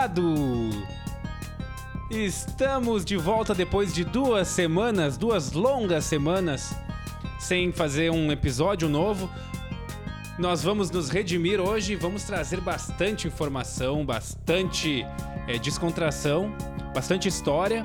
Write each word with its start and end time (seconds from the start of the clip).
Obrigado! 0.00 0.70
Estamos 2.10 3.04
de 3.04 3.18
volta 3.18 3.54
depois 3.54 3.92
de 3.92 4.02
duas 4.02 4.48
semanas, 4.48 5.18
duas 5.18 5.52
longas 5.52 6.06
semanas, 6.06 6.74
sem 7.38 7.70
fazer 7.70 8.10
um 8.10 8.32
episódio 8.32 8.88
novo. 8.88 9.30
Nós 10.38 10.62
vamos 10.62 10.90
nos 10.90 11.10
redimir 11.10 11.60
hoje, 11.60 11.96
vamos 11.96 12.24
trazer 12.24 12.62
bastante 12.62 13.28
informação, 13.28 14.02
bastante 14.02 15.04
é, 15.46 15.58
descontração, 15.58 16.50
bastante 16.94 17.28
história. 17.28 17.84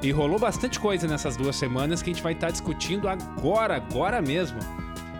E 0.00 0.12
rolou 0.12 0.38
bastante 0.38 0.78
coisa 0.78 1.08
nessas 1.08 1.36
duas 1.36 1.56
semanas 1.56 2.00
que 2.00 2.10
a 2.10 2.12
gente 2.12 2.22
vai 2.22 2.34
estar 2.34 2.52
discutindo 2.52 3.08
agora, 3.08 3.74
agora 3.74 4.22
mesmo. 4.22 4.60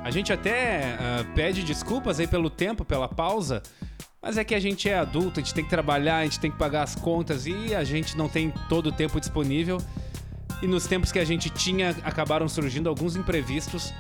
A 0.04 0.12
gente 0.12 0.32
até 0.32 0.94
uh, 0.94 1.34
pede 1.34 1.64
desculpas 1.64 2.20
aí 2.20 2.28
pelo 2.28 2.48
tempo, 2.48 2.84
pela 2.84 3.08
pausa, 3.08 3.64
mas 4.26 4.36
é 4.36 4.42
que 4.42 4.56
a 4.56 4.58
gente 4.58 4.88
é 4.88 4.98
adulto, 4.98 5.38
a 5.38 5.42
gente 5.42 5.54
tem 5.54 5.62
que 5.62 5.70
trabalhar, 5.70 6.16
a 6.16 6.24
gente 6.24 6.40
tem 6.40 6.50
que 6.50 6.56
pagar 6.56 6.82
as 6.82 6.96
contas 6.96 7.46
e 7.46 7.72
a 7.72 7.84
gente 7.84 8.16
não 8.16 8.28
tem 8.28 8.52
todo 8.68 8.88
o 8.88 8.92
tempo 8.92 9.20
disponível. 9.20 9.80
E 10.60 10.66
nos 10.66 10.84
tempos 10.84 11.12
que 11.12 11.20
a 11.20 11.24
gente 11.24 11.48
tinha, 11.48 11.94
acabaram 12.02 12.48
surgindo 12.48 12.88
alguns 12.88 13.14
imprevistos. 13.14 13.94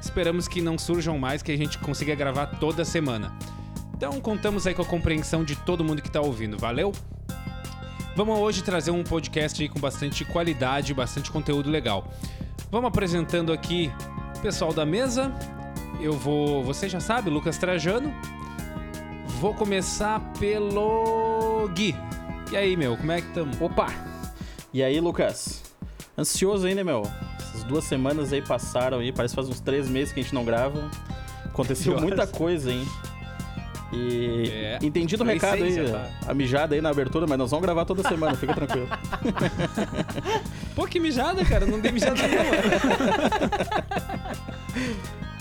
Esperamos 0.00 0.48
que 0.48 0.62
não 0.62 0.78
surjam 0.78 1.18
mais, 1.18 1.42
que 1.42 1.52
a 1.52 1.56
gente 1.58 1.76
consiga 1.76 2.14
gravar 2.14 2.46
toda 2.46 2.86
semana. 2.86 3.36
Então 3.94 4.18
contamos 4.18 4.66
aí 4.66 4.72
com 4.72 4.80
a 4.80 4.86
compreensão 4.86 5.44
de 5.44 5.54
todo 5.54 5.84
mundo 5.84 6.00
que 6.00 6.08
está 6.08 6.22
ouvindo. 6.22 6.56
Valeu? 6.56 6.90
Vamos 8.16 8.38
hoje 8.38 8.62
trazer 8.62 8.92
um 8.92 9.04
podcast 9.04 9.62
aí 9.62 9.68
com 9.68 9.78
bastante 9.78 10.24
qualidade, 10.24 10.94
bastante 10.94 11.30
conteúdo 11.30 11.68
legal. 11.68 12.10
Vamos 12.70 12.88
apresentando 12.88 13.52
aqui 13.52 13.92
o 14.38 14.40
pessoal 14.40 14.72
da 14.72 14.86
mesa. 14.86 15.30
Eu 16.00 16.14
vou, 16.14 16.64
você 16.64 16.88
já 16.88 16.98
sabe, 16.98 17.28
Lucas 17.28 17.58
Trajano. 17.58 18.10
Vou 19.40 19.52
começar 19.52 20.18
pelo 20.38 21.68
Gui. 21.74 21.94
E 22.50 22.56
aí, 22.56 22.74
meu, 22.74 22.96
como 22.96 23.12
é 23.12 23.20
que 23.20 23.28
estamos? 23.28 23.60
Opa! 23.60 23.88
E 24.72 24.82
aí, 24.82 24.98
Lucas? 24.98 25.62
Ansioso 26.16 26.66
ainda, 26.66 26.82
meu? 26.82 27.02
Essas 27.38 27.62
duas 27.64 27.84
semanas 27.84 28.32
aí 28.32 28.40
passaram 28.40 28.98
aí, 28.98 29.12
parece 29.12 29.32
que 29.32 29.36
faz 29.36 29.48
uns 29.50 29.60
três 29.60 29.90
meses 29.90 30.14
que 30.14 30.20
a 30.20 30.22
gente 30.22 30.34
não 30.34 30.42
grava. 30.42 30.90
Aconteceu 31.44 32.00
muita 32.00 32.26
coisa, 32.26 32.72
hein? 32.72 32.88
E 33.92 34.50
é. 34.50 34.78
entendi 34.80 35.18
do 35.18 35.24
recado 35.24 35.62
aí, 35.62 35.90
tá. 35.90 36.10
a 36.26 36.32
mijada 36.32 36.74
aí 36.74 36.80
na 36.80 36.88
abertura, 36.88 37.26
mas 37.26 37.38
nós 37.38 37.50
vamos 37.50 37.64
gravar 37.64 37.84
toda 37.84 38.02
semana, 38.08 38.34
fica 38.34 38.54
tranquilo. 38.54 38.88
Pô, 40.74 40.86
que 40.86 40.98
mijada, 40.98 41.44
cara, 41.44 41.66
não 41.66 41.78
dei 41.78 41.92
mijada 41.92 42.14
nenhuma. 42.26 42.56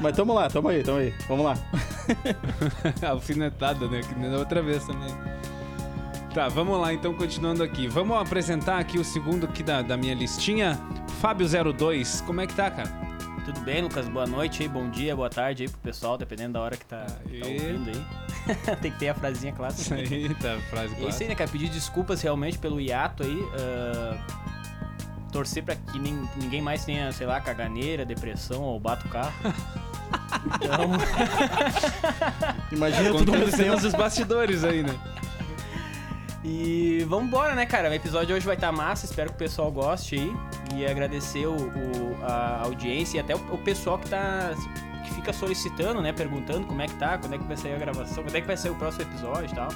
mas 0.00 0.16
tamo 0.16 0.32
lá, 0.34 0.48
tamo 0.48 0.68
aí, 0.68 0.82
tamo 0.82 0.98
aí, 0.98 1.14
vamos 1.28 1.44
lá. 1.44 1.54
Alfinetada, 3.08 3.86
né, 3.88 4.00
que 4.00 4.14
nem 4.18 4.30
da 4.30 4.38
outra 4.38 4.62
vez 4.62 4.84
também. 4.84 5.14
Tá, 6.34 6.48
vamos 6.48 6.80
lá 6.80 6.92
então, 6.92 7.12
continuando 7.12 7.62
aqui. 7.62 7.88
Vamos 7.88 8.16
apresentar 8.16 8.78
aqui 8.78 8.98
o 8.98 9.04
segundo 9.04 9.46
aqui 9.46 9.64
da, 9.64 9.82
da 9.82 9.96
minha 9.96 10.14
listinha. 10.14 10.78
Fábio02, 11.20 12.24
como 12.24 12.40
é 12.40 12.46
que 12.46 12.54
tá, 12.54 12.70
cara? 12.70 12.88
Tudo 13.44 13.60
bem, 13.60 13.82
Lucas? 13.82 14.08
Boa 14.08 14.26
noite 14.26 14.62
aí, 14.62 14.68
bom 14.68 14.88
dia, 14.88 15.16
boa 15.16 15.28
tarde 15.28 15.64
aí 15.64 15.68
pro 15.68 15.78
pessoal, 15.80 16.16
dependendo 16.16 16.52
da 16.52 16.60
hora 16.60 16.76
que 16.76 16.84
tá, 16.84 17.04
tá 17.04 17.18
ouvindo 17.46 17.90
aí. 17.90 18.76
Tem 18.80 18.92
que 18.92 18.98
ter 18.98 19.08
a 19.08 19.14
frasinha 19.14 19.52
clássica. 19.52 20.00
Isso 20.00 20.14
aí, 20.14 20.34
tá, 20.34 20.54
a 20.54 20.60
frase 20.60 20.94
clássica. 20.94 21.04
É 21.04 21.08
isso 21.08 21.22
aí, 21.22 21.28
né, 21.28 21.34
cara? 21.34 21.50
Pedir 21.50 21.68
desculpas 21.68 22.22
realmente 22.22 22.58
pelo 22.58 22.80
hiato 22.80 23.24
aí. 23.24 23.34
Uh, 23.34 24.59
torcer 25.30 25.62
pra 25.62 25.74
que 25.76 25.98
nem, 25.98 26.28
ninguém 26.36 26.60
mais 26.60 26.84
tenha, 26.84 27.10
sei 27.12 27.26
lá, 27.26 27.40
caganeira, 27.40 28.04
depressão 28.04 28.62
ou 28.62 28.78
bata 28.78 29.06
o 29.06 29.10
carro. 29.10 29.32
Então. 30.56 30.90
Imagina 32.72 33.10
tudo 33.10 33.34
acontecendo 33.34 33.80
nos 33.80 33.92
bastidores 33.94 34.64
aí, 34.64 34.82
né? 34.82 34.98
E 36.42 37.04
vamos 37.08 37.26
embora, 37.26 37.54
né, 37.54 37.66
cara? 37.66 37.90
O 37.90 37.92
episódio 37.92 38.34
hoje 38.34 38.46
vai 38.46 38.54
estar 38.54 38.68
tá 38.68 38.72
massa, 38.72 39.04
espero 39.04 39.28
que 39.30 39.36
o 39.36 39.38
pessoal 39.38 39.70
goste 39.70 40.16
aí. 40.16 40.32
E 40.74 40.86
agradecer 40.86 41.46
o, 41.46 41.54
o 41.54 42.24
a 42.24 42.62
audiência 42.64 43.18
e 43.18 43.20
até 43.20 43.34
o, 43.34 43.54
o, 43.54 43.58
pessoal 43.58 43.98
que 43.98 44.08
tá. 44.08 44.52
que 45.04 45.14
fica 45.14 45.32
solicitando, 45.32 46.00
né? 46.00 46.12
Perguntando 46.12 46.66
como 46.66 46.80
é 46.80 46.86
que 46.86 46.94
tá, 46.94 47.18
quando 47.18 47.34
é 47.34 47.38
que 47.38 47.44
vai 47.44 47.56
sair 47.56 47.74
a 47.74 47.78
gravação, 47.78 48.22
quando 48.22 48.34
é 48.34 48.40
que 48.40 48.46
vai 48.46 48.56
sair 48.56 48.70
o 48.70 48.76
próximo 48.76 49.02
episódio 49.02 49.50
e 49.50 49.54
tal. 49.54 49.68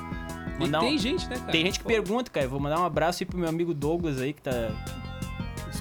Mandar 0.59 0.79
e 0.79 0.87
tem 0.87 0.95
um... 0.95 0.99
gente, 0.99 1.29
né, 1.29 1.37
cara? 1.37 1.53
Tem 1.53 1.65
gente 1.67 1.79
que 1.79 1.85
Pô. 1.85 1.91
pergunta, 1.91 2.31
cara. 2.31 2.47
Eu 2.47 2.51
vou 2.51 2.61
mandar 2.61 2.81
um 2.81 2.85
abraço 2.85 3.23
aí 3.23 3.27
pro 3.27 3.39
meu 3.39 3.49
amigo 3.49 3.75
Douglas 3.75 4.21
aí, 4.21 4.33
que 4.33 4.43
tá. 4.43 4.71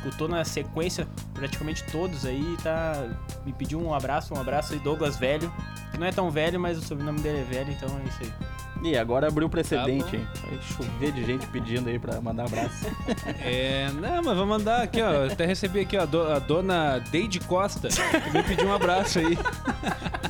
Escutou 0.03 0.27
na 0.27 0.43
sequência 0.43 1.07
praticamente 1.33 1.81
todos 1.85 2.25
aí, 2.25 2.57
tá. 2.61 3.07
Me 3.45 3.53
pediu 3.53 3.81
um 3.81 3.93
abraço, 3.93 4.33
um 4.33 4.39
abraço 4.39 4.73
aí, 4.73 4.79
Douglas 4.79 5.15
Velho. 5.15 5.51
Que 5.91 5.97
não 5.97 6.05
é 6.05 6.11
tão 6.11 6.29
velho, 6.29 6.59
mas 6.59 6.77
o 6.77 6.81
sobrenome 6.81 7.21
dele 7.21 7.39
é 7.39 7.43
velho, 7.43 7.71
então 7.71 7.89
é 8.03 8.09
isso 8.09 8.17
aí. 8.21 8.33
E 8.83 8.97
agora 8.97 9.29
abriu 9.29 9.47
o 9.47 9.49
precedente, 9.49 10.17
hein? 10.17 10.27
Vai 10.45 10.59
chover 10.61 11.11
de 11.13 11.23
gente 11.23 11.47
pedindo 11.47 11.87
aí 11.87 11.97
pra 11.97 12.19
mandar 12.19 12.45
abraço. 12.45 12.85
É, 13.39 13.89
não, 13.93 14.21
mas 14.23 14.37
vou 14.37 14.45
mandar 14.45 14.81
aqui, 14.81 15.01
ó. 15.01 15.31
Até 15.31 15.45
recebi 15.45 15.79
aqui, 15.79 15.95
ó, 15.97 16.01
a 16.01 16.39
dona 16.39 16.99
Deide 17.09 17.39
Costa, 17.39 17.87
que 17.87 18.29
me 18.31 18.43
pediu 18.43 18.67
um 18.67 18.73
abraço 18.73 19.19
aí. 19.19 19.37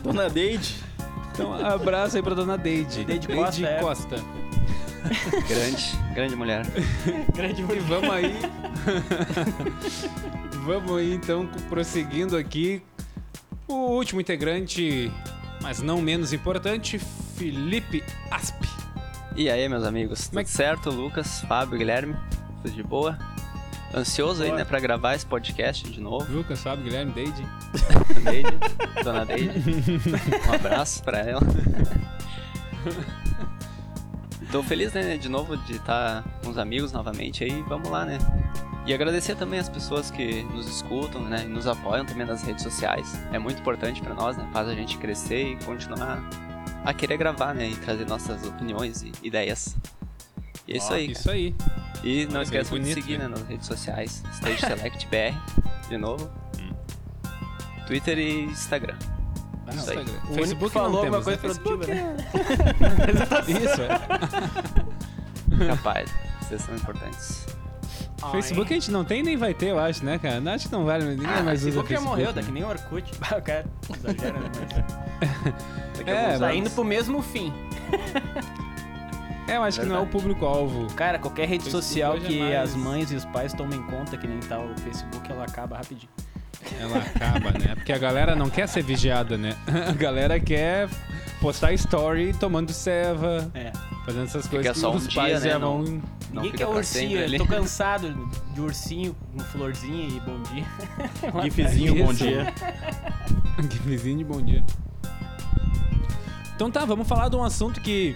Dona 0.03 0.29
Deide? 0.29 0.75
Então, 1.31 1.53
abraço 1.65 2.15
aí 2.15 2.21
pra 2.21 2.35
dona 2.35 2.57
Deide. 2.57 3.03
Deide, 3.03 3.27
Deide 3.27 3.43
Costa. 3.43 3.65
É. 3.65 3.79
Costa. 3.79 4.42
grande, 5.47 5.99
grande 6.13 6.35
mulher. 6.35 6.65
grande 7.33 7.63
mulher. 7.63 7.77
E 7.77 7.81
vamos 7.81 8.09
aí. 8.09 8.35
vamos 10.65 10.97
aí, 10.97 11.13
então, 11.13 11.47
prosseguindo 11.69 12.37
aqui. 12.37 12.81
O 13.67 13.91
último 13.91 14.19
integrante 14.21 15.11
mas 15.63 15.81
não 15.81 16.01
menos 16.01 16.33
importante, 16.33 16.99
Felipe 16.99 18.03
Asp. 18.29 18.65
E 19.33 19.49
aí, 19.49 19.67
meus 19.69 19.85
amigos? 19.85 20.27
Como 20.27 20.41
é 20.41 20.43
que... 20.43 20.49
certo? 20.49 20.89
Lucas, 20.89 21.39
Fábio, 21.47 21.77
Guilherme? 21.77 22.17
Tudo 22.61 22.75
de 22.75 22.83
boa? 22.83 23.17
Ansioso 23.95 24.41
boa. 24.41 24.51
aí, 24.51 24.57
né, 24.57 24.65
pra 24.65 24.77
gravar 24.81 25.15
esse 25.15 25.25
podcast 25.25 25.89
de 25.89 26.01
novo. 26.01 26.29
Lucas, 26.29 26.61
Fábio, 26.61 26.83
Guilherme, 26.83 27.13
Deide. 27.13 27.47
Deide, 28.25 28.51
dona 29.05 29.25
Deide. 29.25 29.57
Um 30.49 30.53
abraço 30.53 31.01
pra 31.01 31.19
ela. 31.19 31.41
Tô 34.53 34.61
feliz, 34.61 34.93
né, 34.93 35.17
de 35.17 35.27
novo 35.29 35.57
de 35.57 35.77
estar 35.77 36.23
com 36.43 36.51
os 36.51 36.59
amigos 36.59 36.91
novamente 36.91 37.43
aí. 37.43 37.63
Vamos 37.63 37.89
lá, 37.89 38.05
né? 38.05 38.19
E 38.85 38.93
agradecer 38.93 39.35
também 39.35 39.59
as 39.59 39.67
pessoas 39.67 40.11
que 40.11 40.43
nos 40.43 40.67
escutam, 40.67 41.23
né, 41.23 41.41
e 41.43 41.47
nos 41.47 41.65
apoiam 41.65 42.05
também 42.05 42.23
nas 42.23 42.43
redes 42.43 42.61
sociais. 42.61 43.19
É 43.31 43.39
muito 43.39 43.59
importante 43.61 43.99
para 43.99 44.13
nós, 44.13 44.37
né? 44.37 44.47
Faz 44.53 44.67
a 44.67 44.75
gente 44.75 44.95
crescer 44.99 45.53
e 45.53 45.55
continuar 45.65 46.23
a 46.85 46.93
querer 46.93 47.17
gravar, 47.17 47.55
né, 47.55 47.67
e 47.67 47.75
trazer 47.77 48.05
nossas 48.05 48.45
opiniões 48.45 49.01
e 49.01 49.11
ideias. 49.23 49.75
E 50.67 50.73
é 50.73 50.77
isso 50.77 50.93
aí. 50.93 51.11
Isso 51.11 51.31
aí. 51.31 51.55
E 52.03 52.27
não 52.27 52.43
esqueça 52.43 52.79
de 52.79 52.93
seguir 52.93 53.17
né? 53.17 53.27
né, 53.27 53.29
nas 53.29 53.47
redes 53.47 53.65
sociais, 53.65 54.21
Stage 54.33 54.59
Select 54.67 55.07
BR, 55.07 55.35
de 55.89 55.97
novo. 55.97 56.29
Hum. 56.59 56.75
Twitter 57.87 58.19
e 58.19 58.43
Instagram. 58.43 58.99
Ah, 59.67 59.73
isso 59.73 59.91
aí. 59.91 60.05
O 60.29 60.33
Facebook 60.33 60.73
falou 60.73 61.07
uma 61.07 61.21
coisa 61.21 61.39
produtiva, 61.39 61.87
né? 61.87 62.17
Isso, 63.63 63.81
é. 63.81 65.67
Capaz, 65.67 66.09
vocês 66.41 66.61
são 66.61 66.75
importantes. 66.75 67.45
Facebook 68.31 68.71
a 68.71 68.75
gente 68.75 68.91
não 68.91 69.03
tem 69.03 69.21
nem 69.21 69.35
vai 69.35 69.53
ter, 69.53 69.67
eu 69.67 69.79
acho, 69.79 70.03
né, 70.05 70.17
cara? 70.17 70.39
Não, 70.39 70.53
acho 70.53 70.67
que 70.67 70.71
não 70.71 70.85
vale, 70.85 71.03
ninguém 71.03 71.27
ah, 71.27 71.43
mais 71.43 71.61
usa 71.61 71.71
Facebook. 71.71 71.93
já 71.93 72.01
morreu, 72.01 72.33
tá 72.33 72.41
que 72.41 72.51
nem 72.51 72.63
o 72.63 72.67
Orkut. 72.67 73.11
o 73.19 73.41
cara 73.41 73.65
exagera, 73.97 74.39
né? 74.39 74.49
Mas... 75.97 76.07
é, 76.07 76.39
tá 76.39 76.55
indo 76.55 76.69
pro 76.69 76.83
mesmo 76.83 77.21
fim. 77.21 77.53
É, 79.47 79.57
eu 79.57 79.63
acho 79.63 79.77
Verdade. 79.77 79.79
que 79.81 79.85
não 79.87 79.95
é 79.97 79.99
o 79.99 80.07
público-alvo. 80.07 80.87
Cara, 80.93 81.19
qualquer 81.19 81.47
rede 81.47 81.69
social 81.69 82.17
que 82.17 82.39
mais... 82.39 82.55
as 82.55 82.75
mães 82.75 83.11
e 83.11 83.15
os 83.15 83.25
pais 83.25 83.53
tomem 83.53 83.81
conta, 83.83 84.17
que 84.17 84.25
nem 84.25 84.39
tá 84.39 84.57
o 84.57 84.73
Facebook, 84.79 85.29
ela 85.29 85.43
acaba 85.43 85.77
rapidinho. 85.77 86.09
Ela 86.79 86.97
acaba, 86.99 87.51
né? 87.51 87.75
Porque 87.75 87.91
a 87.91 87.97
galera 87.97 88.35
não 88.35 88.49
quer 88.49 88.67
ser 88.67 88.83
vigiada, 88.83 89.37
né? 89.37 89.55
A 89.87 89.93
galera 89.93 90.39
quer 90.39 90.89
postar 91.41 91.73
story 91.73 92.33
tomando 92.33 92.71
ceva, 92.71 93.51
é. 93.53 93.71
fazendo 94.05 94.23
essas 94.25 94.47
coisas 94.47 94.73
que, 94.73 94.79
que 94.79 94.87
os 94.87 95.07
um 95.07 95.09
pais 95.13 95.41
dia, 95.41 95.51
já 95.51 95.59
né? 95.59 95.65
vão... 95.65 95.83
Não, 96.31 96.41
Ninguém 96.41 96.57
quer 96.57 96.67
ursinho, 96.67 97.19
eu 97.19 97.37
tô 97.37 97.45
cansado 97.47 98.29
de 98.53 98.61
ursinho 98.61 99.15
com 99.31 99.39
florzinha 99.39 100.07
e 100.07 100.19
bom 100.21 100.41
dia. 100.43 100.65
Gifzinho, 101.43 102.03
bom 102.03 102.13
dia. 102.13 102.53
Gifzinho 103.69 104.17
de 104.17 104.23
bom 104.23 104.41
dia. 104.41 104.63
Então 106.55 106.71
tá, 106.71 106.85
vamos 106.85 107.07
falar 107.07 107.29
de 107.29 107.35
um 107.35 107.43
assunto 107.43 107.81
que 107.81 108.15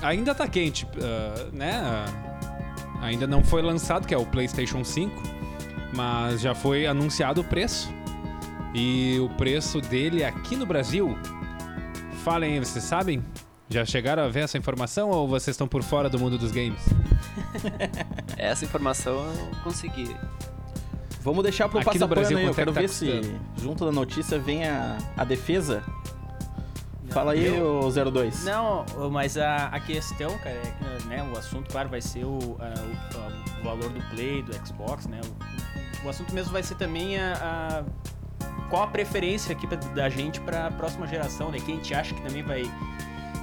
ainda 0.00 0.34
tá 0.34 0.48
quente, 0.48 0.86
uh, 0.86 1.54
né? 1.54 1.82
Uh, 1.82 3.02
ainda 3.02 3.26
não 3.26 3.42
foi 3.42 3.60
lançado, 3.60 4.06
que 4.06 4.14
é 4.14 4.18
o 4.18 4.24
PlayStation 4.24 4.84
5, 4.84 5.22
mas 5.96 6.40
já 6.40 6.54
foi 6.54 6.86
anunciado 6.86 7.40
o 7.40 7.44
preço. 7.44 7.92
E 8.74 9.18
o 9.20 9.28
preço 9.30 9.80
dele 9.80 10.22
aqui 10.22 10.54
no 10.54 10.66
Brasil 10.66 11.16
Falem 12.22 12.54
aí, 12.54 12.58
vocês 12.58 12.84
sabem? 12.84 13.22
Já 13.70 13.84
chegaram 13.84 14.24
a 14.24 14.28
ver 14.28 14.40
essa 14.40 14.58
informação 14.58 15.10
ou 15.10 15.26
vocês 15.28 15.54
estão 15.54 15.66
por 15.68 15.82
fora 15.82 16.10
do 16.10 16.18
mundo 16.18 16.36
dos 16.36 16.50
games? 16.50 16.80
essa 18.36 18.64
informação 18.64 19.14
eu 19.14 19.50
consegui. 19.62 20.14
Vamos 21.22 21.42
deixar 21.44 21.68
pro 21.68 21.82
passapano 21.82 22.36
aí, 22.36 22.44
eu 22.44 22.54
quero 22.54 22.72
tá 22.72 22.80
ver 22.80 22.88
custando? 22.88 23.22
se 23.24 23.62
junto 23.62 23.84
da 23.84 23.92
notícia 23.92 24.38
vem 24.38 24.66
a, 24.68 24.98
a 25.16 25.24
defesa 25.24 25.82
Fala 27.10 27.32
aí, 27.32 27.46
Eu- 27.46 27.80
ô 27.80 27.90
02. 27.90 28.44
Não, 28.44 28.84
mas 29.10 29.38
a, 29.38 29.66
a 29.68 29.80
questão, 29.80 30.36
cara, 30.38 30.50
é 30.56 30.98
que 31.00 31.06
né, 31.06 31.22
o 31.32 31.38
assunto, 31.38 31.70
claro, 31.70 31.88
vai 31.88 32.00
ser 32.00 32.24
o, 32.24 32.56
a- 32.58 33.16
o, 33.16 33.20
a- 33.20 33.60
o 33.60 33.64
valor 33.64 33.88
do 33.88 34.00
Play, 34.10 34.42
do 34.42 34.52
Xbox, 34.66 35.06
né? 35.06 35.20
O, 35.24 35.55
o 36.06 36.10
assunto 36.10 36.32
mesmo 36.34 36.52
vai 36.52 36.62
ser 36.62 36.76
também 36.76 37.18
a, 37.18 37.34
a- 37.34 37.84
qual 38.70 38.82
a 38.84 38.86
preferência 38.88 39.52
aqui 39.52 39.66
pra- 39.66 39.76
da 39.94 40.08
gente 40.08 40.40
para 40.40 40.66
a 40.66 40.70
próxima 40.70 41.06
geração, 41.06 41.50
né? 41.50 41.58
Quem 41.64 41.74
a 41.74 41.76
gente 41.78 41.94
acha 41.94 42.14
que 42.14 42.20
também 42.22 42.42
vai, 42.42 42.62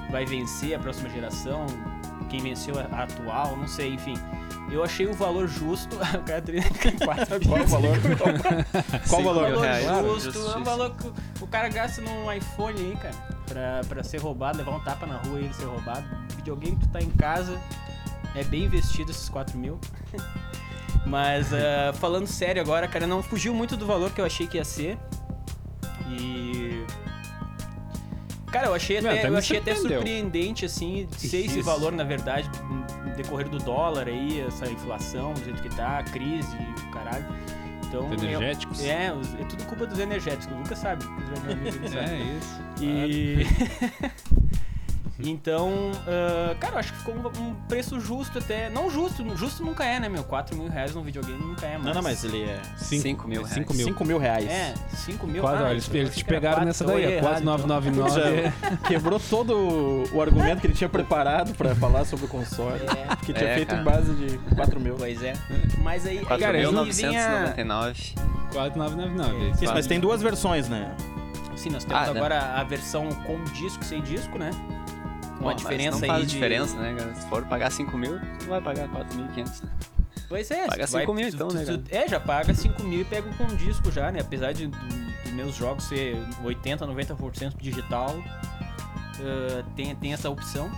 vai 0.09 0.25
vencer 0.25 0.75
a 0.75 0.79
próxima 0.79 1.09
geração, 1.09 1.65
quem 2.29 2.41
venceu 2.41 2.75
a, 2.79 2.83
a 2.95 3.03
atual, 3.03 3.55
não 3.57 3.67
sei, 3.67 3.93
enfim. 3.93 4.15
Eu 4.71 4.83
achei 4.83 5.05
o 5.05 5.13
valor 5.13 5.47
justo. 5.47 5.95
o 6.17 6.23
cara 6.23 6.41
tem 6.41 6.61
4 6.97 7.47
Qual 7.47 7.61
o 7.61 7.67
valor? 7.67 7.97
Qual 9.07 9.21
o 9.21 9.23
valor? 9.23 9.51
valor. 9.55 9.81
Claro. 9.83 10.19
justo, 10.19 10.39
é 10.39 10.57
um 10.57 10.63
valor 10.63 10.95
que 10.95 11.07
o- 11.07 11.13
o 11.41 11.47
cara 11.47 11.69
gasta 11.69 12.01
num 12.01 12.31
iPhone 12.31 12.79
aí, 12.79 12.97
cara, 12.97 13.13
pra, 13.45 13.81
pra 13.87 14.03
ser 14.03 14.17
roubado, 14.19 14.57
levar 14.57 14.71
um 14.75 14.79
tapa 14.79 15.05
na 15.05 15.17
rua 15.17 15.39
e 15.39 15.45
ele 15.45 15.53
ser 15.53 15.65
roubado. 15.65 16.03
Videogame 16.37 16.75
que 16.77 16.87
tu 16.87 16.91
tá 16.91 17.01
em 17.01 17.09
casa, 17.11 17.59
é 18.35 18.43
bem 18.43 18.63
investido 18.63 19.11
esses 19.11 19.29
4 19.29 19.57
mil. 19.57 19.77
Mas 21.05 21.53
ah, 21.53 21.93
falando 21.93 22.27
sério 22.27 22.61
agora, 22.61 22.87
cara, 22.87 23.05
não 23.05 23.21
fugiu 23.21 23.53
muito 23.53 23.75
do 23.77 23.85
valor 23.85 24.11
que 24.11 24.21
eu 24.21 24.25
achei 24.25 24.47
que 24.47 24.57
ia 24.57 24.65
ser. 24.65 24.97
E. 26.09 26.83
Cara, 28.51 28.67
eu 28.67 28.73
achei 28.73 29.01
Meu, 29.01 29.09
até, 29.09 29.19
até 29.21 29.29
eu 29.29 29.37
achei 29.37 29.57
até 29.57 29.75
surpreendente, 29.75 30.63
assim, 30.65 31.07
ser 31.17 31.45
esse 31.45 31.61
valor, 31.61 31.91
na 31.91 32.03
verdade, 32.03 32.47
no 33.03 33.15
decorrer 33.15 33.49
do 33.49 33.57
dólar 33.57 34.07
aí, 34.07 34.41
essa 34.41 34.69
inflação, 34.69 35.33
do 35.33 35.43
jeito 35.43 35.61
que 35.61 35.69
tá, 35.75 35.97
a 35.99 36.03
crise 36.03 36.55
e 36.55 36.91
caralho. 36.93 37.25
Então, 37.87 38.09
Os 38.09 38.21
energéticos. 38.23 38.83
é, 38.83 39.11
os- 39.13 39.33
é 39.35 39.43
tudo 39.45 39.63
culpa 39.65 39.85
dos 39.87 39.97
energéticos, 39.99 40.55
ele 40.55 40.75
sabe. 40.75 41.03
É 41.97 42.37
isso. 42.37 42.61
E. 42.81 43.45
então, 45.29 45.91
ah, 46.07 46.55
cara, 46.59 46.75
eu 46.75 46.79
acho 46.79 46.93
que 46.93 46.99
ficou 46.99 47.15
um, 47.15 47.27
um 47.49 47.55
preço 47.67 47.99
justo 47.99 48.37
até. 48.39 48.69
Não 48.69 48.89
justo, 48.89 49.23
justo 49.35 49.63
nunca 49.63 49.83
é, 49.85 49.99
né, 49.99 50.09
meu? 50.09 50.23
4 50.23 50.55
mil 50.57 50.69
reais 50.69 50.93
num 50.93 51.01
videogame 51.01 51.41
nunca 51.43 51.65
é, 51.65 51.77
mas. 51.77 51.85
Não, 51.85 51.93
não, 51.93 52.01
mas 52.01 52.23
ele 52.23 52.43
é 52.43 52.59
Cinco 52.77 53.27
mil 53.27 53.41
reais. 53.41 53.53
5 53.55 53.73
mil. 53.73 53.85
5 53.85 54.05
mil 54.05 54.17
reais. 54.17 54.49
É, 54.49 54.73
5 54.95 55.27
mil 55.27 55.41
Quase, 55.41 55.63
ah, 55.63 55.71
eles, 55.71 55.89
eles 55.93 56.15
te 56.15 56.25
pegaram 56.25 56.55
quatro, 56.55 56.65
nessa 56.67 56.83
então 56.83 56.97
eu 56.99 57.05
daí, 57.05 57.13
é 57.13 57.17
errado, 57.17 57.41
então. 57.41 57.57
4999. 57.57 58.43
Já 58.81 58.87
quebrou 58.87 59.19
todo 59.19 60.03
o 60.13 60.21
argumento 60.21 60.61
que 60.61 60.67
ele 60.67 60.73
tinha 60.73 60.89
preparado 60.89 61.53
pra 61.55 61.73
falar 61.75 62.05
sobre 62.05 62.25
o 62.25 62.27
console. 62.27 62.79
É, 62.83 63.15
Que 63.25 63.33
tinha 63.33 63.49
É, 63.49 63.55
feito 63.55 63.69
cara. 63.69 63.81
em 63.81 63.85
base 63.85 64.13
de 64.13 64.37
4 64.55 64.79
mil. 64.79 64.95
pois 64.95 65.21
é. 65.23 65.33
Mas 65.81 66.05
aí, 66.05 66.19
aí, 66.19 66.25
Cara, 66.39 66.57
aí 66.57 66.63
eu 66.63 66.71
vinha. 66.85 67.53
4.999. 67.57 68.13
4999. 68.53 69.49
Isso, 69.51 69.59
fala. 69.59 69.73
mas 69.73 69.87
tem 69.87 69.99
duas 69.99 70.21
versões, 70.21 70.69
né? 70.69 70.91
Sim, 71.55 71.69
nós 71.71 71.83
temos 71.83 72.07
Ah, 72.07 72.09
agora 72.11 72.39
a 72.59 72.63
versão 72.63 73.09
com 73.25 73.43
disco 73.45 73.83
sem 73.83 74.01
disco, 74.01 74.37
né? 74.37 74.51
Pô, 75.37 75.45
Uma 75.45 75.53
mas 75.53 75.57
diferença 75.57 76.05
não 76.07 76.15
aí 76.15 76.21
de... 76.25 76.27
diferença, 76.33 76.77
né, 76.77 76.95
cara? 76.97 77.15
Se 77.15 77.27
for 77.27 77.43
pagar 77.45 77.71
5 77.71 77.97
mil, 77.97 78.19
tu 78.19 78.43
não 78.43 78.49
vai 78.49 78.61
pagar 78.61 78.87
4.500. 78.89 79.63
né? 79.63 79.69
Pois 80.29 80.49
é, 80.51 80.67
Paga 80.67 80.85
tu 80.87 80.91
vai- 80.91 81.01
5 81.01 81.13
mil 81.13 81.27
então, 81.27 81.47
tu- 81.49 81.55
né, 81.55 81.65
tu- 81.65 81.83
É, 81.95 82.07
já 82.07 82.19
paga 82.19 82.53
5 82.53 82.83
mil 82.83 83.01
e 83.01 83.05
pega 83.05 83.29
com 83.33 83.43
um 83.43 83.55
disco 83.55 83.91
já, 83.91 84.11
né? 84.11 84.19
Apesar 84.21 84.51
de 84.53 84.67
do- 84.67 84.77
dos 85.23 85.31
meus 85.33 85.55
jogos 85.55 85.83
ser 85.85 86.17
80, 86.43 86.85
90% 86.87 87.55
digital, 87.59 88.15
eh, 89.19 89.63
tem, 89.75 89.95
tem 89.95 90.13
essa 90.13 90.29
opção. 90.29 90.71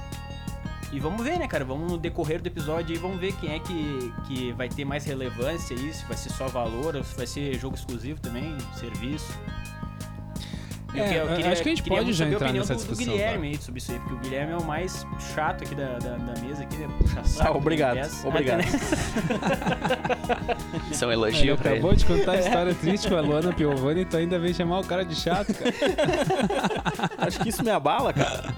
E 0.91 0.99
vamos 0.99 1.23
ver, 1.23 1.37
né, 1.39 1.47
cara? 1.47 1.65
Vamos 1.65 1.91
no 1.91 1.97
decorrer 1.97 2.41
do 2.41 2.47
episódio 2.47 2.95
e 2.95 2.97
vamos 2.99 3.19
ver 3.19 3.33
quem 3.33 3.53
é 3.53 3.59
que, 3.59 4.13
que 4.27 4.51
vai 4.53 4.69
ter 4.69 4.85
mais 4.85 5.03
relevância 5.05 5.75
aí, 5.75 5.93
se 5.93 6.05
vai 6.05 6.15
ser 6.15 6.29
só 6.31 6.47
valor 6.47 6.95
ou 6.95 7.03
se 7.03 7.15
vai 7.15 7.27
ser 7.27 7.53
jogo 7.59 7.75
exclusivo 7.75 8.19
também, 8.21 8.55
serviço. 8.79 9.31
É, 10.99 11.47
acho 11.51 11.61
que 11.63 11.69
a 11.69 11.71
gente 11.71 11.83
queria 11.83 11.97
pode 11.99 12.13
já 12.13 12.25
entrar 12.27 12.51
nessa 12.53 12.73
do, 12.73 12.77
do 12.79 12.87
discussão, 12.87 13.13
Guilherme 13.13 13.47
aí 13.49 13.57
sobre 13.57 13.79
isso 13.79 13.91
aí, 13.91 13.99
porque 13.99 14.13
o 14.13 14.17
Guilherme 14.17 14.53
é 14.53 14.57
o 14.57 14.63
mais 14.63 15.05
chato 15.33 15.63
aqui 15.63 15.75
da, 15.75 15.97
da, 15.99 16.17
da 16.17 16.41
mesa, 16.41 16.63
aqui, 16.63 16.77
né? 16.77 16.87
Puxa 16.97 17.23
saco. 17.23 17.53
Ah, 17.53 17.57
obrigado, 17.57 17.95
dessa. 17.95 18.27
obrigado. 18.27 18.61
Isso 20.91 21.03
é 21.03 21.07
um 21.07 21.11
Ele 21.11 21.21
elogio 21.21 21.57
pra 21.57 21.71
ele. 21.71 21.79
acabou 21.79 21.95
de 21.95 22.05
contar 22.05 22.31
a 22.33 22.39
história 22.39 22.73
triste 22.73 23.07
com 23.07 23.15
a 23.15 23.21
Luana 23.21 23.53
Piovani 23.53 24.01
e 24.01 24.05
tu 24.05 24.17
ainda 24.17 24.39
vem 24.39 24.53
chamar 24.53 24.79
o 24.79 24.83
cara 24.83 25.03
de 25.03 25.15
chato, 25.15 25.53
cara. 25.53 25.73
Acho 27.17 27.39
que 27.39 27.49
isso 27.49 27.63
me 27.63 27.71
abala, 27.71 28.13
cara. 28.13 28.53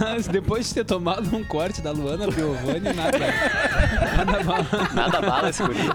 Mas 0.00 0.26
depois 0.28 0.68
de 0.68 0.74
ter 0.74 0.84
tomado 0.84 1.34
um 1.36 1.44
corte 1.44 1.80
da 1.80 1.90
Luana 1.90 2.28
Piovani, 2.28 2.92
nada. 2.94 3.18
Nada 4.16 4.44
mal. 4.44 4.58
Nada 4.94 5.20
bala 5.20 5.50
esse 5.50 5.62
guri. 5.62 5.78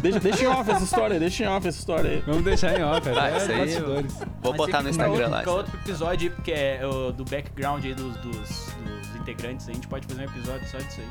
Deixa, 0.00 0.20
deixa 0.20 0.44
em 0.44 0.46
off 0.46 0.70
essa 0.70 0.84
história, 0.84 1.18
deixa 1.18 1.44
em 1.44 1.46
off 1.48 1.66
essa 1.68 1.78
história 1.78 2.10
aí. 2.10 2.22
Vamos 2.26 2.44
deixar 2.44 2.78
em 2.78 2.82
off, 2.82 3.08
Ah, 3.08 3.30
é 3.30 3.36
isso 3.36 3.50
aí 3.52 3.58
bastidores. 3.58 4.14
Vou 4.42 4.52
botar 4.54 4.82
no 4.82 4.88
Instagram 4.90 5.12
outro, 5.12 5.30
lá. 5.30 5.42
Outro 5.46 5.76
episódio 5.76 6.28
aí, 6.28 6.34
porque 6.34 6.52
é 6.52 6.80
o 6.86 7.12
do 7.12 7.24
background 7.24 7.84
aí 7.84 7.94
dos, 7.94 8.16
dos, 8.18 8.34
dos 8.38 9.16
integrantes, 9.20 9.68
a 9.68 9.72
gente 9.72 9.86
pode 9.88 10.06
fazer 10.06 10.20
um 10.22 10.24
episódio 10.24 10.68
só 10.68 10.78
disso 10.78 11.00
aí. 11.00 11.08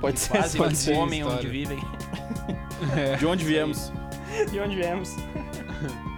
Pode 0.00 0.14
De 0.14 0.20
ser, 0.20 0.30
quase 0.30 0.58
pode 0.58 0.68
onde 0.70 0.78
ser 0.78 0.94
comem, 0.94 1.20
história. 1.20 1.38
onde 1.38 1.48
vivem. 1.48 1.78
É. 2.96 3.16
De 3.16 3.26
onde 3.26 3.44
viemos? 3.44 3.92
De 4.50 4.58
onde 4.60 4.74
viemos. 4.76 5.14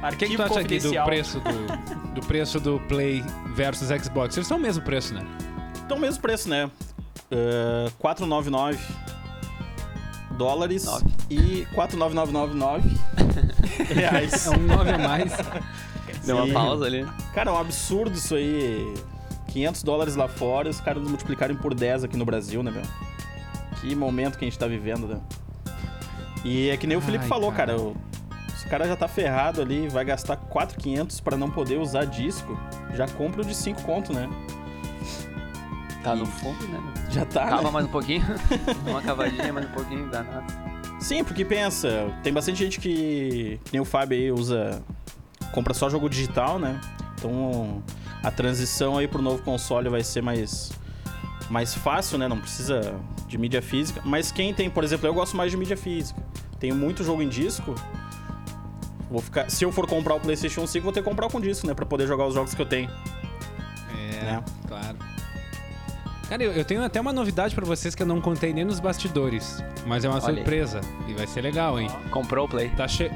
O 0.00 0.16
que, 0.16 0.28
que 0.28 0.36
tu 0.36 0.42
acha 0.44 0.60
aqui 0.60 0.78
do 0.78 0.92
preço 1.04 1.40
do, 1.40 2.14
do 2.14 2.26
preço 2.28 2.60
do 2.60 2.78
Play 2.86 3.20
versus 3.56 3.88
Xbox? 3.88 4.36
Eles 4.36 4.46
são 4.46 4.56
o 4.56 4.60
mesmo 4.60 4.84
preço, 4.84 5.12
né? 5.12 5.26
Então, 5.84 5.96
o 5.96 6.00
mesmo 6.00 6.22
preço, 6.22 6.48
né? 6.48 6.70
Uh, 7.32 7.90
499 7.98 8.78
dólares 10.38 10.84
Nove. 10.84 11.04
e 11.28 11.66
49999 11.74 12.88
reais. 13.94 14.46
É 14.46 14.50
um 14.50 14.58
9 14.66 14.90
a 14.90 14.98
mais. 14.98 15.32
Deu 16.24 16.36
uma 16.36 16.52
pausa 16.52 16.86
ali. 16.86 17.06
Cara, 17.34 17.50
é 17.50 17.52
um 17.52 17.58
absurdo 17.58 18.16
isso 18.16 18.34
aí. 18.34 18.94
500 19.48 19.82
dólares 19.82 20.14
lá 20.16 20.28
fora 20.28 20.68
e 20.68 20.70
os 20.70 20.80
caras 20.80 21.02
multiplicarem 21.02 21.56
por 21.56 21.74
10 21.74 22.04
aqui 22.04 22.16
no 22.16 22.24
Brasil, 22.24 22.62
né, 22.62 22.70
meu? 22.70 22.82
Que 23.80 23.94
momento 23.94 24.38
que 24.38 24.44
a 24.44 24.48
gente 24.48 24.58
tá 24.58 24.66
vivendo, 24.66 25.06
né? 25.08 25.20
E 26.44 26.68
é 26.68 26.76
que 26.76 26.86
nem 26.86 26.96
o 26.96 27.00
Felipe 27.00 27.24
Ai, 27.24 27.28
falou, 27.28 27.50
cara. 27.50 27.72
cara. 27.74 27.80
o- 27.80 27.96
se 28.56 28.66
o 28.66 28.68
cara 28.68 28.86
já 28.86 28.94
tá 28.96 29.08
ferrado 29.08 29.62
ali, 29.62 29.88
vai 29.88 30.04
gastar 30.04 30.36
4,500 30.36 31.20
pra 31.20 31.36
não 31.36 31.50
poder 31.50 31.78
usar 31.78 32.04
disco, 32.04 32.58
já 32.94 33.06
compra 33.08 33.40
o 33.40 33.44
de 33.44 33.54
5 33.54 33.82
conto, 33.82 34.12
né? 34.12 34.28
Tá 36.02 36.14
no 36.14 36.26
fundo, 36.26 36.66
né? 36.68 36.80
Já 37.10 37.24
tá, 37.24 37.44
né? 37.44 37.50
Cava 37.50 37.70
mais 37.70 37.86
um 37.86 37.90
pouquinho. 37.90 38.24
uma 38.86 39.02
cavadinha 39.02 39.52
mais 39.52 39.66
um 39.66 39.72
pouquinho, 39.72 40.08
dá 40.08 40.22
nada. 40.22 40.46
Sim, 41.00 41.22
porque 41.22 41.44
pensa, 41.44 42.12
tem 42.22 42.32
bastante 42.32 42.58
gente 42.58 42.80
que, 42.80 43.60
que 43.64 43.72
nem 43.72 43.80
o 43.80 43.84
Fábio 43.84 44.18
aí, 44.18 44.32
usa. 44.32 44.82
compra 45.52 45.74
só 45.74 45.88
jogo 45.88 46.08
digital, 46.08 46.58
né? 46.58 46.80
Então 47.14 47.82
a 48.22 48.30
transição 48.30 48.98
aí 48.98 49.06
pro 49.06 49.22
novo 49.22 49.42
console 49.42 49.88
vai 49.88 50.02
ser 50.02 50.22
mais, 50.22 50.72
mais 51.50 51.74
fácil, 51.74 52.18
né? 52.18 52.28
Não 52.28 52.38
precisa 52.38 52.94
de 53.26 53.38
mídia 53.38 53.62
física. 53.62 54.00
Mas 54.04 54.32
quem 54.32 54.52
tem, 54.52 54.68
por 54.68 54.82
exemplo, 54.84 55.06
eu 55.06 55.14
gosto 55.14 55.36
mais 55.36 55.50
de 55.50 55.56
mídia 55.56 55.76
física. 55.76 56.20
Tenho 56.58 56.74
muito 56.74 57.04
jogo 57.04 57.22
em 57.22 57.28
disco. 57.28 57.74
Vou 59.10 59.22
ficar, 59.22 59.50
se 59.50 59.64
eu 59.64 59.72
for 59.72 59.86
comprar 59.86 60.14
o 60.14 60.20
PlayStation 60.20 60.66
5, 60.66 60.82
vou 60.82 60.92
ter 60.92 61.00
que 61.02 61.08
comprar 61.08 61.30
com 61.30 61.40
disco, 61.40 61.66
né? 61.66 61.74
Pra 61.74 61.86
poder 61.86 62.06
jogar 62.06 62.26
os 62.26 62.34
jogos 62.34 62.54
que 62.54 62.60
eu 62.60 62.66
tenho. 62.66 62.90
É, 63.96 64.24
né? 64.24 64.44
claro. 64.66 64.96
Cara, 66.28 66.42
eu, 66.42 66.52
eu 66.52 66.64
tenho 66.64 66.84
até 66.84 67.00
uma 67.00 67.12
novidade 67.12 67.54
pra 67.54 67.64
vocês 67.64 67.94
que 67.94 68.02
eu 68.02 68.06
não 68.06 68.20
contei 68.20 68.52
nem 68.52 68.64
nos 68.64 68.80
bastidores. 68.80 69.62
Mas 69.86 70.04
é 70.04 70.08
uma 70.08 70.18
Olha 70.22 70.28
aí. 70.28 70.34
surpresa. 70.36 70.80
E 71.06 71.14
vai 71.14 71.26
ser 71.26 71.40
legal, 71.40 71.80
hein? 71.80 71.88
Comprou 72.10 72.44
o 72.46 72.48
Play. 72.48 72.68
Tá 72.70 72.86
che... 72.86 73.10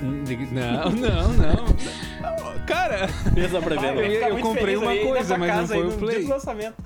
Não, 0.00 0.90
não, 0.90 1.32
não. 1.32 1.64
Cara, 2.66 3.08
Fez 3.08 3.54
a 3.54 3.60
pré-venda. 3.60 4.00
eu, 4.00 4.38
eu 4.38 4.38
comprei 4.38 4.76
uma 4.76 4.96
coisa, 4.96 5.36
mas 5.36 5.54
não 5.54 5.66
foi 5.66 5.86
o 5.86 5.92
Play. 5.98 6.26
lançamento. 6.26 6.76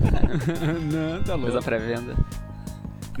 não, 0.92 1.22
tá 1.22 1.34
louco. 1.34 1.62
pré-venda. 1.62 2.16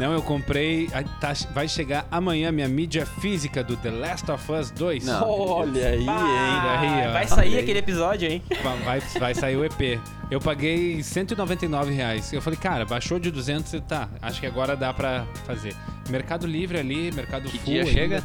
Não, 0.02 0.12
eu 0.12 0.22
comprei. 0.22 0.88
tá- 1.20 1.32
vai 1.54 1.68
chegar 1.68 2.06
amanhã 2.10 2.50
minha 2.50 2.68
mídia 2.68 3.06
física 3.06 3.62
do 3.62 3.76
The 3.76 3.90
Last 3.90 4.30
of 4.30 4.50
Us 4.52 4.70
2. 4.72 5.04
Não. 5.04 5.28
Olha 5.30 5.88
aí, 5.88 6.00
hein? 6.00 6.06
aí, 6.08 7.08
ó. 7.08 7.12
vai 7.12 7.26
sair 7.28 7.48
Olha 7.48 7.56
aí. 7.58 7.62
aquele 7.62 7.78
episódio, 7.78 8.28
hein? 8.28 8.42
Va- 8.62 8.74
Vai, 8.84 9.00
vai 9.20 9.34
sair 9.34 9.56
o 9.56 9.64
EP. 9.64 10.00
Eu 10.30 10.40
paguei 10.40 11.02
199 11.02 11.92
reais. 11.92 12.32
Eu 12.32 12.42
falei, 12.42 12.58
cara, 12.58 12.84
baixou 12.84 13.18
de 13.20 13.30
200 13.30 13.72
e 13.74 13.80
tá. 13.80 14.08
Acho 14.20 14.40
que 14.40 14.46
agora 14.46 14.74
dá 14.76 14.92
pra 14.92 15.24
fazer. 15.46 15.74
Mercado 16.10 16.46
Livre 16.46 16.78
ali, 16.78 17.12
Mercado 17.12 17.48
Que 17.48 17.58
Full. 17.58 17.66
dia 17.72 17.80
ainda. 17.82 17.92
chega? 17.92 18.22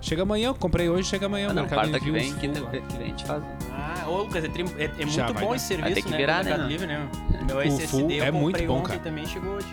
Chega 0.00 0.22
amanhã, 0.22 0.48
eu 0.48 0.54
comprei 0.54 0.88
hoje, 0.88 1.08
chega 1.08 1.26
amanhã. 1.26 1.48
Ah, 1.50 1.54
não, 1.54 1.62
Mercado 1.62 1.80
quarta 1.90 1.98
que 1.98 2.10
vem, 2.12 2.30
Full 2.30 2.38
quinta 2.40 2.60
que 2.60 2.96
vem 2.96 3.06
a 3.06 3.08
gente 3.08 3.24
faz. 3.24 3.42
Ah, 3.72 4.04
ô 4.08 4.18
Lucas, 4.18 4.44
é, 4.44 4.48
tri- 4.48 4.64
é- 4.78 4.84
é 4.84 5.06
Já 5.08 5.24
muito 5.24 5.34
vai 5.34 5.42
bom 5.42 5.50
dar. 5.50 5.56
esse 5.56 5.76
Vai 5.76 5.94
ter 5.94 6.00
serviço, 6.02 6.06
que 6.06 6.10
né? 6.12 6.16
virar, 6.18 6.38
do 6.38 6.44
Mercado 6.44 6.62
né? 6.62 6.68
Livre, 6.68 6.86
né? 6.86 7.08
Meu 7.44 7.56
O 7.56 7.60
SSD 7.62 7.86
Full 7.88 8.10
eu 8.12 8.24
é 8.24 8.30
muito 8.30 8.44
comprei 8.52 8.66
bom, 8.68 8.74
ontem 8.78 8.88
cara. 8.88 9.00
também 9.00 9.26
chegou 9.26 9.54
hoje. 9.54 9.66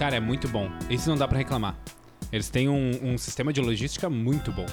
Cara, 0.00 0.16
é 0.16 0.20
muito 0.20 0.48
bom. 0.48 0.70
Isso 0.88 1.10
não 1.10 1.16
dá 1.18 1.28
pra 1.28 1.36
reclamar. 1.36 1.76
Eles 2.32 2.48
têm 2.48 2.70
um, 2.70 3.12
um 3.12 3.18
sistema 3.18 3.52
de 3.52 3.60
logística 3.60 4.08
muito 4.08 4.50
bom. 4.50 4.64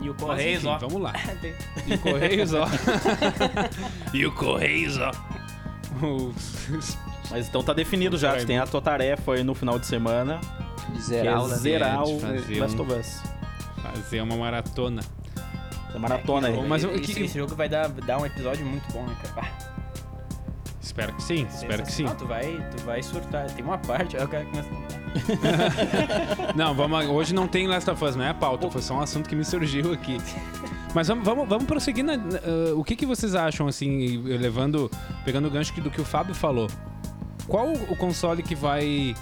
E 0.00 0.08
o 0.10 0.12
Mas, 0.14 0.20
Correios, 0.20 0.64
enfim, 0.64 0.66
ó. 0.68 0.78
Vamos 0.78 1.00
lá. 1.00 1.12
E 1.86 1.94
o 1.94 1.98
Correios, 2.00 2.52
ó. 2.52 2.66
e 4.12 4.26
o 4.26 4.32
Correios, 4.32 4.98
ó. 4.98 5.12
Mas 7.30 7.46
então 7.46 7.62
tá 7.62 7.72
definido 7.72 8.18
já. 8.18 8.36
Tu 8.36 8.46
tem 8.46 8.58
a 8.58 8.66
tua 8.66 8.82
tarefa 8.82 9.34
aí 9.34 9.44
no 9.44 9.54
final 9.54 9.78
de 9.78 9.86
semana. 9.86 10.40
De 10.88 10.92
Que 10.96 11.02
zerar 11.02 11.34
é 11.34 11.38
o 11.38 11.46
zerar 11.48 12.02
o 12.02 12.18
fazer 12.18 12.58
Last 12.60 12.76
um- 12.76 12.80
of 12.82 12.92
Us. 12.92 13.22
Fazer 13.80 14.20
uma 14.22 14.36
maratona. 14.36 15.02
Essa 15.88 15.98
maratona 16.00 16.48
É, 16.48 16.52
aí. 16.52 16.66
Mas 16.66 16.82
esse, 16.82 17.14
que- 17.14 17.22
esse 17.22 17.38
jogo 17.38 17.54
vai 17.54 17.68
dar, 17.68 17.88
dar 17.88 18.18
um 18.18 18.26
episódio 18.26 18.66
muito 18.66 18.92
bom, 18.92 19.06
né, 19.06 19.14
cara? 19.22 19.69
Espero 20.90 21.12
que 21.12 21.22
sim, 21.22 21.46
espero 21.48 21.84
que 21.84 21.92
sim. 21.92 22.02
Não, 22.02 22.16
tu 22.16 22.26
vai, 22.26 22.68
tu 22.76 22.82
vai 22.82 23.00
surtar. 23.00 23.48
Tem 23.52 23.64
uma 23.64 23.78
parte, 23.78 24.16
aí 24.16 24.24
o 24.24 24.28
cara 24.28 24.44
começa 24.44 24.68
a 24.68 24.74
contar. 24.74 26.52
Não, 26.56 26.74
vamos, 26.74 27.06
hoje 27.06 27.32
não 27.32 27.46
tem 27.46 27.68
Last 27.68 27.88
of 27.88 28.04
Us, 28.04 28.16
não 28.16 28.24
é 28.24 28.30
a 28.30 28.34
pauta, 28.34 28.68
foi 28.68 28.82
só 28.82 28.94
um 28.94 29.00
assunto 29.00 29.28
que 29.28 29.36
me 29.36 29.44
surgiu 29.44 29.92
aqui. 29.92 30.18
Mas 30.92 31.06
vamos, 31.06 31.24
vamos, 31.24 31.48
vamos 31.48 31.64
prosseguir. 31.64 32.04
Na, 32.04 32.14
ah, 32.14 32.74
o 32.74 32.82
que, 32.82 32.96
que 32.96 33.06
vocês 33.06 33.36
acham, 33.36 33.68
assim, 33.68 34.18
levando, 34.18 34.90
pegando 35.24 35.46
o 35.46 35.50
gancho 35.50 35.72
do 35.80 35.90
que 35.92 36.00
o 36.00 36.04
Fábio 36.04 36.34
falou? 36.34 36.68
Qual 37.46 37.72
o 37.72 37.96
console 37.96 38.42
que 38.42 38.56
vai 38.56 39.14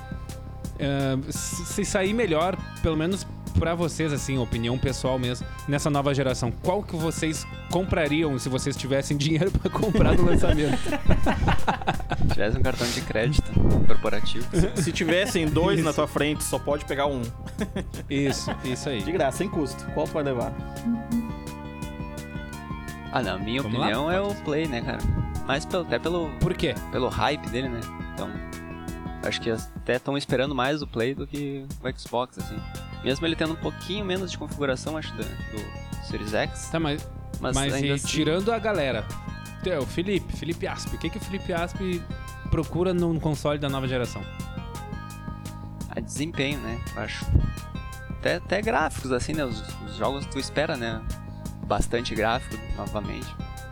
se 1.28 1.66
se 1.66 1.84
sair 1.84 2.14
melhor, 2.14 2.56
pelo 2.82 2.96
menos 2.96 3.26
pra 3.58 3.74
vocês, 3.74 4.12
assim, 4.12 4.38
opinião 4.38 4.78
pessoal 4.78 5.18
mesmo, 5.18 5.46
nessa 5.66 5.90
nova 5.90 6.14
geração? 6.14 6.50
Qual 6.62 6.82
que 6.82 6.96
vocês 6.96 7.46
comprariam 7.70 8.38
se 8.38 8.48
vocês 8.48 8.76
tivessem 8.76 9.16
dinheiro 9.16 9.50
pra 9.50 9.70
comprar 9.70 10.14
no 10.16 10.24
lançamento? 10.24 10.78
Se 12.18 12.34
tivesse 12.34 12.58
um 12.58 12.62
cartão 12.62 12.86
de 12.90 13.00
crédito 13.00 13.50
corporativo. 13.86 14.46
Se 14.76 14.92
tivessem 14.92 15.46
dois 15.46 15.82
na 15.82 15.92
tua 15.92 16.06
frente, 16.06 16.42
só 16.44 16.58
pode 16.58 16.84
pegar 16.84 17.06
um. 17.06 17.22
Isso, 18.08 18.50
isso 18.64 18.88
aí. 18.88 19.02
De 19.02 19.10
graça, 19.12 19.38
sem 19.38 19.48
custo. 19.48 19.84
Qual 19.92 20.06
tu 20.06 20.12
vai 20.12 20.22
levar? 20.22 20.52
Ah, 23.12 23.22
não, 23.22 23.38
minha 23.38 23.62
Vamos 23.62 23.78
lá? 23.78 23.86
opinião 23.86 24.10
é 24.10 24.20
o 24.20 24.34
Play, 24.36 24.66
né, 24.68 24.80
cara? 24.82 24.98
Mas 25.46 25.64
pelo, 25.64 25.82
até 25.84 25.98
pelo, 25.98 26.30
Por 26.40 26.54
quê? 26.54 26.74
pelo 26.92 27.08
hype 27.08 27.48
dele, 27.48 27.68
né? 27.68 27.80
Então, 28.14 28.30
acho 29.22 29.40
que 29.40 29.50
até 29.50 29.96
estão 29.96 30.16
esperando 30.16 30.54
mais 30.54 30.82
o 30.82 30.86
Play 30.86 31.14
do 31.14 31.26
que 31.26 31.64
o 31.82 31.98
Xbox, 31.98 32.38
assim. 32.38 32.58
Mesmo 33.04 33.26
ele 33.26 33.36
tendo 33.36 33.52
um 33.52 33.56
pouquinho 33.56 34.04
menos 34.04 34.30
de 34.30 34.38
configuração, 34.38 34.96
acho, 34.96 35.12
do, 35.14 35.22
do 35.22 36.06
Series 36.06 36.34
X. 36.34 36.68
Tá, 36.70 36.80
mas 36.80 37.08
Mas, 37.40 37.54
Mas, 37.54 37.80
e 37.82 37.90
assim, 37.90 38.06
tirando 38.06 38.52
a 38.52 38.58
galera, 38.58 39.06
é, 39.64 39.78
o 39.78 39.86
Felipe, 39.86 40.36
Felipe 40.36 40.66
Asp, 40.66 40.94
o 40.94 40.98
que, 40.98 41.10
que 41.10 41.18
o 41.18 41.20
Felipe 41.20 41.52
Asp 41.52 41.78
procura 42.50 42.92
num 42.94 43.18
console 43.20 43.58
da 43.58 43.68
nova 43.68 43.86
geração? 43.86 44.22
a 45.98 46.00
desempenho, 46.00 46.58
né? 46.60 46.80
Acho. 46.96 47.26
Até, 48.10 48.36
até 48.36 48.62
gráficos, 48.62 49.12
assim, 49.12 49.32
né? 49.32 49.44
Os, 49.44 49.62
os 49.86 49.96
jogos 49.96 50.26
tu 50.26 50.38
espera, 50.38 50.76
né? 50.76 51.00
Bastante 51.66 52.14
gráfico, 52.14 52.56
novamente. 52.76 53.26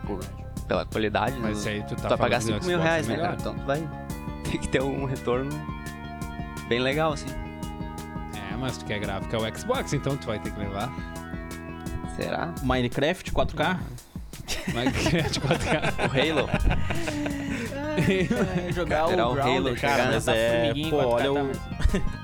Por, 0.05 0.19
pela 0.67 0.85
qualidade, 0.85 1.35
né? 1.35 1.41
Mas 1.43 1.65
aí 1.65 1.81
tu 1.83 1.95
tá 1.95 2.03
tu 2.03 2.09
vai 2.09 2.17
pagar 2.17 2.41
falando 2.41 2.59
do 2.59 2.65
5 2.65 2.67
mil 2.67 2.79
reais, 2.79 3.07
é 3.07 3.11
né, 3.11 3.17
cara? 3.17 3.29
melhor. 3.29 3.39
Então 3.39 3.55
tu 3.57 3.65
vai 3.65 4.06
ter 4.51 4.57
que 4.57 4.67
ter 4.67 4.81
um 4.81 5.05
retorno 5.05 5.49
bem 6.67 6.79
legal, 6.79 7.13
assim. 7.13 7.27
É, 8.51 8.55
mas 8.57 8.77
tu 8.77 8.85
quer 8.85 8.99
gráfico 8.99 9.35
é 9.35 9.39
o 9.51 9.57
Xbox, 9.57 9.93
então 9.93 10.15
tu 10.17 10.27
vai 10.27 10.39
ter 10.39 10.51
que 10.51 10.59
levar. 10.59 10.91
Será? 12.15 12.53
Minecraft 12.63 13.31
4K? 13.31 13.77
Minecraft 14.73 15.39
4K. 15.39 15.93
O 16.07 16.39
Halo? 16.39 16.49
É, 18.67 18.71
jogar 18.73 19.07
o 19.07 19.11
o 19.35 19.41
Halo 19.41 19.75
cara, 19.75 20.05
mas 20.11 20.27
é, 20.27 20.73
pô, 20.89 20.97
4K, 21.01 21.05
olha 21.05 21.23
tá, 21.25 21.31
o- 21.43 21.51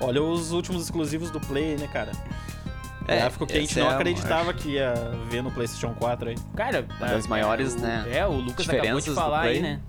Olha 0.06 0.22
os 0.22 0.52
últimos 0.52 0.82
exclusivos 0.82 1.30
do 1.30 1.40
Play, 1.40 1.76
né, 1.76 1.88
cara? 1.92 2.12
É, 3.06 3.18
Gráfico 3.18 3.46
que 3.46 3.56
a 3.56 3.60
gente 3.60 3.78
não 3.78 3.90
é 3.90 3.94
acreditava 3.94 4.44
maior- 4.44 4.54
que 4.54 4.70
ia 4.70 4.94
ver 5.28 5.42
no 5.42 5.50
PlayStation 5.50 5.94
4 5.94 6.30
aí. 6.30 6.36
Cara, 6.56 6.82
das 6.98 7.24
é, 7.26 7.28
maiores, 7.28 7.74
o- 7.74 7.78
né, 7.80 8.04
É, 8.10 8.26
o 8.26 8.32
Lucas 8.32 8.68
acabou 8.68 9.00
de 9.00 9.08
do 9.10 9.14
falar 9.14 9.40
aí, 9.42 9.58
Play. 9.58 9.62
né? 9.62 9.80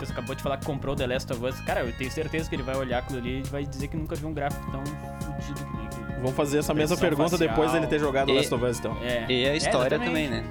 O 0.00 0.02
Lucas 0.02 0.10
acabou 0.12 0.34
de 0.34 0.42
falar 0.42 0.56
que 0.56 0.64
comprou 0.64 0.96
The 0.96 1.06
Last 1.06 1.30
of 1.30 1.44
Us. 1.44 1.60
Cara, 1.60 1.80
eu 1.84 1.92
tenho 1.92 2.10
certeza 2.10 2.48
que 2.48 2.56
ele 2.56 2.62
vai 2.62 2.74
olhar 2.74 3.00
aquilo 3.00 3.18
ali 3.18 3.40
e 3.40 3.42
vai 3.50 3.66
dizer 3.66 3.88
que 3.88 3.96
nunca 3.98 4.16
viu 4.16 4.28
um 4.30 4.32
gráfico 4.32 4.70
tão 4.72 4.82
fodido 4.86 5.62
que 5.66 5.76
nem 5.76 5.86
aquele. 5.86 6.14
Vamos 6.20 6.32
fazer 6.32 6.58
essa 6.58 6.72
mesma 6.72 6.96
pergunta 6.96 7.30
facial. 7.30 7.50
depois 7.50 7.72
dele 7.72 7.86
ter 7.86 7.98
jogado 7.98 8.30
E- 8.30 8.34
Last 8.36 8.54
of 8.54 8.64
Us, 8.64 8.78
então. 8.78 8.96
É. 9.02 9.26
E 9.30 9.44
a 9.46 9.52
É, 9.52 9.56
história 9.58 9.96
exatamente. 9.96 10.06
também, 10.06 10.30
né? 10.30 10.44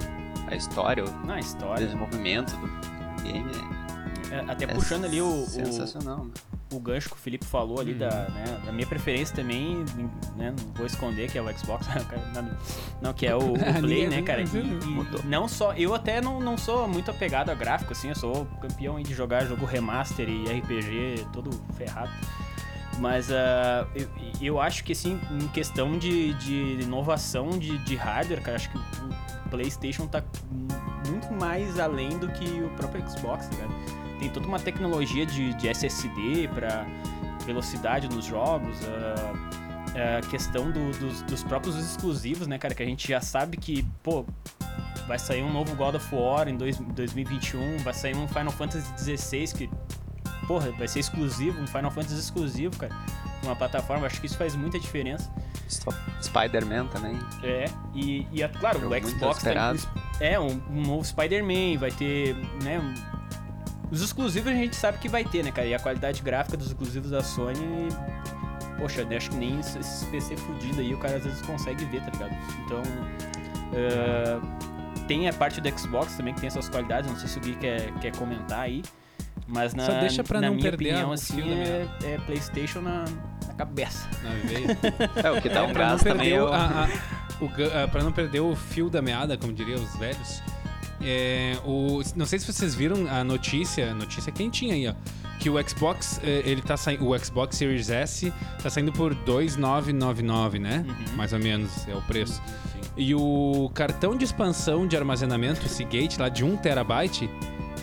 A 0.46 0.54
história, 0.54 1.04
o 1.04 1.26
Não, 1.26 1.34
a 1.34 1.40
história. 1.40 1.84
desenvolvimento 1.84 2.52
do 2.56 3.22
game 3.24 3.50
é, 4.30 4.34
É, 4.36 4.44
Até 4.52 4.64
é 4.64 4.66
puxando 4.68 5.04
ali 5.06 5.20
o, 5.20 5.42
o, 5.42 5.46
sensacional. 5.46 6.26
O 6.72 6.78
gancho 6.78 7.08
que 7.08 7.16
o 7.16 7.18
Felipe 7.18 7.44
falou 7.44 7.80
ali 7.80 7.94
da, 7.94 8.28
né, 8.28 8.60
da 8.64 8.72
minha 8.72 8.86
preferência 8.86 9.34
também, 9.34 9.84
né, 10.36 10.54
não 10.56 10.74
vou 10.74 10.86
esconder 10.86 11.30
que 11.30 11.36
é 11.36 11.42
o 11.42 11.58
Xbox, 11.58 11.86
não, 13.02 13.12
que 13.12 13.26
é 13.26 13.34
o, 13.34 13.54
o 13.54 13.58
Play, 13.80 14.08
né, 14.08 14.22
cara? 14.22 14.42
E, 14.42 14.44
e 14.44 15.26
não 15.26 15.48
só, 15.48 15.72
eu 15.74 15.94
até 15.94 16.20
não, 16.20 16.40
não 16.40 16.56
sou 16.56 16.86
muito 16.86 17.10
apegado 17.10 17.50
a 17.50 17.54
gráfico, 17.54 17.92
assim, 17.92 18.08
eu 18.08 18.14
sou 18.14 18.46
campeão 18.60 19.00
de 19.00 19.12
jogar 19.14 19.44
jogo 19.46 19.66
remaster 19.66 20.28
e 20.28 20.44
RPG 20.44 21.26
todo 21.32 21.50
ferrado. 21.76 22.12
Mas 22.98 23.30
ah, 23.32 23.86
eu, 23.94 24.08
eu 24.40 24.60
acho 24.60 24.84
que, 24.84 24.92
assim, 24.92 25.18
em 25.30 25.48
questão 25.48 25.98
de, 25.98 26.34
de 26.34 26.82
inovação 26.82 27.50
de, 27.50 27.78
de 27.78 27.96
hardware, 27.96 28.42
cara, 28.42 28.56
acho 28.56 28.70
que 28.70 28.76
o 28.76 29.48
PlayStation 29.48 30.06
tá 30.06 30.22
muito 31.08 31.32
mais 31.32 31.78
além 31.78 32.18
do 32.18 32.28
que 32.28 32.62
o 32.62 32.68
próprio 32.70 33.08
Xbox, 33.08 33.48
tá 33.48 33.56
ligado? 33.56 33.99
Tem 34.20 34.28
toda 34.30 34.46
uma 34.46 34.60
tecnologia 34.60 35.26
de, 35.26 35.52
de 35.54 35.68
SSD 35.68 36.48
para 36.54 36.86
velocidade 37.44 38.08
nos 38.08 38.24
jogos, 38.26 38.76
a, 38.86 40.18
a 40.18 40.20
questão 40.28 40.70
do- 40.70 40.92
dos, 40.98 41.22
dos 41.22 41.42
próprios 41.42 41.76
exclusivos, 41.76 42.46
né, 42.46 42.58
cara? 42.58 42.74
Que 42.74 42.82
a 42.82 42.86
gente 42.86 43.08
já 43.08 43.20
sabe 43.20 43.56
que, 43.56 43.82
pô, 44.02 44.24
vai 45.08 45.18
sair 45.18 45.42
um 45.42 45.52
novo 45.52 45.74
God 45.74 45.94
of 45.96 46.14
War 46.14 46.48
em 46.48 46.56
dois- 46.56 46.76
2021, 46.78 47.78
vai 47.78 47.94
sair 47.94 48.14
um 48.14 48.28
Final 48.28 48.52
Fantasy 48.52 48.86
XVI 49.16 49.46
que, 49.56 49.70
porra, 50.46 50.70
vai 50.72 50.86
ser 50.86 51.00
exclusivo, 51.00 51.60
um 51.60 51.66
Final 51.66 51.90
Fantasy 51.90 52.14
exclusivo, 52.20 52.76
cara, 52.76 52.94
uma 53.42 53.56
plataforma. 53.56 54.06
Acho 54.06 54.20
que 54.20 54.26
isso 54.26 54.36
faz 54.36 54.54
muita 54.54 54.78
diferença. 54.78 55.32
Sp- 55.66 55.94
Spider-Man 56.20 56.86
também. 56.88 57.18
É, 57.42 57.64
e, 57.94 58.26
e 58.32 58.42
é 58.42 58.48
claro, 58.48 58.80
Jogo 58.80 58.94
o 58.94 58.98
Xbox 59.08 59.18
tem, 59.42 59.52
esperado. 59.52 59.78
é 60.20 60.38
um, 60.38 60.60
um 60.70 60.82
novo 60.82 61.04
Spider-Man, 61.04 61.78
vai 61.78 61.90
ter, 61.92 62.34
né, 62.62 62.80
os 63.90 64.00
exclusivos 64.02 64.50
a 64.52 64.54
gente 64.54 64.76
sabe 64.76 64.98
que 64.98 65.08
vai 65.08 65.24
ter, 65.24 65.42
né, 65.44 65.50
cara, 65.50 65.66
e 65.66 65.74
a 65.74 65.78
qualidade 65.78 66.22
gráfica 66.22 66.56
dos 66.56 66.68
exclusivos 66.68 67.10
da 67.10 67.22
Sony, 67.22 67.88
poxa, 68.78 69.04
né, 69.04 69.16
acho 69.16 69.30
que 69.30 69.36
nem 69.36 69.58
esses 69.60 70.04
PC 70.10 70.36
fudidos 70.36 70.78
aí 70.78 70.94
o 70.94 70.98
cara 70.98 71.16
às 71.16 71.24
vezes 71.24 71.40
consegue 71.42 71.84
ver, 71.86 72.00
tá 72.02 72.10
ligado? 72.10 72.36
Então, 72.64 72.82
é, 73.72 74.38
tem 75.06 75.28
a 75.28 75.32
parte 75.32 75.60
do 75.60 75.78
Xbox 75.78 76.14
também 76.16 76.34
que 76.34 76.40
tem 76.40 76.46
essas 76.48 76.68
qualidades, 76.68 77.10
não 77.10 77.18
sei 77.18 77.28
se 77.28 77.38
o 77.38 77.40
Gui 77.40 77.54
quer, 77.56 77.92
quer 77.94 78.14
comentar 78.16 78.60
aí, 78.60 78.82
mas 79.46 79.74
na, 79.74 79.84
Só 79.84 79.92
deixa 80.00 80.22
pra 80.22 80.40
na 80.40 80.46
não 80.48 80.54
minha 80.54 80.70
perder 80.70 80.90
opinião, 80.90 81.10
o 81.10 81.12
assim, 81.12 81.50
é, 81.52 81.86
é 82.04 82.18
Playstation 82.18 82.80
na, 82.80 83.04
na 83.48 83.54
cabeça. 83.54 84.08
Na 84.22 84.30
veia. 84.48 84.78
É, 85.24 85.30
o 85.36 85.42
que 85.42 85.48
dá 85.48 85.64
um 85.64 85.72
pra 85.72 85.84
não 85.86 85.90
gás 85.96 86.02
também 86.02 86.30
perder 86.30 86.36
é 86.36 86.42
o, 86.42 86.46
a, 86.52 86.84
a- 86.84 86.88
o 87.40 87.48
ga- 87.48 87.84
ah, 87.84 87.88
pra 87.88 88.02
não 88.04 88.12
perder 88.12 88.40
o 88.40 88.54
fio 88.54 88.88
da 88.88 89.02
meada, 89.02 89.36
como 89.36 89.52
diriam 89.52 89.82
os 89.82 89.96
velhos. 89.96 90.40
É, 91.02 91.56
o, 91.64 92.02
não 92.14 92.26
sei 92.26 92.38
se 92.38 92.52
vocês 92.52 92.74
viram 92.74 93.10
a 93.10 93.24
notícia, 93.24 93.94
notícia 93.94 94.30
quentinha 94.30 94.74
aí, 94.74 94.86
ó. 94.88 94.92
Que 95.38 95.48
o 95.48 95.54
Xbox, 95.66 96.20
eh, 96.22 96.42
ele 96.44 96.60
tá 96.60 96.76
saindo. 96.76 97.08
O 97.08 97.18
Xbox 97.18 97.56
Series 97.56 97.88
S 97.88 98.30
tá 98.62 98.68
saindo 98.68 98.92
por 98.92 99.14
2,999, 99.14 100.58
né? 100.58 100.84
Uhum. 100.86 101.16
Mais 101.16 101.32
ou 101.32 101.38
menos 101.38 101.88
é 101.88 101.94
o 101.94 102.02
preço. 102.02 102.42
E 102.94 103.14
o 103.14 103.70
cartão 103.72 104.14
de 104.14 104.26
expansão 104.26 104.86
de 104.86 104.98
armazenamento, 104.98 105.64
o 105.64 105.68
Seagate, 105.68 106.20
lá 106.20 106.28
de 106.28 106.44
1 106.44 106.58
terabyte, 106.58 107.30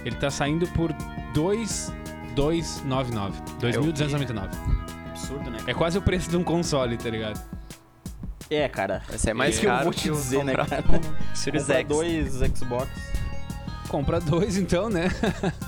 ele 0.05 0.15
tá 0.15 0.29
saindo 0.29 0.67
por 0.67 0.93
2,299. 1.33 3.41
2.299. 3.59 4.49
Absurdo, 5.09 5.49
né? 5.49 5.57
É 5.65 5.73
quase 5.73 5.97
o 5.97 6.01
preço 6.01 6.29
de 6.29 6.37
um 6.37 6.43
console, 6.43 6.95
tá 6.95 7.09
ligado? 7.09 7.56
É, 8.49 8.67
cara. 8.69 9.01
Vai 9.09 9.17
ser 9.17 9.33
mais 9.33 9.51
Isso 9.55 9.61
que 9.61 9.67
eu 9.67 9.71
caro 9.71 9.83
vou 9.85 9.93
te 9.93 10.09
o 10.09 10.13
dizer, 10.13 10.43
né, 10.43 10.53
cara? 10.55 10.83
Series 11.33 11.63
Compra 11.65 11.79
X. 11.79 11.87
dois 11.87 12.33
Xbox. 12.57 12.87
Compra 13.89 14.19
dois 14.19 14.57
então, 14.57 14.89
né? 14.89 15.09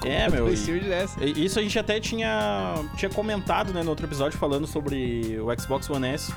É, 0.05 0.23
Compra 0.25 0.29
meu. 0.31 0.45
dois 0.45 0.59
e- 0.61 0.65
Series 0.65 0.87
S. 0.91 1.15
Isso 1.35 1.59
a 1.59 1.61
gente 1.61 1.77
até 1.79 1.99
tinha, 1.99 2.75
tinha 2.97 3.09
comentado 3.09 3.73
né, 3.73 3.81
no 3.83 3.89
outro 3.89 4.05
episódio 4.05 4.37
falando 4.37 4.67
sobre 4.67 5.39
o 5.39 5.59
Xbox 5.61 5.89
One 5.89 6.07
S. 6.07 6.33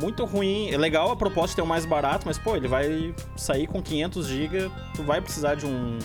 Muito 0.00 0.24
ruim. 0.24 0.70
É 0.70 0.78
legal 0.78 1.10
a 1.10 1.16
proposta 1.16 1.48
de 1.50 1.56
ter 1.56 1.62
um 1.62 1.66
mais 1.66 1.84
barato, 1.84 2.24
mas 2.26 2.38
pô, 2.38 2.56
ele 2.56 2.68
vai 2.68 3.14
sair 3.36 3.66
com 3.66 3.82
500 3.82 4.26
GB. 4.26 4.70
Tu 4.94 5.02
vai 5.02 5.20
precisar 5.20 5.54
de 5.56 5.66
um 5.66 5.98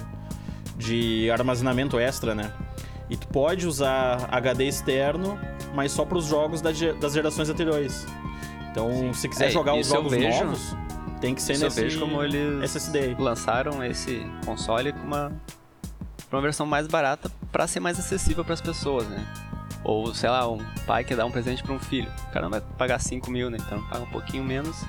de 0.77 1.29
armazenamento 1.31 1.97
extra, 1.97 2.35
né? 2.35 2.51
E 3.09 3.15
tu 3.15 3.27
pode 3.27 3.65
usar 3.67 4.27
HD 4.31 4.67
externo, 4.67 5.39
mas 5.73 5.91
só 5.93 6.03
para 6.03 6.17
os 6.17 6.25
jogos 6.25 6.59
das 6.61 7.13
gerações 7.13 7.49
anteriores. 7.49 8.05
Então, 8.75 9.13
se 9.13 9.29
quiser 9.29 9.45
É, 9.45 9.49
jogar 9.51 9.73
os 9.73 9.87
eu 9.89 9.95
jogos 9.95 10.11
vejo. 10.11 10.43
novos, 10.43 10.75
tem 11.21 11.33
que 11.33 11.41
ser 11.41 11.53
Isso 11.53 11.63
eu 11.63 11.67
nesse 11.69 11.81
vejo 11.81 11.99
como 12.01 12.21
eles 12.21 12.61
SSD. 12.61 13.15
lançaram 13.17 13.81
esse 13.81 14.21
console 14.45 14.91
com 14.91 14.99
uma, 14.99 15.31
uma 16.29 16.41
versão 16.41 16.65
mais 16.65 16.85
barata 16.85 17.31
pra 17.53 17.67
ser 17.67 17.79
mais 17.79 17.97
acessível 17.97 18.43
pras 18.43 18.59
pessoas, 18.59 19.07
né? 19.07 19.25
Ou, 19.81 20.13
sei 20.13 20.29
lá, 20.29 20.45
um 20.51 20.57
pai 20.85 21.05
quer 21.05 21.15
dar 21.15 21.25
um 21.25 21.31
presente 21.31 21.63
pra 21.63 21.71
um 21.73 21.79
filho. 21.79 22.11
O 22.27 22.31
cara 22.33 22.41
não 22.41 22.49
vai 22.49 22.59
pagar 22.77 22.99
5 22.99 23.31
mil, 23.31 23.49
né? 23.49 23.57
Então 23.65 23.81
paga 23.83 24.03
um 24.03 24.09
pouquinho 24.11 24.43
menos 24.43 24.83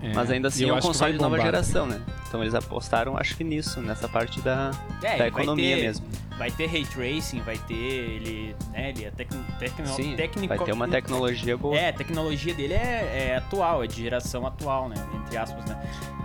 É, 0.00 0.14
Mas 0.14 0.30
ainda 0.30 0.46
assim 0.48 0.68
é 0.68 0.72
um 0.72 0.78
console 0.80 1.12
de 1.14 1.18
nova 1.18 1.30
bombar. 1.36 1.46
geração, 1.46 1.86
né? 1.86 2.00
Então 2.28 2.40
eles 2.42 2.54
apostaram, 2.54 3.16
acho 3.16 3.36
que 3.36 3.42
nisso, 3.42 3.80
nessa 3.80 4.06
parte 4.08 4.40
da, 4.40 4.70
É, 5.02 5.10
da 5.12 5.16
vai 5.18 5.28
economia 5.28 5.76
ter- 5.76 5.82
mesmo. 5.82 6.06
Vai 6.38 6.52
ter 6.52 6.66
ray 6.66 6.84
tracing, 6.86 7.40
vai 7.40 7.58
ter 7.58 7.74
ele, 7.74 8.54
né, 8.70 8.90
ele 8.90 9.06
é 9.06 9.10
tec, 9.10 9.28
tecno, 9.58 9.86
Sim, 9.88 10.14
técnico- 10.14 10.54
vai 10.54 10.64
ter 10.64 10.70
uma 10.72 10.86
tecnologia 10.86 11.56
boa. 11.56 11.76
É, 11.76 11.88
a 11.88 11.92
tecnologia 11.92 12.54
dele 12.54 12.74
é, 12.74 13.30
é 13.32 13.36
atual, 13.38 13.82
é 13.82 13.88
de 13.88 13.96
geração 14.02 14.46
atual, 14.46 14.88
né? 14.88 14.94
Entre 15.16 15.36
aspas, 15.36 15.64
né? 15.64 15.76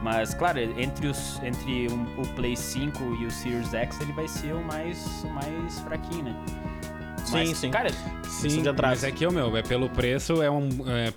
Mas, 0.03 0.35
claro, 0.35 0.59
entre, 0.59 1.07
os, 1.07 1.41
entre 1.41 1.87
um- 1.91 2.21
o 2.21 2.27
Play 2.35 2.55
5 2.55 3.01
e 3.19 3.25
o 3.25 3.31
Series 3.31 3.73
X, 3.73 3.99
ele 4.01 4.13
vai 4.13 4.27
ser 4.27 4.53
o 4.53 4.63
mais, 4.63 5.23
o 5.23 5.29
mais 5.29 5.79
fraquinho, 5.79 6.25
né? 6.25 6.35
Sim, 7.25 7.31
Mas, 7.33 7.57
sim. 7.57 7.71
Cara, 7.71 7.89
Sim, 8.27 8.61
de 8.61 8.67
atrás. 8.69 9.01
mas 9.01 9.03
é 9.05 9.11
que, 9.11 9.25
ô, 9.25 9.31
meu, 9.31 9.55
é 9.55 9.61
pelo 9.61 9.89
preço, 9.89 10.41
é 10.41 10.49
um. 10.51 10.67
é, 10.87 11.13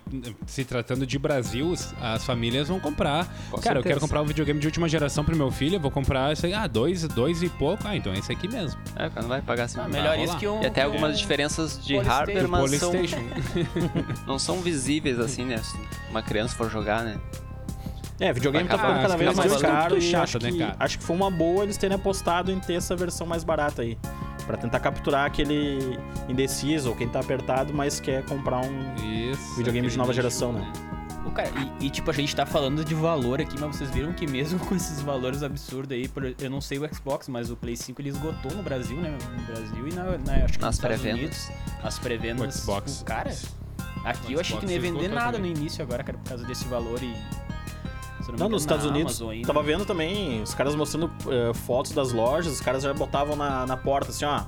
se 0.47 0.65
tratando 0.65 1.05
de 1.07 1.19
Brasil, 1.19 1.75
as 2.01 2.25
famílias 2.25 2.69
vão 2.69 2.79
comprar. 2.79 3.25
Com 3.51 3.59
Cara, 3.59 3.79
eu 3.79 3.83
quero 3.83 3.95
certeza. 3.95 4.01
comprar 4.01 4.23
um 4.23 4.25
videogame 4.27 4.61
de 4.61 4.67
última 4.67 4.89
geração 4.89 5.25
pro 5.25 5.35
meu 5.37 5.51
filho, 5.51 5.77
eu 5.77 5.81
vou 5.81 5.91
comprar 5.91 6.33
esse 6.33 6.47
aí, 6.47 6.55
ah, 6.55 6.67
dois, 6.67 7.03
dois 7.09 7.43
e 7.43 7.49
pouco. 7.49 7.83
Ah, 7.87 7.97
então 7.97 8.13
é 8.13 8.19
esse 8.19 8.31
aqui 8.31 8.47
mesmo. 8.47 8.79
É, 8.95 9.09
cara, 9.09 9.23
não 9.23 9.29
vai 9.29 9.43
pagar 9.43 9.65
assim. 9.65 9.81
ah, 9.81 9.89
melhor 9.89 10.17
isso 10.19 10.37
que 10.37 10.47
um. 10.47 10.63
E 10.63 10.67
até 10.67 10.83
algumas 10.83 11.15
um- 11.15 11.19
diferenças 11.19 11.85
de 11.85 11.97
hardware, 11.99 12.47
mas 12.49 12.71
são, 12.73 12.93
não 14.27 14.39
são 14.39 14.61
visíveis 14.61 15.19
assim, 15.19 15.45
né? 15.45 15.59
Se 15.59 15.77
uma 16.11 16.23
criança 16.23 16.55
for 16.55 16.71
jogar, 16.71 17.03
né? 17.03 17.19
É, 18.19 18.33
videogame 18.33 18.69
tá 18.69 18.79
ficando 18.79 19.03
cada 19.03 19.17
vez 19.17 19.37
mais 19.37 19.53
crianças 19.53 19.63
caro 19.63 19.99
e 19.99 20.01
chato, 20.01 20.23
acho, 20.23 20.39
né, 20.43 20.51
que, 20.53 20.59
cara? 20.59 20.77
acho 20.81 20.99
que 20.99 21.05
foi 21.05 21.15
uma 21.17 21.31
boa 21.31 21.65
eles 21.65 21.77
terem 21.77 21.95
apostado 21.97 22.51
em 22.51 22.59
ter 22.59 22.75
essa 22.75 22.97
versão 22.97 23.27
mais 23.27 23.45
barata 23.45 23.83
aí. 23.83 23.99
Pra 24.47 24.57
tentar 24.57 24.81
capturar 24.81 25.27
aquele 25.27 25.99
indeciso 26.29 26.89
ou 26.91 26.97
quem 26.97 27.09
tá 27.09 27.21
apertado, 27.21 27.75
mas 27.75 27.99
quer 28.01 28.25
comprar 28.25 28.61
um... 28.65 28.95
Isso. 29.31 29.57
Videogame 29.57 29.89
de 29.89 29.99
nova 29.99 30.13
geração, 30.13 30.53
né? 30.53 30.73
Pô, 31.25 31.31
cara, 31.33 31.51
e, 31.81 31.87
e, 31.87 31.91
tipo, 31.91 32.09
a 32.09 32.15
gente 32.15 32.35
tá 32.37 32.47
falando 32.47 32.85
de 32.85 32.95
valor 32.95 33.41
aqui, 33.41 33.57
mas 33.61 33.77
vocês 33.77 33.91
viram 33.91 34.13
que 34.13 34.27
mesmo 34.27 34.61
com 34.65 34.77
esses 34.77 35.01
valores 35.03 35.43
absurdos 35.43 35.91
aí, 35.97 36.07
por- 36.07 36.25
eu 36.41 36.49
não 36.49 36.61
sei 36.61 36.79
o 36.79 36.89
Xbox, 36.95 37.29
mas 37.29 37.51
o 37.51 37.57
Play 37.57 37.77
5 37.77 38.01
ele 38.01 38.11
esgotou 38.11 38.53
no 38.53 38.63
Brasil, 38.63 38.97
né? 38.99 39.19
No 39.37 39.43
Brasil 39.53 39.89
e 39.89 39.93
na, 39.95 40.05
na- 40.19 40.45
acho 40.45 40.55
que 40.55 40.61
Nas 40.65 40.79
pré-vendas. 40.79 41.19
Unidos. 41.19 41.51
As 41.83 41.99
pré-vendas. 41.99 42.55
O 42.57 42.59
Xbox. 42.61 43.03
Cara, 43.05 43.35
aqui 44.05 44.33
O 44.33 44.37
eu 44.37 44.41
achei 44.41 44.57
que 44.59 44.65
não 44.65 44.73
ia 44.73 44.81
vender 44.81 45.09
nada 45.09 45.33
também. 45.33 45.53
no 45.53 45.59
início 45.59 45.83
agora, 45.83 46.05
cara, 46.05 46.17
por 46.19 46.29
causa 46.29 46.45
desse 46.47 46.65
valor 46.69 47.03
e. 47.03 47.13
se 48.27 48.33
Não, 48.33 48.49
nos 48.49 48.63
Estados 48.63 48.85
Unidos, 48.85 49.23
ainda. 49.23 49.47
tava 49.47 49.63
vendo 49.63 49.85
também 49.85 50.43
os 50.43 50.55
caras 50.55 50.75
mostrando 50.75 51.11
eh, 51.29 51.53
fotos 51.55 51.93
das 51.93 52.13
lojas, 52.13 52.53
os 52.53 52.61
caras 52.61 52.83
já 52.83 52.93
botavam 52.93 53.37
na, 53.37 53.67
na 53.67 53.77
porta 53.77 54.11
assim, 54.11 54.25
ó. 54.25 54.43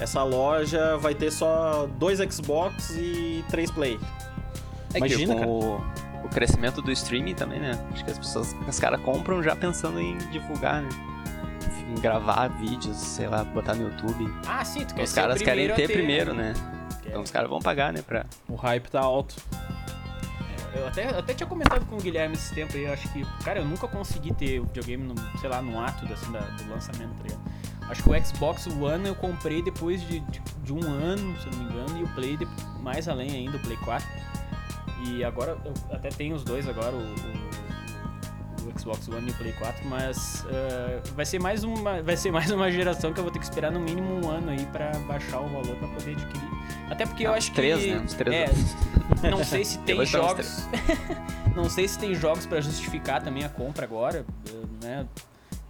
Essa 0.00 0.22
loja 0.24 0.96
vai 0.96 1.14
ter 1.14 1.30
só 1.30 1.88
dois 1.98 2.18
Xbox 2.18 2.90
e 2.90 3.44
três 3.48 3.70
Play. 3.70 3.98
É 4.92 4.98
Imagina, 4.98 5.36
que 5.36 5.46
o, 5.46 5.80
o 6.24 6.28
crescimento 6.28 6.82
do 6.82 6.90
streaming 6.90 7.34
também, 7.34 7.60
né? 7.60 7.78
Acho 7.92 8.04
que 8.04 8.10
as 8.10 8.18
pessoas, 8.18 8.56
os 8.68 8.78
caras 8.80 9.00
compram 9.02 9.42
já 9.42 9.54
pensando 9.54 10.00
em 10.00 10.18
divulgar, 10.32 10.82
né? 10.82 10.88
Em 11.96 12.00
gravar 12.00 12.48
vídeos, 12.48 12.96
sei 12.96 13.28
lá, 13.28 13.44
botar 13.44 13.74
no 13.74 13.84
YouTube. 13.84 14.28
Ah, 14.46 14.64
sim, 14.64 14.84
tu 14.84 14.94
quer 14.94 15.02
Os 15.04 15.10
ser 15.10 15.20
o 15.20 15.22
caras 15.22 15.42
querem 15.42 15.70
a 15.70 15.74
ter 15.74 15.88
primeiro, 15.88 16.34
né? 16.34 16.54
né? 16.54 16.98
Então 17.06 17.22
os 17.22 17.30
caras 17.30 17.48
vão 17.48 17.60
pagar, 17.60 17.92
né? 17.92 18.02
Pra... 18.02 18.26
O 18.48 18.56
hype 18.56 18.90
tá 18.90 19.00
alto. 19.00 19.36
Eu 20.74 20.86
até, 20.88 21.08
até 21.08 21.34
tinha 21.34 21.46
comentado 21.46 21.86
com 21.86 21.96
o 21.96 22.00
Guilherme 22.00 22.34
esse 22.34 22.52
tempo 22.54 22.74
aí, 22.76 22.84
eu 22.84 22.92
acho 22.92 23.08
que, 23.12 23.24
cara, 23.44 23.60
eu 23.60 23.64
nunca 23.64 23.86
consegui 23.86 24.32
ter 24.34 24.58
o 24.60 24.64
videogame, 24.64 25.04
no, 25.04 25.14
sei 25.38 25.48
lá, 25.48 25.62
no 25.62 25.78
ato 25.80 26.04
assim, 26.12 26.30
da- 26.32 26.40
do 26.40 26.68
lançamento, 26.68 27.14
tá 27.16 27.22
ligado? 27.22 27.40
Acho 27.88 28.02
que 28.02 28.10
o 28.10 28.24
Xbox 28.24 28.66
One 28.66 29.06
eu 29.08 29.14
comprei 29.14 29.62
depois 29.62 30.00
de, 30.02 30.20
de, 30.20 30.40
de 30.64 30.72
um 30.72 30.82
ano, 30.82 31.38
se 31.40 31.48
não 31.50 31.58
me 31.58 31.64
engano, 31.64 31.98
e 31.98 32.02
o 32.02 32.08
Play 32.14 32.36
de- 32.36 32.48
mais 32.80 33.08
além 33.08 33.30
ainda, 33.30 33.56
o 33.56 33.60
Play 33.60 33.76
4. 33.78 34.06
E 35.06 35.22
agora, 35.22 35.56
eu 35.64 35.72
até 35.94 36.08
tenho 36.08 36.34
os 36.34 36.42
dois 36.42 36.66
agora, 36.68 36.94
o- 36.96 36.98
o 36.98 37.83
Xbox 38.78 39.08
One 39.08 39.28
e 39.30 39.32
Play 39.34 39.52
4, 39.52 39.86
mas 39.86 40.44
eh, 40.50 41.00
vai, 41.14 41.24
ser 41.24 41.40
mais 41.40 41.64
uma, 41.64 42.02
vai 42.02 42.16
ser 42.16 42.30
mais 42.30 42.50
uma 42.50 42.70
geração 42.70 43.12
que 43.12 43.20
eu 43.20 43.24
vou 43.24 43.32
ter 43.32 43.38
que 43.38 43.44
esperar 43.44 43.70
no 43.70 43.80
mínimo 43.80 44.24
um 44.26 44.30
ano 44.30 44.50
aí 44.50 44.64
pra 44.66 44.90
baixar 45.00 45.40
o 45.40 45.48
valor 45.48 45.76
pra 45.76 45.88
poder 45.88 46.12
adquirir. 46.12 46.48
Até 46.90 47.06
porque 47.06 47.26
eu 47.26 47.32
Ah, 47.32 47.36
acho 47.36 47.50
uns 47.50 47.54
três, 47.56 47.80
que... 47.80 47.90
né? 47.94 47.98
Uns 48.00 48.14
três 48.14 48.34
é, 48.34 48.44
anos. 48.44 48.76
não 49.38 49.44
sei 49.44 49.64
se 49.64 49.78
tem 49.78 50.04
jogos. 50.06 50.68
não 51.54 51.68
sei 51.70 51.88
se 51.88 51.98
tem 51.98 52.14
jogos 52.14 52.46
pra 52.46 52.60
justificar 52.60 53.22
também 53.22 53.44
a 53.44 53.48
compra 53.48 53.84
agora, 53.84 54.24
eh, 54.48 54.84
né? 54.84 55.06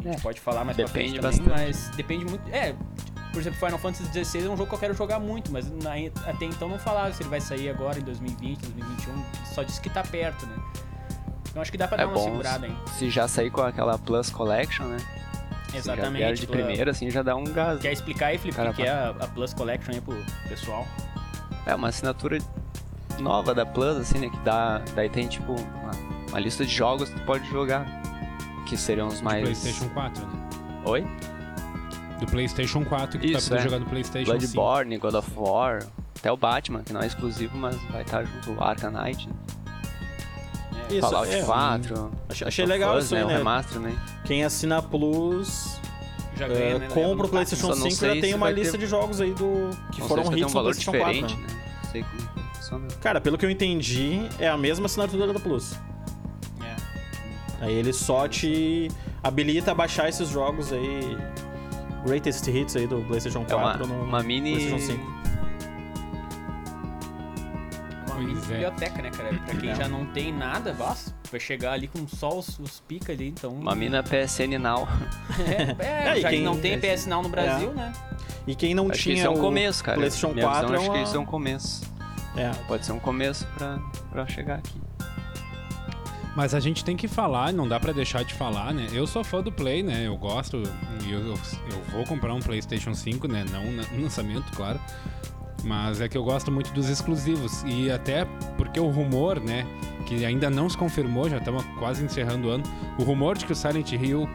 A 0.01 0.03
gente 0.09 0.17
É, 0.19 0.21
pode 0.21 0.41
falar 0.41 0.65
mais 0.65 0.77
depende 0.77 1.19
pra 1.19 1.31
frente 1.33 1.43
também, 1.45 1.65
bastante. 1.65 1.87
mas 1.89 1.97
depende 1.97 2.25
muito. 2.27 2.49
É, 2.51 2.75
por 3.33 3.41
exemplo, 3.41 3.59
Final 3.59 3.79
Fantasy 3.79 4.25
XVI 4.25 4.47
é 4.47 4.49
um 4.51 4.57
jogo 4.57 4.67
que 4.69 4.75
eu 4.75 4.79
quero 4.79 4.95
jogar 4.95 5.19
muito, 5.19 5.51
mas 5.51 5.67
até 6.27 6.45
então 6.45 6.69
não 6.69 6.79
falava 6.79 7.13
se 7.13 7.23
ele 7.23 7.31
vai 7.31 7.41
sair 7.41 7.69
agora 7.71 7.99
em 7.99 8.03
2020, 8.03 8.61
2021, 8.61 9.25
só 9.55 9.63
disse 9.63 9.81
que 9.81 9.89
tá 9.91 10.03
perto, 10.03 10.47
né? 10.47 10.57
Então 11.55 11.63
acho 11.63 11.71
que 11.71 11.79
dá 11.79 11.87
pra 11.87 11.99
É 11.99 12.01
dar 12.01 12.07
uma 12.09 12.15
bom 12.15 12.25
segurada 12.25 12.67
aí. 12.67 12.77
se 12.99 13.09
já 13.09 13.29
sair 13.29 13.49
com 13.49 13.61
aquela 13.63 13.97
Plus 13.97 14.29
Collection, 14.29 14.87
né? 14.87 14.97
Se 14.99 15.81
já 15.83 15.95
vier 15.95 15.99
Exatamente. 16.05 16.41
de 16.41 16.47
tu- 16.49 16.53
primeira, 16.53 16.91
assim, 16.91 17.09
já 17.11 17.23
dá 17.23 17.37
um 17.37 17.45
gás. 17.45 17.81
Quer 17.81 17.93
explicar 17.93 18.27
aí, 18.27 18.39
Felipe, 18.39 18.61
o 18.61 18.75
que 18.75 18.83
é 18.83 18.91
a, 18.91 19.11
a 19.21 19.29
Plus 19.29 19.55
Collection 19.55 19.93
aí 19.95 20.01
pro 20.01 20.17
pessoal? 20.49 20.85
É 21.65 21.73
uma 21.77 21.89
assinatura 21.89 22.39
nova 23.21 23.55
da 23.55 23.65
Plus, 23.65 23.97
assim, 23.99 24.19
né? 24.19 24.29
Que 24.31 24.39
dá. 24.41 24.83
Daí 24.97 25.09
tem 25.09 25.29
tipo 25.29 25.53
uma, 25.53 25.91
uma 26.31 26.41
lista 26.41 26.65
de 26.67 26.73
jogos 26.75 27.09
que 27.09 27.21
tu 27.21 27.25
pode 27.25 27.49
jogar. 27.49 27.87
Que 28.67 28.77
seriam 28.77 29.07
os 29.07 29.21
mais. 29.21 29.43
PlayStation 29.43 29.89
4, 29.91 30.27
né? 30.27 30.49
Oi? 30.87 31.07
Do 32.19 32.27
PlayStation 32.27 32.85
4 32.85 33.19
que 33.21 33.27
Isso, 33.29 33.49
tá 33.49 33.55
pra 33.55 33.61
é. 33.61 33.65
jogar 33.65 33.79
no 33.79 33.87
PlayStation 33.87 34.33
5. 34.33 34.39
Bloodborne, 34.53 34.99
God 34.99 35.15
of 35.15 35.31
War, 35.37 35.85
até 36.19 36.33
o 36.33 36.37
Batman, 36.37 36.83
que 36.83 36.93
não 36.93 37.01
é 37.01 37.07
exclusivo, 37.07 37.57
mas 37.57 37.77
vai 37.91 38.03
estar 38.03 38.25
junto 38.25 38.53
o 38.53 38.63
Arkham 38.63 38.91
Knight, 38.91 39.29
né? 39.29 39.35
É, 40.91 40.93
Isso, 40.95 41.01
Fallout 41.01 41.33
é, 41.35 41.43
4. 41.43 41.95
Achei, 41.95 42.11
Last 42.29 42.45
achei 42.45 42.65
of 42.65 42.73
legal 42.73 42.99
isso 42.99 43.15
aí, 43.15 43.23
O 43.23 43.27
né? 43.27 43.37
remaster, 43.39 43.81
né? 43.81 43.97
Quem 44.25 44.45
assina 44.45 44.83
Plus 44.83 45.81
já 46.37 46.49
ganha, 46.49 46.79
né? 46.79 46.89
compra 46.89 47.27
o 47.27 47.29
PlayStation 47.29 47.69
Só 47.69 47.75
não 47.77 47.83
5 47.83 47.95
sei 47.95 48.15
já 48.17 48.21
tem 48.21 48.35
uma 48.35 48.51
lista 48.51 48.73
ter- 48.73 48.79
de 48.79 48.87
jogos 48.87 49.21
aí 49.21 49.33
do 49.33 49.71
que 49.93 50.01
Não 50.01 50.09
foram 50.09 50.23
hits 50.25 50.33
um 50.33 50.41
no 50.41 50.49
valor 50.49 50.73
PlayStation 50.75 50.93
4. 50.99 51.13
diferente, 51.13 51.37
né? 51.41 51.47
né? 51.47 51.63
Não 51.85 51.91
sei 51.91 52.03
como 52.05 52.45
funciona. 52.55 52.89
Cara, 53.01 53.21
pelo 53.21 53.39
que 53.39 53.47
eu 53.47 53.51
entendi, 53.51 54.29
é 54.39 54.49
a 54.49 54.57
mesma 54.59 54.87
assinatura 54.87 55.33
da 55.33 55.39
Plus. 55.41 55.75
É. 56.63 57.65
Aí 57.65 57.73
ele 57.75 57.93
só 57.93 58.27
te 58.29 58.89
habilita 59.23 59.71
a 59.71 59.75
baixar 59.75 60.09
esses 60.09 60.29
jogos 60.29 60.73
aí. 60.73 61.17
Greatest 62.05 62.47
Hits 62.49 62.77
aí 62.77 62.87
do 62.87 62.97
PlayStation 63.07 63.45
É 63.49 63.55
uma, 63.55 63.63
4 63.79 63.87
no 63.87 64.03
uma 64.03 64.23
mini. 64.23 64.57
PlayStation 64.57 64.93
5. 64.93 65.15
Uma 68.17 68.25
Pois 68.25 68.27
mini 68.27 68.41
é. 68.41 68.53
biblioteca, 68.53 69.03
né, 69.03 69.11
cara? 69.11 69.29
Pra 69.45 69.55
quem 69.57 69.71
É. 69.71 69.75
já 69.75 69.89
não 69.89 70.07
tem 70.07 70.33
nada, 70.33 70.73
basta, 70.73 71.13
vai 71.31 71.41
chegar 71.41 71.73
ali 71.73 71.89
com 71.89 72.07
só 72.07 72.39
os, 72.39 72.59
os 72.59 72.81
pica 72.81 73.13
ali, 73.13 73.29
então... 73.29 73.51
Uma 73.53 73.75
mina 73.75 74.03
PSN 74.03 74.59
Now. 74.59 74.89
É, 75.81 75.85
é, 75.85 76.13
É, 76.19 76.21
já 76.21 76.29
que 76.31 76.37
quem- 76.37 76.45
não 76.45 76.59
tem 76.59 76.79
PS 76.79 77.07
Now 77.07 77.23
no 77.23 77.29
Brasil, 77.29 77.73
né? 77.73 77.93
E 78.47 78.55
quem 78.55 78.75
não 78.75 78.85
Acho 78.91 78.99
que 78.99 79.03
tinha 79.05 79.15
isso 79.17 79.27
é 79.27 79.31
um 79.31 79.39
começo, 79.41 79.83
cara. 79.83 79.97
PlayStation 79.99 80.33
Minha 80.35 80.47
4 80.47 80.61
visão, 80.69 80.75
é 80.75 80.79
acho 80.79 80.91
uma... 80.91 80.99
que 80.99 81.05
isso 81.05 81.17
é 81.17 81.19
um 81.21 81.25
começo. 81.27 81.95
É. 82.37 82.51
Pode 82.69 82.85
ser 82.85 82.93
um 82.93 82.99
começo 82.99 83.47
pra, 83.57 83.79
pra 84.11 84.27
chegar 84.27 84.57
aqui. 84.59 84.75
Mas 86.37 86.53
a 86.53 86.59
gente 86.59 86.85
tem 86.85 86.97
que 86.97 87.07
falar, 87.07 87.53
não 87.53 87.69
dá 87.69 87.79
pra 87.79 87.93
deixar 87.93 88.25
de 88.25 88.35
falar, 88.35 88.75
né? 88.75 88.89
Eu 88.93 89.07
sou 89.07 89.23
fã 89.23 89.41
do 89.41 89.53
Play, 89.53 89.85
né? 89.85 90.05
Eu 90.07 90.17
gosto, 90.17 90.61
e 91.07 91.13
eu, 91.13 91.21
eu, 91.21 91.35
eu 91.71 91.83
vou 91.93 92.05
comprar 92.05 92.35
um 92.35 92.41
PlayStation 92.41 92.93
5, 92.93 93.29
né? 93.29 93.45
Não 93.53 93.65
no 93.71 94.03
lançamento, 94.03 94.45
claro. 94.57 94.81
Mas 95.65 96.01
é 96.01 96.09
que 96.09 96.17
eu 96.17 96.23
gosto 96.23 96.53
muito 96.53 96.73
dos 96.73 96.89
exclusivos. 96.89 97.63
E 97.67 97.91
até 97.91 98.25
porque 98.57 98.79
o 98.79 98.89
rumor, 98.89 99.41
né? 99.41 99.67
Que 100.07 100.23
ainda 100.27 100.51
não 100.51 100.69
se 100.69 100.77
confirmou, 100.77 101.31
já 101.31 101.39
estamos 101.39 101.65
quase 101.79 102.05
encerrando 102.05 102.49
o 102.49 102.51
ano. 102.51 102.65
O 102.99 103.03
rumor 103.03 103.39
de 103.39 103.47
que 103.47 103.53
o 103.53 103.57
Silent 103.57 103.91
Hill 103.93 104.29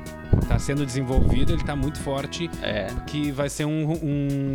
tá 0.48 0.58
sendo 0.58 0.84
desenvolvido, 0.84 1.54
ele 1.54 1.63
tá 1.63 1.76
muito 1.76 2.00
forte 2.00 2.50
É. 2.63 2.88
que 3.06 3.32
vai 3.32 3.48
ser 3.50 3.65
um, 3.65 3.92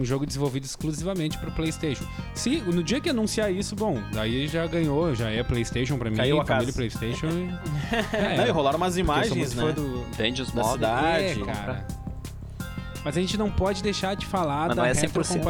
um 0.00 0.04
jogo 0.04 0.26
desenvolvido 0.26 0.64
exclusivamente 0.64 1.38
para 1.38 1.52
PlayStation. 1.52 2.04
Se 2.34 2.56
no 2.62 2.82
dia 2.82 3.00
que 3.00 3.08
anunciar 3.08 3.52
isso, 3.52 3.76
bom, 3.76 4.02
daí 4.12 4.48
já 4.48 4.66
ganhou, 4.66 5.14
já 5.14 5.30
é 5.30 5.44
PlayStation 5.44 5.96
para 5.96 6.10
mim, 6.10 6.16
Caiu 6.16 6.40
a 6.40 6.44
família 6.44 6.66
casa. 6.72 6.76
PlayStation. 6.76 7.28
e- 7.28 7.46
Não, 8.37 8.44
e 8.44 8.48
é, 8.48 8.50
rolaram 8.50 8.76
umas 8.78 8.96
imagens, 8.96 9.54
né? 9.54 9.70
do 9.72 10.04
Vende 10.16 10.42
os 10.42 10.50
Da 10.50 10.64
cidade. 10.64 11.40
é, 11.42 11.44
cara. 11.44 11.87
Mas 13.04 13.16
a 13.16 13.20
gente 13.20 13.37
não 13.37 13.50
pode 13.50 13.82
deixar 13.84 14.16
de 14.16 14.26
falar 14.26 14.68
Mas 14.68 14.76
da 14.76 14.88
é 14.88 14.92
100%, 14.94 15.42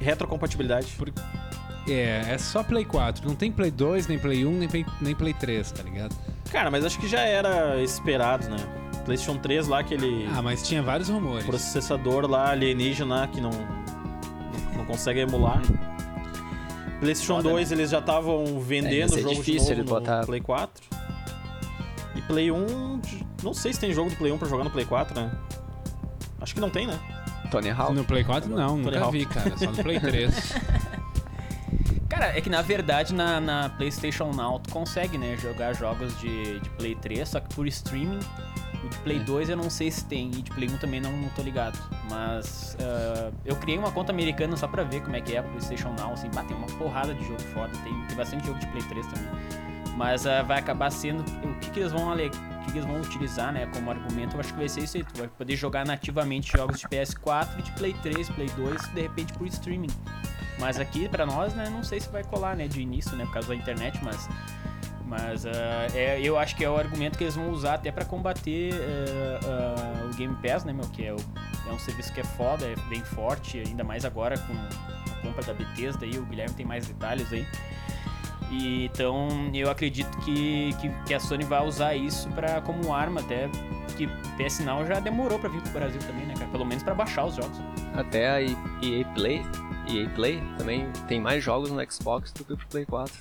retrocompatibilidade. 0.00 0.86
Retrocompatibilidade. 0.86 1.46
É, 1.88 2.32
é 2.34 2.38
só 2.38 2.64
Play 2.64 2.84
4, 2.84 3.26
não 3.28 3.36
tem 3.36 3.52
Play 3.52 3.70
2, 3.70 4.08
nem 4.08 4.18
Play 4.18 4.44
1, 4.44 4.50
nem 4.50 4.68
Play, 4.68 4.84
nem 5.00 5.14
Play 5.14 5.32
3, 5.34 5.70
tá 5.70 5.82
ligado? 5.84 6.16
Cara, 6.50 6.68
mas 6.68 6.84
acho 6.84 6.98
que 6.98 7.06
já 7.08 7.20
era 7.20 7.80
esperado, 7.80 8.48
né? 8.48 8.56
PlayStation 9.04 9.38
3 9.38 9.68
lá, 9.68 9.78
aquele 9.80 10.26
Ah, 10.34 10.42
mas 10.42 10.66
tinha 10.66 10.82
vários 10.82 11.08
rumores. 11.08 11.46
processador 11.46 12.28
lá 12.28 12.50
alienígena 12.50 13.28
que 13.28 13.40
não, 13.40 13.52
não 14.76 14.84
consegue 14.84 15.20
emular. 15.20 15.62
PlayStation 16.98 17.36
Foda, 17.36 17.50
2 17.50 17.70
eles 17.70 17.90
já 17.90 18.00
estavam 18.00 18.42
É, 18.44 18.60
vendendo 18.60 19.10
o 19.10 19.14
ser 19.14 19.20
jogo 19.22 19.34
de 19.34 19.40
difícil 19.42 19.60
novo 19.60 19.72
ele 19.72 19.82
no 19.82 19.88
botar- 19.88 20.26
Play 20.26 20.40
4. 20.40 20.82
E 22.16 22.22
Play 22.22 22.50
1, 22.50 23.00
não 23.44 23.54
sei 23.54 23.72
se 23.72 23.78
tem 23.78 23.92
jogo 23.92 24.10
do 24.10 24.16
Play 24.16 24.32
1 24.32 24.38
pra 24.38 24.48
jogar 24.48 24.64
no 24.64 24.70
Play 24.70 24.84
4, 24.86 25.14
né? 25.20 25.30
Acho 26.40 26.52
que 26.52 26.60
não 26.60 26.70
tem, 26.70 26.86
né? 26.88 26.98
Tony 27.46 27.70
Hawk. 27.70 27.94
No 27.94 28.04
Play 28.04 28.24
4 28.24 28.48
não, 28.50 28.68
Tony 28.68 28.82
nunca 28.84 29.00
Hawk. 29.00 29.18
vi, 29.18 29.26
cara, 29.26 29.56
só 29.56 29.66
no 29.70 29.82
Play 29.82 30.00
3. 30.00 30.54
Cara, 32.08 32.36
é 32.38 32.40
que 32.40 32.48
na 32.48 32.62
verdade 32.62 33.12
na, 33.12 33.40
na 33.40 33.68
PlayStation 33.70 34.32
Now 34.32 34.58
tu 34.60 34.70
consegue, 34.72 35.18
né, 35.18 35.36
jogar 35.36 35.74
jogos 35.74 36.18
de, 36.20 36.60
de 36.60 36.70
Play 36.70 36.94
3, 36.94 37.28
só 37.28 37.40
que 37.40 37.52
por 37.54 37.66
streaming. 37.66 38.20
O 38.84 38.88
de 38.88 38.96
Play 38.98 39.18
2 39.18 39.48
eu 39.50 39.56
não 39.56 39.68
sei 39.68 39.90
se 39.90 40.04
tem, 40.04 40.28
e 40.28 40.42
de 40.42 40.50
Play 40.52 40.68
1 40.70 40.76
também 40.78 41.00
não, 41.00 41.10
não 41.12 41.28
tô 41.30 41.42
ligado. 41.42 41.76
Mas 42.08 42.76
ah, 42.80 43.30
eu 43.44 43.56
criei 43.56 43.76
uma 43.76 43.90
conta 43.90 44.12
americana 44.12 44.56
só 44.56 44.68
pra 44.68 44.84
ver 44.84 45.02
como 45.02 45.16
é 45.16 45.20
que 45.20 45.34
é 45.34 45.38
a 45.38 45.42
PlayStation 45.42 45.92
Now, 45.98 46.12
assim, 46.12 46.30
bah, 46.32 46.44
tem 46.44 46.56
uma 46.56 46.68
porrada 46.68 47.12
de 47.12 47.24
jogo 47.26 47.40
foda, 47.52 47.72
tem, 47.82 47.92
tem 48.06 48.16
bastante 48.16 48.46
jogo 48.46 48.58
de 48.60 48.66
Play 48.68 48.82
3 48.84 49.06
também. 49.08 49.28
Mas 49.96 50.26
ah, 50.26 50.42
vai 50.42 50.58
acabar 50.60 50.90
sendo. 50.90 51.22
O 51.42 51.54
que, 51.58 51.70
que 51.70 51.80
eles 51.80 51.90
vão 51.92 52.10
ale- 52.12 52.30
o 52.30 52.55
que, 52.72 52.78
eles 52.78 52.84
vão 52.84 53.00
utilizar, 53.00 53.52
né, 53.52 53.66
como 53.72 53.90
argumento, 53.90 54.34
eu 54.36 54.40
acho 54.40 54.52
que 54.52 54.58
vai 54.58 54.68
ser 54.68 54.80
isso 54.84 54.96
aí. 54.96 55.04
Tu 55.04 55.18
vai 55.18 55.28
poder 55.28 55.56
jogar 55.56 55.84
nativamente 55.86 56.52
jogos 56.56 56.78
de 56.80 56.86
PS4 56.88 57.58
e 57.58 57.62
de 57.62 57.70
Play 57.72 57.94
3, 58.02 58.28
Play 58.30 58.48
2, 58.56 58.88
de 58.92 59.00
repente 59.02 59.32
por 59.34 59.46
streaming. 59.46 59.90
Mas 60.58 60.78
aqui, 60.80 61.08
pra 61.08 61.26
nós, 61.26 61.54
né, 61.54 61.68
não 61.70 61.82
sei 61.84 62.00
se 62.00 62.08
vai 62.08 62.24
colar, 62.24 62.56
né, 62.56 62.66
de 62.66 62.80
início, 62.80 63.14
né, 63.16 63.24
por 63.26 63.34
causa 63.34 63.48
da 63.48 63.54
internet, 63.54 63.98
mas. 64.02 64.28
Mas 65.08 65.46
ah, 65.46 65.86
é, 65.94 66.20
eu 66.20 66.36
acho 66.36 66.56
que 66.56 66.64
é 66.64 66.68
o 66.68 66.76
argumento 66.76 67.16
que 67.16 67.22
eles 67.22 67.36
vão 67.36 67.50
usar 67.50 67.74
até 67.74 67.92
pra 67.92 68.04
combater 68.04 68.72
ah, 68.74 69.40
ah, 70.02 70.04
o 70.12 70.16
Game 70.16 70.34
Pass, 70.42 70.64
né, 70.64 70.72
meu? 70.72 70.84
Que 70.88 71.04
é, 71.06 71.12
o- 71.14 71.16
é 71.68 71.72
um 71.72 71.78
serviço 71.78 72.12
que 72.12 72.20
é 72.20 72.24
foda, 72.24 72.66
é 72.66 72.74
bem 72.88 73.00
forte, 73.04 73.58
ainda 73.64 73.84
mais 73.84 74.04
agora 74.04 74.36
com 74.36 74.52
a 74.52 75.14
compra 75.22 75.44
da 75.44 75.54
Bethesda 75.54 76.04
aí, 76.04 76.18
o 76.18 76.24
Guilherme 76.26 76.54
tem 76.56 76.66
mais 76.66 76.88
detalhes 76.88 77.32
aí. 77.32 77.46
E, 78.50 78.84
então 78.84 79.28
eu 79.52 79.70
acredito 79.70 80.16
que, 80.18 80.72
que, 80.80 80.88
que 81.06 81.14
a 81.14 81.18
Sony 81.20 81.44
vai 81.44 81.66
usar 81.66 81.94
isso 81.94 82.28
pra, 82.30 82.60
como 82.60 82.92
arma 82.94 83.20
até. 83.20 83.48
Que 83.96 84.06
PS 84.36 84.60
Now 84.60 84.86
já 84.86 85.00
demorou 85.00 85.38
pra 85.38 85.48
vir 85.48 85.60
pro 85.62 85.72
Brasil 85.72 86.00
também, 86.00 86.26
né, 86.26 86.34
cara? 86.34 86.50
Pelo 86.50 86.64
menos 86.66 86.82
pra 86.84 86.94
baixar 86.94 87.24
os 87.24 87.34
jogos. 87.34 87.58
Até 87.94 88.28
a 88.28 88.42
EA 88.42 89.04
Play, 89.14 89.42
EA 89.88 90.08
Play 90.10 90.42
também 90.58 90.86
tem 91.08 91.18
mais 91.20 91.42
jogos 91.42 91.70
no 91.70 91.90
Xbox 91.90 92.30
do 92.32 92.44
que 92.44 92.54
pro 92.56 92.66
Play 92.68 92.84
4. 92.84 93.12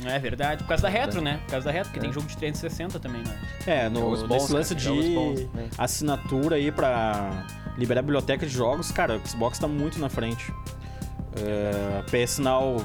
Não 0.00 0.10
é 0.10 0.18
verdade? 0.18 0.62
Por 0.62 0.68
causa 0.68 0.82
da 0.82 0.88
retro, 0.88 1.20
né? 1.20 1.40
Por 1.44 1.52
causa 1.52 1.64
da 1.66 1.72
retro, 1.72 1.88
porque 1.88 1.98
É. 1.98 2.02
tem 2.02 2.12
jogo 2.12 2.26
de 2.26 2.36
360 2.36 3.00
também, 3.00 3.22
né? 3.22 3.38
É, 3.66 3.88
no, 3.88 4.00
bons, 4.02 4.22
nesse 4.28 4.52
lance 4.52 4.74
de 4.74 4.88
bons, 4.88 5.40
né? 5.54 5.68
assinatura 5.76 6.56
aí 6.56 6.70
pra 6.70 7.46
liberar 7.76 8.00
a 8.00 8.02
biblioteca 8.02 8.46
de 8.46 8.52
jogos, 8.52 8.92
cara, 8.92 9.16
o 9.16 9.26
Xbox 9.28 9.58
tá 9.58 9.66
muito 9.66 9.98
na 9.98 10.08
frente. 10.08 10.52
É, 11.36 12.02
PS 12.10 12.38
Now 12.38 12.84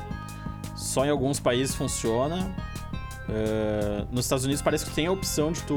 só 0.84 1.06
em 1.06 1.10
alguns 1.10 1.40
países 1.40 1.74
funciona. 1.76 2.54
É, 3.30 4.06
nos 4.12 4.26
Estados 4.26 4.44
Unidos 4.44 4.62
parece 4.62 4.86
que 4.86 4.92
tem 4.92 5.08
a 5.08 5.12
opção 5.12 5.52
de 5.52 5.62
tu 5.64 5.76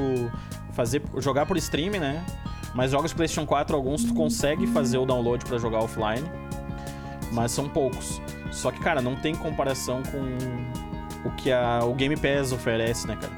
fazer 0.73 1.03
jogar 1.19 1.47
por 1.47 1.57
streaming, 1.57 2.01
né? 2.01 2.25
Mas 2.75 2.91
jogos 2.91 3.11
de 3.11 3.17
PlayStation 3.17 3.47
4 3.47 3.75
alguns 3.75 4.05
tu 4.05 4.13
consegue 4.15 4.67
fazer 4.67 4.99
o 4.99 5.07
download 5.07 5.45
pra 5.47 5.57
jogar 5.59 5.79
offline, 5.79 6.25
mas 7.33 7.53
são 7.53 7.69
poucos. 7.69 8.21
Só 8.51 8.71
que 8.71 8.81
cara, 8.81 9.01
não 9.01 9.17
tem 9.17 9.35
comparação 9.35 10.03
com 10.03 11.29
o 11.29 11.33
que 11.37 11.51
a, 11.53 11.81
o 11.85 11.95
Game 11.95 12.17
Pass 12.17 12.53
oferece, 12.53 13.07
né, 13.07 13.17
cara? 13.21 13.33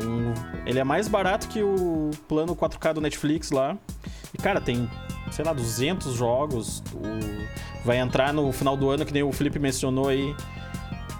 É 0.00 0.04
um- 0.04 0.34
ele 0.66 0.78
é 0.80 0.84
mais 0.84 1.06
barato 1.08 1.46
que 1.48 1.62
o 1.62 2.10
plano 2.28 2.54
4K 2.56 2.92
do 2.94 3.00
Netflix 3.00 3.50
lá. 3.52 3.76
E, 4.34 4.38
cara, 4.38 4.60
tem, 4.60 4.90
sei 5.30 5.44
lá, 5.44 5.52
200 5.52 6.14
jogos. 6.14 6.82
O- 6.92 7.86
vai 7.86 7.98
entrar 7.98 8.32
no 8.32 8.50
final 8.52 8.76
do 8.76 8.90
ano, 8.90 9.04
que 9.06 9.12
nem 9.12 9.22
o 9.22 9.30
Felipe 9.32 9.58
mencionou 9.58 10.08
aí. 10.08 10.34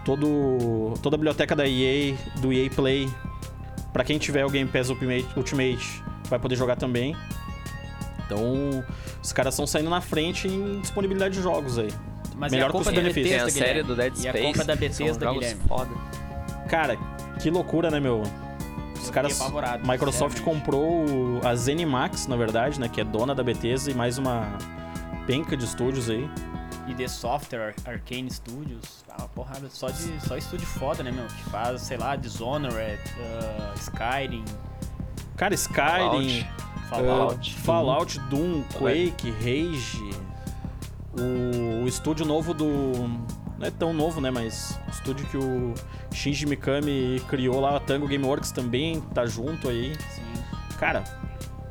Todo, 0.05 0.95
toda 1.03 1.17
a 1.17 1.19
biblioteca 1.19 1.57
da 1.57 1.67
EA, 1.67 2.15
do 2.37 2.53
EA 2.53 2.69
Play. 2.71 3.09
Pra 3.93 4.05
quem 4.05 4.19
tiver 4.19 4.45
o 4.45 4.51
Game 4.51 4.69
Pass 4.71 4.91
Ultimate, 4.91 5.27
Ultimate 5.37 6.03
vai 6.29 6.39
poder 6.39 6.57
jogar 6.57 6.77
também. 6.77 7.17
Então, 8.27 8.85
os 9.23 9.33
caras 9.33 9.55
estão 9.55 9.67
saindo 9.67 9.89
na 9.91 10.01
frente 10.01 10.49
em 10.49 10.81
disponibilidade 10.81 11.35
de 11.35 11.43
jogos 11.43 11.79
aí. 11.79 11.91
Mas 12.37 12.51
Melhor 12.53 12.67
e 12.67 12.69
a 12.71 12.73
compra 12.73 12.91
da 12.93 13.01
custo-benefício. 13.01 13.31
Tem 13.31 13.39
Bethesda, 13.39 13.47
a 13.47 13.51
série 13.67 13.83
Guilherme? 13.83 13.89
do 13.89 13.97
Dead 13.97 14.25
E 14.25 14.29
a 14.29 14.31
Space. 14.33 14.47
compra 14.47 14.65
da 14.65 14.77
Bethesda, 14.77 15.33
Guilherme? 15.33 15.61
foda. 15.69 15.91
Cara, 16.69 16.99
que 17.41 17.51
loucura, 17.51 17.91
né, 17.91 18.01
meu? 18.01 18.23
Os 19.01 19.11
caras. 19.11 19.39
Microsoft 19.89 20.41
comprou 20.41 21.05
a 21.45 21.55
ZeniMax, 21.55 22.27
na 22.27 22.37
verdade, 22.37 22.81
né? 22.81 22.89
Que 22.89 23.01
é 23.01 23.05
dona 23.05 23.35
da 23.35 23.43
Bethesda 23.43 23.91
e 23.91 23.95
mais 23.95 24.19
uma 24.19 24.49
penca 25.27 25.57
de 25.57 25.65
estúdios 25.65 26.11
aí. 26.11 26.29
E 26.87 26.95
The 26.95 27.09
Software, 27.09 27.75
Arcane 27.87 28.31
Studios, 28.31 29.05
ah, 29.09 29.17
uma 29.21 29.29
porrada, 29.29 29.69
só, 29.71 29.89
de, 29.89 30.21
só 30.27 30.37
estúdio 30.37 30.67
foda, 30.67 31.03
né, 31.03 31.11
meu? 31.11 31.27
Que 31.27 31.45
faz, 31.51 31.81
sei 31.83 31.97
lá, 31.97 32.15
Dishonored, 32.15 33.01
uh, 33.19 33.79
Skyrim, 33.79 34.45
Cara, 35.37 35.55
Skyrim, 35.55 36.47
Fallout. 36.89 37.51
uh, 37.51 37.59
Fallout, 37.61 38.21
Doom, 38.31 38.63
Quake, 38.79 39.31
Rage. 39.31 40.11
O, 41.19 41.85
o 41.85 41.89
estúdio 41.89 42.25
novo 42.25 42.55
do. 42.55 42.67
Não 43.59 43.67
é 43.67 43.71
tão 43.71 43.93
novo, 43.93 44.21
né? 44.21 44.31
Mas 44.31 44.79
o 44.87 44.91
estúdio 44.91 45.27
que 45.27 45.37
o 45.37 45.75
Shinji 46.13 46.47
Mikami 46.47 47.21
criou 47.29 47.61
lá, 47.61 47.77
a 47.77 47.81
Tango 47.81 48.07
Gameworks 48.07 48.51
também 48.53 49.01
tá 49.01 49.27
junto 49.27 49.69
aí. 49.69 49.95
Sim. 50.11 50.23
Cara, 50.79 51.05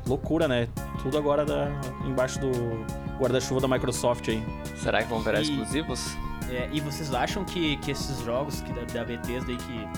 loucura, 0.06 0.48
né? 0.48 0.68
Tudo 1.02 1.16
agora 1.18 1.44
da, 1.44 1.68
embaixo 2.06 2.38
do 2.40 2.50
guarda-chuva 3.18 3.60
da 3.60 3.68
Microsoft 3.68 4.28
aí. 4.28 4.42
Será 4.76 5.02
que 5.02 5.08
vão 5.08 5.20
virar 5.20 5.40
E- 5.40 5.42
exclusivos? 5.42 6.16
É, 6.50 6.68
e 6.72 6.80
vocês 6.80 7.12
acham 7.14 7.44
que, 7.44 7.76
que 7.78 7.90
esses 7.90 8.18
jogos 8.20 8.60
que 8.60 8.72
da, 8.72 8.82
da 8.82 9.04
Bethesda 9.04 9.50
aí 9.50 9.56
que. 9.56 9.88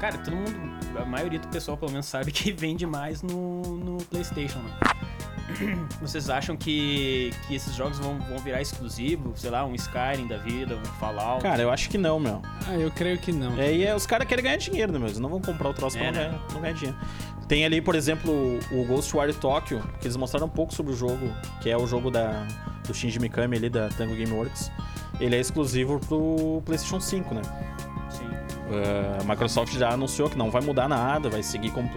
Cara, 0.00 0.18
todo 0.18 0.34
mundo. 0.34 0.80
A 0.96 1.04
maioria 1.04 1.38
do 1.38 1.48
pessoal 1.48 1.76
pelo 1.76 1.92
menos 1.92 2.06
sabe 2.06 2.32
que 2.32 2.50
vende 2.52 2.86
mais 2.86 3.22
no, 3.22 3.62
no 3.76 3.96
PlayStation, 4.04 4.58
né? 4.60 4.70
Vocês 6.00 6.30
acham 6.30 6.56
que, 6.56 7.32
que 7.46 7.54
esses 7.54 7.74
jogos 7.74 7.98
vão, 7.98 8.18
vão 8.20 8.38
virar 8.38 8.62
exclusivo? 8.62 9.32
Sei 9.36 9.50
lá, 9.50 9.64
um 9.64 9.74
Skyrim 9.74 10.26
da 10.26 10.38
vida, 10.38 10.76
um 10.76 10.84
Fallout? 10.98 11.42
Cara, 11.42 11.62
eu 11.62 11.70
acho 11.70 11.90
que 11.90 11.98
não, 11.98 12.18
meu. 12.18 12.40
Ah, 12.66 12.74
eu 12.74 12.90
creio 12.90 13.18
que 13.18 13.32
não. 13.32 13.58
É, 13.58 13.72
e 13.72 13.84
é, 13.84 13.94
os 13.94 14.06
caras 14.06 14.26
querem 14.26 14.44
ganhar 14.44 14.56
dinheiro, 14.56 14.92
né, 14.92 14.98
meu? 14.98 15.08
Eles 15.08 15.18
não 15.18 15.28
vão 15.28 15.40
comprar 15.40 15.68
o 15.68 15.74
troço 15.74 15.98
pra 15.98 16.06
É, 16.06 16.12
não, 16.12 16.18
né? 16.20 16.28
ganhar, 16.28 16.52
não 16.52 16.60
ganhar 16.60 16.74
dinheiro. 16.74 16.98
Tem 17.48 17.64
ali, 17.64 17.80
por 17.80 17.96
exemplo, 17.96 18.32
o 18.70 18.84
Ghostwire 18.84 19.34
Tokyo, 19.34 19.82
que 20.00 20.06
eles 20.06 20.16
mostraram 20.16 20.46
um 20.46 20.50
pouco 20.50 20.72
sobre 20.72 20.92
o 20.92 20.96
jogo, 20.96 21.32
que 21.60 21.68
é 21.68 21.76
o 21.76 21.84
jogo 21.86 22.08
da, 22.10 22.46
do 22.86 22.94
Shinji 22.94 23.18
Mikami 23.18 23.56
ali, 23.56 23.68
da 23.68 23.88
Tango 23.88 24.14
Gameworks. 24.14 24.70
Ele 25.18 25.34
é 25.34 25.40
exclusivo 25.40 25.98
pro 25.98 26.62
PlayStation 26.64 27.00
5, 27.00 27.34
né? 27.34 27.42
Uh, 28.70 29.20
a 29.20 29.24
Microsoft 29.24 29.74
já 29.76 29.90
anunciou 29.90 30.30
que 30.30 30.38
não 30.38 30.50
vai 30.50 30.62
mudar 30.62 30.88
nada, 30.88 31.28
vai 31.28 31.42
seguir 31.42 31.70
como, 31.72 31.90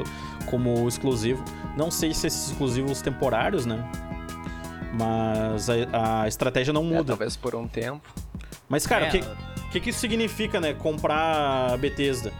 como 0.48 0.88
exclusivo. 0.88 1.44
Não 1.78 1.92
sei 1.92 2.14
se 2.14 2.26
esses 2.28 2.50
exclusivos 2.50 3.00
temporários, 3.02 3.66
né? 3.66 3.84
Mas 4.94 5.70
a, 5.70 6.22
a 6.24 6.28
estratégia 6.28 6.74
não 6.74 6.82
É, 6.82 6.86
muda. 6.86 7.04
talvez 7.06 7.36
por 7.36 7.56
um 7.56 7.68
tempo. 7.68 8.02
Mas, 8.70 8.86
cara, 8.88 9.06
É, 9.06 9.10
o 9.10 9.12
que, 9.12 9.22
que, 9.72 9.80
que 9.80 9.90
isso 9.90 10.00
significa, 10.00 10.60
né? 10.60 10.74
Comprar 10.74 11.74
a 11.74 11.78
Bethesda? 11.78 12.32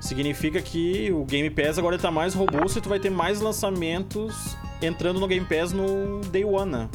Significa 0.00 0.60
que 0.62 1.10
o 1.12 1.24
Game 1.24 1.50
Pass 1.50 1.78
agora 1.78 1.98
tá 1.98 2.10
mais 2.10 2.34
robusto 2.34 2.78
e 2.78 2.82
tu 2.82 2.88
vai 2.88 3.00
ter 3.00 3.10
mais 3.10 3.40
lançamentos 3.40 4.56
entrando 4.80 5.18
no 5.18 5.26
Game 5.26 5.44
Pass 5.46 5.72
no 5.72 6.20
Day 6.30 6.44
One, 6.44 6.70
né? 6.72 6.88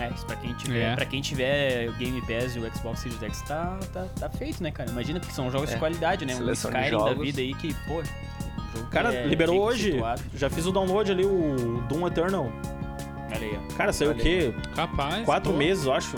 É, 0.00 0.08
isso 0.14 0.24
pra 0.24 0.36
quem 0.36 0.54
tiver, 0.54 0.92
É. 0.92 0.94
pra 0.96 1.04
quem 1.04 1.20
tiver 1.20 1.88
o 1.88 1.92
Game 1.94 2.20
Pass 2.22 2.56
e 2.56 2.58
o 2.58 2.74
Xbox 2.74 3.00
Series 3.00 3.22
X 3.22 3.42
tá, 3.42 3.78
tá, 3.92 4.06
tá 4.18 4.30
feito, 4.30 4.62
né, 4.62 4.70
cara? 4.70 4.90
Imagina, 4.90 5.20
porque 5.20 5.34
são 5.34 5.50
jogos 5.50 5.70
É. 5.70 5.74
de 5.74 5.78
qualidade, 5.78 6.24
né? 6.24 6.34
Um 6.34 6.38
Seleção 6.38 6.70
de 6.70 6.78
Skyrim 6.78 7.04
da 7.04 7.14
vida 7.14 7.40
aí 7.40 7.54
que, 7.54 7.74
pô. 7.86 8.02
um 8.78 8.84
Cara, 8.90 9.12
é 9.14 9.26
liberou 9.26 9.60
hoje. 9.60 9.84
conceituado. 9.90 10.22
Já 10.34 10.48
fiz 10.48 10.64
o 10.66 10.72
download 10.72 11.10
ali, 11.12 11.24
o 11.26 11.82
Doom 11.88 12.06
Eternal. 12.06 12.50
Olha 13.32 13.46
aí, 13.46 13.58
ó. 13.58 13.74
Cara, 13.76 13.92
saiu 13.92 14.12
o 14.12 14.14
quê? 14.14 14.54
Capaz. 14.74 15.24
Quatro 15.24 15.52
pô. 15.52 15.58
meses, 15.58 15.84
eu 15.84 15.92
acho. 15.92 16.16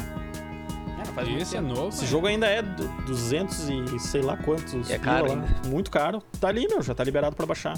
É, 1.16 1.22
Isso 1.42 1.56
é 1.56 1.60
novo. 1.60 1.88
Esse 1.88 2.04
é. 2.04 2.06
jogo 2.06 2.26
ainda 2.26 2.46
é 2.46 2.62
du- 2.62 2.88
200 3.06 3.68
e 3.68 3.98
sei 3.98 4.22
lá 4.22 4.36
quantos. 4.36 4.88
E 4.88 4.92
é 4.94 4.98
caro 4.98 5.26
lá. 5.26 5.34
ainda. 5.34 5.46
Muito 5.68 5.90
caro. 5.90 6.22
Tá 6.40 6.48
ali, 6.48 6.66
meu. 6.68 6.80
Já 6.82 6.94
tá 6.94 7.04
liberado 7.04 7.36
pra 7.36 7.44
baixar. 7.44 7.76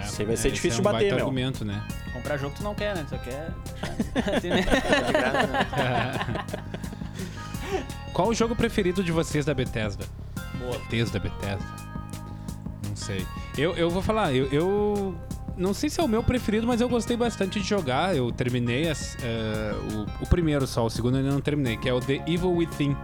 É, 0.00 0.04
Isso 0.04 0.20
aí 0.22 0.26
vai 0.26 0.36
ser 0.36 0.48
esse 0.48 0.54
difícil 0.56 0.78
é 0.78 0.80
um 0.80 0.82
de 0.82 0.82
bater, 0.82 0.98
baita 1.10 1.14
meu. 1.16 1.24
argumento, 1.26 1.64
né? 1.64 1.82
Comprar 2.24 2.38
jogo 2.38 2.54
tu 2.56 2.62
não 2.62 2.74
quer, 2.74 2.96
né? 2.96 3.04
Tu 3.06 3.10
só 3.10 3.18
quer. 3.18 3.50
Assim, 4.36 4.48
né? 4.48 4.62
De 4.62 5.12
graça, 5.12 5.46
né? 5.46 6.44
Qual 8.14 8.28
o 8.28 8.34
jogo 8.34 8.56
preferido 8.56 9.04
de 9.04 9.12
vocês 9.12 9.44
da 9.44 9.52
Bethesda? 9.52 10.06
Boa. 10.58 10.78
Bethesda, 10.78 11.18
Bethesda. 11.18 11.64
Não 12.88 12.96
sei. 12.96 13.26
Eu, 13.58 13.74
eu 13.74 13.90
vou 13.90 14.00
falar, 14.00 14.32
eu, 14.32 14.46
eu 14.50 15.14
não 15.54 15.74
sei 15.74 15.90
se 15.90 16.00
é 16.00 16.02
o 16.02 16.08
meu 16.08 16.22
preferido, 16.22 16.66
mas 16.66 16.80
eu 16.80 16.88
gostei 16.88 17.14
bastante 17.16 17.60
de 17.60 17.68
jogar. 17.68 18.16
Eu 18.16 18.32
terminei 18.32 18.88
as, 18.88 19.18
eh, 19.22 19.74
o, 20.20 20.24
o 20.24 20.26
primeiro 20.26 20.66
só, 20.66 20.86
o 20.86 20.90
segundo 20.90 21.16
eu 21.16 21.20
ainda 21.20 21.30
não 21.32 21.42
terminei, 21.42 21.76
que 21.76 21.88
é 21.90 21.92
o 21.92 22.00
The 22.00 22.22
Evil 22.26 22.52
Within. 22.54 22.96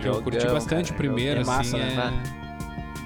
Que 0.00 0.08
eu 0.08 0.22
curti 0.22 0.46
bastante 0.46 0.92
o 0.92 0.94
cara, 0.94 0.96
primeiro, 0.96 1.40
É 1.40 1.44
massa, 1.44 1.76
assim. 1.76 1.78
né? 1.78 2.22
é- 2.40 2.43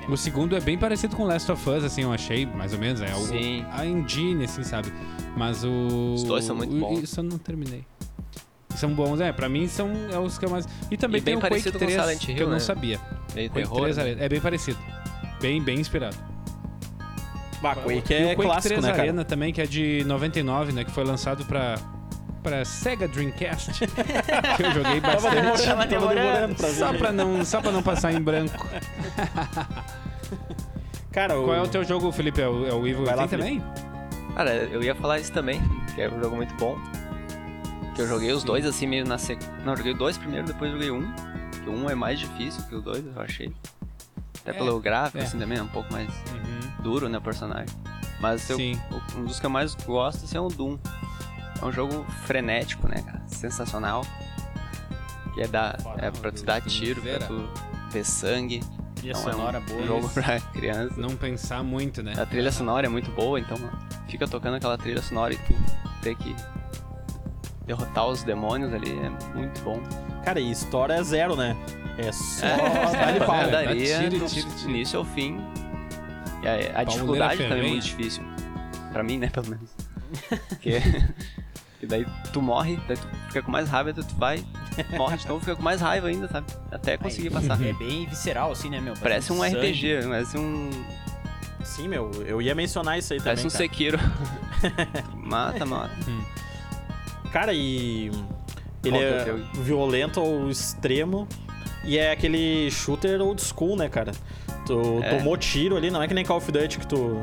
O 0.08 0.16
segundo 0.16 0.56
é 0.56 0.60
bem 0.60 0.78
parecido 0.78 1.14
com 1.14 1.24
Last 1.24 1.50
of 1.52 1.68
Us, 1.68 1.84
assim, 1.84 2.02
eu 2.02 2.12
achei, 2.12 2.46
mais 2.46 2.72
ou 2.72 2.78
menos. 2.78 3.00
É 3.02 3.14
o, 3.14 3.18
Sim. 3.26 3.64
a 3.70 3.84
engine, 3.84 4.44
assim, 4.44 4.62
sabe? 4.62 4.90
Mas 5.36 5.62
o. 5.64 6.14
Os 6.14 6.24
dois 6.24 6.44
são 6.44 6.56
muito 6.56 6.74
o- 6.74 6.80
bons. 6.80 7.02
Isso 7.02 7.20
eu 7.20 7.24
não 7.24 7.36
terminei. 7.38 7.84
São 8.74 8.90
bons, 8.94 9.20
é. 9.20 9.32
Pra 9.32 9.48
mim 9.48 9.66
são 9.68 9.90
é 10.10 10.18
os 10.18 10.38
que 10.38 10.44
eu 10.46 10.50
mais. 10.50 10.66
E 10.90 10.96
também 10.96 11.20
E 11.20 11.24
tem 11.24 11.34
bem 11.34 11.38
o 11.38 11.40
Quake 11.40 11.50
parecido 11.50 11.78
com 11.78 11.84
3, 11.84 12.00
Silent 12.00 12.18
que 12.20 12.32
Hill, 12.32 12.38
eu 12.38 12.46
não 12.46 12.54
né? 12.54 12.60
sabia. 12.60 13.00
Meio 13.34 13.50
Quake 13.50 13.68
terror. 13.68 13.80
3 13.82 13.96
né? 13.96 14.16
é 14.18 14.28
bem 14.28 14.40
parecido. 14.40 14.78
Bem, 15.42 15.62
bem 15.62 15.78
inspirado. 15.80 16.16
Bah, 17.60 17.74
Quake 17.74 18.12
e 18.12 18.16
é 18.16 18.22
o 18.32 18.36
Quake 18.36 18.42
clássico, 18.42 18.68
3 18.68 18.82
né, 18.84 18.90
cara? 18.90 19.02
Arena 19.02 19.24
também, 19.24 19.52
que 19.52 19.60
é 19.60 19.66
de 19.66 20.04
99, 20.06 20.72
né? 20.72 20.84
Que 20.84 20.90
foi 20.92 21.04
lançado 21.04 21.44
pra 21.44 21.74
pra 22.42 22.64
Sega 22.64 23.06
Dreamcast, 23.08 23.72
que 24.56 24.62
eu 24.62 24.72
joguei 24.72 25.00
Tava 25.00 25.14
bastante. 25.20 25.34
demorando, 25.34 25.64
Tava 25.64 25.86
tava 25.86 26.14
demorando. 26.14 26.54
pra 26.54 26.68
Só 26.70 26.92
pra, 26.94 27.12
não, 27.12 27.44
só 27.44 27.60
pra 27.60 27.72
não 27.72 27.82
passar 27.82 28.12
em 28.12 28.20
branco. 28.20 28.66
Cara, 31.12 31.34
Qual 31.34 31.54
é 31.54 31.60
o 31.62 31.68
teu 31.68 31.84
jogo, 31.84 32.12
Felipe? 32.12 32.40
É 32.40 32.48
o, 32.48 32.66
é 32.66 32.72
o 32.72 32.86
Evil 32.86 33.04
Vai 33.04 33.16
lá, 33.16 33.22
Within 33.24 33.36
também? 33.38 33.64
Cara, 34.34 34.54
eu 34.54 34.82
ia 34.82 34.94
falar 34.94 35.18
isso 35.18 35.32
também, 35.32 35.60
que 35.94 36.02
é 36.02 36.08
um 36.10 36.20
jogo 36.22 36.36
muito 36.36 36.54
bom. 36.54 36.78
Que 37.94 38.02
eu 38.02 38.06
joguei 38.08 38.30
os 38.32 38.44
dois 38.44 38.64
assim 38.64 38.86
meio 38.86 39.04
na 39.06 39.18
sequência. 39.18 39.52
Não, 39.64 39.76
joguei 39.76 39.94
dois 39.94 40.16
primeiro, 40.16 40.46
depois 40.46 40.70
joguei 40.70 40.90
um. 40.90 41.10
Que 41.64 41.68
o 41.68 41.72
um 41.72 41.90
é 41.90 41.94
mais 41.94 42.20
difícil 42.20 42.62
que 42.68 42.74
o 42.76 42.80
dois, 42.80 43.04
eu 43.04 43.20
achei. 43.20 43.52
Até 44.42 44.52
É, 44.52 44.54
pelo 44.54 44.78
gráfico, 44.78 45.18
é. 45.18 45.22
assim, 45.22 45.38
também 45.38 45.58
é 45.58 45.62
um 45.62 45.66
pouco 45.68 45.92
mais 45.92 46.08
Uhum. 46.08 46.82
duro, 46.82 47.08
né, 47.08 47.18
o 47.18 47.22
personagem. 47.22 47.74
Mas 48.20 48.48
eu, 48.50 48.56
Sim. 48.56 48.80
o- 48.90 49.18
um 49.20 49.24
dos 49.24 49.40
que 49.40 49.46
eu 49.46 49.50
mais 49.50 49.74
gosto 49.74 50.24
assim, 50.24 50.36
é 50.36 50.40
o 50.40 50.48
Doom. 50.48 50.78
É 51.60 51.64
um 51.64 51.72
jogo 51.72 52.04
frenético, 52.24 52.88
né, 52.88 53.02
cara? 53.02 53.22
Sensacional. 53.26 54.04
Que 55.34 55.42
é, 55.42 55.48
dar, 55.48 55.76
é 55.98 56.10
pra 56.10 56.30
tu 56.32 56.44
dar 56.44 56.60
tiro, 56.62 57.02
pra 57.02 57.18
tu 57.26 57.48
ver 57.90 58.04
sangue. 58.04 58.62
Trilha 58.96 59.12
é 59.12 59.14
sonora 59.14 59.60
um 59.60 59.64
boa. 59.64 59.86
jogo 59.86 60.08
pra 60.08 60.40
criança. 60.40 60.94
Não 61.00 61.10
pensar 61.16 61.62
muito, 61.62 62.02
né? 62.02 62.14
A 62.18 62.26
trilha 62.26 62.50
sonora 62.50 62.86
é 62.86 62.88
muito 62.88 63.10
boa, 63.12 63.38
então 63.38 63.56
fica 64.08 64.26
tocando 64.26 64.56
aquela 64.56 64.76
trilha 64.76 65.00
sonora 65.02 65.34
e 65.34 65.36
tu 65.38 65.54
ter 66.02 66.16
que 66.16 66.34
derrotar 67.66 68.06
os 68.06 68.22
demônios 68.22 68.72
ali 68.72 68.90
é 68.98 69.10
muito 69.36 69.60
bom. 69.62 69.80
Cara, 70.24 70.40
e 70.40 70.50
história 70.50 70.94
é 70.94 71.02
zero, 71.02 71.36
né? 71.36 71.56
É 71.98 72.10
só 72.12 72.46
É, 72.46 72.92
dá-lhe 72.92 73.18
pau. 73.20 73.36
dá 73.36 73.46
daria 73.46 73.98
tiro, 73.98 74.18
do 74.18 74.26
tiro, 74.26 74.48
tiro. 74.56 74.70
início 74.70 74.98
ao 74.98 75.04
fim. 75.04 75.38
E 76.42 76.48
a, 76.48 76.80
a 76.80 76.84
dificuldade 76.84 77.42
também 77.48 77.66
é 77.66 77.70
muito 77.70 77.84
difícil. 77.84 78.22
Pra 78.92 79.02
mim, 79.02 79.18
né, 79.18 79.28
pelo 79.28 79.48
menos. 79.50 79.70
Porque 80.48 80.80
e 81.82 81.86
daí 81.86 82.06
tu 82.32 82.40
morre, 82.42 82.78
daí 82.88 82.96
tu 82.96 83.06
fica 83.28 83.42
com 83.42 83.50
mais 83.50 83.68
raiva, 83.68 83.92
daí 83.92 84.04
tu 84.04 84.14
vai, 84.16 84.44
morre 84.96 85.16
de 85.16 85.26
novo, 85.28 85.40
fica 85.40 85.56
com 85.56 85.62
mais 85.62 85.80
raiva 85.80 86.08
ainda, 86.08 86.28
sabe? 86.28 86.46
Até 86.72 86.96
conseguir 86.96 87.30
passar. 87.30 87.60
É 87.64 87.72
bem 87.72 88.06
visceral, 88.06 88.50
assim, 88.52 88.68
né, 88.70 88.80
meu? 88.80 88.94
Parece 89.00 89.32
um 89.32 89.38
sangue. 89.38 89.56
RPG, 89.56 90.06
parece 90.08 90.38
um. 90.38 90.70
Sim, 91.64 91.88
meu, 91.88 92.10
eu 92.24 92.40
ia 92.40 92.54
mencionar 92.54 92.98
isso 92.98 93.12
aí 93.12 93.20
Parece 93.20 93.42
também. 93.48 93.48
um 93.48 93.58
cara. 93.58 93.68
Sekiro. 93.68 93.98
mata, 95.14 95.66
mata. 95.66 95.94
Cara, 97.32 97.52
e. 97.52 98.10
Ele 98.84 98.96
que 98.96 99.04
é 99.04 99.28
é 99.30 99.62
violento 99.62 100.20
ao 100.20 100.48
extremo. 100.48 101.26
E 101.84 101.96
é 101.98 102.10
aquele 102.12 102.70
shooter 102.70 103.20
old 103.20 103.40
school, 103.42 103.76
né, 103.76 103.88
cara? 103.88 104.12
Tu 104.66 105.00
É. 105.02 105.16
tomou 105.16 105.36
tiro 105.36 105.76
ali, 105.76 105.90
não 105.90 106.02
é 106.02 106.08
que 106.08 106.14
nem 106.14 106.24
Call 106.24 106.36
of 106.38 106.50
Duty 106.52 106.78
que 106.78 106.86
tu 106.86 107.20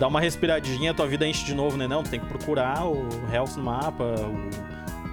dá 0.00 0.08
uma 0.08 0.20
respiradinha, 0.20 0.92
tua 0.94 1.06
vida 1.06 1.26
enche 1.28 1.44
de 1.44 1.54
novo, 1.54 1.76
né? 1.76 1.86
Não, 1.86 2.02
tu 2.02 2.10
tem 2.10 2.18
que 2.18 2.26
procurar 2.26 2.84
o 2.86 3.06
health 3.32 3.50
no 3.56 3.62
mapa, 3.62 4.02
o 4.02 4.48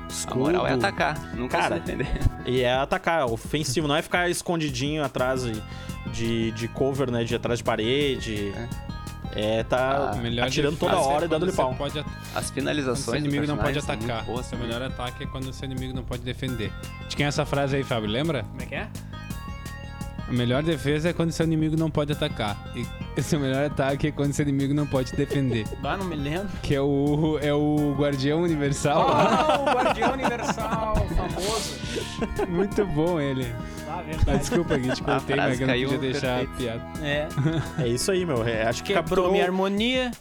A 0.05 0.07
escudo. 0.09 0.39
moral 0.39 0.65
é 0.65 0.73
atacar, 0.73 1.19
nunca 1.35 1.57
Cara, 1.59 1.75
se 1.75 1.81
defender. 1.81 2.07
E 2.45 2.61
é 2.61 2.73
atacar, 2.73 3.25
ofensivo, 3.27 3.87
não 3.87 3.95
é 3.95 4.01
ficar 4.01 4.29
escondidinho 4.29 5.03
atrás 5.03 5.43
de, 5.43 5.61
de, 6.13 6.51
de 6.51 6.67
cover, 6.69 7.11
né? 7.11 7.23
De 7.23 7.35
atrás 7.35 7.59
de 7.59 7.63
parede. 7.65 8.53
É, 9.35 9.61
tá 9.63 10.13
Ah, 10.15 10.45
atirando 10.45 10.77
toda 10.77 10.93
é 10.93 10.95
hora 10.95 11.25
e 11.25 11.27
dando-lhe 11.27 11.51
pau. 11.51 11.75
Pode, 11.75 11.99
at- 11.99 12.07
As 12.33 12.49
finalizações 12.49 13.21
do 13.21 13.27
inimigo 13.27 13.45
não 13.45 13.57
pode 13.57 13.77
atacar. 13.77 14.23
muito 14.23 14.25
boas 14.25 14.45
Seu 14.47 14.57
melhor 14.57 14.81
ataque 14.81 15.25
é 15.25 15.27
quando 15.27 15.51
seu 15.53 15.65
inimigo 15.69 15.93
não 15.93 16.03
pode 16.03 16.23
defender. 16.23 16.71
De 17.07 17.15
quem 17.15 17.25
é 17.25 17.29
essa 17.29 17.45
frase 17.45 17.75
aí, 17.75 17.83
Fábio? 17.83 18.09
Lembra? 18.09 18.43
Como 18.43 18.61
é 18.61 18.65
que 18.65 18.73
é? 18.75 18.87
A 20.27 20.33
melhor 20.33 20.61
defesa 20.61 21.09
é 21.09 21.13
quando 21.13 21.31
seu 21.31 21.45
inimigo 21.45 21.77
não 21.77 21.89
pode 21.89 22.11
atacar. 22.11 22.57
E 22.75 22.85
seu 23.23 23.39
melhor 23.39 23.63
ataque 23.65 24.07
é 24.07 24.11
quando 24.11 24.33
seu 24.33 24.43
inimigo 24.43 24.73
não 24.73 24.85
pode 24.85 25.13
defender. 25.13 25.65
Bah, 25.81 25.95
não 25.95 26.05
me 26.05 26.15
lembro. 26.17 26.49
Que 26.61 26.75
é 26.75 26.81
o, 26.81 27.39
é 27.41 27.53
o 27.53 27.95
Guardião 27.97 28.41
Universal. 28.43 29.07
Ah, 29.09 29.59
o 29.63 29.73
Guardião 29.73 30.13
Universal, 30.13 30.95
famoso. 31.15 31.79
Muito 32.49 32.85
bom 32.87 33.19
ele. 33.21 33.45
Ah, 33.87 33.99
Ah, 33.99 34.01
verdade. 34.01 34.39
desculpa, 34.39 34.77
Gui, 34.77 34.91
te 34.93 35.01
cortei, 35.01 35.35
frase 35.35 35.49
mas 35.49 35.61
eu 35.61 35.67
não 35.67 35.73
podia 35.95 35.97
deixar 36.11 36.35
a 36.41 36.45
perfeito. 36.45 36.57
piada. 36.57 36.83
É, 37.01 37.27
É 37.83 37.87
isso 37.87 38.11
aí, 38.11 38.25
meu. 38.25 38.45
É, 38.45 38.63
acho 38.67 38.83
que 38.83 38.87
quebrou 38.93 39.03
capturou, 39.03 39.31
minha 39.31 39.45
harmonia. 39.45 40.11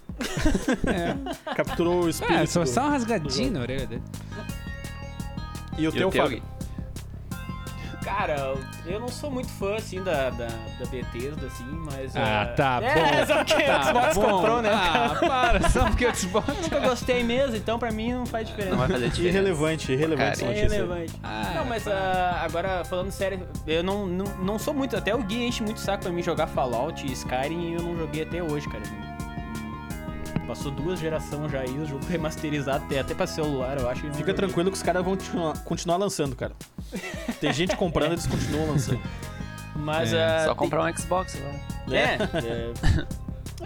É, 0.86 1.52
capturou 1.54 2.04
o 2.04 2.08
espírito. 2.08 2.40
é 2.42 2.46
só, 2.46 2.64
só 2.64 2.86
um 2.86 2.90
rasgadinho 2.90 3.50
na 3.52 3.60
orelha 3.60 3.86
dele. 3.86 4.02
E 5.76 5.86
o 5.86 5.90
E 5.90 5.92
teu, 5.92 6.08
o 6.08 6.10
teu, 6.10 6.22
Fábio? 6.22 6.42
Cara, 8.06 8.54
eu 8.86 9.00
não 9.00 9.08
sou 9.08 9.32
muito 9.32 9.48
fã, 9.48 9.74
assim, 9.74 10.00
da, 10.00 10.30
da, 10.30 10.46
da 10.46 10.86
Bethesda, 10.88 11.44
assim, 11.48 11.66
mas... 11.90 12.14
Ah, 12.14 12.42
ah, 12.42 12.46
tá 12.46 12.80
é, 12.80 12.94
bom. 12.94 13.26
só 13.26 13.44
porque 13.44 13.64
Tá 13.64 13.80
o 13.80 13.84
Xbox 13.84 14.14
bom. 14.16 14.30
comprou, 14.30 14.62
né? 14.62 14.70
Ah, 14.72 15.16
para, 15.26 15.68
só 15.68 15.84
porque 15.86 16.06
o 16.06 16.14
Xbox. 16.14 16.46
Nunca 16.62 16.78
gostei 16.78 17.24
mesmo, 17.24 17.56
então 17.56 17.80
pra 17.80 17.90
mim 17.90 18.12
não 18.12 18.24
faz 18.24 18.46
diferença. 18.46 18.70
Não 18.70 18.78
vai 18.78 18.88
fazer 18.88 19.08
diferença. 19.08 19.38
Irrelevante, 19.38 19.92
irrelevante 19.92 20.30
essa 20.30 20.40
Cara, 20.46 20.54
notícia. 20.54 20.76
aí. 20.76 20.86
relevante. 20.86 21.20
Ah, 21.24 21.52
não, 21.56 21.64
mas 21.64 21.88
ah, 21.88 22.42
agora 22.44 22.84
falando 22.84 23.10
sério, 23.10 23.46
eu 23.66 23.82
não, 23.82 24.06
não, 24.06 24.24
não 24.36 24.58
sou 24.58 24.72
muito. 24.72 24.96
Até 24.96 25.12
o 25.12 25.18
Gui 25.24 25.44
enche 25.44 25.64
muito 25.64 25.80
saco 25.80 26.04
pra 26.04 26.12
mim 26.12 26.22
jogar 26.22 26.46
Fallout 26.46 27.04
e 27.04 27.10
Skyrim 27.12 27.72
e 27.72 27.74
eu 27.74 27.82
não 27.82 27.96
joguei 27.96 28.22
até 28.22 28.40
hoje, 28.40 28.68
cara. 28.68 28.84
Passou 30.46 30.70
duas 30.70 30.98
gerações 31.00 31.50
já 31.50 31.60
aí, 31.60 31.78
o 31.78 31.84
jogo 31.86 32.04
remasterizado 32.08 32.84
até, 32.84 33.00
até 33.00 33.14
pra 33.14 33.26
celular, 33.26 33.78
eu 33.78 33.88
acho. 33.88 34.00
e 34.00 34.08
Fica 34.08 34.18
joguei. 34.18 34.34
tranquilo 34.34 34.70
que 34.70 34.76
os 34.76 34.82
caras 34.82 35.02
vão 35.04 35.16
continuar, 35.16 35.58
continuar 35.64 35.96
lançando, 35.96 36.36
cara. 36.36 36.52
Tem 37.40 37.52
gente 37.52 37.76
comprando, 37.76 38.12
eles 38.12 38.26
continuam 38.26 38.68
lançando. 38.70 39.00
Mas 39.74 40.12
É, 40.12 40.24
ah, 40.24 40.38
Só 40.40 40.46
tem- 40.48 40.56
comprar 40.56 40.84
um 40.84 40.96
Xbox 40.96 41.36
agora. 41.36 41.60
É, 41.90 42.02
é. 42.02 43.06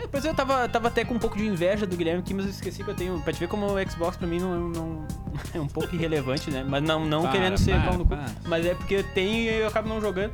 É, 0.02 0.06
Pois 0.10 0.24
eu 0.24 0.32
tava, 0.34 0.68
tava 0.68 0.88
até 0.88 1.04
com 1.04 1.14
um 1.14 1.18
pouco 1.18 1.36
de 1.36 1.44
inveja 1.46 1.84
do 1.86 1.96
Guilherme 1.96 2.20
aqui, 2.20 2.32
mas 2.32 2.44
eu 2.46 2.50
esqueci 2.52 2.82
que 2.82 2.90
eu 2.90 2.94
tenho. 2.94 3.20
Pra 3.22 3.32
te 3.32 3.40
ver 3.40 3.48
como 3.48 3.66
o 3.66 3.90
Xbox 3.90 4.16
pra 4.16 4.26
mim 4.26 4.38
não, 4.40 4.58
não- 4.68 5.06
é 5.54 5.60
um 5.60 5.66
pouco 5.68 5.94
irrelevante, 5.94 6.50
né? 6.50 6.64
Mas 6.66 6.82
não, 6.82 7.04
não 7.04 7.22
Para, 7.22 7.32
querendo 7.32 7.58
ser 7.58 7.72
para, 7.72 7.82
pau 7.90 7.92
no 7.98 8.04
cu. 8.04 8.10
para. 8.10 8.24
Mas 8.46 8.64
é 8.66 8.74
porque 8.74 8.94
eu 8.96 9.04
tenho 9.04 9.50
e 9.50 9.60
eu 9.60 9.66
acabo 9.68 9.88
não 9.88 10.00
jogando. 10.00 10.32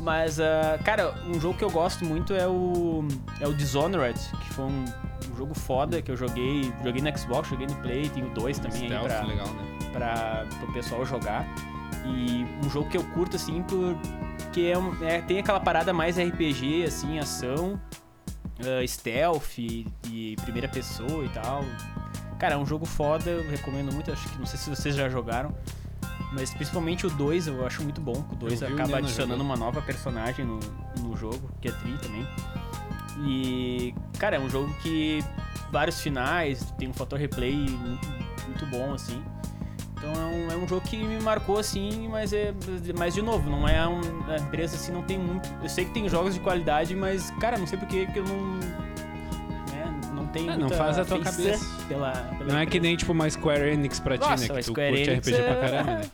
Mas, 0.00 0.38
ah, 0.38 0.78
cara, 0.84 1.14
um 1.26 1.40
jogo 1.40 1.58
que 1.58 1.64
eu 1.64 1.70
gosto 1.70 2.04
muito 2.04 2.32
é 2.34 2.46
o. 2.46 3.06
É 3.40 3.48
o 3.48 3.54
Dishonored, 3.54 4.18
que 4.42 4.54
foi 4.54 4.64
um 4.66 4.84
jogo 5.38 5.54
foda 5.54 6.02
que 6.02 6.10
eu 6.10 6.16
joguei. 6.16 6.72
Joguei 6.84 7.00
no 7.00 7.18
Xbox, 7.18 7.48
joguei 7.48 7.66
no 7.66 7.74
Play, 7.76 8.08
tem 8.10 8.24
o 8.24 8.30
2 8.30 8.58
também 8.58 8.82
aí 8.82 8.86
Stealth, 8.88 9.06
pra, 9.06 9.22
legal, 9.22 9.46
né? 9.48 9.78
pra, 9.92 10.46
pro 10.58 10.72
pessoal 10.72 11.06
jogar. 11.06 11.46
E 12.04 12.44
um 12.64 12.68
jogo 12.70 12.88
que 12.90 12.96
eu 12.96 13.04
curto, 13.04 13.36
assim, 13.36 13.62
porque 13.62 14.60
é, 14.62 14.78
um- 14.78 15.04
é- 15.04 15.20
tem 15.22 15.38
aquela 15.38 15.60
parada 15.60 15.92
mais 15.92 16.18
RPG, 16.18 16.84
assim, 16.84 17.18
ação, 17.18 17.80
ah, 18.60 18.86
stealth 18.86 19.58
e, 19.58 19.86
e 20.10 20.36
primeira 20.42 20.68
pessoa 20.68 21.24
e 21.24 21.28
tal. 21.30 21.64
Cara, 22.38 22.54
é 22.54 22.56
um 22.56 22.66
jogo 22.66 22.86
foda, 22.86 23.28
eu 23.30 23.48
recomendo 23.50 23.92
muito, 23.92 24.12
acho 24.12 24.28
que 24.28 24.38
não 24.38 24.46
sei 24.46 24.58
se 24.58 24.70
vocês 24.70 24.94
já 24.94 25.08
jogaram. 25.08 25.54
Mas 26.32 26.52
principalmente 26.52 27.06
o 27.06 27.10
2 27.10 27.46
eu 27.46 27.66
acho 27.66 27.82
muito 27.82 28.00
bom. 28.00 28.24
O 28.32 28.36
2 28.36 28.60
Eu 28.60 28.68
vi 28.68 28.74
o 28.74 28.76
acaba 28.76 28.98
adicionando 28.98 29.42
uma 29.42 29.56
nova 29.56 29.80
personagem 29.80 30.44
no, 30.44 30.60
no 31.00 31.16
jogo, 31.16 31.50
que 31.60 31.68
é 31.68 31.72
Tri 31.72 31.96
também. 31.98 32.26
E, 33.26 33.94
cara, 34.18 34.36
é 34.36 34.40
um 34.40 34.48
jogo 34.48 34.72
que 34.82 35.22
vários 35.70 36.00
finais, 36.00 36.72
tem 36.78 36.88
um 36.88 36.92
fator 36.92 37.18
replay 37.18 37.54
muito, 37.54 38.08
muito 38.46 38.66
bom, 38.66 38.94
assim. 38.94 39.22
Então 39.96 40.12
é 40.12 40.26
um, 40.26 40.52
é 40.52 40.56
um 40.56 40.68
jogo 40.68 40.80
que 40.86 40.96
me 40.96 41.20
marcou, 41.20 41.58
assim, 41.58 42.06
mas 42.08 42.32
é. 42.32 42.54
Mas 42.96 43.14
de 43.14 43.22
novo, 43.22 43.50
não 43.50 43.66
é 43.68 43.86
um. 43.86 44.00
A 44.30 44.36
empresa 44.36 44.76
assim 44.76 44.92
não 44.92 45.02
tem 45.02 45.18
muito. 45.18 45.48
Eu 45.60 45.68
sei 45.68 45.84
que 45.86 45.90
tem 45.92 46.08
jogos 46.08 46.34
de 46.34 46.40
qualidade, 46.40 46.94
mas, 46.94 47.30
cara, 47.40 47.58
não 47.58 47.66
sei 47.66 47.76
por 47.78 47.88
que 47.88 48.06
eu 48.14 48.24
não. 48.24 48.54
né, 48.54 50.00
não 50.14 50.26
tenho 50.28 50.52
Ah, 50.52 50.56
não 50.56 50.68
faz 50.68 50.98
a 50.98 51.04
tua 51.04 51.18
cabeça. 51.20 51.64
Pela, 51.88 52.12
pela 52.12 52.52
Não 52.52 52.58
é 52.58 52.64
que 52.64 52.76
empresa. 52.76 52.82
nem 52.82 52.96
tipo 52.96 53.10
uma 53.12 53.28
Square 53.28 53.72
Enix 53.72 53.98
pra 53.98 54.16
ti, 54.16 54.28
né? 54.28 54.36
Que 54.36 54.54
tu 54.62 54.62
Square 54.70 54.90
curte 54.96 55.10
Enix 55.10 55.26
RPG 55.28 55.42
pra 55.42 55.52
é- 55.52 55.60
caramba, 55.60 55.94
né? 55.96 56.10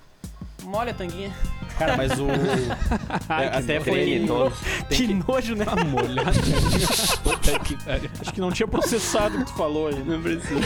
Molha 0.65 0.91
a 0.93 0.95
tanguinha. 0.95 1.33
Cara, 1.79 1.97
mas 1.97 2.13
o. 2.19 2.27
Ai, 3.29 3.47
é, 3.47 3.51
que 3.51 3.57
até 3.59 3.81
foi. 3.81 4.27
Tem 4.89 4.99
que 4.99 5.07
que- 5.09 5.15
nojo, 5.15 5.55
né? 5.55 5.65
Tá. 5.75 7.19
Puta 7.23 7.59
que 7.61 7.85
pariu. 7.85 8.11
Acho 8.21 8.33
que 8.33 8.41
não 8.41 8.51
tinha 8.53 8.67
processado 8.69 9.37
o 9.37 9.41
que 9.41 9.47
tu 9.47 9.57
falou 9.57 9.89
aí. 9.89 10.03
Não 10.05 10.21
precisa. 10.23 10.61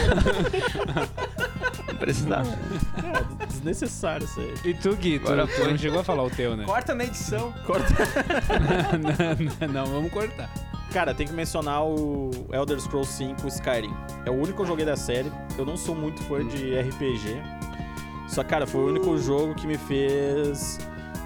não 1.87 1.95
precisava. 1.95 2.49
É, 2.49 3.45
desnecessário 3.45 4.25
isso 4.25 4.39
aí. 4.39 4.53
E 4.65 4.73
tu, 4.73 4.95
Gui, 4.95 5.19
tu, 5.19 5.31
Agora 5.31 5.47
tu 5.47 5.63
não 5.65 5.77
chegou 5.77 5.99
a 5.99 6.03
falar 6.03 6.23
o 6.23 6.29
teu, 6.29 6.55
né? 6.55 6.65
Corta 6.65 6.93
na 6.95 7.03
edição. 7.05 7.53
não, 9.59 9.67
não, 9.67 9.73
não, 9.73 9.85
vamos 9.93 10.11
cortar. 10.11 10.49
Cara, 10.93 11.13
tem 11.13 11.27
que 11.27 11.33
mencionar 11.33 11.83
o 11.85 12.31
Elder 12.51 12.79
Scrolls 12.79 13.11
5 13.13 13.47
Skyrim. 13.47 13.93
É 14.25 14.31
o 14.31 14.33
único 14.33 14.55
que 14.55 14.61
eu 14.61 14.65
joguei 14.65 14.85
da 14.85 14.95
série. 14.95 15.31
Eu 15.57 15.65
não 15.65 15.77
sou 15.77 15.93
muito 15.95 16.21
fã 16.23 16.45
de 16.47 16.79
RPG. 16.79 17.41
Só, 18.29 18.43
cara, 18.43 18.67
foi 18.67 18.81
o 18.81 18.87
único 18.87 19.17
jogo 19.17 19.55
que 19.55 19.65
me 19.65 19.77
fez 19.77 20.77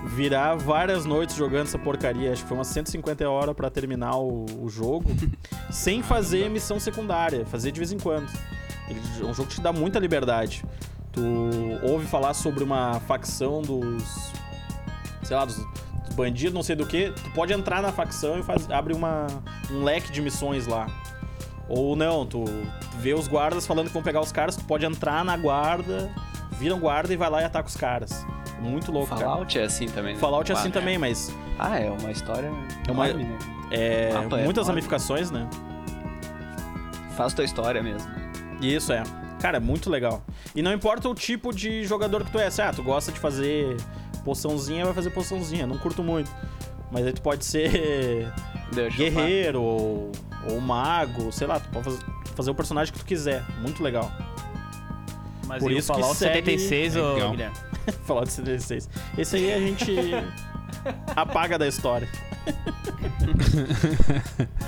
virar 0.06 0.56
várias 0.56 1.06
noites 1.06 1.36
jogando 1.36 1.68
essa 1.68 1.78
porcaria. 1.78 2.32
Acho 2.32 2.44
que 2.44 2.48
foi 2.48 2.58
umas 2.58 2.68
150 2.68 3.30
horas 3.30 3.54
pra 3.54 3.70
terminar 3.70 4.16
o, 4.18 4.46
o 4.62 4.70
jogo. 4.70 5.10
sem 5.70 6.02
fazer 6.02 6.50
missão 6.50 6.80
secundária. 6.80 7.46
Fazer 7.46 7.72
de 7.72 7.80
vez 7.80 7.92
em 7.92 8.00
quando. 8.00 8.28
Ele 8.90 9.02
é 9.22 9.26
um 9.26 9.34
jogo 9.34 9.50
que 9.50 9.56
te 9.56 9.62
dá 9.62 9.74
muita 9.74 10.00
liberdade. 10.00 10.64
Tu 11.12 11.22
ouve 11.84 12.06
falar 12.08 12.34
sobre 12.34 12.64
uma 12.64 13.00
facção 13.02 13.62
dos. 13.62 14.32
Sei 15.24 15.36
lá, 15.36 15.44
dos, 15.44 15.58
dos 15.58 16.16
bandidos, 16.16 16.54
não 16.54 16.64
sei 16.64 16.76
do 16.76 16.86
que. 16.86 17.12
Tu 17.12 17.32
pode 17.32 17.52
entrar 17.52 17.82
na 17.82 17.92
facção 17.92 18.40
e 18.40 18.44
faz, 18.44 18.70
abre 18.72 18.94
uma, 18.94 19.28
um 19.70 19.84
leque 19.84 20.12
de 20.12 20.22
missões 20.22 20.68
lá. 20.68 20.88
Ou 21.68 21.96
não, 21.98 22.26
tu, 22.26 22.44
tu 22.46 22.98
vê 22.98 23.14
os 23.14 23.28
guardas 23.28 23.68
falando 23.68 23.88
que 23.88 23.94
vão 23.94 24.04
pegar 24.04 24.22
os 24.22 24.32
caras, 24.32 24.56
tu 24.56 24.64
pode 24.66 24.86
entrar 24.86 25.24
na 25.24 25.36
guarda 25.38 26.10
viram 26.64 26.80
guarda 26.80 27.14
e 27.14 27.18
vai 27.18 27.30
lá 27.30 27.42
e 27.42 27.46
ataca 27.46 27.68
os 27.68 27.76
caras. 27.76 28.26
Muito 28.62 28.92
louco, 28.92 29.10
cara. 29.10 29.22
Fallout 29.22 29.60
é 29.60 29.64
assim 29.64 29.88
também, 29.88 30.14
né? 30.14 30.20
Fallout 30.20 30.50
é 30.50 30.56
assim 30.56 30.64
Quatro. 30.70 30.80
também, 30.80 30.98
mas 30.98 31.30
Ah, 31.60 31.78
é 31.80 31.90
uma 31.92 32.10
história 32.12 32.50
É 32.88 32.92
uma- 32.92 33.08
enorme, 33.10 33.26
né? 33.26 33.38
é, 33.72 34.14
Mapa 34.14 34.40
é 34.40 34.44
muitas 34.46 34.64
enorme. 34.66 34.68
ramificações, 34.82 35.30
né? 35.30 35.48
Faz 37.18 37.34
tua 37.34 37.44
história 37.44 37.84
mesmo. 37.84 38.10
Isso 38.62 38.92
é. 38.94 39.04
Cara, 39.40 39.58
é 39.58 39.60
muito 39.60 39.90
legal. 39.90 40.24
E 40.56 40.62
não 40.62 40.72
importa 40.72 41.10
o 41.10 41.14
tipo 41.14 41.54
de 41.54 41.84
jogador 41.84 42.24
que 42.24 42.32
tu 42.32 42.40
é. 42.40 42.50
Se, 42.50 42.62
ah, 42.62 42.72
tu 42.74 42.82
gosta 42.82 43.12
de 43.12 43.20
fazer 43.20 43.76
poçãozinha, 44.24 44.86
vai 44.86 44.94
fazer 44.94 45.10
poçãozinha. 45.10 45.68
Não 45.68 45.78
curto 45.78 46.02
muito. 46.02 46.32
Mas 46.92 47.06
aí 47.06 47.12
tu 47.14 47.22
pode 47.22 47.44
ser 47.46 48.32
Deixa 48.72 48.98
guerreiro 48.98 49.62
ou, 49.62 50.12
ou 50.50 50.62
mago, 50.62 51.32
sei 51.32 51.46
lá, 51.46 51.60
tu 51.60 51.68
pode 51.70 51.98
fazer 52.36 52.50
o 52.52 52.56
personagem 52.56 52.94
que 52.94 53.00
tu 53.00 53.06
quiser. 53.06 53.44
Muito 53.60 53.84
legal. 53.84 54.10
Mas 55.54 55.64
Por 55.64 55.72
isso 55.72 55.92
que 55.94 56.00
Fallout 56.00 56.18
segue- 56.20 56.34
76, 56.36 56.96
ô 56.96 57.14
Legal. 57.14 57.32
Guilherme? 57.32 57.56
Fallout 58.06 58.32
76. 58.32 58.90
Esse 59.18 59.36
aí 59.36 59.54
a 59.54 59.60
gente 59.60 59.94
apaga 61.16 61.58
da 61.58 61.68
história. 61.68 62.08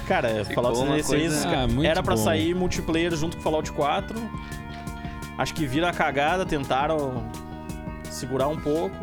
Cara, 0.08 0.44
Ficou 0.46 0.64
Fallout 0.64 0.78
uma 0.80 0.96
76 1.02 1.44
coisa- 1.46 1.50
Ah, 1.50 1.86
era 1.86 2.04
pra 2.04 2.16
bom. 2.16 2.24
sair 2.24 2.54
multiplayer 2.56 3.16
junto 3.16 3.38
com 3.38 3.44
Fallout 3.44 3.72
4. 3.72 4.16
Acho 5.38 5.54
que 5.54 5.66
viram 5.66 5.88
a 5.88 5.94
cagada, 5.94 6.46
tentaram 6.46 7.24
segurar 8.10 8.48
um 8.48 8.58
pouco. 8.58 8.96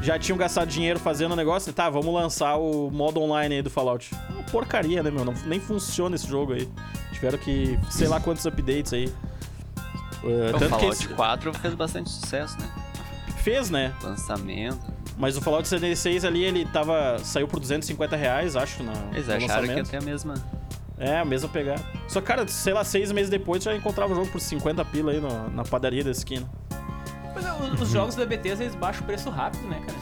Já 0.00 0.18
tinham 0.18 0.36
gastado 0.36 0.68
dinheiro 0.68 0.98
fazendo 0.98 1.32
o 1.32 1.36
negócio, 1.36 1.72
tá, 1.72 1.88
vamos 1.88 2.12
lançar 2.12 2.56
o 2.56 2.90
modo 2.90 3.20
online 3.22 3.56
aí 3.56 3.62
do 3.62 3.70
Fallout. 3.70 4.10
Uma 4.30 4.42
porcaria, 4.44 5.02
né, 5.02 5.10
meu? 5.10 5.24
Não, 5.24 5.34
nem 5.46 5.58
funciona 5.60 6.14
esse 6.14 6.26
jogo 6.28 6.52
aí. 6.52 6.68
Tiveram 7.12 7.38
que, 7.38 7.78
sei 7.90 8.08
lá 8.08 8.20
quantos 8.20 8.44
updates 8.46 8.92
aí. 8.92 9.12
Uh, 10.24 10.48
O 10.48 10.58
tanto 10.58 10.58
que 10.64 10.68
Fallout 10.70 10.96
esse- 11.04 11.08
4 11.08 11.54
fez 11.54 11.74
bastante 11.74 12.10
sucesso, 12.10 12.58
né? 12.58 12.68
fez, 13.38 13.68
né? 13.68 13.92
Lançamento. 14.02 14.80
Mas 15.18 15.36
o 15.36 15.40
Fallout 15.42 15.68
76 15.68 16.24
ali, 16.24 16.42
ele 16.42 16.64
tava. 16.64 17.18
saiu 17.22 17.46
por 17.46 17.60
250 17.60 18.16
reais, 18.16 18.56
acho, 18.56 18.82
na, 18.82 18.92
Eles 19.12 19.26
no 19.26 19.34
acharam 19.34 19.38
que 19.38 19.46
ia 19.46 19.56
lançamento. 19.60 19.90
ter 19.90 19.96
a 19.98 20.00
mesma. 20.00 20.34
É, 20.98 21.18
a 21.18 21.24
mesma 21.24 21.48
pegada. 21.48 21.82
Só 22.08 22.20
que, 22.20 22.26
cara, 22.26 22.48
sei 22.48 22.72
lá, 22.72 22.82
seis 22.84 23.12
meses 23.12 23.28
depois 23.28 23.62
já 23.62 23.76
encontrava 23.76 24.12
o 24.12 24.16
jogo 24.16 24.28
por 24.30 24.40
50 24.40 24.82
pila 24.84 25.12
aí 25.12 25.20
no- 25.20 25.50
na 25.50 25.62
padaria 25.64 26.02
da 26.02 26.10
esquina. 26.12 26.48
Mas 27.34 27.44
é, 27.44 27.52
os, 27.52 27.80
os 27.82 27.88
jogos 27.90 28.14
da 28.14 28.24
Bethesda, 28.24 28.64
eles 28.64 28.74
baixam 28.76 29.02
o 29.02 29.04
preço 29.04 29.28
rápido, 29.28 29.66
né, 29.68 29.80
cara? 29.84 29.98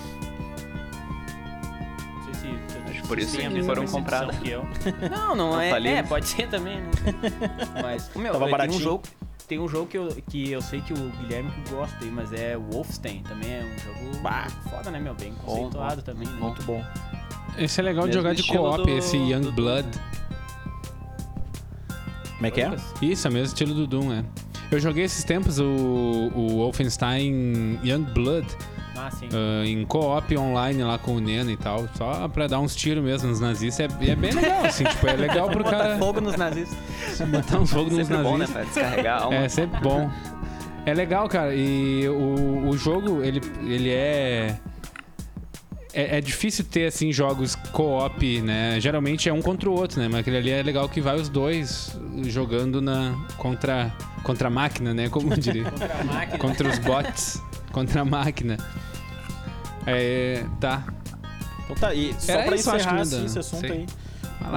Não 2.14 2.22
sei 2.24 2.34
se... 2.34 2.90
Acho 2.90 3.02
que 3.02 3.08
por 3.08 3.18
isso 3.18 3.36
que 3.36 3.62
foram 3.64 3.86
compradas. 3.86 4.38
que 4.38 4.50
eu. 4.50 4.64
Não, 5.10 5.34
não 5.34 5.52
Não 5.52 5.60
é. 5.60 5.70
faliram. 5.70 5.96
É, 5.96 6.02
pode 6.02 6.28
ser 6.28 6.48
também, 6.48 6.80
né? 6.80 6.90
Mas, 7.82 8.10
meu, 8.14 8.32
Tava 8.32 8.44
tem 8.44 8.48
um 8.48 8.50
baratinho. 8.58 8.80
jogo... 8.80 9.02
Tem 9.48 9.58
um 9.58 9.68
jogo 9.68 9.86
que 9.86 9.98
eu, 9.98 10.08
que 10.30 10.50
eu 10.50 10.62
sei 10.62 10.80
que 10.80 10.92
o 10.92 11.10
Guilherme 11.20 11.50
que 11.50 11.70
gosta 11.70 11.96
aí, 12.02 12.10
mas 12.10 12.32
é 12.32 12.56
Wolfenstein. 12.56 13.22
Também 13.22 13.50
é 13.52 13.64
um 13.64 13.78
jogo 13.78 14.22
Bah. 14.22 14.46
foda, 14.70 14.90
né, 14.90 14.98
meu? 14.98 15.14
Bem 15.14 15.32
conceituado 15.44 15.96
bom, 15.96 16.02
também, 16.02 16.26
né? 16.28 16.36
Muito 16.40 16.62
bom. 16.62 16.82
Esse 17.58 17.80
é 17.80 17.82
legal 17.84 18.04
de 18.08 18.16
Mesmo 18.16 18.22
jogar 18.22 18.34
de 18.34 18.42
co-op, 18.44 18.90
esse 18.90 19.16
Young 19.16 19.42
do- 19.42 19.52
Blood. 19.52 19.86
Como 22.36 22.46
é 22.46 22.50
que 22.50 22.60
é? 22.62 22.74
Isso, 23.02 23.26
é 23.28 23.30
mesmo 23.30 23.46
estilo 23.48 23.74
do 23.74 23.86
Doom, 23.86 24.12
é. 24.12 24.24
Eu 24.70 24.80
joguei 24.80 25.04
esses 25.04 25.22
tempos 25.22 25.58
o, 25.58 25.64
o 26.34 26.48
Wolfenstein 26.56 27.78
Young 27.84 28.04
Blood 28.14 28.46
Ah, 29.04 29.10
sim. 29.10 29.28
ah, 29.32 29.66
em 29.66 29.84
co-op 29.84 30.36
online 30.36 30.82
lá 30.84 30.96
com 30.96 31.16
o 31.16 31.20
Neno 31.20 31.50
e 31.50 31.56
tal, 31.56 31.88
só 31.96 32.28
pra 32.28 32.46
dar 32.46 32.60
uns 32.60 32.76
tiros 32.76 33.02
mesmo 33.02 33.28
nos 33.28 33.40
nazistas. 33.40 33.80
É, 34.00 34.10
é 34.10 34.14
bem 34.14 34.30
legal, 34.32 34.64
assim, 34.64 34.84
tipo, 34.84 35.06
é 35.08 35.14
legal 35.14 35.48
pro 35.50 35.64
Botar 35.64 35.78
cara 35.78 35.98
fogo 35.98 36.20
nos 36.20 36.36
nazistas. 36.36 36.78
botar 37.28 37.58
uns 37.58 37.72
fogos 37.72 37.92
nos 37.98 38.06
Sempre 38.06 38.22
bom, 38.22 38.38
né? 38.38 38.46
nazistas. 38.46 38.52
Pra 38.72 38.82
descarregar 38.82 39.18
a 39.20 39.24
alma. 39.24 39.36
É, 39.36 39.48
sempre 39.48 39.80
bom. 39.80 40.10
É 40.86 40.94
legal, 40.94 41.28
cara. 41.28 41.54
E 41.54 42.08
o, 42.08 42.68
o 42.68 42.76
jogo, 42.78 43.22
ele, 43.24 43.40
ele 43.64 43.90
é, 43.90 44.56
é. 45.92 46.18
É 46.18 46.20
difícil 46.20 46.64
ter, 46.64 46.86
assim, 46.86 47.12
jogos 47.12 47.54
co-op, 47.54 48.40
né? 48.42 48.78
Geralmente 48.80 49.28
é 49.28 49.32
um 49.32 49.42
contra 49.42 49.68
o 49.68 49.72
outro, 49.74 50.00
né? 50.00 50.08
Mas 50.08 50.20
aquele 50.20 50.36
ali 50.38 50.50
é 50.50 50.62
legal 50.62 50.88
que 50.88 51.00
vai 51.00 51.16
os 51.16 51.28
dois 51.28 51.98
jogando 52.24 52.80
na, 52.80 53.14
contra, 53.36 53.92
contra 54.22 54.48
a 54.48 54.50
máquina, 54.50 54.92
né? 54.94 55.08
Como 55.08 55.32
eu 55.32 55.36
diria. 55.38 55.64
Contra 55.64 55.92
a 56.00 56.04
máquina. 56.04 56.38
contra 56.38 56.68
os 56.68 56.78
bots. 56.78 57.42
Contra 57.72 58.00
a 58.02 58.04
máquina. 58.04 58.58
É. 59.86 60.44
Tá. 60.60 60.84
Então 61.64 61.76
tá, 61.76 61.94
e 61.94 62.14
só 62.18 62.32
Era 62.32 62.42
pra 62.44 62.56
isso, 62.56 62.74
encerrar 62.74 63.00
assim, 63.00 63.24
esse 63.24 63.38
assunto 63.38 63.60
sei. 63.60 63.70
aí. 63.70 63.86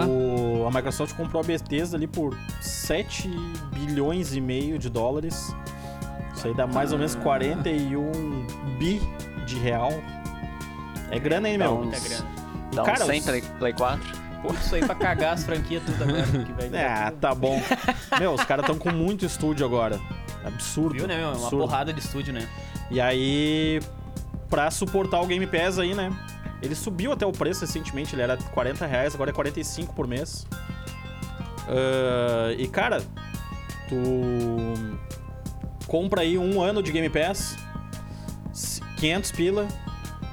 O, 0.07 0.65
a 0.67 0.71
Microsoft 0.71 1.15
comprou 1.15 1.41
a 1.41 1.45
Bethesda 1.45 1.95
ali 1.95 2.07
por 2.07 2.35
7 2.59 3.29
bilhões 3.73 4.35
e 4.35 4.41
meio 4.41 4.79
de 4.79 4.89
dólares. 4.89 5.55
Isso 6.35 6.47
aí 6.47 6.53
dá 6.55 6.65
mais 6.65 6.91
ou 6.91 6.95
Ah. 6.95 6.99
menos 6.99 7.15
41 7.15 8.11
bi 8.79 8.99
de 9.45 9.57
real. 9.59 9.91
É 11.11 11.19
grana, 11.19 11.47
hein, 11.47 11.57
Dá 11.57 11.65
meu? 11.65 11.77
Muita 11.77 11.99
grana. 11.99 12.25
Dá 12.73 12.81
um 12.81 12.85
cara, 12.85 13.05
100 13.05 13.19
os- 13.19 13.25
Play, 13.25 13.41
Play 13.59 13.73
4. 13.73 14.25
Tudo 14.41 14.57
isso 14.59 14.75
aí 14.75 14.85
pra 14.85 14.95
cagar 14.95 15.33
as 15.35 15.43
franquias 15.43 15.83
tudo 15.83 16.03
agora. 16.03 16.23
Que 16.23 16.77
Ah, 16.77 17.09
tudo. 17.11 17.19
tá 17.19 17.35
bom. 17.35 17.61
meu, 18.19 18.33
os 18.33 18.43
caras 18.43 18.63
estão 18.63 18.77
com 18.77 18.91
muito 18.91 19.25
estúdio 19.25 19.65
agora. 19.65 19.99
Absurdo. 20.43 20.93
Viu, 20.95 21.07
né, 21.07 21.15
meu? 21.17 21.27
Uma 21.27 21.33
absurdo. 21.33 21.57
porrada 21.59 21.93
de 21.93 21.99
estúdio, 21.99 22.33
né? 22.33 22.47
E 22.91 22.99
aí, 23.01 23.79
pra 24.49 24.69
suportar 24.71 25.21
o 25.21 25.25
Game 25.25 25.45
Pass 25.47 25.79
aí, 25.79 25.93
né? 25.93 26.11
Ele 26.61 26.75
subiu 26.75 27.11
até 27.11 27.25
o 27.25 27.31
preço 27.31 27.61
recentemente, 27.61 28.15
ele 28.15 28.21
era 28.21 28.37
40 28.37 28.85
reais, 28.85 29.13
agora 29.13 29.29
é 29.31 29.33
45 29.33 29.93
por 29.93 30.07
mês. 30.07 30.45
Ah, 31.67 32.53
e 32.57 32.67
cara, 32.67 33.01
tu 33.89 33.95
compra 35.87 36.21
aí 36.21 36.37
um 36.37 36.61
ano 36.61 36.81
de 36.81 36.91
Game 36.91 37.09
Pass, 37.09 37.57
500 38.97 39.31
pila, 39.31 39.67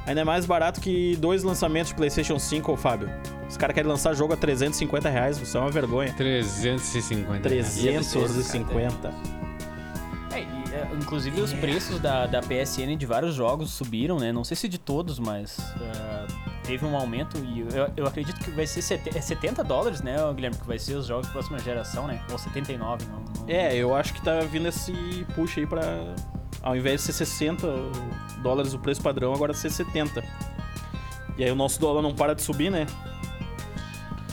ainda 0.06 0.20
é 0.20 0.24
mais 0.24 0.46
barato 0.46 0.80
que 0.80 1.16
dois 1.16 1.42
lançamentos 1.42 1.88
de 1.88 1.94
PlayStation 1.94 2.38
5, 2.38 2.72
ô 2.72 2.76
Fábio. 2.76 3.10
Os 3.48 3.56
caras 3.58 3.74
querem 3.74 3.90
lançar 3.90 4.14
jogo 4.14 4.32
a 4.32 4.36
350 4.36 5.10
reais, 5.10 5.38
isso 5.38 5.56
é 5.58 5.60
uma 5.60 5.70
vergonha. 5.70 6.12
350. 6.14 7.48
reais. 7.48 7.74
350. 7.82 9.41
É, 10.92 10.94
é, 10.94 10.98
inclusive 10.98 11.40
os 11.40 11.52
preços 11.52 11.98
da, 12.00 12.26
da 12.26 12.40
PSN 12.40 12.96
de 12.96 13.06
vários 13.06 13.34
jogos 13.34 13.70
subiram, 13.70 14.18
né? 14.18 14.30
Não 14.32 14.44
sei 14.44 14.56
se 14.56 14.68
de 14.68 14.78
todos, 14.78 15.18
mas 15.18 15.58
ah, 15.80 16.26
teve 16.64 16.84
um 16.84 16.96
aumento 16.96 17.38
e 17.38 17.60
eu, 17.60 17.90
eu 17.96 18.06
acredito 18.06 18.38
que 18.40 18.50
vai 18.50 18.66
ser 18.66 18.82
sete- 18.82 19.16
é 19.16 19.20
70 19.20 19.62
dólares, 19.64 20.00
né, 20.02 20.16
Guilherme? 20.34 20.56
Que 20.56 20.66
vai 20.66 20.78
ser 20.78 20.94
os 20.94 21.06
jogos 21.06 21.26
da 21.26 21.32
próxima 21.32 21.58
geração, 21.58 22.06
né? 22.06 22.20
Ou 22.30 22.38
79, 22.38 23.04
não, 23.06 23.20
não... 23.20 23.48
É, 23.48 23.74
eu 23.76 23.94
acho 23.94 24.12
que 24.14 24.22
tá 24.22 24.40
vindo 24.40 24.68
esse 24.68 24.92
push 25.34 25.58
aí 25.58 25.66
pra. 25.66 25.82
Ao 26.62 26.76
invés 26.76 27.00
de 27.00 27.06
ser 27.12 27.24
60 27.24 27.66
dólares 28.42 28.72
o 28.72 28.78
preço 28.78 29.02
padrão, 29.02 29.34
agora 29.34 29.52
ser 29.52 29.68
70. 29.70 30.22
E 31.36 31.42
aí 31.44 31.50
o 31.50 31.56
nosso 31.56 31.80
dólar 31.80 32.02
não 32.02 32.14
para 32.14 32.34
de 32.34 32.42
subir, 32.42 32.70
né? 32.70 32.86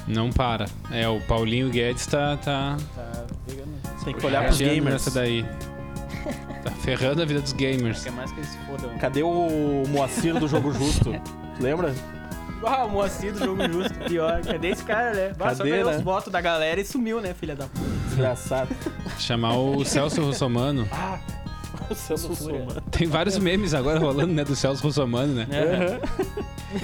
Não 0.08 0.30
para. 0.32 0.66
É, 0.92 1.08
o 1.08 1.20
Paulinho 1.22 1.70
Guedes 1.70 2.06
tá. 2.08 2.38
tá 2.38 2.78
Tá 2.96 3.26
pegando. 3.48 3.70
Tem 4.04 4.14
que 4.14 4.26
olhar 4.26 4.44
pros 4.44 4.56
rateando 4.60 4.76
gamers. 4.76 4.94
nessa 4.94 5.12
daí. 5.12 5.46
Tá 6.64 6.72
ferrando 6.72 7.22
a 7.22 7.26
vida 7.26 7.42
dos 7.42 7.54
gamers. 7.54 8.04
Quer 8.04 8.12
mais 8.12 8.32
que 8.32 8.40
eles 8.40 8.50
se 8.50 8.58
fodam. 8.60 8.98
Cadê 8.98 9.24
o 9.24 9.84
Moacir 9.90 10.38
do 10.38 10.48
Jogo 10.48 10.72
Justo? 10.74 11.12
Lembra? 11.60 11.94
Ah, 12.66 12.84
o 12.86 12.90
Moacir 12.90 13.32
do 13.34 13.40
Jogo 13.40 13.62
Justo, 13.72 13.94
pior. 14.08 14.42
Cadê 14.42 14.70
esse 14.70 14.84
cara, 14.84 15.14
né? 15.14 15.34
Bah, 15.38 15.52
só 15.52 15.60
Cadê, 15.60 15.70
ganhou 15.72 15.90
né? 15.90 15.98
os 15.98 16.04
votos 16.04 16.32
da 16.32 16.42
galera 16.42 16.82
e 16.82 16.86
sumiu, 16.86 17.22
né, 17.22 17.34
filha 17.34 17.56
da 17.56 17.66
puta? 17.68 17.86
Desgraçado. 18.08 18.76
Chamar 19.18 19.56
o 19.58 19.86
Celso 19.86 20.22
Russomano. 20.22 20.86
O 21.90 21.96
Celso. 21.96 22.28
Russomano. 22.28 22.82
Tem 22.92 23.08
vários 23.08 23.38
memes 23.38 23.74
agora 23.74 24.00
rolando, 24.00 24.34
né? 24.34 24.44
Do 24.44 24.56
Celso 24.56 24.84
Russomano, 24.84 25.34
né? 25.34 25.48
É. 25.52 26.00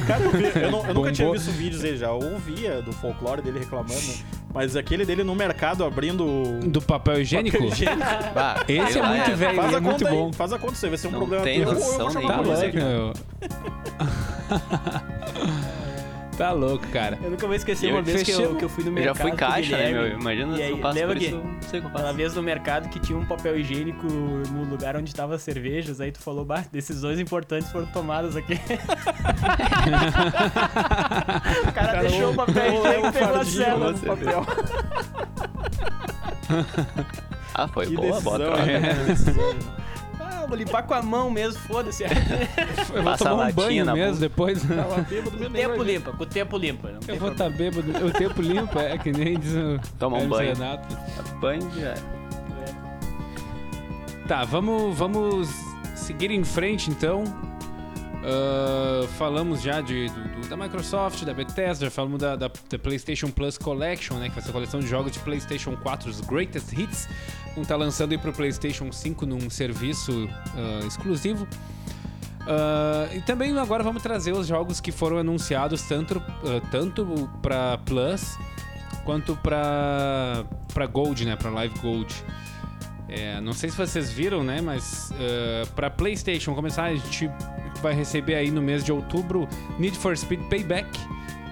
Cara, 0.07 0.23
eu, 0.23 0.31
vi- 0.31 0.51
eu 0.61 0.71
não- 0.71 0.85
eu 0.87 0.93
nunca 0.93 1.11
tinha 1.11 1.31
visto 1.31 1.51
vídeos 1.51 1.81
dele 1.81 1.97
já. 1.97 2.07
Eu 2.07 2.19
ouvia 2.33 2.81
do 2.81 2.91
folclore 2.93 3.41
dele 3.41 3.59
reclamando. 3.59 3.93
Mas 4.53 4.75
aquele 4.75 5.05
dele 5.05 5.23
no 5.23 5.35
mercado 5.35 5.83
abrindo. 5.83 6.59
Do 6.65 6.81
papel 6.81 7.21
higiênico? 7.21 7.57
papel 7.57 7.71
higiênico. 7.73 8.07
Bah, 8.33 8.63
Esse 8.67 8.97
é 8.97 9.01
lá, 9.01 9.09
muito 9.09 9.35
velho, 9.35 9.55
Faz 9.55 9.73
é 9.73 9.75
a 9.75 9.81
muito 9.81 9.93
conta 9.99 10.09
aí, 10.09 10.15
bom. 10.17 10.33
Faz 10.33 10.53
a 10.53 10.59
conta, 10.59 10.75
você 10.75 10.89
vai 10.89 10.97
ser 10.97 11.07
um 11.07 11.11
Não 11.11 11.19
problema 11.19 11.43
tem 11.43 11.59
teu. 11.59 11.67
Eu 11.69 11.73
noção 11.75 11.97
vou 11.97 12.09
chamar 12.11 12.27
Tá 12.35 12.41
louco, 12.41 12.75
meu. 12.75 13.13
Tá 16.37 16.51
louco, 16.51 16.85
cara. 16.89 17.17
Eu 17.23 17.31
nunca 17.31 17.47
vou 17.47 17.55
esquecer 17.55 17.87
Eu 17.89 17.95
uma 17.95 18.01
vez 18.01 18.21
que 18.23 18.31
eu, 18.31 18.55
que 18.55 18.65
eu 18.65 18.69
fui 18.69 18.83
no 18.83 18.89
Eu 18.89 18.93
mercado. 18.93 19.15
já 19.17 19.21
fui 19.23 19.31
caixa, 19.31 19.77
né, 19.77 19.91
meu? 19.91 20.07
Imagina 20.19 20.53
E 20.53 20.57
se 20.57 20.61
aí, 20.63 20.71
eu 20.71 20.77
passo 20.79 20.95
lembra 20.95 21.13
por 21.15 21.19
que- 21.19 21.25
isso, 21.27 21.35
não 21.37 21.61
sei 21.61 21.79
o 21.79 21.81
que 21.81 21.87
eu 21.87 21.89
Aquela 21.91 22.03
faço. 22.03 22.17
vez 22.17 22.35
no 22.35 22.43
mercado 22.43 22.89
que 22.89 22.99
tinha 22.99 23.17
um 23.17 23.25
papel 23.25 23.57
higiênico 23.57 24.05
no 24.05 24.63
lugar 24.65 24.97
onde 24.97 25.15
tava 25.15 25.35
as 25.35 25.41
cervejas, 25.43 26.01
aí 26.01 26.11
tu 26.11 26.19
falou, 26.19 26.43
bah, 26.43 26.65
decisões 26.71 27.19
importantes 27.21 27.71
foram 27.71 27.85
tomadas 27.87 28.35
aqui. 28.35 28.53
o 31.67 31.71
cara, 31.71 32.01
deixou 32.01 32.31
o 32.31 32.35
papel 32.35 32.73
higiênico 32.73 33.07
e 33.07 33.11
pegou 33.13 33.35
a 33.35 33.45
cela 33.45 33.91
no 33.91 33.99
papel. 33.99 34.45
Ah, 37.53 37.67
foi 37.69 37.87
Que 37.87 37.95
boa, 37.95 38.19
boa 38.19 38.37
decisão, 38.37 38.55
troca. 38.55 38.79
né? 38.79 38.93
Ah, 40.45 40.47
vou 40.47 40.57
limpar 40.57 40.83
com 40.83 40.93
a 40.93 41.01
mão 41.01 41.29
mesmo, 41.29 41.59
foda-se. 41.61 42.03
Eu 42.93 43.01
vou 43.01 43.03
Passa 43.03 43.23
tomar 43.23 43.33
um 43.33 43.37
latinha 43.37 43.53
banho 43.53 43.85
na 43.85 43.93
mesmo 43.93 44.19
depois. 44.19 44.61
Tava 44.61 45.01
bêbado, 45.01 45.37
Com 45.37 45.43
o 45.43 45.49
tempo 45.49 45.83
limpa, 45.83 46.11
com 46.11 46.23
o 46.23 46.25
tempo 46.25 46.57
limpa. 46.57 46.91
não 46.91 46.99
tem 46.99 47.15
Eu 47.15 47.21
vou 47.21 47.31
estar 47.31 47.49
bêbado. 47.49 48.05
O 48.05 48.11
tempo 48.11 48.41
limpo 48.41 48.79
é 48.79 48.97
que 48.97 49.11
nem 49.11 49.39
diz 49.39 49.53
o 49.53 49.79
Toma 49.97 50.17
um 50.17 50.29
banho. 50.29 50.53
Renato. 50.53 50.95
Banho 51.39 51.71
já. 51.75 51.95
Tá, 54.27 54.43
vamos, 54.43 54.95
vamos 54.97 55.49
seguir 55.95 56.31
em 56.31 56.43
frente, 56.43 56.89
então. 56.89 57.23
Ah, 58.27 59.07
falamos 59.19 59.61
já 59.61 59.81
de, 59.81 60.09
do- 60.09 60.49
da 60.49 60.57
Microsoft, 60.57 61.23
da 61.23 61.33
Bethesda, 61.33 61.91
falamos 61.91 62.19
da, 62.19 62.35
da- 62.35 62.49
da 62.69 62.79
PlayStation 62.79 63.29
Plus 63.29 63.55
Collection, 63.57 64.17
né? 64.17 64.29
Que 64.29 64.35
vai 64.35 64.43
ser 64.43 64.49
a 64.49 64.53
coleção 64.53 64.79
de 64.79 64.87
jogos 64.87 65.11
de 65.11 65.19
PlayStation 65.19 65.75
4, 65.77 66.09
os 66.09 66.21
Greatest 66.21 66.73
Hits. 66.73 67.07
Vão 67.53 67.61
estar 67.61 67.75
lançando 67.75 68.13
aí 68.13 68.17
pro 68.17 68.33
PlayStation 68.33 68.91
5 68.91 69.25
num 69.27 69.47
serviço 69.49 70.27
ah, 70.57 70.85
exclusivo. 70.87 71.47
Ah, 72.47 73.07
e 73.13 73.21
também 73.21 73.55
agora 73.57 73.83
vamos 73.83 74.01
trazer 74.01 74.31
os 74.33 74.47
jogos 74.47 74.79
que 74.79 74.91
foram 74.91 75.17
anunciados 75.19 75.83
tanto, 75.83 76.19
tanto 76.71 77.29
para 77.43 77.77
Plus 77.85 78.37
quanto 79.03 79.35
para 79.37 80.43
Gold, 80.91 81.25
né? 81.25 81.35
Para 81.35 81.51
Live 81.51 81.77
Gold. 81.79 82.13
É, 83.07 83.39
não 83.39 83.53
sei 83.53 83.69
se 83.69 83.77
vocês 83.77 84.11
viram, 84.11 84.43
né? 84.43 84.61
Mas 84.61 85.11
uh, 85.11 85.67
para 85.73 85.89
PlayStation 85.89 86.53
começar, 86.55 86.85
a 86.85 86.95
gente 86.95 87.29
vai 87.81 87.93
receber 87.93 88.35
aí 88.35 88.49
no 88.49 88.61
mês 88.61 88.83
de 88.83 88.91
outubro 88.91 89.47
Need 89.77 89.97
for 89.97 90.17
Speed 90.17 90.41
Payback 90.49 90.87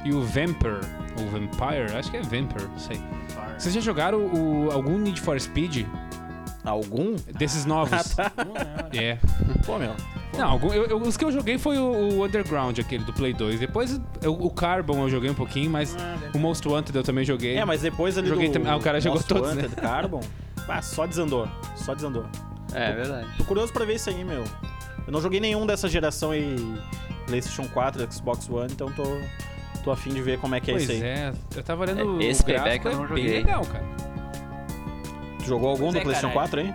e 0.04 0.12
o 0.12 0.22
Vampire, 0.22 0.80
ou 1.20 1.28
Vampire, 1.28 1.96
acho 1.98 2.10
que 2.12 2.18
é 2.18 2.22
Vampire, 2.22 2.68
não 2.70 2.80
sei. 2.80 3.00
Vocês 3.58 3.74
já 3.74 3.80
jogaram 3.82 4.20
o, 4.20 4.70
algum 4.72 4.98
Need 4.98 5.22
for 5.22 5.40
Speed 5.40 5.86
Algum? 6.66 7.16
desses 7.38 7.66
novos? 7.66 8.16
Não, 8.38 8.46
não. 8.54 8.54
É. 9.00 9.18
Pô, 9.66 9.78
meu. 9.78 9.94
Não, 10.38 10.48
algum- 10.50 10.72
eu- 10.74 10.86
eu- 10.86 10.98
os 11.02 11.18
que 11.18 11.26
eu 11.26 11.32
joguei 11.32 11.58
foi 11.58 11.78
o, 11.78 11.92
o 12.20 12.26
Underground, 12.26 12.78
aquele 12.80 13.04
do 13.04 13.12
Play 13.14 13.34
2. 13.34 13.60
Depois 13.60 14.00
eu- 14.22 14.34
o 14.34 14.50
Carbon 14.50 15.02
eu 15.04 15.10
joguei 15.10 15.30
um 15.30 15.34
pouquinho, 15.34 15.70
mas 15.70 15.96
Ah, 16.00 16.16
o 16.34 16.40
Most 16.40 16.66
Wanted 16.68 16.96
eu 16.96 17.04
também 17.04 17.26
joguei. 17.26 17.58
É, 17.58 17.66
mas 17.66 17.82
depois 17.82 18.18
ali 18.18 18.30
Joguei 18.30 18.48
do 18.48 18.54
também- 18.54 18.72
ah, 18.72 18.78
o 18.78 18.80
cara 18.80 19.00
jogou 19.02 19.18
Most 19.18 19.28
todos, 19.28 19.54
né? 19.56 19.64
Wanted, 19.64 19.76
Carbon, 19.82 20.22
ah, 20.68 20.82
só 20.82 21.06
desandou. 21.06 21.48
Só 21.76 21.94
desandou. 21.94 22.26
É, 22.74 22.90
é 22.90 22.94
verdade. 22.94 23.28
Tô 23.38 23.44
curioso 23.44 23.72
pra 23.74 23.86
ver 23.86 23.96
isso 23.96 24.10
aí, 24.10 24.24
meu. 24.24 24.44
Eu 25.06 25.12
não 25.12 25.22
joguei 25.22 25.40
nenhum 25.40 25.66
dessa 25.66 25.88
geração 25.90 26.32
aí, 26.32 26.56
PlayStation 27.28 27.68
4, 27.72 28.12
Xbox 28.12 28.50
One, 28.50 28.72
então 28.72 28.92
tô, 28.94 29.04
tô 29.84 29.92
afim 29.92 30.12
de 30.14 30.22
ver 30.22 30.40
como 30.40 30.56
é 30.56 30.60
que 30.60 30.72
é 30.72 30.74
Pois 30.76 30.84
isso 30.84 30.92
aí. 30.94 31.02
é, 31.04 31.34
eu 31.56 31.64
tava 31.64 31.82
olhando 31.84 32.22
É, 32.22 32.26
esse 32.26 32.42
o 32.42 32.46
gráfico, 32.46 32.66
Payback 32.70 32.86
eu 32.86 32.92
é 32.92 32.96
não 32.96 33.02
bem 33.02 33.10
joguei. 33.24 33.34
legal, 33.44 33.66
cara. 33.66 33.84
Tu 35.40 35.46
jogou 35.46 35.70
algum 35.70 35.84
Pois 35.92 35.94
do 35.94 36.00
é, 36.00 36.02
PlayStation 36.04 36.34
caralho. 36.34 36.50
4 36.50 36.60
aí? 36.62 36.74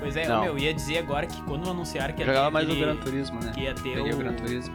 Pois 0.00 0.16
é, 0.16 0.28
Não. 0.28 0.42
meu, 0.44 0.58
ia 0.58 0.72
dizer 0.72 0.98
agora 0.98 1.26
que 1.26 1.42
quando 1.42 1.68
anunciaram 1.70 2.14
que 2.14 2.20
ia 2.20 2.26
Jogava 2.26 2.46
ter 2.46 2.52
mais 2.52 2.68
o 2.70 2.74
Gran 2.80 2.96
Turismo, 2.96 3.40
né? 3.42 3.52
que 3.54 3.60
ia 3.60 3.74
ter 3.74 3.82
Peguei 3.82 4.12
o 4.12 4.14
o- 4.14 4.18
Gran 4.18 4.32
Turismo. 4.34 4.74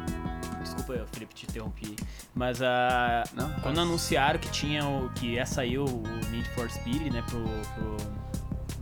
Desculpa, 0.86 1.08
Felipe, 1.12 1.34
te 1.34 1.46
interrompi. 1.46 1.96
Mas 2.34 2.62
a. 2.62 3.24
Não, 3.34 3.50
Quando 3.62 3.80
anunciaram 3.82 4.40
que 4.40 4.50
tinha 4.50 4.86
o. 4.86 5.10
que 5.16 5.34
ia 5.34 5.46
sair 5.46 5.78
o 5.80 5.86
Need 6.32 6.50
for 6.50 6.70
Speed, 6.70 7.12
né, 7.12 7.24
pro. 7.28 7.42
pro- 7.44 8.26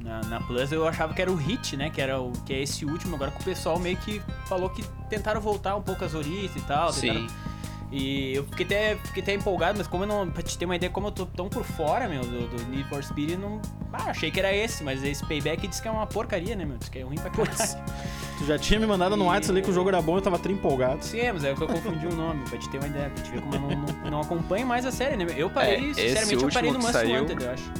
na, 0.03 0.19
na 0.25 0.41
Plus, 0.41 0.69
eu 0.71 0.85
achava 0.85 1.13
que 1.13 1.21
era 1.21 1.31
o 1.31 1.35
Hit, 1.35 1.77
né? 1.77 1.89
Que 1.89 2.01
era 2.01 2.19
o. 2.19 2.31
que 2.45 2.53
é 2.53 2.61
esse 2.61 2.83
último, 2.85 3.15
agora 3.15 3.31
que 3.31 3.39
o 3.39 3.43
pessoal 3.43 3.79
meio 3.79 3.95
que 3.97 4.21
falou 4.47 4.69
que 4.69 4.83
tentaram 5.09 5.39
voltar 5.39 5.75
um 5.77 5.81
pouco 5.81 6.03
as 6.03 6.13
origens 6.13 6.53
e 6.55 6.61
tal. 6.61 6.91
tentaram- 6.91 7.27
Sim. 7.29 7.35
E 7.95 8.33
eu 8.33 8.43
fiquei 8.45 8.65
até, 8.65 8.95
fiquei 8.95 9.21
até 9.21 9.33
empolgado, 9.35 9.77
mas 9.77 9.85
como 9.87 10.03
eu 10.03 10.07
não. 10.07 10.29
Pra 10.29 10.41
te 10.41 10.57
ter 10.57 10.65
uma 10.65 10.75
ideia, 10.75 10.91
como 10.91 11.07
eu 11.07 11.11
tô 11.11 11.25
tão 11.27 11.47
por 11.47 11.63
fora, 11.63 12.07
meu, 12.09 12.21
do, 12.21 12.47
do 12.47 12.65
Need 12.65 12.89
for 12.89 13.03
Speed, 13.03 13.37
não. 13.39 13.61
Ah, 13.93 14.05
achei 14.09 14.31
que 14.31 14.39
era 14.39 14.51
esse, 14.53 14.83
mas 14.83 15.03
esse 15.03 15.23
payback 15.25 15.67
diz 15.67 15.79
que 15.79 15.87
é 15.87 15.91
uma 15.91 16.07
porcaria, 16.07 16.55
né, 16.55 16.65
meu? 16.65 16.77
Diz 16.77 16.89
que 16.89 16.97
é 16.99 17.03
ruim 17.03 17.15
pra 17.17 17.29
caralho. 17.29 17.53
Tu 18.43 18.47
já 18.47 18.59
tinha 18.59 18.77
me 18.77 18.85
mandado 18.85 19.15
no 19.15 19.25
WhatsApp 19.27 19.51
ali 19.51 19.61
que 19.61 19.71
o 19.71 19.73
jogo 19.73 19.87
era 19.87 20.01
bom, 20.01 20.17
eu 20.17 20.21
tava 20.21 20.37
tri 20.37 20.51
empolgado. 20.51 21.01
Sim, 21.05 21.19
é, 21.19 21.31
mas 21.31 21.45
é 21.45 21.53
que 21.53 21.61
eu 21.63 21.67
confundi 21.67 22.05
o 22.07 22.13
nome, 22.13 22.43
pra 22.49 22.57
te 22.57 22.69
ter 22.69 22.77
uma 22.77 22.87
ideia, 22.87 23.09
pra 23.09 23.23
te 23.23 23.31
ver 23.31 23.41
como 23.41 23.55
eu 23.55 23.59
não, 23.61 23.69
não, 23.69 24.11
não 24.11 24.19
acompanho 24.21 24.67
mais 24.67 24.85
a 24.85 24.91
série, 24.91 25.15
né? 25.15 25.25
Eu 25.37 25.49
parei, 25.49 25.75
É, 25.75 25.79
esse 25.91 26.01
sinceramente, 26.01 26.43
eu 26.43 26.49
parei 26.51 26.71
no 26.71 26.79
que 26.79 26.91
saiu- 26.91 27.21
Wanted, 27.21 27.41
eu 27.43 27.51
acho. 27.51 27.71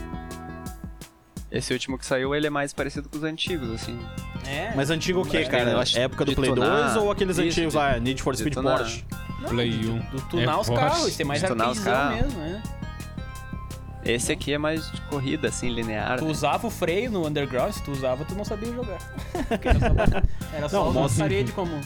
Esse 1.51 1.74
último 1.74 1.97
que 1.97 2.05
saiu, 2.05 2.34
ele 2.34 2.47
é 2.47 2.49
mais 2.49 2.72
parecido 2.72 3.09
com 3.09 3.18
os 3.18 3.24
antigos, 3.26 3.70
assim. 3.72 3.99
É. 4.47 4.72
Mas 4.74 4.89
antigo 4.89 5.22
o 5.22 5.26
quê, 5.26 5.43
cara? 5.43 5.72
eu 5.72 5.80
acho 5.80 5.99
Época 5.99 6.24
do 6.24 6.34
Play 6.34 6.49
tunar- 6.49 6.93
2 6.93 6.95
ou 6.95 7.11
aqueles 7.11 7.38
isso, 7.38 7.45
antigos 7.47 7.74
de- 7.74 7.78
lá, 7.80 7.99
Need 7.99 8.24
for 8.24 8.34
Speed. 8.36 8.53
Porsche? 8.55 9.03
Play 9.49 9.72
do- 9.72 9.91
1. 9.91 9.99
Do 10.11 10.22
tunar 10.30 10.43
É 10.53 10.55
os 10.57 10.68
Porsche. 10.68 10.82
carros, 10.82 11.07
isso 11.09 11.22
é 11.22 11.26
mais 11.26 11.41
carros. 11.41 12.16
mesmo, 12.16 12.39
né? 12.39 12.64
Esse 14.06 14.32
aqui 14.34 14.54
é 14.54 14.58
mais 14.58 14.91
de 14.91 14.99
corrida, 15.04 15.47
assim, 15.47 15.70
linear. 15.70 16.18
Tu 16.18 16.26
né? 16.26 16.32
usava 16.32 16.68
o 16.68 16.70
freio 16.70 17.10
no 17.10 17.26
Underground, 17.28 17.72
se 17.74 17.82
tu 17.84 17.91
usava, 17.91 18.26
tu 18.26 18.36
não 18.36 18.43
sabia 18.43 18.72
jogar. 18.74 18.97
Porque 19.47 19.68
era 19.70 19.80
só, 19.80 20.22
era 20.58 20.70
só 20.70 20.78
Não, 20.84 20.91
uma 20.91 21.01
nossa. 21.01 21.22
parede 21.24 21.51
comum. 21.54 21.80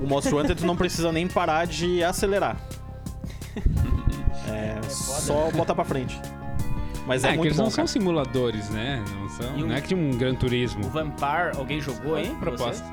O 0.00 0.06
Most 0.06 0.32
Wanted 0.32 0.54
tu 0.56 0.66
não 0.66 0.76
precisa 0.76 1.10
nem 1.12 1.26
parar 1.26 1.66
de 1.66 2.02
acelerar. 2.04 2.56
É, 4.46 4.78
só 4.90 5.50
botar 5.52 5.74
pra 5.74 5.84
frente. 5.84 6.20
Mas 7.06 7.24
é, 7.24 7.28
É, 7.28 7.30
que 7.32 7.36
muito 7.38 7.48
eles 7.48 7.56
bom, 7.56 7.62
não 7.64 7.70
cara. 7.70 7.76
são 7.76 7.86
simuladores, 7.86 8.68
né? 8.70 9.02
Não, 9.14 9.28
são, 9.30 9.54
um- 9.54 9.58
não 9.68 9.72
é 9.74 9.80
que 9.80 9.94
um 9.94 10.10
Gran 10.18 10.32
O 10.32 10.36
Turismo. 10.36 10.82
Vampire, 10.90 11.56
alguém 11.56 11.80
jogou, 11.80 12.18
hein? 12.18 12.36
Proposta. 12.40 12.84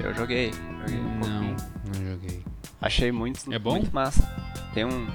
Eu 0.00 0.14
joguei. 0.14 0.52
joguei 0.80 0.98
um 0.98 1.02
Não, 1.02 1.18
pouquinho. 1.20 1.56
não 1.86 2.12
joguei. 2.12 2.42
Achei 2.80 3.12
muito, 3.12 3.52
É 3.52 3.58
bom? 3.58 3.72
muito 3.72 3.94
massa. 3.94 4.22
Tem 4.72 4.84
um... 4.86 5.06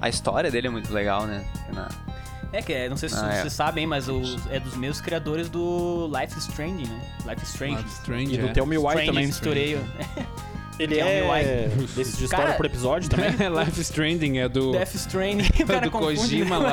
A 0.00 0.08
história 0.08 0.50
dele 0.50 0.66
é 0.68 0.70
muito 0.70 0.92
legal, 0.92 1.26
né? 1.26 1.44
Na- 1.72 1.88
É 2.52 2.62
que 2.62 2.72
é, 2.72 2.88
não 2.88 2.96
sei 2.96 3.08
se 3.08 3.16
Ah, 3.16 3.32
é. 3.32 3.40
vocês 3.42 3.52
sabem, 3.52 3.86
mas 3.86 4.08
o, 4.08 4.20
é 4.50 4.58
dos 4.60 4.74
meus 4.76 5.00
criadores 5.00 5.48
do 5.50 6.06
Life 6.08 6.38
is 6.38 6.44
Strange, 6.48 6.86
né? 6.88 7.00
Life 7.26 7.42
is 7.42 7.48
Strange. 7.50 7.76
Life 7.76 7.88
is 7.88 7.92
Strange, 7.94 8.34
E 8.34 8.38
do 8.38 8.46
é. 8.46 8.52
Tell 8.52 8.64
Me 8.66 8.78
Why 8.78 8.86
Strange, 8.88 9.06
também. 9.06 9.26
misturei. 9.26 9.78
Ele 10.78 10.94
Tell 10.94 11.04
Me 11.06 11.12
é 11.12 11.68
Why. 11.68 11.86
desses 11.96 12.16
de 12.16 12.24
história 12.24 12.44
Cara- 12.46 12.56
por 12.56 12.64
episódio 12.66 13.10
também. 13.10 13.30
Life 13.64 13.80
Stranding 13.80 14.38
é 14.38 14.48
do, 14.48 14.70
Death 14.72 14.94
Stranding, 14.94 15.48
o 15.62 15.66
cara 15.66 15.80
do 15.80 15.90
confunde. 15.90 16.16
Kojima 16.20 16.58
lá. 16.58 16.72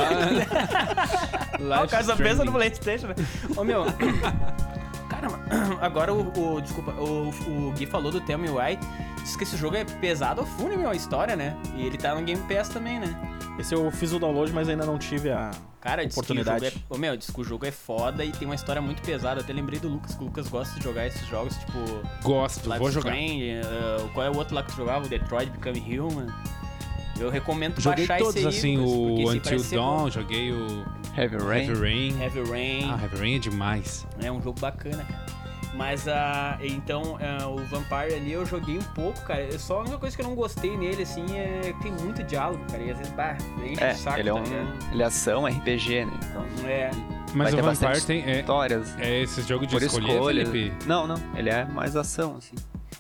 Ah, 1.76 1.84
o 1.84 1.88
cara 1.88 2.04
só 2.04 2.16
pensa 2.16 2.46
no. 2.46 2.52
Playstation, 2.52 3.08
né? 3.08 3.16
Ô, 3.58 3.64
meu... 3.64 3.86
Cara, 5.10 5.28
agora 5.82 6.14
o, 6.14 6.56
o- 6.56 6.62
Desculpa, 6.62 6.92
o, 6.94 7.30
o 7.48 7.72
Gui 7.78 7.86
falou 7.86 8.12
do 8.12 8.20
Tell 8.22 8.38
Me 8.38 8.50
Why. 8.50 8.78
Diz 9.26 9.36
que 9.36 9.44
esse 9.44 9.58
jogo 9.58 9.76
é 9.76 9.84
pesado 9.84 10.42
a 10.42 10.46
fundo, 10.46 10.78
meu, 10.78 10.88
a 10.88 10.96
história, 10.96 11.36
né? 11.36 11.58
E 11.76 11.84
ele 11.84 11.98
tá 11.98 12.14
no 12.14 12.22
Game 12.22 12.42
Pass 12.44 12.70
também, 12.70 13.00
né? 13.00 13.10
Esse 13.58 13.74
eu 13.74 13.90
fiz 13.90 14.14
o 14.14 14.20
download, 14.20 14.54
mas 14.54 14.70
ainda 14.70 14.86
não 14.86 15.00
tive 15.00 15.32
a 15.32 15.50
Cara, 15.82 16.06
diz 16.06 16.14
que 16.14 16.20
o 16.20 16.24
jogo 16.24 16.44
oportunidade. 16.44 16.68
é... 16.68 16.94
Ô, 16.94 16.96
meu, 16.96 17.18
diz 17.18 17.32
que 17.32 17.42
o 17.42 17.44
jogo 17.44 17.66
é 17.66 17.72
foda 17.72 18.24
e 18.24 18.32
tem 18.32 18.48
uma 18.48 18.54
história 18.54 18.80
muito 18.80 19.02
pesada. 19.02 19.42
Até 19.42 19.52
lembrei 19.52 19.80
do 19.80 19.88
Lucas, 19.88 20.14
que 20.14 20.22
o 20.22 20.26
Lucas 20.28 20.48
gosta 20.48 20.78
de 20.78 20.84
jogar 20.84 21.08
esses 21.08 21.28
jogos, 21.28 21.56
tipo... 21.58 21.80
Gosto, 22.22 22.68
Life 22.68 22.78
vou 22.78 22.90
is 22.90 22.94
jogar. 22.94 23.16
Strange, 23.16 23.62
uh, 23.62 24.10
qual 24.10 24.28
é 24.28 24.30
o 24.30 24.36
outro 24.38 24.54
lá 24.54 24.62
que 24.62 24.72
tu 24.72 24.78
jogava? 24.78 25.06
O 25.06 25.10
Detroit 25.10 25.50
Become 25.50 26.00
Human. 26.00 26.28
Eu 27.20 27.32
recomendo 27.32 27.82
Joguei 27.82 28.06
baixar 28.06 28.24
todos, 28.24 28.36
esse 28.36 28.46
aí, 28.46 28.56
assim, 28.56 28.78
o 28.78 29.32
Until 29.32 29.64
Dawn, 29.72 30.12
joguei 30.12 30.52
o 30.52 30.86
Heavy 31.18 31.38
Rain. 31.38 31.68
Heavy 31.68 31.82
Rain. 31.82 32.22
Heavy 32.22 32.52
Rain. 32.52 32.92
Ah, 32.92 33.02
Heavy 33.02 33.18
Rain 33.18 33.36
é 33.36 33.40
demais. 33.40 34.06
É 34.22 34.32
um 34.32 34.42
jogo 34.42 34.60
bacana, 34.60 35.04
cara. 35.04 35.25
Mas 35.76 36.08
a. 36.08 36.58
então, 36.62 37.18
ah, 37.22 37.48
o 37.48 37.58
Vampire 37.66 38.16
ali 38.16 38.32
eu 38.32 38.46
joguei 38.46 38.78
um 38.78 38.84
pouco, 38.94 39.22
cara. 39.24 39.48
Só 39.60 39.78
a 39.78 39.82
única 39.82 39.98
coisa 39.98 40.16
que 40.16 40.22
eu 40.22 40.28
não 40.28 40.36
gostei 40.36 40.78
nele, 40.78 41.04
assim, 41.04 41.26
é 41.38 41.74
que 41.76 41.84
tem 41.84 41.92
muito 41.92 42.24
diálogo, 42.24 42.64
cara. 42.72 42.82
E 42.82 42.92
às 42.92 42.98
vezes, 42.98 43.14
bah, 43.14 43.38
enche 43.64 43.84
É, 43.84 43.92
o 43.92 43.96
saco, 43.96 44.20
ele 44.20 44.30
é 44.30 44.34
tá 44.34 44.40
um... 44.40 44.92
Ele 44.94 45.04
é 45.04 45.06
ação, 45.06 45.46
RPG, 45.46 46.06
né? 46.06 46.20
Então, 46.30 46.46
É. 46.70 46.92
Mas 47.34 47.52
Vai 47.54 47.62
o 47.62 47.66
Vampire 47.66 48.02
tem. 48.06 48.24
É, 48.24 48.40
histórias. 48.40 48.96
é 48.98 49.22
esse 49.24 49.42
jogo 49.42 49.68
de 49.68 49.74
por 49.76 49.84
escolher, 49.84 50.10
escolha. 50.14 50.46
Felipe? 50.46 50.86
Não, 50.88 51.06
não. 51.06 51.18
Ele 51.36 51.50
é 51.50 51.66
mais 51.66 51.98
ação, 51.98 52.38
assim. 52.38 52.56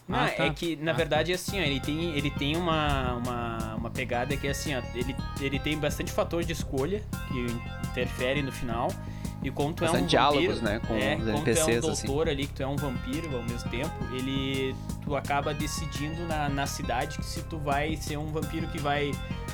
Não, 0.07 0.19
Ah, 0.19 0.27
tá. 0.27 0.43
é 0.45 0.49
que, 0.49 0.75
na 0.75 0.91
Ah, 0.91 0.93
verdade, 0.93 1.31
assim, 1.31 1.57
ó, 1.59 1.63
ele 1.63 1.79
tem, 1.79 2.11
ele 2.17 2.29
tem 2.29 2.57
uma, 2.57 3.13
uma, 3.13 3.75
uma 3.75 3.89
pegada 3.89 4.35
que 4.35 4.45
é 4.45 4.51
assim, 4.51 4.75
ó, 4.75 4.81
ele, 4.93 5.15
ele 5.39 5.57
tem 5.57 5.77
bastante 5.77 6.11
fator 6.11 6.43
de 6.43 6.51
escolha 6.51 7.01
que 7.29 7.47
interfere 7.89 8.41
no 8.41 8.51
final. 8.51 8.89
E 9.45 9.51
como 9.51 9.73
tu 9.73 9.85
é 9.85 9.91
um 9.91 10.05
diálogos, 10.07 10.59
vampiro, 10.59 10.63
né, 10.63 10.79
com 10.87 10.95
é, 10.95 11.15
os 11.17 11.23
como 11.23 11.23
tu 11.23 11.29
é 11.29 11.51
NPCs, 11.51 11.85
um 11.85 11.91
assim. 11.91 12.07
doutor 12.07 12.29
ali, 12.29 12.47
que 12.47 12.53
tu 12.53 12.63
é 12.63 12.67
um 12.67 12.75
vampiro 12.75 13.35
ao 13.37 13.43
mesmo 13.43 13.69
tempo, 13.69 13.93
ele... 14.11 14.75
Tu 15.03 15.15
acaba 15.15 15.53
decidindo 15.53 16.25
na, 16.27 16.49
na 16.49 16.65
cidade 16.65 17.19
que 17.19 17.25
se 17.25 17.43
tu 17.43 17.59
vai 17.59 17.95
ser 17.95 18.17
um 18.17 18.25
vampiro 18.25 18.65
que 18.69 18.79
vai 18.79 19.11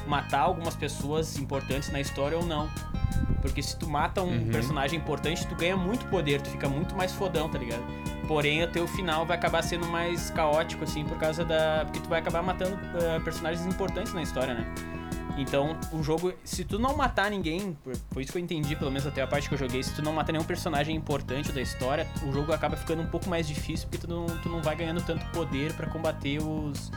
matar 0.08 0.40
algumas 0.40 0.76
pessoas 0.78 1.38
importantes 1.38 1.92
na 1.92 2.00
história 2.00 2.38
ou 2.38 2.46
não. 2.46 2.70
Porque 3.42 3.62
se 3.62 3.78
tu 3.78 3.90
mata 3.90 4.22
um 4.22 4.32
Uhum. 4.32 4.50
personagem 4.50 4.98
importante, 4.98 5.46
tu 5.46 5.56
ganha 5.56 5.76
muito 5.76 6.06
poder, 6.06 6.42
tu 6.42 6.50
fica 6.50 6.70
muito 6.70 6.96
mais 6.96 7.12
fodão, 7.12 7.50
tá 7.50 7.58
ligado? 7.58 7.84
Porém, 8.30 8.64
o 8.64 8.68
teu 8.68 8.88
final 8.88 9.26
vai 9.26 9.36
acabar 9.36 9.62
sendo 9.62 9.86
mais 9.88 10.30
caótico, 10.30 10.86
assim, 10.86 11.04
por 11.04 11.18
causa 11.18 11.44
da. 11.44 11.82
Porque 11.84 12.00
tu 12.00 12.08
vai 12.08 12.20
acabar 12.22 12.42
matando 12.42 12.80
eh, 12.96 13.20
personagens 13.20 13.66
importantes 13.66 14.14
na 14.14 14.22
história, 14.22 14.54
né? 14.54 14.66
Então, 15.38 15.78
o 15.92 16.04
jogo, 16.04 16.34
se 16.44 16.64
tu 16.66 16.78
não 16.78 16.96
matar 16.96 17.32
ninguém, 17.32 17.74
por- 17.84 17.96
foi 18.12 18.24
isso 18.24 18.32
que 18.32 18.38
eu 18.38 18.42
entendi, 18.44 18.76
pelo 18.76 18.92
menos 18.92 19.08
até 19.08 19.22
a 19.22 19.28
parte 19.28 19.48
que 19.48 19.54
eu 19.56 19.58
joguei, 19.60 19.82
se 19.82 19.94
tu 19.96 20.02
não 20.02 20.14
matar 20.14 20.32
nenhum 20.34 20.44
personagem 20.44 20.96
importante 20.96 21.52
da 21.52 21.62
história, 21.62 22.08
o 22.28 22.32
jogo 22.32 22.52
acaba 22.54 22.76
ficando 22.76 23.02
um 23.02 23.08
pouco 23.08 23.30
mais 23.30 23.48
difícil, 23.48 23.88
porque 23.90 24.06
tu 24.06 24.10
não, 24.10 24.26
tu 24.26 24.50
não 24.50 24.62
vai 24.62 24.76
ganhando 24.76 25.02
tanto 25.02 25.26
poder 25.28 25.74
pra 25.74 25.88
combater 25.88 26.40
os 26.42 26.92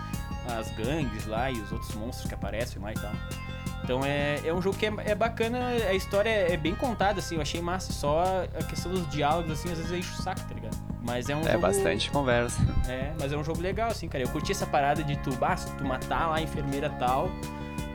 as 0.47 0.71
gangues 0.73 1.27
lá 1.27 1.51
e 1.51 1.59
os 1.59 1.73
outros 1.73 1.95
monstros 1.95 2.29
que 2.29 2.35
aparecem 2.35 2.81
lá 2.83 2.93
e 2.93 2.95
tal. 2.95 3.13
Então 3.83 4.05
é, 4.05 4.41
é 4.45 4.53
um 4.53 4.61
jogo 4.61 4.77
que 4.77 4.85
é, 4.85 4.93
é 5.07 5.15
bacana, 5.15 5.59
a 5.89 5.95
história 5.95 6.29
é 6.29 6.55
bem 6.57 6.75
contada, 6.75 7.21
assim, 7.21 7.37
eu 7.37 7.41
achei 7.41 7.63
massa. 7.63 7.93
Só 7.95 8.23
a 8.59 8.63
questão 8.65 8.93
dos 8.93 9.09
diálogos, 9.11 9.51
assim, 9.53 9.71
às 9.73 9.79
vezes 9.79 9.91
enche 9.93 10.11
o 10.13 10.23
saco, 10.23 10.41
tá 10.43 10.55
ligado? 10.55 10.77
Mas 11.03 11.29
é 11.31 11.37
um 11.37 11.41
É 11.41 11.45
jogo. 11.53 11.61
bastante 11.61 12.11
conversa. 12.11 12.61
É, 12.89 13.13
mas 13.19 13.33
é 13.33 13.37
um 13.39 13.45
jogo 13.45 13.61
legal, 13.63 13.91
assim, 13.91 14.07
cara. 14.09 14.23
Eu 14.25 14.29
curti 14.29 14.53
essa 14.53 14.67
parada 14.67 15.03
de 15.03 15.17
tu, 15.19 15.31
se 15.33 15.71
tu 15.77 15.85
matar 15.85 16.29
lá 16.29 16.37
a 16.37 16.41
enfermeira 16.43 16.89
tal, 16.91 17.31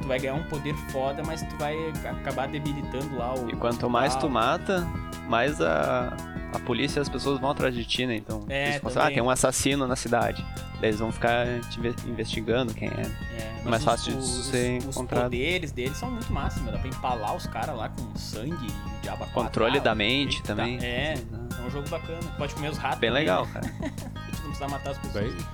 tu 0.02 0.08
vai 0.08 0.20
ganhar 0.20 0.36
um 0.36 0.44
poder 0.44 0.76
foda, 0.92 1.22
mas 1.26 1.42
tu 1.42 1.56
vai 1.58 1.76
acabar 2.06 2.48
debilitando 2.48 3.16
lá 3.18 3.34
o. 3.34 3.50
E 3.50 3.56
quanto 3.56 3.90
mais 3.90 4.16
tu 4.16 4.30
mata, 4.30 4.88
mais 5.28 5.62
a, 5.62 6.16
a 6.54 6.60
polícia 6.60 7.00
e 7.00 7.02
as 7.02 7.10
pessoas 7.10 7.40
vão 7.40 7.52
atrás 7.52 7.74
de 7.74 7.86
ti, 7.86 8.06
né? 8.06 8.16
Então, 8.16 8.44
É, 8.50 8.70
eles 8.70 8.82
pensam, 8.82 9.02
ah, 9.04 9.08
tem 9.08 9.22
um 9.22 9.30
assassino 9.30 9.88
na 9.88 9.96
cidade. 9.96 10.44
Daí 10.80 10.92
eles 10.92 11.00
vão 11.00 11.12
ficar 11.12 11.46
te 11.70 11.78
inve- 11.78 11.96
investigando 12.08 12.74
quem 12.74 12.88
é. 12.88 13.02
É, 13.38 13.52
mas 13.58 13.66
Mais 13.66 13.82
os- 13.82 13.86
fácil 13.86 14.14
de 14.14 14.18
os, 14.20 14.46
ser 14.46 14.78
os 14.80 14.86
encontrado. 14.96 15.24
poderes 15.24 15.72
deles 15.74 15.98
são 15.98 16.10
muito 16.10 16.32
massa, 16.32 16.60
meu. 16.62 16.72
Dá 16.72 16.80
pra 16.80 16.88
empalar 16.88 17.36
os 17.36 17.46
caras 17.48 17.76
lá 17.76 17.90
com 17.90 18.16
sangue 18.18 18.66
e 18.68 19.02
diabo. 19.02 19.26
Controle 19.34 19.80
da 19.82 19.94
mente 19.94 20.38
eita, 20.38 20.48
também. 20.48 20.80
É, 20.82 21.16
é 21.16 21.62
um 21.68 21.70
jogo 21.70 21.90
bacana. 21.90 22.20
Pode 22.38 22.56
comer 22.56 22.70
os 22.72 22.78
ratos. 22.78 23.00
Bem 23.00 23.10
também, 23.10 23.24
legal, 23.24 23.46
né? 23.48 23.52
cara. 23.54 23.66
A 24.16 24.26
gente 24.32 24.42
não 24.42 24.50
precisa 24.52 24.68
matar 24.70 24.92
as 24.92 24.98
pessoas. 25.00 25.34
Vai. 25.34 25.46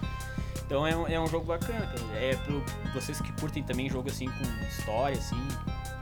Então 0.65 0.85
é 0.85 0.95
um, 0.95 1.07
é 1.07 1.19
um 1.19 1.27
jogo 1.27 1.45
bacana, 1.45 1.85
cara. 1.85 1.99
É 2.19 2.35
pro 2.35 2.63
vocês 2.93 3.21
que 3.21 3.31
curtem 3.33 3.61
também 3.63 3.89
jogo 3.89 4.09
assim 4.09 4.25
com 4.25 4.65
história, 4.67 5.17
assim. 5.17 5.37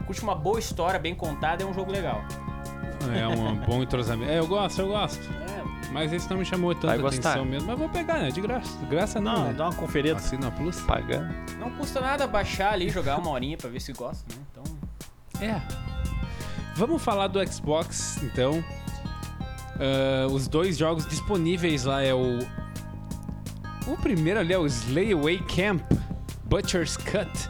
Curte 0.06 0.22
uma 0.24 0.36
boa 0.36 0.60
história 0.60 1.00
bem 1.00 1.14
contada, 1.16 1.64
é 1.64 1.66
um 1.66 1.74
jogo 1.74 1.92
legal. 1.92 2.24
É 3.14 3.28
um 3.28 3.56
bom 3.58 3.84
entrosamento. 3.84 4.32
É, 4.32 4.40
eu 4.40 4.48
gosto, 4.48 4.80
eu 4.82 4.88
gosto. 4.88 5.20
É, 5.30 5.90
Mas 5.92 6.14
esse 6.14 6.30
não 6.30 6.38
me 6.38 6.46
chamou 6.46 6.74
Vai 6.74 6.98
gostar. 6.98 7.32
atenção 7.32 7.46
mesmo. 7.46 7.68
Mas 7.68 7.78
vou 7.78 7.90
pegar, 7.90 8.20
né? 8.20 8.32
De 8.32 8.40
graça. 8.40 8.78
De 8.80 8.86
graça 8.86 9.20
não, 9.20 9.34
Não, 9.34 9.44
né? 9.50 9.54
dá 9.54 9.66
uma 9.66 9.74
conferida. 9.76 10.16
Assina 10.16 10.48
a 10.48 10.52
Plus. 10.52 10.80
Paga. 10.82 11.30
não 11.60 11.70
custa 11.72 12.00
nada 12.00 12.26
baixar 12.26 12.72
ali, 12.72 12.90
jogar 12.90 13.18
uma 13.20 13.30
horinha 13.30 13.58
pra 13.58 13.70
ver 13.70 13.82
se 13.82 13.92
gosta, 13.92 14.24
né? 14.34 14.42
Então, 14.52 14.64
É. 15.42 15.62
Vamos 16.76 17.04
falar 17.04 17.28
do 17.28 17.46
Xbox, 17.46 18.24
então. 18.24 18.64
Ah, 19.80 20.28
os 20.32 20.48
dois 20.48 20.78
jogos 20.78 21.06
disponíveis 21.06 21.84
lá 21.84 22.02
é 22.02 22.14
o. 22.14 22.40
O 23.88 23.98
primeiro 23.98 24.40
ali 24.40 24.54
é 24.54 24.58
o 24.58 24.66
Slay 24.66 25.12
Away 25.14 25.40
Camp 25.56 25.82
Butcher's 26.46 26.96
Cut. 26.98 27.50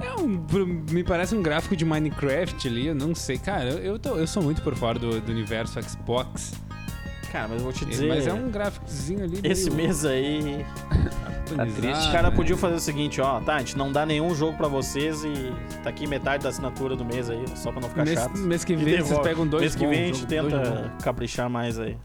É 0.00 0.14
um. 0.20 0.44
Me 0.90 1.04
parece 1.04 1.34
um 1.34 1.42
gráfico 1.42 1.76
de 1.76 1.84
Minecraft 1.84 2.66
ali, 2.68 2.86
eu 2.86 2.94
não 2.94 3.14
sei. 3.14 3.36
Cara, 3.38 3.64
eu, 3.70 3.98
tô- 3.98 4.16
eu 4.16 4.26
sou 4.26 4.42
muito 4.42 4.62
por 4.62 4.74
fora 4.74 4.98
do, 4.98 5.20
do 5.20 5.30
universo 5.30 5.80
Xbox. 5.82 6.54
Cara, 7.30 7.48
mas 7.48 7.58
eu 7.58 7.64
vou 7.64 7.72
te 7.72 7.84
dizer. 7.84 8.08
Mas 8.08 8.26
é 8.26 8.32
um 8.32 8.50
gráficozinho 8.50 9.22
ali. 9.24 9.40
Esse 9.44 9.70
meio 9.70 9.86
mês 9.88 10.04
aí, 10.04 10.64
atualizado, 10.90 11.72
triste. 11.80 12.00
os 12.00 12.06
caras 12.12 12.30
né? 12.30 12.36
podiam 12.36 12.58
fazer 12.58 12.74
o 12.74 12.80
seguinte, 12.80 13.20
ó, 13.20 13.38
tá, 13.40 13.54
a 13.56 13.58
gente 13.60 13.76
não 13.78 13.92
dá 13.92 14.04
nenhum 14.06 14.34
jogo 14.34 14.56
pra 14.56 14.66
vocês 14.66 15.22
e 15.22 15.52
tá 15.82 15.90
aqui 15.90 16.06
metade 16.08 16.42
da 16.42 16.48
assinatura 16.48 16.96
do 16.96 17.04
mês 17.04 17.30
aí, 17.30 17.44
só 17.54 17.70
pra 17.70 17.80
não 17.82 17.88
ficar 17.88 18.04
Mês, 18.04 18.18
chato. 18.18 18.36
mês 18.38 18.64
que 18.64 18.74
vem 18.74 19.00
vocês 19.00 19.18
pegam 19.20 19.46
dois 19.46 19.60
Mês 19.62 19.74
que 19.76 19.84
bons 19.84 19.90
vem 19.90 20.02
a 20.02 20.06
gente 20.06 20.26
tenta 20.26 20.92
caprichar 21.04 21.48
mais 21.48 21.78
aí. 21.78 21.96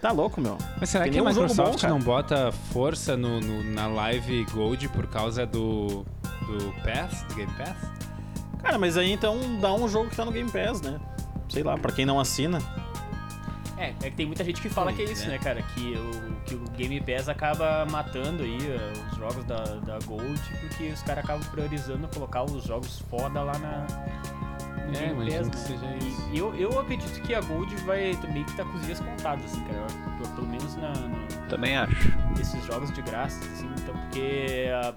Tá 0.00 0.12
louco, 0.12 0.40
meu. 0.40 0.56
Mas 0.78 0.90
será 0.90 1.04
Tem 1.04 1.12
que 1.12 1.18
a 1.18 1.24
Microsoft 1.24 1.82
bom, 1.82 1.88
não 1.88 1.98
bota 1.98 2.52
força 2.72 3.16
no, 3.16 3.40
no- 3.40 3.64
na 3.64 3.86
Live 3.88 4.44
Gold 4.52 4.88
por 4.90 5.06
causa 5.08 5.44
do, 5.44 6.04
do 6.46 6.72
Pass, 6.84 7.22
do 7.24 7.34
Game 7.34 7.52
Pass? 7.54 7.76
Cara, 8.62 8.78
mas 8.78 8.96
aí 8.96 9.10
então 9.12 9.38
dá 9.60 9.72
um 9.72 9.88
jogo 9.88 10.08
que 10.10 10.16
tá 10.16 10.24
no 10.24 10.30
Game 10.32 10.50
Pass, 10.50 10.80
né? 10.82 11.00
Sei 11.48 11.62
lá, 11.62 11.76
pra 11.76 11.90
quem 11.90 12.04
não 12.06 12.20
assina. 12.20 12.58
É, 13.76 13.90
é 14.02 14.10
que 14.10 14.16
tem 14.16 14.26
muita 14.26 14.42
gente 14.42 14.60
que 14.60 14.68
fala 14.68 14.92
que 14.92 15.02
é 15.02 15.04
isso, 15.04 15.24
é. 15.26 15.28
né, 15.28 15.38
cara? 15.38 15.62
Que 15.62 15.94
o, 15.94 16.34
que 16.44 16.54
o 16.56 16.64
Game 16.76 17.00
Pass 17.00 17.28
acaba 17.28 17.86
matando 17.86 18.42
aí 18.42 18.58
eh, 18.60 18.92
os 19.10 19.16
jogos 19.16 19.44
da, 19.44 19.62
da 19.62 19.98
Gold, 20.04 20.40
porque 20.60 20.88
os 20.88 21.00
caras 21.02 21.24
acabam 21.24 21.46
priorizando 21.48 22.08
colocar 22.08 22.42
os 22.44 22.64
jogos 22.64 23.00
foda 23.08 23.40
lá 23.42 23.56
na. 23.58 23.86
É, 24.94 25.10
imagino 25.10 25.50
que 25.50 25.58
seja 25.58 25.86
isso. 25.96 26.28
E 26.32 26.38
eu, 26.38 26.54
eu 26.54 26.78
acredito 26.80 27.20
que 27.22 27.34
a 27.34 27.40
Gold 27.40 27.74
vai 27.84 28.16
também 28.20 28.44
que 28.44 28.54
tá 28.56 28.64
com 28.64 28.72
os 28.74 28.86
dias 28.86 29.00
contados, 29.00 29.44
assim, 29.44 29.60
cara. 29.64 29.86
Pelo- 30.18 30.34
Pelo 30.34 30.46
menos 30.48 30.76
na, 30.76 30.90
na- 30.92 31.26
Também 31.48 31.76
acho. 31.76 31.94
nesses 32.36 32.64
jogos 32.64 32.92
de 32.92 33.02
graça, 33.02 33.38
assim, 33.44 33.68
então, 33.78 33.94
porque 33.96 34.68
ah, 34.72 34.94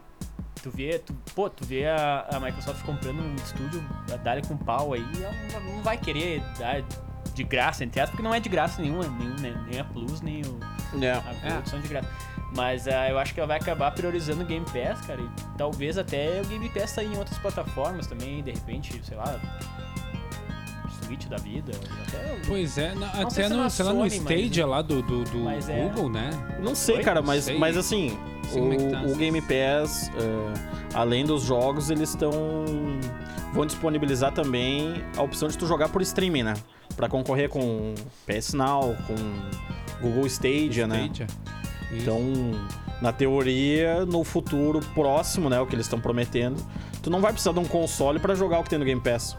tu 0.61 0.69
vê, 0.71 0.99
tu, 0.99 1.13
pô, 1.35 1.49
tu 1.49 1.65
vê 1.65 1.87
a, 1.87 2.27
a 2.31 2.39
Microsoft 2.39 2.83
comprando 2.85 3.19
um 3.21 3.35
estúdio, 3.35 3.83
a 4.11 4.17
Dália 4.17 4.43
com 4.47 4.55
pau 4.57 4.93
aí, 4.93 5.05
ela 5.21 5.33
não, 5.61 5.75
não 5.77 5.83
vai 5.83 5.97
querer 5.97 6.41
dar 6.59 6.83
de 7.33 7.43
graça, 7.43 7.83
entre 7.83 7.99
aspas, 8.01 8.11
porque 8.11 8.23
não 8.23 8.33
é 8.35 8.39
de 8.39 8.49
graça 8.49 8.81
nenhuma, 8.81 9.07
nenhum, 9.07 9.35
né, 9.39 9.55
nem 9.69 9.79
a 9.79 9.83
Plus, 9.85 10.21
nem 10.21 10.41
o, 10.43 10.59
É. 11.03 11.11
a 11.13 11.51
Gold 11.53 11.69
são 11.69 11.79
de 11.81 11.87
graça. 11.87 12.09
Mas 12.53 12.85
ah, 12.87 13.09
eu 13.09 13.17
acho 13.17 13.33
que 13.33 13.39
ela 13.39 13.47
vai 13.47 13.57
acabar 13.57 13.89
priorizando 13.91 14.43
o 14.43 14.45
Game 14.45 14.65
Pass, 14.65 14.99
cara, 15.05 15.21
e 15.21 15.29
talvez 15.57 15.97
até 15.97 16.41
o 16.41 16.45
Game 16.45 16.67
Pass 16.69 16.89
sair 16.91 17.07
em 17.13 17.17
outras 17.17 17.37
plataformas 17.37 18.07
também, 18.07 18.43
de 18.43 18.51
repente, 18.51 18.99
sei 19.05 19.15
lá, 19.15 19.39
Switch 21.11 21.27
da 21.27 21.37
vida, 21.37 21.73
até 22.07 22.33
o- 22.33 22.47
Pois 22.47 22.77
é, 22.77 22.95
na- 22.95 23.07
até 23.07 23.49
no, 23.49 23.57
na 23.57 23.69
sei 23.69 23.83
lá, 23.85 23.91
no 23.93 23.99
Sony, 24.09 24.21
mas- 24.21 24.31
Stadia 24.39 24.65
lá 24.65 24.81
do, 24.81 25.01
do, 25.01 25.23
do 25.25 25.49
é- 25.49 25.59
Google, 25.89 26.09
né? 26.09 26.29
Não 26.61 26.73
sei, 26.73 26.97
Oi? 26.97 27.03
cara, 27.03 27.21
mas, 27.21 27.43
Sei. 27.45 27.57
mas 27.57 27.75
assim, 27.75 28.17
Sei 28.49 28.61
é 28.71 28.75
que 28.77 28.89
tá. 28.91 29.01
o, 29.01 29.11
o 29.11 29.15
Game 29.15 29.41
Pass, 29.41 30.09
além 30.93 31.25
dos 31.25 31.43
jogos, 31.43 31.89
eles 31.89 32.09
estão. 32.11 32.31
vão 33.53 33.65
disponibilizar 33.65 34.31
também 34.31 35.03
a 35.17 35.21
opção 35.21 35.49
de 35.49 35.57
tu 35.57 35.65
jogar 35.67 35.89
por 35.89 36.01
streaming, 36.01 36.43
né? 36.43 36.53
Pra 36.95 37.09
concorrer 37.09 37.49
com 37.49 37.93
PS 38.25 38.53
Now, 38.55 38.95
com 39.05 39.15
Google 40.01 40.25
Stadia, 40.27 40.87
né? 40.87 41.09
Stadia. 41.11 41.27
Isso. 41.91 42.01
Então, 42.03 42.21
na 43.01 43.11
teoria, 43.11 44.05
no 44.05 44.23
futuro 44.23 44.79
próximo, 44.93 45.49
né, 45.49 45.59
o 45.59 45.65
que 45.67 45.75
eles 45.75 45.85
estão 45.85 45.99
prometendo, 45.99 46.55
tu 47.03 47.09
não 47.09 47.19
vai 47.19 47.33
precisar 47.33 47.51
de 47.51 47.59
um 47.59 47.65
console 47.65 48.17
pra 48.19 48.33
jogar 48.33 48.59
o 48.59 48.63
que 48.63 48.69
tem 48.69 48.79
no 48.79 48.85
Game 48.85 49.01
Pass. 49.01 49.35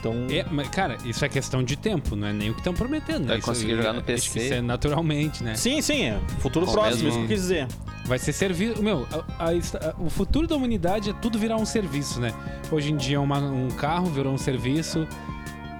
Então, 0.00 0.14
É, 0.30 0.44
mas, 0.50 0.68
cara, 0.68 0.96
isso 1.04 1.24
é 1.24 1.28
questão 1.28 1.62
de 1.62 1.76
tempo, 1.76 2.14
não 2.14 2.28
é 2.28 2.32
nem 2.32 2.50
o 2.50 2.54
que 2.54 2.60
estão 2.60 2.72
prometendo. 2.72 3.26
Vai 3.26 3.38
Isso- 3.38 3.46
conseguir 3.46 3.76
jogar 3.76 3.92
no 3.92 4.00
que 4.00 4.06
PC. 4.06 4.38
Isso 4.40 4.54
é 4.54 4.60
naturalmente, 4.60 5.42
né? 5.42 5.54
sim, 5.56 5.80
sim, 5.82 6.04
é 6.04 6.20
futuro 6.38 6.66
Com 6.66 6.72
próximo, 6.72 7.04
mesmo- 7.04 7.08
isso 7.08 7.18
que 7.18 7.24
eu 7.24 7.28
quis 7.28 7.40
dizer. 7.42 7.66
Vai 8.04 8.18
ser 8.18 8.32
serviço. 8.32 8.82
Meu, 8.82 9.06
a- 9.12 9.46
a 9.46 9.50
a- 9.50 9.94
o 9.98 10.08
futuro 10.08 10.46
da 10.46 10.56
humanidade 10.56 11.10
é 11.10 11.12
tudo 11.12 11.38
virar 11.38 11.56
um 11.56 11.66
serviço, 11.66 12.20
né? 12.20 12.32
Hoje 12.70 12.92
em 12.92 12.96
dia, 12.96 13.20
uma- 13.20 13.38
um 13.38 13.68
carro 13.68 14.06
virou 14.06 14.32
um 14.32 14.38
serviço, 14.38 15.06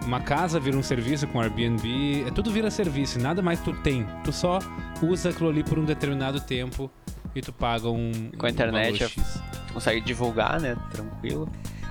uma 0.05 0.21
casa 0.21 0.59
vira 0.61 0.77
um 0.77 0.83
serviço 0.83 1.27
com 1.29 1.41
Airbnb, 1.41 2.25
é 2.27 2.31
tudo 2.31 2.51
vira 2.51 2.71
serviço, 2.71 3.19
e 3.19 3.23
nada 3.23 3.41
mais 3.41 3.61
tu 3.61 3.73
tem. 3.73 4.07
Tu 4.25 4.33
só 4.33 4.59
usa 5.03 5.31
aquilo 5.31 5.49
ali 5.49 5.63
por 5.63 5.79
um 5.79 5.85
determinado 5.85 6.41
tempo 6.41 6.91
e 7.35 7.41
tu 7.41 7.53
paga 7.53 7.89
um. 7.89 8.13
Com 8.37 8.47
a 8.47 8.51
internet, 8.51 8.95
um 8.95 8.99
valor 8.99 9.11
X. 9.11 9.43
Consegue 9.73 10.01
divulgar, 10.01 10.61
né? 10.61 10.77
Tranquilo. 10.91 11.49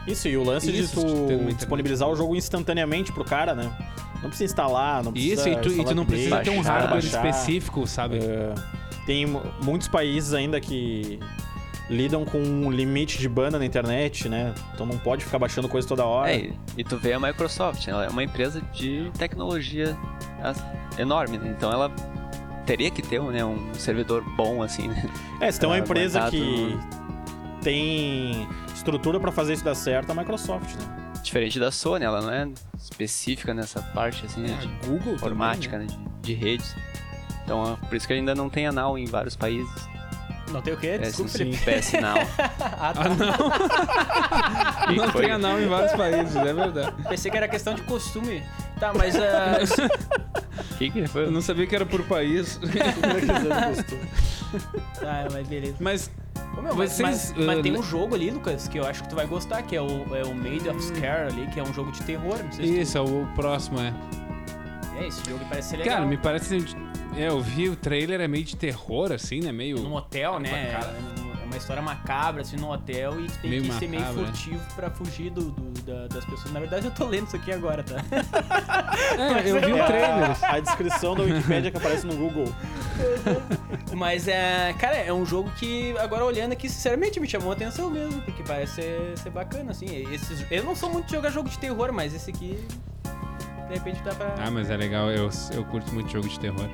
Isso, 0.07 0.27
e 0.27 0.37
o 0.37 0.43
lance 0.43 0.71
Isso, 0.71 0.95
de 0.95 1.05
tu 1.05 1.53
disponibilizar 1.55 2.07
o 2.09 2.15
jogo 2.15 2.35
instantaneamente 2.35 3.11
pro 3.11 3.25
cara, 3.25 3.53
né? 3.53 3.69
Não 4.21 4.29
precisa 4.29 4.45
instalar, 4.45 5.03
não 5.03 5.11
precisa 5.11 5.49
Isso, 5.49 5.49
e 5.49 5.61
tu, 5.61 5.81
e 5.81 5.85
tu 5.85 5.93
não 5.95 6.05
precisa 6.05 6.35
update, 6.37 6.45
ter 6.45 6.51
um 6.51 6.63
baixar, 6.63 6.71
hardware 6.79 7.01
baixar. 7.03 7.25
específico, 7.29 7.85
sabe? 7.85 8.17
É, 8.17 8.53
tem 9.05 9.25
mu- 9.25 9.43
muitos 9.63 9.87
países 9.87 10.33
ainda 10.33 10.59
que 10.59 11.19
lidam 11.89 12.25
com 12.25 12.39
um 12.39 12.69
limite 12.71 13.17
de 13.19 13.29
banda 13.29 13.59
na 13.59 13.65
internet, 13.65 14.27
né? 14.27 14.53
Então 14.73 14.85
não 14.85 14.97
pode 14.97 15.23
ficar 15.23 15.39
baixando 15.39 15.69
coisa 15.69 15.87
toda 15.87 16.03
hora. 16.03 16.31
É, 16.33 16.49
e- 16.77 16.83
tu 16.83 16.97
vê 16.97 17.13
a 17.13 17.19
Microsoft, 17.19 17.87
ela 17.87 18.05
é 18.05 18.09
uma 18.09 18.23
empresa 18.23 18.61
de 18.73 19.09
tecnologia 19.17 19.95
enorme, 20.97 21.37
né? 21.37 21.53
Então 21.55 21.71
ela 21.71 21.91
teria 22.65 22.89
que 22.91 23.01
ter 23.01 23.21
né, 23.21 23.45
um 23.45 23.73
servidor 23.75 24.21
bom, 24.35 24.61
assim, 24.63 24.87
né? 24.89 25.09
É, 25.39 25.51
se 25.51 25.59
tem 25.59 25.69
uma 25.69 25.77
empresa 25.77 26.29
que 26.29 26.77
tem 27.61 28.47
estrutura 28.77 29.19
pra 29.19 29.31
fazer 29.31 29.53
isso 29.53 29.63
dar 29.63 29.75
certo, 29.75 30.09
é 30.09 30.11
a 30.11 30.15
Microsoft, 30.15 30.75
né? 30.75 31.11
Diferente 31.23 31.59
da 31.59 31.71
Sony, 31.71 32.05
ela 32.05 32.21
não 32.21 32.31
é 32.31 32.47
específica 32.79 33.53
nessa 33.53 33.81
parte, 33.81 34.25
assim, 34.25 34.41
né? 34.41 34.53
É, 34.57 34.61
De 34.61 34.67
Google 34.87 34.99
também, 34.99 35.15
informática, 35.15 35.77
né? 35.77 35.85
né? 35.89 35.97
De, 36.21 36.33
de 36.35 36.39
redes. 36.39 36.75
Então, 37.43 37.73
é 37.81 37.85
por 37.87 37.95
isso 37.95 38.07
que 38.07 38.13
ainda 38.13 38.33
não 38.35 38.49
tem 38.49 38.67
anal 38.67 38.97
em 38.97 39.05
vários 39.05 39.35
países. 39.35 39.69
Não 40.51 40.61
tem 40.61 40.73
o 40.73 40.77
quê? 40.77 40.87
É, 40.87 40.97
Desculpa, 40.99 41.31
Felipe. 41.31 41.57
PS 41.57 41.91
Now. 41.99 42.15
Ah, 42.79 42.93
tá. 42.93 43.01
Ah, 43.03 43.09
não. 44.87 44.95
Não 44.95 45.11
foi- 45.11 45.23
tem 45.23 45.31
anal 45.31 45.59
em 45.59 45.67
vários 45.67 45.91
países, 45.91 46.33
é 46.37 46.53
verdade. 46.53 46.93
Pensei 47.09 47.29
que 47.29 47.35
era 47.35 47.47
questão 47.49 47.73
de 47.73 47.81
costume. 47.81 48.41
Tá, 48.79 48.93
mas. 48.93 49.13
ah, 49.17 49.57
que 50.77 50.89
que 50.89 50.99
Eu 50.99 51.09
foi? 51.09 51.29
não 51.29 51.41
sabia 51.41 51.67
que 51.67 51.75
era 51.75 51.85
por 51.85 52.01
país. 52.03 52.57
tá, 54.99 55.27
mas 55.33 55.47
beleza. 55.47 55.75
Mas 55.79 56.09
Ô, 56.57 56.61
meu, 56.61 56.75
mas, 56.75 56.91
Vocês, 56.93 56.99
mas- 57.07 57.33
mas 57.45 57.59
uh, 57.59 57.61
tem 57.61 57.71
le- 57.73 57.77
um 57.79 57.83
jogo 57.83 58.15
ali, 58.15 58.31
Lucas, 58.31 58.67
que 58.67 58.79
eu 58.79 58.85
acho 58.85 59.03
que 59.03 59.09
tu 59.09 59.15
vai 59.15 59.27
gostar, 59.27 59.61
que 59.61 59.75
é 59.75 59.81
o, 59.81 60.15
é 60.15 60.23
o 60.23 60.33
Made 60.33 60.67
of 60.69 60.81
Scare 60.81 61.31
ali, 61.31 61.45
que 61.47 61.59
é 61.59 61.63
um 61.63 61.71
jogo 61.73 61.91
de 61.91 62.01
terror. 62.03 62.37
Não 62.43 62.51
sei 62.51 62.65
se 62.67 62.79
isso, 62.81 62.97
é 62.97 63.01
o 63.01 63.27
próximo, 63.35 63.79
é. 63.79 63.91
tu... 63.91 64.97
É, 64.99 65.07
esse 65.07 65.23
jogo 65.29 65.45
parece 65.47 65.69
ser 65.69 65.77
legal. 65.77 65.97
Cara, 65.97 66.07
me 66.07 66.17
parece. 66.17 66.65
É, 67.15 67.27
eu 67.29 67.39
vi 67.39 67.69
o 67.69 67.75
trailer, 67.75 68.19
é 68.21 68.27
meio 68.27 68.43
de 68.43 68.55
terror, 68.55 69.11
assim, 69.11 69.39
né? 69.39 69.51
Meio. 69.51 69.77
Num 69.79 69.93
hotel, 69.93 70.39
né? 70.39 70.71
Cara. 70.71 70.95
Uma 71.57 71.61
história 71.61 71.81
macabra, 71.81 72.41
assim, 72.43 72.55
num 72.55 72.69
hotel 72.69 73.19
e 73.19 73.27
tem 73.27 73.49
Meio 73.49 73.63
que 73.63 73.73
ser 73.73 73.87
meio 73.87 74.03
macabra. 74.03 74.25
furtivo 74.27 74.59
pra 74.75 74.91
fugir 74.91 75.31
do, 75.31 75.49
do- 75.49 75.81
da- 75.81 76.05
das 76.07 76.23
pessoas. 76.23 76.51
Na 76.53 76.59
verdade, 76.59 76.85
eu 76.85 76.91
tô 76.91 77.03
lendo 77.05 77.25
isso 77.25 77.35
aqui 77.35 77.51
agora, 77.51 77.83
tá? 77.83 77.95
É, 79.17 79.49
eu 79.49 79.59
vi 79.59 79.73
o 79.73 79.77
É 79.77 79.85
trailer. 79.85 80.37
a, 80.43 80.55
a 80.55 80.59
descrição 80.59 81.15
da 81.15 81.23
Wikipedia 81.23 81.71
que 81.71 81.77
aparece 81.77 82.05
no 82.05 82.15
Google. 82.15 82.45
Mas 83.95 84.27
é. 84.27 84.73
Cara, 84.79 84.95
é 84.97 85.11
um 85.11 85.25
jogo 85.25 85.49
que, 85.57 85.97
agora 85.97 86.23
olhando 86.25 86.51
aqui, 86.51 86.69
sinceramente 86.69 87.19
me 87.19 87.27
chamou 87.27 87.49
a 87.51 87.53
atenção 87.55 87.89
mesmo, 87.89 88.21
porque 88.21 88.43
parece 88.43 88.75
ser, 88.75 89.17
ser 89.17 89.29
bacana, 89.31 89.71
assim. 89.71 89.87
Esses, 90.13 90.45
eu 90.51 90.63
não 90.63 90.75
sou 90.75 90.89
muito 90.91 91.07
de 91.07 91.13
jogar 91.13 91.31
jogo 91.31 91.49
de 91.49 91.57
terror, 91.57 91.91
mas 91.91 92.13
esse 92.13 92.29
aqui. 92.29 92.63
De 93.67 93.73
repente 93.73 94.01
dá 94.03 94.13
pra. 94.13 94.35
Ah, 94.39 94.51
mas 94.51 94.69
é 94.69 94.77
legal, 94.77 95.09
eu, 95.11 95.29
eu 95.53 95.63
curto 95.65 95.91
muito 95.93 96.11
jogo 96.11 96.27
de 96.29 96.39
terror. 96.39 96.69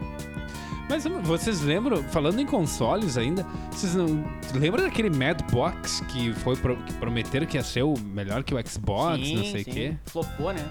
Mas 0.90 1.06
vocês 1.24 1.62
lembram, 1.62 2.04
falando 2.04 2.40
em 2.40 2.46
consoles 2.46 3.18
ainda, 3.18 3.46
vocês 3.72 3.96
não. 3.96 4.06
Lembram 4.54 4.84
daquele 4.84 5.10
Mad 5.10 5.42
Box 5.52 6.02
que 6.10 6.34
foi 6.34 6.56
pro- 6.56 6.76
que 6.78 6.94
prometeram 6.94 7.46
que 7.46 7.58
ia 7.58 7.64
ser 7.64 7.84
o 7.84 7.94
melhor 8.00 8.44
que 8.44 8.54
o 8.54 8.68
Xbox, 8.68 9.26
Sim, 9.26 9.36
não 9.38 9.44
sei 9.46 9.62
o 9.62 9.66
quê? 9.66 9.98
Flopou, 10.06 10.52
né? 10.54 10.64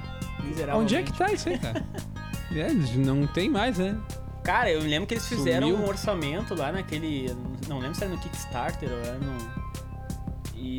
Miserável. 0.44 0.80
Onde 0.80 0.96
é 0.96 1.02
que 1.02 1.12
tá 1.16 1.32
isso 1.32 1.48
aí, 1.48 1.58
cara? 1.58 1.84
É, 2.54 2.70
não 2.98 3.26
tem 3.26 3.48
mais, 3.48 3.78
né? 3.78 3.96
Cara, 4.44 4.70
eu 4.70 4.80
lembro 4.82 5.06
que 5.06 5.14
eles 5.14 5.26
fizeram 5.26 5.68
Sumiu. 5.70 5.82
um 5.82 5.88
orçamento 5.88 6.54
lá 6.54 6.70
naquele. 6.70 7.34
Não 7.66 7.78
lembro 7.78 7.94
se 7.96 8.04
era 8.04 8.12
no 8.12 8.20
Kickstarter 8.20 8.90
ou 8.90 8.98
era 8.98 9.18
no. 9.18 9.38
E. 10.54 10.78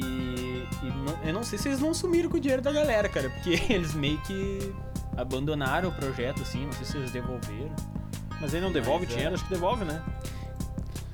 e 0.83 0.85
não- 0.85 1.17
eu 1.27 1.33
não 1.33 1.43
sei 1.43 1.57
se 1.57 1.67
eles 1.69 1.79
não 1.79 1.91
sumiram 1.91 2.29
com 2.29 2.37
o 2.37 2.39
dinheiro 2.39 2.61
da 2.61 2.71
galera, 2.71 3.09
cara, 3.09 3.27
porque 3.31 3.59
eles 3.73 3.95
meio 3.95 4.19
que 4.21 4.71
abandonaram 5.17 5.89
o 5.89 5.91
projeto, 5.93 6.43
assim, 6.43 6.63
não 6.65 6.73
sei 6.73 6.85
se 6.85 6.97
eles 6.97 7.09
devolveram. 7.11 7.75
Mas 8.43 8.53
aí 8.53 8.59
não 8.59 8.73
devolve 8.73 9.05
Mas 9.05 9.13
é. 9.13 9.15
dinheiro, 9.15 9.35
acho 9.35 9.43
que 9.45 9.49
devolve, 9.53 9.85
né? 9.85 10.01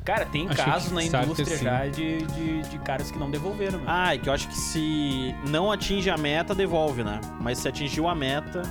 Cara, 0.03 0.25
tem 0.25 0.47
Acho 0.49 0.63
casos 0.65 0.91
na 0.91 1.03
indústria 1.03 1.57
já 1.57 1.85
de, 1.85 2.23
de, 2.25 2.61
de 2.63 2.79
caras 2.79 3.11
que 3.11 3.19
não 3.19 3.29
devolveram, 3.29 3.77
né? 3.77 3.85
Ah, 3.87 4.15
é 4.15 4.17
que 4.17 4.27
eu 4.27 4.33
acho 4.33 4.47
que 4.47 4.55
se 4.57 5.35
não 5.47 5.71
atinge 5.71 6.09
a 6.09 6.17
meta, 6.17 6.55
devolve, 6.55 7.03
né? 7.03 7.21
Mas 7.39 7.59
se 7.59 7.67
atingiu 7.67 8.07
a 8.07 8.15
meta, 8.15 8.63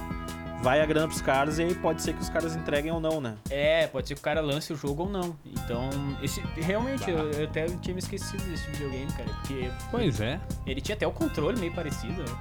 vai 0.61 0.81
a 0.81 0.87
grana 0.87 1.07
pros 1.07 1.21
caras 1.21 1.61
e 1.61 1.63
aí 1.63 1.75
pode 1.77 2.03
ser 2.03 2.15
que 2.15 2.21
os 2.21 2.29
caras 2.29 2.57
entreguem 2.57 2.91
ou 2.91 2.99
não, 2.99 3.21
né? 3.21 3.37
É, 3.49 3.87
pode 3.87 4.09
ser 4.09 4.15
que 4.15 4.21
o 4.21 4.25
cara 4.25 4.41
lance 4.41 4.73
o 4.73 4.77
jogo 4.77 5.05
ou 5.05 5.09
não. 5.09 5.37
Então, 5.47 5.89
esse 6.21 6.41
realmente, 6.57 7.09
eu, 7.09 7.31
eu 7.31 7.45
até 7.45 7.67
tinha 7.67 7.95
me 7.95 8.01
esquecido 8.01 8.43
desse 8.51 8.69
videogame, 8.73 9.13
cara, 9.13 9.29
porque 9.35 9.71
Pois 9.93 10.21
é. 10.21 10.41
ele 10.67 10.81
tinha 10.81 10.97
até 10.97 11.07
o 11.07 11.13
controle 11.13 11.61
meio 11.61 11.73
parecido, 11.73 12.21
né? 12.21 12.37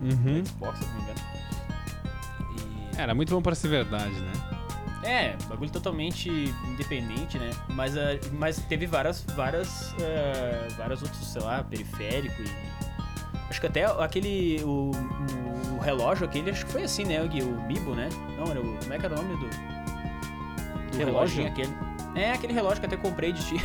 Com 0.00 0.06
Uhum. 0.06 0.42
Xbox, 0.46 0.78
se 0.78 0.84
eu 0.84 0.88
não 0.88 0.96
me 0.96 1.02
engano. 1.02 1.20
E- 2.94 3.00
Era 3.00 3.14
muito 3.14 3.34
bom 3.34 3.42
pra 3.42 3.54
ser 3.54 3.68
verdade, 3.68 4.14
né? 4.14 4.32
É, 5.02 5.36
bagulho 5.48 5.70
totalmente 5.70 6.28
independente, 6.66 7.38
né? 7.38 7.50
Mas, 7.68 7.96
ah, 7.96 8.18
mas 8.32 8.58
teve 8.68 8.86
várias, 8.86 9.22
várias, 9.36 9.94
ah, 10.00 10.68
várias 10.76 11.02
outros, 11.02 11.24
sei 11.26 11.42
lá, 11.42 11.62
periférico 11.62 12.42
e... 12.42 12.76
Acho 13.48 13.60
que 13.60 13.66
até 13.68 13.84
aquele, 13.84 14.60
o, 14.64 14.90
o 15.76 15.78
relógio 15.78 16.26
aquele, 16.26 16.50
acho 16.50 16.66
que 16.66 16.72
foi 16.72 16.82
assim, 16.82 17.04
né, 17.04 17.24
Gui? 17.28 17.42
O 17.42 17.52
Bibo, 17.68 17.94
né? 17.94 18.08
Não, 18.36 18.50
era 18.50 18.60
o... 18.60 18.76
Como 18.78 18.92
é 18.92 18.98
que 18.98 19.06
era 19.06 19.14
o 19.14 19.22
nome 19.22 19.36
do... 19.36 19.48
Do 20.90 20.96
Relógio? 20.98 21.42
reloginho 21.42 21.48
aquele? 21.48 21.72
É, 22.16 22.32
aquele 22.32 22.52
relógio 22.54 22.80
que 22.80 22.86
até 22.86 22.96
comprei 22.96 23.30
de 23.32 23.44
ti. 23.44 23.56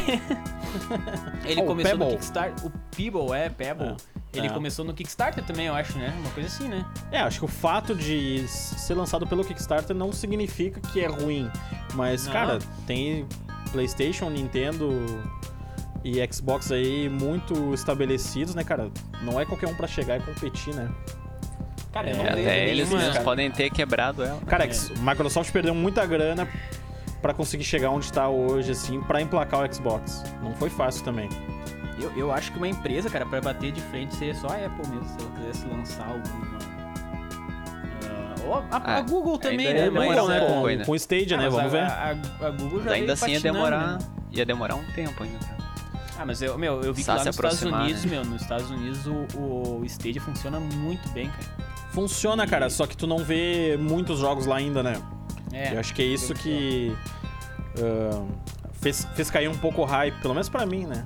Ele 1.46 1.62
Oh, 1.62 1.66
começou 1.66 1.98
no. 1.98 2.10
Kickstarter. 2.10 2.66
O 2.66 2.70
Pebble, 2.96 3.32
é, 3.34 3.50
Pebble. 3.50 3.96
Ele 4.34 4.48
É. 4.48 4.50
começou 4.50 4.86
no 4.86 4.94
Kickstarter 4.94 5.44
também, 5.44 5.66
eu 5.68 5.76
acho, 5.76 5.98
né? 5.98 6.14
Uma 6.22 6.30
coisa 6.32 6.48
assim, 6.48 6.68
né? 6.70 6.86
É, 7.12 7.20
acho 7.20 7.40
que 7.40 7.46
o 7.46 7.50
fato 7.50 7.94
de 7.94 8.48
ser 8.48 8.94
lançado 8.94 9.28
pelo 9.28 9.44
Kickstarter 9.44 9.94
não 9.96 10.14
significa 10.14 10.80
que 10.80 11.02
é 11.02 11.08
ruim. 11.08 11.52
Mas, 11.96 12.26
Não. 12.26 12.32
cara, 12.34 12.60
tem 12.88 13.28
PlayStation, 13.74 14.30
Nintendo 14.30 15.22
e 16.04 16.26
Xbox 16.32 16.72
aí 16.72 17.10
muito 17.10 17.74
estabelecidos, 17.74 18.56
né, 18.56 18.64
cara? 18.64 18.90
Não 19.22 19.40
é 19.40 19.46
qualquer 19.46 19.68
um 19.68 19.76
pra 19.76 19.86
chegar 19.88 20.18
e 20.18 20.24
competir, 20.24 20.74
né? 20.74 20.90
Cara, 21.92 22.10
eu 22.10 22.16
É, 22.16 22.18
não 22.18 22.26
É, 22.26 22.30
até 22.30 22.70
eles 22.70 22.90
mesmos 22.90 23.18
podem 23.18 23.52
ter 23.52 23.70
quebrado 23.70 24.24
ela. 24.24 24.40
Cara, 24.48 24.64
É. 24.64 24.68
X- 24.68 24.92
Microsoft 24.98 25.52
perdeu 25.52 25.76
muita 25.76 26.06
grana 26.06 26.48
pra 27.22 27.34
conseguir 27.34 27.66
chegar 27.66 27.90
onde 27.90 28.12
tá 28.12 28.30
hoje, 28.30 28.72
assim, 28.72 29.02
pra 29.02 29.22
emplacar 29.22 29.60
o 29.70 29.74
Xbox. 29.76 30.24
Não 30.42 30.54
foi 30.56 30.70
fácil 30.70 31.04
também. 31.04 31.28
Eu, 32.02 32.12
eu 32.18 32.32
acho 32.32 32.52
que 32.52 32.58
uma 32.58 32.68
empresa, 32.68 33.10
cara, 33.10 33.26
pra 33.26 33.40
bater 33.42 33.72
de 33.72 33.82
frente 33.82 34.16
seria 34.16 34.34
só 34.36 34.48
a 34.48 34.56
Apple 34.66 34.88
mesmo, 34.90 35.06
se 35.08 35.18
ela 35.26 35.32
quisesse 35.38 35.68
lançar 35.68 36.08
alguma. 36.08 36.58
Ah, 38.04 38.36
ou 38.46 38.56
a, 38.56 38.58
a- 38.72 38.78
a 38.78 38.98
Ah, 38.98 39.02
Google 39.02 39.38
também, 39.38 39.74
né? 39.74 39.86
ia 39.86 39.92
Mas, 39.92 40.02
demorar 40.10 40.24
um 40.26 40.32
é, 40.32 40.40
pouco 40.40 40.54
com, 40.62 40.66
ainda. 40.68 40.86
com 40.86 40.92
o 40.92 40.96
Stadia, 40.96 41.38
ah, 41.38 41.40
né? 41.40 41.46
mas 41.46 41.54
Vamos 41.54 41.74
a, 41.74 41.78
ver. 41.78 41.84
A, 42.44 42.48
a 42.48 42.52
Google 42.52 42.80
já 42.80 42.86
Mas 42.92 42.94
ainda 42.94 43.14
assim 43.14 43.32
ia 43.32 43.40
demorar. 43.40 43.88
né? 43.94 44.00
Ia 44.32 44.46
demorar 44.46 44.76
um 44.76 44.84
tempo 44.94 45.24
ainda. 45.24 45.38
cara. 45.40 45.62
Ah, 46.20 46.26
mas 46.26 46.42
eu, 46.42 46.58
meu, 46.58 46.82
eu 46.84 46.94
vi 46.94 47.04
que 47.04 47.10
lá 47.10 47.18
nos 47.24 47.28
Estados 47.36 47.62
Unidos, 47.64 48.06
né? 48.06 48.12
meu, 48.12 48.26
nos 48.26 48.42
Estados 48.42 48.70
Unidos 48.70 49.08
o, 49.08 49.80
o 49.80 49.86
Stadia 49.86 50.22
funciona 50.22 50.60
muito 50.60 51.08
bem, 51.10 51.30
cara. 51.30 51.72
Funciona, 51.92 52.46
cara, 52.48 52.70
só 52.70 52.86
que 52.88 52.96
tu 52.96 53.06
não 53.08 53.18
vê 53.18 53.78
muitos 53.80 54.20
jogos 54.20 54.46
lá 54.46 54.58
ainda, 54.58 54.82
né? 54.84 55.02
É. 55.52 55.74
Eu 55.74 55.80
acho 55.80 55.94
que 55.94 56.02
é 56.02 56.06
isso 56.06 56.34
que 56.34 56.96
ah, 57.80 58.24
fez, 58.74 59.06
fez 59.16 59.30
cair 59.32 59.48
um 59.50 59.58
pouco 59.58 59.82
o 59.82 59.86
hype, 59.86 60.16
pelo 60.22 60.34
menos 60.34 60.48
pra 60.48 60.66
mim, 60.66 60.86
né? 60.86 61.06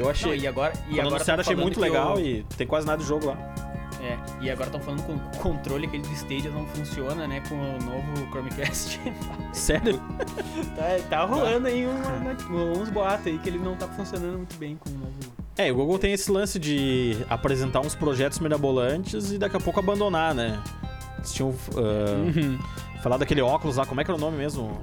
Eu 0.00 0.04
Não, 0.04 0.10
achei. 0.10 0.38
e 0.38 0.46
agora, 0.46 0.72
e 0.88 0.94
quando 0.94 1.06
agora 1.08 1.24
tão 1.24 1.34
achei 1.40 1.56
muito 1.56 1.78
legal 1.80 2.16
o- 2.16 2.20
e 2.20 2.42
tem 2.56 2.66
quase 2.66 2.86
nada 2.86 3.02
de 3.02 3.08
jogo 3.08 3.26
lá. 3.26 3.36
É, 4.02 4.16
e 4.40 4.50
agora 4.50 4.68
estão 4.68 4.80
falando 4.80 5.02
que 5.04 5.12
o 5.12 5.40
controle 5.42 5.86
aquele 5.86 6.02
do 6.02 6.12
Stadia 6.14 6.50
não 6.50 6.64
funciona, 6.68 7.26
né, 7.28 7.42
com 7.46 7.54
o 7.54 7.72
novo 7.84 8.30
Chromecast. 8.30 8.98
Sério? 9.52 10.00
tá, 10.74 10.84
tá 11.10 11.24
rolando 11.26 11.66
aí 11.68 11.84
uma- 11.86 12.62
uns 12.80 12.88
boatos 12.88 13.26
aí 13.26 13.38
que 13.38 13.48
ele 13.50 13.58
não 13.58 13.76
tá 13.76 13.86
funcionando 13.88 14.38
muito 14.38 14.56
bem 14.56 14.76
com 14.76 14.88
o 14.88 14.92
novo... 14.94 15.12
É, 15.58 15.70
o 15.70 15.74
Google 15.74 15.98
tem 15.98 16.12
esse 16.14 16.32
lance 16.32 16.58
de 16.58 17.14
apresentar 17.28 17.80
uns 17.80 17.94
projetos 17.94 18.38
mirabolantes 18.38 19.32
e 19.32 19.36
daqui 19.38 19.58
a 19.58 19.60
pouco 19.60 19.78
abandonar, 19.80 20.34
né? 20.34 20.58
Eles 21.18 21.34
tinham 21.34 21.54
ah, 21.76 22.16
Uhum. 22.38 22.58
falado 23.02 23.20
daquele 23.20 23.42
óculos 23.42 23.76
lá, 23.76 23.84
como 23.84 24.00
é 24.00 24.04
que 24.04 24.10
era 24.10 24.16
o 24.16 24.20
nome 24.20 24.38
mesmo? 24.38 24.80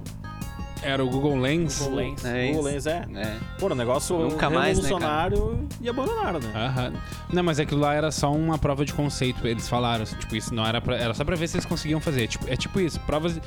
Era 0.82 1.04
o 1.04 1.10
Google 1.10 1.36
Lens. 1.38 1.80
Google 1.80 1.96
Lens. 1.96 2.26
É 2.26 2.48
Google. 2.48 2.64
Lens, 2.64 2.86
é. 2.88 3.06
É. 3.16 3.38
Pô, 3.60 3.68
o 3.68 3.76
negócio 3.76 4.18
Nunca 4.18 4.50
mais, 4.50 4.78
né, 4.78 4.84
revolucionário 4.84 5.68
e 5.82 5.90
abandonaram, 5.90 6.40
né? 6.40 6.52
Aham. 6.56 6.94
Não, 7.34 7.44
mas 7.44 7.60
aquilo 7.60 7.82
lá 7.82 7.94
era 7.94 8.12
só 8.12 8.32
uma 8.32 8.58
prova 8.58 8.86
de 8.86 8.94
conceito. 8.94 9.46
Eles 9.48 9.68
falaram, 9.68 10.04
assim, 10.04 10.16
tipo, 10.18 10.36
isso 10.36 10.54
não 10.54 10.66
era 10.66 10.80
pra, 10.80 10.96
Era 10.96 11.14
só 11.14 11.24
pra 11.24 11.36
ver 11.36 11.48
se 11.48 11.58
eles 11.58 11.66
conseguiam 11.66 12.00
fazer. 12.00 12.28
Tipo, 12.28 12.50
é 12.50 12.56
tipo 12.56 12.80
isso, 12.80 13.00
provas. 13.02 13.40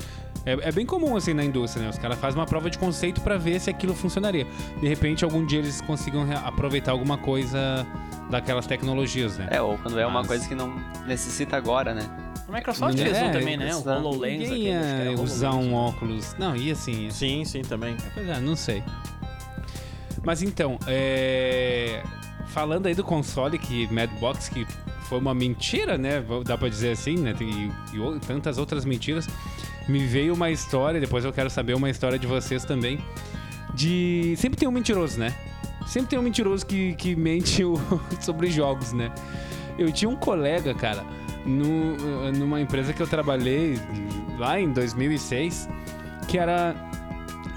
É, 0.47 0.69
é 0.69 0.73
bem 0.73 0.87
comum 0.87 1.17
assim 1.17 1.35
na 1.35 1.45
indústria, 1.45 1.85
né? 1.85 1.91
Os 1.91 1.99
caras 1.99 2.19
fazem 2.19 2.39
uma 2.41 2.47
prova 2.47 2.71
de 2.71 2.79
conceito 2.79 3.21
pra 3.21 3.37
ver 3.37 3.61
se 3.61 3.69
aquilo 3.69 3.95
funcionaria. 3.95 4.47
De 4.81 4.89
repente, 4.89 5.25
algum 5.25 5.45
dia 5.45 5.59
eles 5.59 5.81
consigam 5.83 6.27
aproveitar 6.45 6.93
alguma 6.93 7.19
coisa 7.19 7.87
daquelas 8.31 8.67
tecnologias, 8.67 9.37
né? 9.37 9.49
É, 9.51 9.61
ou 9.61 9.77
quando 9.79 9.99
é 9.99 10.07
uma 10.07 10.21
Mas- 10.21 10.27
coisa 10.29 10.49
que 10.49 10.55
não 10.55 10.73
necessita 11.07 11.57
agora, 11.57 11.93
né? 11.95 12.09
A 12.51 12.57
Microsoft 12.57 12.95
Ninguém- 12.97 13.13
fez 13.15 13.23
um 13.23 13.27
é, 13.27 13.33
também, 13.33 13.57
né? 13.57 13.75
O. 13.75 13.79
HoloLens. 13.89 14.49
Ninguém 14.51 14.77
aquele, 14.77 15.11
ia 15.15 15.21
usar 15.21 15.51
HoloLens. 15.51 15.71
um 15.73 15.75
óculos. 15.75 16.37
Não, 16.39 16.57
ia 16.57 16.75
sim. 16.75 17.05
Ia. 17.05 17.11
Sim, 17.13 17.45
sim, 17.45 17.63
também. 17.63 17.97
Pois 18.13 18.29
é, 18.29 18.41
não 18.41 18.57
sei. 18.57 18.83
Mas 20.25 20.43
então, 20.43 20.79
é... 20.87 22.03
falando 22.49 22.87
aí 22.87 22.95
do 22.95 23.05
console 23.05 23.59
que 23.59 23.87
Madbox, 23.93 24.49
que 24.49 24.67
foi 25.09 25.19
uma 25.19 25.35
mentira, 25.35 25.97
né? 25.97 26.23
Dá 26.45 26.59
pra 26.59 26.69
dizer 26.69 26.91
assim, 26.91 27.17
né? 27.17 27.35
E, 27.41 27.71
e 27.97 27.99
ou- 28.01 28.19
tantas 28.21 28.59
outras 28.59 28.85
mentiras. 28.85 29.29
Me 29.89 30.05
veio 30.07 30.35
uma 30.35 30.51
história, 30.51 31.01
depois 31.01 31.25
eu 31.25 31.33
quero 31.33 31.49
saber 31.51 31.75
uma 31.75 31.89
história 31.89 32.19
de 32.19 32.27
vocês 32.27 32.65
também. 32.65 32.99
De. 33.75 34.35
Sempre 34.37 34.59
tem 34.59 34.69
um 34.69 34.73
mentiroso, 34.73 35.19
né? 35.19 35.35
Sempre 35.87 36.11
tem 36.11 36.19
um 36.19 36.23
mentiroso 36.23 36.67
que, 36.67 36.95
que 36.97 37.17
mente 37.17 37.65
o- 37.65 37.81
sobre 38.21 38.51
jogos, 38.51 38.93
né? 38.93 39.11
Eu 39.79 39.91
tinha 39.91 40.09
um 40.09 40.17
colega, 40.17 40.75
cara, 40.75 41.03
no- 41.45 42.33
numa 42.33 42.61
empresa 42.61 42.93
que 42.93 43.03
eu 43.03 43.07
trabalhei 43.07 43.79
lá 44.39 44.61
em 44.61 44.73
2006, 44.73 45.69
que 46.29 46.39
era 46.39 46.75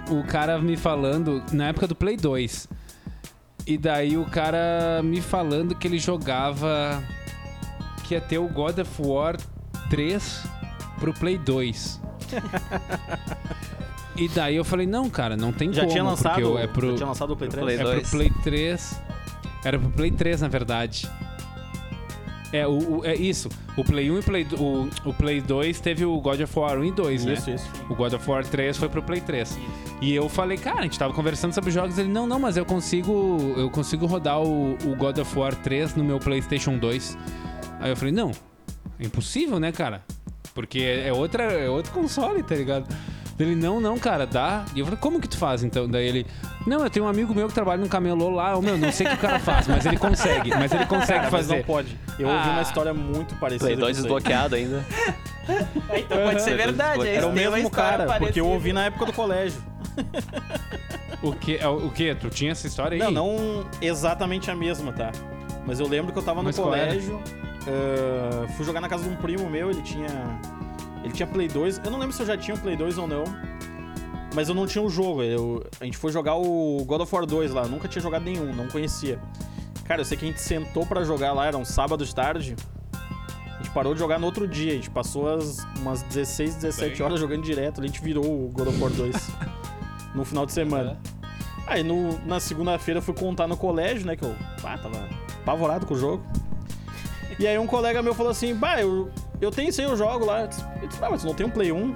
o 0.10 0.24
cara 0.24 0.60
me 0.60 0.76
falando 0.78 1.44
na 1.52 1.68
época 1.70 1.88
do 1.88 1.96
Play 1.96 2.18
2. 2.18 2.68
E 3.66 3.78
daí 3.78 4.18
o 4.18 4.26
cara 4.26 5.02
me 5.04 5.22
falando 5.22 5.74
que 5.76 5.88
ele 5.88 5.98
jogava 5.98 7.02
que 8.04 8.14
ia 8.14 8.20
ter 8.22 8.38
o 8.38 8.48
God 8.48 8.80
of 8.80 9.02
War 9.02 9.38
3 9.90 10.44
pro 11.00 11.14
Play 11.14 11.38
2. 11.38 12.02
e 14.18 14.28
daí 14.28 14.56
eu 14.58 14.64
falei, 14.66 14.86
não, 14.86 15.10
cara, 15.10 15.38
não 15.38 15.52
tem 15.54 15.72
Já 15.72 15.82
como. 15.82 15.92
tinha 15.94 16.04
lançado, 16.04 16.40
eu- 16.42 16.58
é 16.60 16.68
pro, 16.68 16.92
já 16.92 16.96
tinha 16.98 17.08
lançado 17.08 17.34
o 17.34 17.38
Play 17.38 17.50
pro 17.50 17.62
3? 17.62 17.80
Play 17.80 17.88
é 17.88 17.94
pro 17.94 18.02
2. 18.02 18.10
Play 18.12 18.30
3. 18.44 19.02
Era 19.64 19.80
pro 19.80 19.90
Play 19.92 20.12
3, 20.12 20.42
na 20.42 20.48
verdade. 20.50 21.10
É, 22.54 22.68
o, 22.68 23.00
o- 23.00 23.06
é 23.06 23.16
isso. 23.16 23.50
O 23.76 23.84
Play 23.84 24.12
1 24.12 24.20
e 24.20 24.22
Play, 24.22 24.48
o, 24.60 24.88
o 25.10 25.14
Play 25.14 25.42
2 25.42 25.80
teve 25.80 26.06
o 26.06 26.22
God 26.22 26.40
of 26.40 26.60
War 26.60 26.78
1 26.80 26.86
e 26.86 26.92
2, 26.92 27.26
né? 27.26 27.34
Isso, 27.34 27.50
isso. 27.50 27.68
O 27.90 27.96
God 27.96 28.14
of 28.14 28.30
War 28.30 28.46
3 28.46 28.78
foi 28.78 28.88
pro 28.88 29.02
Play 29.02 29.20
3. 29.22 29.58
E 30.00 30.14
eu 30.14 30.30
falei, 30.30 30.58
cara, 30.58 30.80
a 30.82 30.84
gente 30.84 30.98
tava 31.00 31.14
conversando 31.14 31.52
sobre 31.54 31.72
jogos. 31.72 31.98
Ele, 31.98 32.10
não, 32.10 32.28
não, 32.28 32.40
mas 32.40 32.56
eu 32.56 32.64
consigo. 32.66 33.56
Eu 33.58 33.70
consigo 33.72 34.06
rodar 34.06 34.40
o, 34.40 34.74
o 34.86 34.96
God 34.96 35.18
of 35.18 35.38
War 35.40 35.56
3 35.56 35.96
no 35.96 36.04
meu 36.04 36.20
PlayStation 36.20 36.78
2. 36.78 37.18
Aí 37.80 37.90
eu 37.90 37.98
falei, 37.98 38.14
não, 38.14 38.32
é 39.00 39.06
impossível, 39.06 39.60
né, 39.60 39.72
cara? 39.72 40.04
Porque 40.54 40.80
é, 40.80 41.12
outra, 41.12 41.44
é 41.46 41.68
outro 41.68 41.92
console, 41.92 42.44
tá 42.44 42.54
ligado? 42.54 42.88
Ele, 43.40 43.56
não, 43.56 43.82
não, 43.82 43.98
cara, 43.98 44.28
dá. 44.28 44.64
E 44.76 44.80
eu 44.80 44.86
falei, 44.86 45.00
como 45.00 45.20
que 45.20 45.28
tu 45.28 45.38
faz 45.38 45.64
então? 45.64 45.88
Daí 45.90 46.06
ele, 46.08 46.26
não, 46.68 46.84
eu 46.84 46.90
tenho 46.90 47.06
um 47.06 47.10
amigo 47.10 47.34
meu 47.34 47.48
que 47.48 47.54
trabalha 47.54 47.82
no 47.82 47.90
camelô 47.90 48.30
lá. 48.30 48.56
Ô, 48.56 48.62
meu, 48.62 48.78
não 48.78 48.92
sei 48.92 49.08
o 49.08 49.10
que 49.10 49.16
o 49.16 49.20
cara 49.20 49.40
faz, 49.40 49.68
mas 49.68 49.86
ele 49.86 49.98
consegue. 49.98 50.52
Mas 50.52 50.72
ele 50.72 50.86
consegue 50.86 51.20
Cara, 51.20 51.32
mas 51.32 51.48
não 51.48 51.56
fazer. 51.56 51.66
pode. 51.66 51.98
Eu 52.20 52.28
ouvi 52.30 52.48
Ah. 52.48 52.52
uma 52.52 52.62
história 52.62 52.94
muito 52.94 53.34
parecida. 53.36 53.66
Play 53.66 53.76
2 53.76 53.98
disso 53.98 54.08
aí. 54.08 54.14
desbloqueado 54.14 54.56
ainda. 54.56 54.86
Então 55.98 56.18
pode 56.26 56.42
ser 56.44 56.56
verdade. 56.56 57.02
aí 57.02 57.16
Era 57.16 57.28
o 57.28 57.34
mesmo 57.34 57.70
cara, 57.70 58.06
porque 58.06 58.14
eu 58.14 58.20
parecida. 58.20 58.46
ouvi 58.46 58.72
na 58.72 58.86
época 58.86 59.06
do 59.08 59.14
colégio. 59.14 59.62
O 61.22 61.32
que? 61.34 61.58
é, 61.58 61.68
O 61.68 61.90
que? 61.90 62.14
Tu 62.16 62.30
tinha 62.30 62.52
essa 62.52 62.68
história 62.68 62.96
aí? 62.96 63.12
Não, 63.12 63.12
não 63.38 63.66
exatamente 63.82 64.50
a 64.52 64.56
mesma, 64.56 64.92
tá? 64.94 65.12
Mas 65.66 65.80
eu 65.80 65.88
lembro 65.88 66.12
que 66.14 66.20
eu 66.20 66.24
tava 66.24 66.40
no 66.42 66.46
Mas 66.46 66.58
colégio, 66.58 67.20
ah, 67.68 68.48
fui 68.56 68.66
jogar 68.66 68.80
na 68.82 68.88
casa 68.90 69.04
de 69.04 69.10
um 69.10 69.16
primo 69.16 69.50
meu, 69.50 69.70
ele 69.72 69.82
tinha. 69.82 70.08
Ele 71.04 71.12
tinha 71.14 71.28
Play 71.28 71.48
2. 71.48 71.82
Eu 71.84 71.92
não 71.92 72.00
lembro 72.00 72.16
se 72.16 72.22
eu 72.22 72.26
já 72.26 72.38
tinha 72.38 72.56
o 72.56 72.60
Play 72.60 72.76
2 72.76 72.98
ou 72.98 73.08
não. 73.08 73.24
Mas 74.34 74.50
eu 74.50 74.56
não 74.56 74.66
tinha 74.66 74.82
o 74.82 74.90
jogo. 74.90 75.22
Eu, 75.22 75.64
a 75.80 75.86
gente 75.86 75.98
foi 75.98 76.12
jogar 76.12 76.36
o 76.36 76.84
God 76.86 77.02
of 77.02 77.14
War 77.16 77.26
2 77.26 77.52
lá. 77.52 77.64
Eu 77.64 77.70
nunca 77.70 77.88
tinha 77.88 78.02
jogado 78.02 78.24
nenhum, 78.24 78.54
não 78.54 78.68
conhecia. 78.68 79.20
Cara, 79.86 80.02
eu 80.02 80.06
sei 80.06 80.18
que 80.18 80.26
a 80.26 80.28
gente 80.28 80.42
sentou 80.42 80.86
pra 80.86 81.04
jogar 81.04 81.34
lá, 81.34 81.46
era 81.46 81.58
um 81.58 81.66
sábado 81.66 82.06
de 82.06 82.16
tarde. 82.16 82.56
A 83.48 83.58
gente 83.58 83.70
parou 83.72 83.94
de 83.94 84.00
jogar 84.00 84.18
no 84.18 84.26
outro 84.26 84.48
dia. 84.48 84.72
A 84.72 84.76
gente 84.76 84.90
passou 84.90 85.32
as, 85.36 85.60
umas 85.78 86.02
16, 86.04 86.56
17 86.56 86.98
Bem. 86.98 87.06
horas 87.06 87.20
jogando 87.20 87.44
direto. 87.44 87.82
A 87.82 87.86
gente 87.86 88.02
virou 88.02 88.26
o 88.26 88.50
God 88.50 88.70
of 88.70 88.80
War 88.82 88.92
2 88.92 89.16
no 90.16 90.26
final 90.26 90.46
de 90.46 90.54
semana. 90.54 90.98
Aí 91.68 91.84
no- 91.84 92.18
na 92.26 92.40
segunda-feira 92.40 92.98
eu 93.00 93.02
fui 93.04 93.14
contar 93.14 93.48
no 93.48 93.56
colégio, 93.56 94.06
né? 94.08 94.16
Que 94.16 94.24
eu 94.24 94.36
ah, 94.64 94.78
tava 94.78 95.08
apavorado 95.42 95.86
com 95.86 95.94
o 95.94 95.98
jogo. 95.98 96.24
E 97.40 97.48
aí 97.48 97.58
um 97.60 97.68
colega 97.68 98.02
meu 98.02 98.14
falou 98.14 98.32
assim: 98.32 98.54
Bah, 98.56 98.82
eu, 98.82 99.10
eu 99.44 99.52
tenho 99.52 99.72
sim, 99.72 99.84
eu 99.84 99.96
jogo 99.98 100.26
lá. 100.26 100.42
Eu 100.42 100.48
disse, 100.48 100.62
ah, 101.02 101.10
mas 101.10 101.22
você 101.22 101.28
não 101.28 101.34
tem 101.34 101.46
um 101.46 101.50
Play 101.50 101.72
1? 101.72 101.96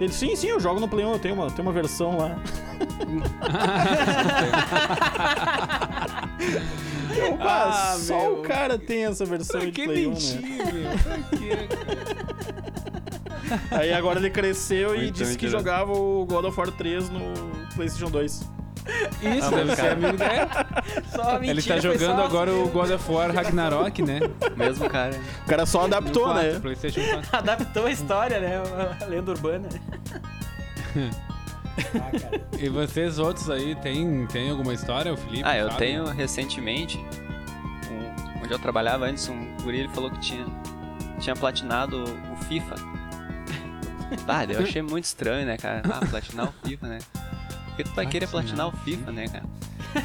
Ele, 0.00 0.12
sim, 0.12 0.34
sim, 0.36 0.46
eu 0.48 0.58
jogo 0.60 0.80
no 0.80 0.88
Play 0.88 1.04
1, 1.04 1.12
eu 1.12 1.18
tenho 1.18 1.34
uma, 1.34 1.50
tenho 1.50 1.66
uma 1.68 1.72
versão 1.72 2.16
lá. 2.16 2.36
eu, 7.16 7.36
bah, 7.36 7.92
Ah, 7.92 7.96
só 7.98 8.18
meu. 8.18 8.40
o 8.40 8.42
cara 8.42 8.78
tem 8.78 9.04
essa 9.06 9.24
versão 9.24 9.60
Pra 9.60 9.66
de 9.66 9.72
que 9.72 9.84
Play 9.84 10.06
1, 10.06 10.10
né? 10.10 10.16
mentir, 10.16 10.72
meu? 10.72 10.90
Pra 10.98 11.18
que, 11.38 11.48
cara? 11.68 12.30
Aí 13.82 13.92
agora 13.92 14.18
ele 14.18 14.30
cresceu 14.30 14.94
e 14.94 14.98
Muito 15.02 15.14
disse 15.16 15.36
que 15.36 15.44
mentiroso. 15.46 15.58
jogava 15.64 15.92
o 15.92 16.24
God 16.26 16.44
of 16.46 16.58
War 16.58 16.70
3 16.70 17.10
no 17.10 17.20
PlayStation 17.74 18.10
2. 18.10 18.42
Isso, 19.22 19.50
deve 19.50 19.76
ser 19.76 19.92
amigo 19.92 20.16
dele. 20.16 21.04
Só 21.14 21.32
mentira 21.38 21.50
Ele 21.52 21.62
tá 21.62 21.78
jogando 21.78 22.22
agora 22.22 22.52
o 22.52 22.68
God 22.68 22.90
of 22.90 23.12
War 23.12 23.32
Ragnarok, 23.34 24.02
né? 24.02 24.20
Mesmo 24.56 24.88
cara. 24.88 25.18
O 25.44 25.48
cara 25.48 25.66
só 25.66 25.84
adaptou, 25.84 26.26
No 26.28 26.32
quatro, 26.34 26.52
né? 26.54 26.60
PlayStation 26.60 27.00
4. 27.08 27.28
Adaptou 27.38 27.86
a 27.86 27.90
história, 27.90 28.40
né? 28.40 28.62
A 29.00 29.04
lenda 29.04 29.30
urbana. 29.32 29.68
ah, 31.94 32.18
cara. 32.18 32.40
E 32.58 32.68
vocês 32.68 33.18
outros 33.18 33.48
aí, 33.50 33.74
tem, 33.76 34.26
tem 34.26 34.50
alguma 34.50 34.72
história, 34.74 35.12
o 35.12 35.16
Felipe? 35.16 35.42
Ah, 35.44 35.56
eu 35.56 35.66
Fábio? 35.70 35.78
tenho 35.78 36.04
recentemente, 36.06 36.98
um- 37.90 38.42
onde 38.42 38.52
eu 38.52 38.58
trabalhava 38.58 39.06
antes, 39.06 39.28
um 39.28 39.56
guri 39.62 39.80
ele 39.80 39.88
falou 39.88 40.10
que 40.10 40.18
tinha, 40.20 40.46
tinha 41.18 41.34
platinado 41.36 42.04
o 42.32 42.36
FIFA. 42.44 42.74
Ah, 44.26 44.42
eu 44.44 44.58
achei 44.64 44.82
muito 44.82 45.04
estranho, 45.04 45.46
né, 45.46 45.56
cara? 45.56 45.82
Ah, 45.84 46.04
platinar 46.04 46.48
o 46.48 46.68
FIFA, 46.68 46.86
né? 46.88 46.98
Por 47.82 47.84
que 47.84 47.90
tu 47.90 47.94
vai 47.96 48.06
querer 48.06 48.26
platinar 48.28 48.68
o 48.68 48.72
FIFA, 48.72 49.12
né, 49.12 49.28
cara? 49.28 49.44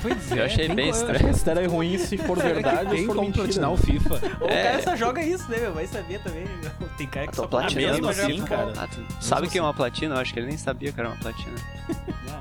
Pois 0.01 0.31
é, 0.31 0.39
Eu 0.39 0.45
achei 0.45 0.65
tem 0.67 0.75
bem 0.75 0.89
estranho. 0.89 1.29
Esse 1.29 1.47
era 1.49 1.67
ruim 1.67 1.97
se 1.99 2.17
for 2.19 2.37
verdade 2.37 2.85
ou 2.85 2.89
Tem 2.91 2.99
se 3.01 3.05
for 3.05 3.15
como 3.15 3.27
mentira. 3.27 3.43
platinar 3.45 3.71
o 3.71 3.77
FIFA. 3.77 4.15
O 4.41 4.47
É. 4.49 4.63
cara 4.63 4.81
só 4.83 4.95
joga 4.95 5.21
isso, 5.21 5.49
né, 5.51 5.57
meu? 5.59 5.73
Vai 5.73 5.85
saber 5.87 6.19
também. 6.23 6.43
meu. 6.61 6.89
Tem 6.97 7.05
cara 7.07 7.27
que 7.27 7.33
Tô 7.35 7.43
só 7.43 7.47
platinando 7.47 7.99
platina 8.01 8.23
mesmo 8.27 8.33
assim, 8.43 8.45
cara. 8.49 8.67
futebol. 8.67 8.83
Ah, 8.83 8.87
tu 9.19 9.23
sabe 9.23 9.47
o 9.47 9.49
que 9.49 9.57
é 9.57 9.61
uma 9.61 9.73
platina? 9.73 10.15
Eu 10.15 10.19
acho 10.19 10.33
que 10.33 10.39
ele 10.39 10.47
nem 10.47 10.57
sabia 10.57 10.91
que 10.91 10.99
era 10.99 11.09
uma 11.09 11.17
platina. 11.17 11.55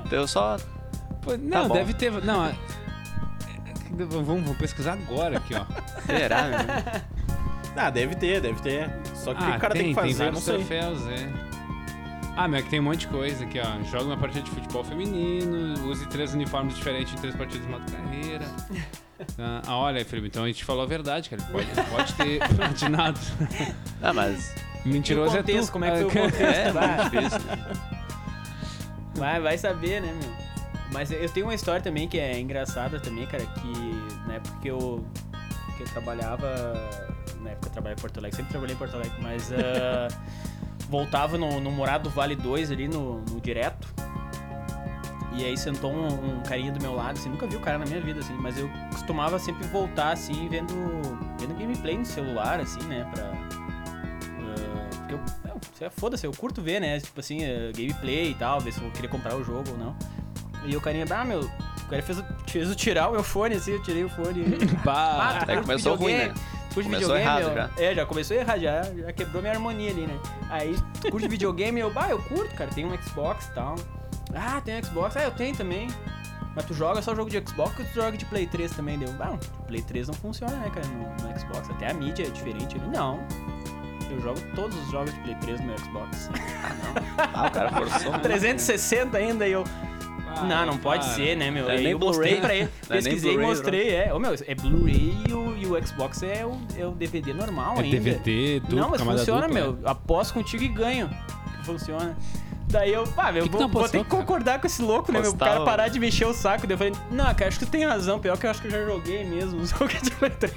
Então 0.05 0.19
eu 0.19 0.27
só. 0.27 0.57
Pô, 1.21 1.37
Não, 1.37 1.67
bom. 1.67 1.75
deve 1.75 1.93
ter. 1.93 2.11
Não, 2.23 2.45
é- 2.45 2.49
é- 2.49 4.05
vamos, 4.05 4.25
vamos 4.27 4.57
pesquisar 4.57 4.93
agora 4.93 5.37
aqui, 5.37 5.53
ó. 5.55 5.65
Será, 6.05 6.43
né? 6.47 7.03
Ah, 7.77 7.89
deve 7.89 8.15
ter, 8.15 8.39
deve 8.39 8.61
ter. 8.61 8.89
Só 9.13 9.33
que 9.33 9.43
o 9.43 9.45
que 9.51 9.57
o 9.57 9.59
cara 9.59 9.73
tem, 9.73 9.89
que 9.89 9.95
fazer, 9.95 10.31
não 10.31 10.39
vários 10.39 10.43
sei. 10.43 10.55
troféus, 10.59 11.07
é. 11.07 11.29
Ah, 12.37 12.47
mas 12.47 12.59
é 12.59 12.63
que 12.63 12.69
tem 12.69 12.79
um 12.79 12.83
monte 12.83 12.99
de 13.01 13.07
coisa 13.07 13.43
aqui, 13.45 13.59
ó. 13.59 13.83
Joga 13.85 14.05
uma 14.05 14.17
partida 14.17 14.41
de 14.43 14.51
futebol 14.51 14.83
feminino, 14.83 15.87
use 15.89 16.05
três 16.07 16.33
uniformes 16.33 16.75
diferentes 16.75 17.13
em 17.13 17.17
três 17.17 17.35
partidas 17.35 17.65
de 17.65 17.71
modo 17.71 17.91
carreira. 17.91 18.45
Ah, 19.39 19.61
ah, 19.65 19.77
olha 19.77 19.99
aí, 19.99 20.03
Felipe, 20.03 20.27
então 20.27 20.43
a 20.43 20.47
gente 20.47 20.65
falou 20.65 20.83
a 20.83 20.85
verdade, 20.85 21.29
cara. 21.29 21.41
Pode, 21.43 21.65
pode 21.89 22.13
ter 22.15 22.37
platinado. 22.53 23.17
Ah, 24.01 24.11
mas. 24.11 24.53
Mentiroso 24.83 25.33
E 25.33 25.37
o 25.37 25.39
é 25.39 25.41
tu. 25.41 25.45
contexto, 25.53 25.71
como 25.71 25.85
é 25.85 25.91
que 25.91 25.95
foi 25.97 26.03
o 26.03 26.09
Ah, 26.11 26.11
contexto? 26.31 26.43
É, 26.43 26.71
Vai. 26.73 26.97
Vai, 29.15 29.39
vai 29.39 29.57
saber, 29.57 30.01
né, 30.01 30.13
meu? 30.21 30.29
Mas 30.91 31.11
eu 31.11 31.29
tenho 31.29 31.45
uma 31.45 31.55
história 31.55 31.81
também 31.81 32.09
que 32.09 32.19
é 32.19 32.37
engraçada 32.37 32.99
também, 32.99 33.25
cara, 33.25 33.45
que 33.45 34.27
na 34.27 34.33
época 34.35 34.57
que 34.61 34.67
eu, 34.67 35.05
que 35.77 35.83
eu 35.83 35.87
trabalhava. 35.87 36.73
Na 37.41 37.51
época 37.51 37.67
eu 37.67 37.71
trabalhava 37.71 37.99
em 37.99 38.01
Porto 38.01 38.17
Alegre, 38.17 38.35
sempre 38.35 38.51
trabalhei 38.51 38.75
em 38.75 38.77
Porto 38.79 38.95
Alegre, 38.95 39.17
mas 39.21 39.49
ah, 39.53 40.07
voltava 40.89 41.37
no, 41.37 41.59
no 41.59 41.71
Morado 41.71 42.05
do 42.05 42.09
Vale 42.09 42.35
2 42.35 42.71
ali 42.71 42.87
no, 42.87 43.21
no 43.21 43.41
direto. 43.41 43.87
E 45.33 45.43
aí 45.43 45.57
sentou 45.57 45.91
um, 45.91 46.07
um 46.07 46.39
carinha 46.43 46.71
do 46.71 46.81
meu 46.81 46.95
lado, 46.95 47.19
assim, 47.19 47.27
nunca 47.29 47.45
vi 47.45 47.57
o 47.57 47.59
cara 47.59 47.77
na 47.77 47.85
minha 47.85 47.99
vida, 47.99 48.21
assim, 48.21 48.33
mas 48.35 48.57
eu 48.57 48.69
costumava 48.91 49.37
sempre 49.37 49.67
voltar, 49.67 50.13
assim, 50.13 50.47
vendo, 50.47 50.73
vendo 51.37 51.53
gameplay 51.59 51.97
no 51.97 52.05
celular, 52.05 52.61
assim, 52.61 52.79
né, 52.83 53.05
pra... 53.13 53.23
ah, 53.25 54.87
porque 54.95 55.13
eu, 55.13 55.19
lá, 55.81 55.91
foda-se, 55.91 56.25
eu 56.25 56.31
curto 56.31 56.61
ver, 56.61 56.79
né, 56.79 57.01
tipo 57.01 57.19
assim, 57.19 57.43
ah, 57.43 57.69
gameplay 57.75 58.31
e 58.31 58.35
tal, 58.35 58.61
ver 58.61 58.71
se 58.71 58.81
eu 58.81 58.89
queria 58.91 59.09
comprar 59.09 59.35
o 59.35 59.43
jogo 59.43 59.71
ou 59.71 59.77
não. 59.77 59.95
E 60.65 60.73
o 60.75 60.79
carinha, 60.79 61.05
ah, 61.09 61.25
meu, 61.25 61.41
o 61.41 61.89
cara 61.89 62.01
fez, 62.01 62.23
fez 62.47 62.69
eu 62.69 62.75
tirar 62.75 63.09
o 63.09 63.11
meu 63.11 63.23
fone, 63.23 63.55
assim, 63.55 63.73
eu 63.73 63.83
tirei 63.83 64.05
o 64.05 64.09
fone. 64.09 64.45
Tu 65.45 65.51
É, 65.51 65.61
começou 65.61 65.95
ruim, 65.95 66.13
né? 66.13 66.33
Curte 66.75 66.89
Começou 66.89 67.15
videogame? 67.15 67.21
errado 67.21 67.41
eu- 67.41 67.55
já. 67.55 67.83
É, 67.83 67.95
já 67.95 68.05
começou 68.05 68.37
a 68.37 68.39
errar, 68.41 68.57
já, 68.59 68.83
já 68.83 69.13
quebrou 69.13 69.41
minha 69.41 69.53
harmonia 69.53 69.89
ali, 69.91 70.05
né? 70.05 70.19
Aí, 70.49 70.75
curte 71.09 71.27
videogame? 71.27 71.79
Eu, 71.79 71.91
bah, 71.91 72.09
eu 72.09 72.21
curto, 72.21 72.53
cara, 72.53 72.69
tem 72.69 72.85
um 72.85 72.95
Xbox 73.01 73.45
e 73.47 73.51
tal. 73.53 73.75
Ah, 74.35 74.61
tem 74.63 74.77
um 74.79 74.83
Xbox? 74.83 75.15
Ah, 75.17 75.23
eu 75.23 75.31
tenho 75.31 75.55
também. 75.55 75.87
Mas 76.55 76.65
tu 76.65 76.73
joga 76.73 77.01
só 77.01 77.15
jogo 77.15 77.29
de 77.29 77.41
Xbox 77.47 77.77
ou 77.79 77.85
tu 77.85 77.93
joga 77.95 78.17
de 78.17 78.25
Play 78.25 78.45
3 78.47 78.71
também? 78.71 78.97
Deu, 78.99 79.11
bah, 79.13 79.37
Play 79.67 79.81
3 79.81 80.07
não 80.07 80.13
funciona, 80.13 80.53
né, 80.57 80.69
cara, 80.73 80.85
no, 80.87 81.03
no 81.27 81.39
Xbox. 81.39 81.69
Até 81.69 81.89
a 81.91 81.93
mídia 81.93 82.27
é 82.27 82.29
diferente 82.29 82.75
ali. 82.77 82.87
Não. 82.89 83.19
Eu 84.09 84.21
jogo 84.21 84.39
todos 84.55 84.77
os 84.77 84.91
jogos 84.91 85.13
de 85.13 85.19
Play 85.21 85.35
3 85.35 85.59
no 85.61 85.67
meu 85.67 85.77
Xbox. 85.77 86.29
Ah, 87.33 87.47
o 87.47 87.51
cara 87.51 87.71
forçou. 87.71 88.11
muito. 88.11 88.21
360 88.23 89.17
ainda 89.17 89.47
e 89.47 89.51
eu. 89.53 89.63
Ah, 90.37 90.43
não, 90.43 90.65
não 90.73 90.77
pode 90.77 91.05
ser, 91.05 91.35
né, 91.35 91.49
meu? 91.51 91.63
Não 91.65 91.71
é 91.71 91.81
eu 91.93 91.99
mostrei 91.99 92.35
Blu-ray. 92.35 92.41
pra 92.41 92.55
ele, 92.55 92.69
Não 92.89 92.95
é 92.95 93.01
pesquisei 93.01 93.33
e 93.33 93.37
mostrei, 93.37 93.95
é. 93.95 94.13
Ô, 94.13 94.19
meu, 94.19 94.33
é 94.45 94.55
Blu-ray 94.55 95.17
e 95.29 95.33
o, 95.33 95.57
e 95.57 95.65
o 95.65 95.87
Xbox 95.87 96.23
é 96.23 96.45
o, 96.45 96.57
é 96.77 96.85
o 96.85 96.91
DVD 96.91 97.33
normal 97.33 97.77
É 97.77 97.81
ainda. 97.83 97.97
DVD, 97.99 98.59
duplo, 98.59 98.75
Não, 98.79 98.89
mas 98.89 99.01
funciona, 99.01 99.47
dupla. 99.47 99.53
meu. 99.61 99.77
Aposto 99.85 100.33
contigo 100.33 100.63
e 100.63 100.67
ganho. 100.67 101.09
Funciona. 101.63 102.15
Daí 102.67 102.91
eu, 102.93 103.03
pá, 103.07 103.31
meu, 103.31 103.43
Que 103.43 103.49
que 103.49 103.57
vou, 103.57 103.67
vou 103.69 103.87
ter 103.87 103.99
que 104.03 104.09
concordar 104.09 104.59
com 104.59 104.67
esse 104.67 104.81
louco, 104.81 105.11
né, 105.11 105.19
meu? 105.21 105.29
O 105.29 105.33
Postal. 105.33 105.47
cara 105.53 105.65
parar 105.65 105.87
de 105.87 105.99
mexer 105.99 106.25
o 106.25 106.33
saco. 106.33 106.65
Daí 106.67 106.73
eu 106.73 106.77
falei, 106.77 106.93
não, 107.11 107.23
cara, 107.33 107.47
acho 107.47 107.59
que 107.59 107.65
tu 107.65 107.71
tem 107.71 107.85
razão. 107.85 108.19
Pior 108.19 108.37
que 108.37 108.45
eu 108.45 108.49
acho 108.51 108.61
que 108.61 108.67
eu 108.67 108.71
já 108.71 108.83
joguei 108.85 109.23
mesmo 109.23 109.61
o 109.61 109.65
jogo 109.67 109.87
de 109.87 110.11
Play 110.11 110.31
3. 110.31 110.53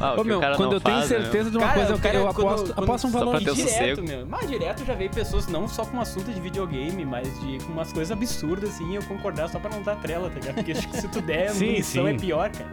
Ah, 0.00 0.14
o 0.16 0.20
Ô, 0.20 0.24
meu, 0.24 0.40
quando 0.56 0.72
eu 0.74 0.80
tenho 0.80 0.96
faz, 0.98 1.10
né, 1.10 1.16
meu? 1.18 1.24
certeza 1.26 1.50
de 1.50 1.56
uma 1.58 1.66
Cara, 1.66 1.78
coisa, 1.78 1.92
eu, 1.92 1.98
cara, 1.98 2.16
eu 2.16 2.22
quando- 2.34 2.48
aposto, 2.48 2.74
quando- 2.74 2.84
aposto 2.84 3.06
um 3.06 3.10
valor. 3.10 3.38
direto, 3.38 3.56
sossego. 3.60 4.02
meu. 4.02 4.26
Mas 4.26 4.48
direto 4.48 4.80
eu 4.80 4.86
já 4.86 4.94
veio 4.94 5.10
pessoas 5.10 5.46
não 5.48 5.68
só 5.68 5.84
com 5.84 6.00
assunto 6.00 6.32
de 6.32 6.40
videogame, 6.40 7.04
mas 7.04 7.28
de 7.40 7.58
com 7.64 7.72
umas 7.72 7.92
coisas 7.92 8.10
absurdas, 8.10 8.70
assim, 8.70 8.94
eu 8.96 9.02
concordar 9.02 9.48
só 9.50 9.58
pra 9.58 9.70
não 9.70 9.82
dar 9.82 9.96
trela, 9.96 10.30
tá 10.30 10.36
ligado? 10.36 10.54
Porque 10.54 10.72
acho 10.72 10.88
que 10.88 10.96
se 11.00 11.08
tu 11.08 11.20
der 11.20 11.50
Sim, 11.52 11.66
munição 11.66 12.04
sim. 12.06 12.14
é 12.14 12.18
pior, 12.18 12.50
cara. 12.50 12.70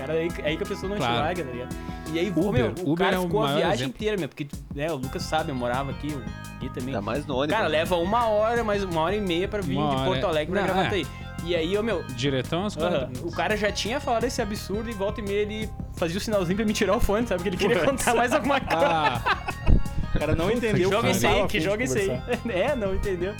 Cara, 0.00 0.12
aí, 0.14 0.28
aí 0.44 0.56
que 0.56 0.62
a 0.62 0.66
pessoa 0.66 0.88
não 0.88 0.96
Claro. 0.96 1.14
te 1.14 1.18
larga, 1.20 1.44
tá 1.44 1.50
ligado? 1.50 1.76
E 2.12 2.18
aí, 2.18 2.30
Uber. 2.30 2.52
meu, 2.52 2.66
o 2.84 2.92
Uber 2.92 3.04
cara 3.06 3.16
é 3.16 3.20
ficou 3.20 3.42
a 3.44 3.54
viagem 3.54 3.72
exemplo. 3.74 3.94
inteira, 3.96 4.16
meu, 4.16 4.28
porque, 4.28 4.48
né, 4.74 4.90
o 4.90 4.96
Lucas 4.96 5.22
sabe, 5.22 5.50
eu 5.50 5.54
morava 5.54 5.90
aqui, 5.90 6.08
o 6.08 6.58
Gui 6.58 6.68
também. 6.70 6.88
Ainda 6.94 7.00
mais 7.02 7.26
no 7.26 7.36
ônibus. 7.36 7.54
Cara, 7.56 7.68
leva 7.68 7.96
uma 7.96 8.26
hora, 8.28 8.64
mais 8.64 8.82
uma 8.82 9.00
hora 9.02 9.14
e 9.14 9.20
meia 9.20 9.46
pra 9.46 9.60
vir 9.60 9.76
Uma 9.76 9.94
de 9.96 10.04
Porto 10.04 10.24
é. 10.24 10.28
Alegre 10.28 10.52
pra 10.52 10.62
gravar 10.62 10.84
é. 10.86 10.88
aí. 10.94 11.06
E 11.44 11.54
aí, 11.54 11.76
ô, 11.78 11.82
meu, 11.82 12.02
Diretão 12.04 12.66
às 12.66 12.76
Aham. 12.76 12.90
quatro. 13.08 13.28
O 13.28 13.30
cara 13.32 13.56
já 13.56 13.70
tinha 13.72 13.98
falado 14.00 14.24
esse 14.24 14.42
absurdo 14.42 14.90
e 14.90 14.92
volta 14.92 15.20
e 15.20 15.24
meia 15.24 15.40
ele 15.42 15.70
fazia 15.94 16.18
o 16.18 16.20
sinalzinho 16.20 16.56
pra 16.56 16.66
me 16.66 16.72
tirar 16.72 16.96
o 16.96 17.00
fone, 17.00 17.26
sabe? 17.26 17.42
Que 17.42 17.48
ele 17.50 17.56
queria 17.56 17.84
contar 17.84 18.14
mais 18.14 18.32
alguma 18.32 18.60
coisa. 18.60 18.86
Ah, 18.86 19.38
O 20.14 20.18
cara 20.18 20.34
não 20.34 20.50
entendeu 20.50 20.90
joga 20.90 21.10
esse 21.10 21.22
tava 21.22 21.42
aí, 21.42 21.46
que 21.46 21.60
joga 21.60 21.84
esse 21.84 21.98
aí. 22.10 22.20
É, 22.50 22.74
não 22.74 22.94
entendeu? 22.94 23.32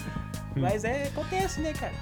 Mas 0.57 0.85
é, 0.85 1.09
acontece, 1.09 1.61
né, 1.61 1.73
cara? 1.79 1.93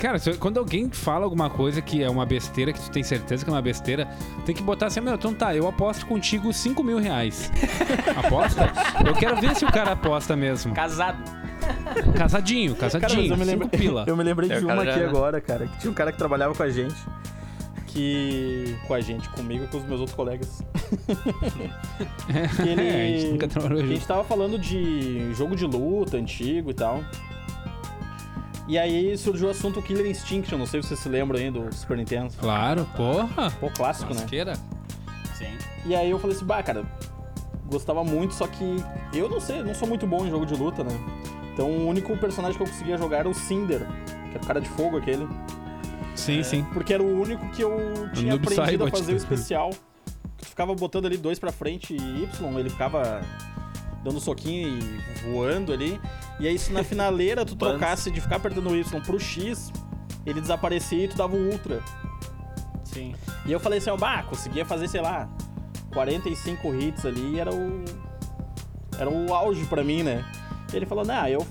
Cara, 0.00 0.18
se- 0.18 0.34
quando 0.34 0.58
alguém 0.58 0.90
fala 0.90 1.24
alguma 1.24 1.48
coisa 1.50 1.80
que 1.82 2.02
é 2.02 2.08
uma 2.10 2.24
besteira, 2.26 2.72
que 2.72 2.80
tu 2.80 2.90
tem 2.90 3.02
certeza 3.02 3.44
que 3.44 3.50
é 3.50 3.52
uma 3.52 3.62
besteira, 3.62 4.06
tem 4.44 4.54
que 4.54 4.62
botar 4.62 4.86
assim, 4.86 5.00
meu, 5.00 5.14
então 5.14 5.32
tá, 5.34 5.54
eu 5.54 5.66
aposto 5.68 6.06
contigo 6.06 6.52
5 6.52 6.82
mil 6.82 6.98
reais. 6.98 7.50
Aposta? 8.16 8.72
Eu 9.06 9.14
quero 9.14 9.36
ver 9.40 9.54
se 9.56 9.64
o 9.64 9.72
cara 9.72 9.92
aposta 9.92 10.34
mesmo. 10.36 10.74
Casado. 10.74 11.18
Casadinho, 12.16 12.74
Cara, 12.76 12.92
casadinho, 12.92 13.32
eu 13.32 13.36
me 13.36 13.44
cinco 13.44 13.62
lembrei, 13.64 13.80
pila. 13.80 14.04
eu 14.08 14.16
me 14.16 14.22
lembrei 14.22 14.50
É, 14.52 14.58
de 14.58 14.64
uma 14.64 14.76
cara 14.76 14.90
aqui 14.90 15.00
já- 15.00 15.08
agora, 15.08 15.40
cara, 15.40 15.66
que 15.66 15.78
tinha 15.78 15.90
um 15.90 15.94
cara 15.94 16.12
que 16.12 16.18
trabalhava 16.18 16.54
com 16.54 16.62
a 16.62 16.70
gente. 16.70 16.94
Que. 17.86 18.76
Com 18.86 18.94
a 18.94 19.00
gente, 19.00 19.28
comigo 19.30 19.64
e 19.64 19.66
com 19.68 19.78
os 19.78 19.84
meus 19.84 20.00
outros 20.00 20.14
colegas. 20.14 20.62
que 22.56 22.62
ele. 22.68 22.82
É, 22.88 23.02
a 23.02 23.18
gente 23.20 23.32
nunca 23.32 23.48
trabalhou 23.48 23.78
que 23.78 23.82
a 23.82 23.86
junto. 23.86 23.96
gente 23.98 24.06
tava 24.06 24.22
falando 24.24 24.58
de 24.58 25.32
jogo 25.34 25.56
de 25.56 25.64
luta 25.66 26.16
antigo 26.16 26.70
e 26.70 26.74
tal. 26.74 27.02
E 28.68 28.76
aí 28.76 29.16
surgiu 29.16 29.46
o 29.46 29.50
assunto 29.50 29.80
Killer 29.80 30.06
Instinct, 30.06 30.50
eu 30.50 30.58
não 30.58 30.66
sei 30.66 30.82
se 30.82 30.88
vocês 30.88 31.00
se 31.00 31.08
lembram 31.08 31.38
aí 31.38 31.50
do 31.50 31.72
Super 31.72 31.96
Nintendo. 31.96 32.32
Claro, 32.38 32.86
porra. 32.96 33.50
Pô, 33.60 33.70
clássico, 33.70 34.12
né? 34.12 34.20
Lasqueira. 34.20 34.54
Sim. 35.36 35.56
E 35.84 35.94
aí 35.94 36.10
eu 36.10 36.18
falei 36.18 36.34
assim, 36.34 36.44
bah, 36.44 36.62
cara, 36.62 36.84
gostava 37.66 38.02
muito, 38.02 38.34
só 38.34 38.46
que 38.46 38.76
eu 39.12 39.28
não 39.28 39.40
sei, 39.40 39.62
não 39.62 39.74
sou 39.74 39.86
muito 39.86 40.06
bom 40.06 40.26
em 40.26 40.30
jogo 40.30 40.44
de 40.44 40.54
luta, 40.54 40.82
né? 40.82 40.90
Então 41.52 41.70
o 41.70 41.86
único 41.86 42.16
personagem 42.16 42.56
que 42.56 42.62
eu 42.62 42.66
conseguia 42.66 42.98
jogar 42.98 43.18
era 43.18 43.28
o 43.28 43.34
Cinder, 43.34 43.86
que 44.30 44.36
era 44.36 44.42
o 44.42 44.46
cara 44.46 44.60
de 44.60 44.68
fogo 44.70 44.96
aquele. 44.96 45.28
Sim, 46.16 46.42
sim. 46.42 46.64
Porque 46.72 46.92
era 46.92 47.02
o 47.02 47.20
único 47.20 47.48
que 47.50 47.62
eu 47.62 48.10
tinha 48.12 48.30
Noob 48.30 48.48
aprendido 48.48 48.84
a 48.84 48.90
fazer 48.90 49.12
o 49.12 49.16
especial. 49.16 49.70
Que 50.36 50.44
tu 50.44 50.46
ficava 50.46 50.74
botando 50.74 51.06
ali 51.06 51.16
dois 51.16 51.38
pra 51.38 51.52
frente 51.52 51.94
e 51.94 52.24
Y, 52.24 52.58
ele 52.58 52.68
ficava 52.68 53.22
dando 54.06 54.20
soquinho 54.20 54.78
e 54.78 55.22
voando 55.22 55.72
ali. 55.72 56.00
E 56.38 56.46
aí 56.46 56.58
se 56.58 56.72
na 56.72 56.82
finaleira 56.84 57.44
tu 57.44 57.56
trocasse 57.56 58.10
de 58.10 58.20
ficar 58.20 58.36
apertando 58.36 58.70
o 58.70 58.76
Y 58.76 59.00
pro 59.02 59.18
X, 59.18 59.72
ele 60.24 60.40
desaparecia 60.40 61.04
e 61.04 61.08
tu 61.08 61.16
dava 61.16 61.34
o 61.34 61.50
Ultra. 61.50 61.82
Sim. 62.84 63.14
E 63.44 63.52
eu 63.52 63.60
falei 63.60 63.78
assim, 63.78 63.90
ó, 63.90 63.96
bah, 63.96 64.22
conseguia 64.22 64.64
fazer, 64.64 64.88
sei 64.88 65.00
lá, 65.00 65.28
45 65.92 66.74
hits 66.74 67.04
ali 67.04 67.34
e 67.34 67.40
era 67.40 67.52
o. 67.52 67.84
Era 68.98 69.10
o 69.10 69.34
auge 69.34 69.64
pra 69.66 69.84
mim, 69.84 70.02
né? 70.02 70.24
E 70.72 70.76
ele 70.76 70.86
falou, 70.86 71.04
nah, 71.04 71.28
eu. 71.28 71.46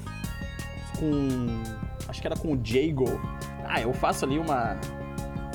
Com. 0.98 1.64
Acho 2.08 2.22
que 2.22 2.28
era 2.28 2.36
com 2.36 2.54
o 2.54 2.60
Jago. 2.64 3.22
Ah, 3.66 3.82
eu 3.82 3.94
faço 3.94 4.26
ali 4.26 4.40
uma. 4.40 4.78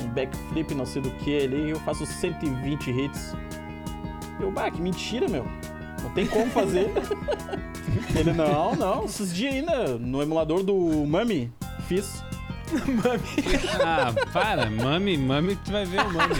Um 0.03 0.09
backflip, 0.09 0.75
não 0.75 0.87
sei 0.87 1.03
do 1.03 1.11
que 1.11 1.45
ali, 1.45 1.67
e 1.67 1.71
eu 1.71 1.81
faço 1.81 2.07
120 2.07 2.91
hits. 2.91 3.35
Eu, 4.41 4.51
bah, 4.51 4.71
que 4.71 4.81
mentira, 4.81 5.29
meu. 5.29 5.45
Não 6.03 6.11
tem 6.11 6.27
como 6.27 6.51
fazer. 6.51 6.91
ele, 8.17 8.33
não, 8.33 8.75
não, 8.75 9.05
esses 9.05 9.35
dias 9.35 9.55
ainda, 9.55 9.99
no 9.99 10.23
emulador 10.23 10.63
do 10.63 10.77
Mami, 11.07 11.53
fiz. 11.89 12.23
Ah, 13.85 14.13
para, 14.33 14.71
mami, 14.71 15.19
mami, 15.19 15.57
tu 15.57 15.73
vai 15.73 15.85
ver 15.85 16.03
o 16.03 16.13
mami. 16.13 16.35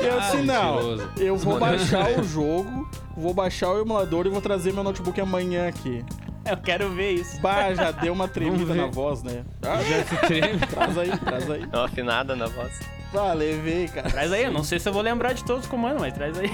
Eu 0.00 0.14
Ah, 0.18 0.18
assim, 0.28 0.42
não. 0.42 0.74
mentiroso. 0.74 1.10
Eu 1.16 1.36
vou 1.36 1.58
baixar 1.60 2.18
o 2.18 2.24
jogo, 2.24 2.88
vou 3.16 3.32
baixar 3.32 3.70
o 3.70 3.80
emulador 3.80 4.26
e 4.26 4.30
vou 4.30 4.40
trazer 4.40 4.72
meu 4.72 4.82
notebook 4.82 5.20
amanhã 5.20 5.68
aqui. 5.68 6.04
Eu 6.44 6.56
quero 6.56 6.90
ver 6.90 7.12
isso. 7.12 7.40
Bah, 7.40 7.72
já 7.74 7.90
deu 7.90 8.12
uma 8.12 8.26
tremida 8.26 8.74
na 8.74 8.86
voz, 8.86 9.22
né? 9.22 9.44
Ah, 9.62 9.76
Já 9.82 10.04
se 10.04 10.16
treme. 10.26 10.58
traz 10.66 10.98
aí, 10.98 11.16
traz 11.18 11.50
aí. 11.50 11.66
Dá 11.66 11.78
uma 11.80 11.84
afinada 11.86 12.34
na 12.34 12.46
voz. 12.46 12.72
Ah, 13.14 13.32
levei, 13.32 13.88
cara. 13.88 14.10
Traz 14.10 14.32
aí, 14.32 14.44
eu 14.44 14.52
não 14.52 14.62
sei 14.62 14.78
se 14.78 14.88
eu 14.88 14.92
vou 14.92 15.00
lembrar 15.00 15.32
de 15.32 15.42
todos 15.44 15.64
os 15.64 15.70
comandos, 15.70 16.00
mas 16.00 16.12
traz 16.12 16.38
aí. 16.38 16.50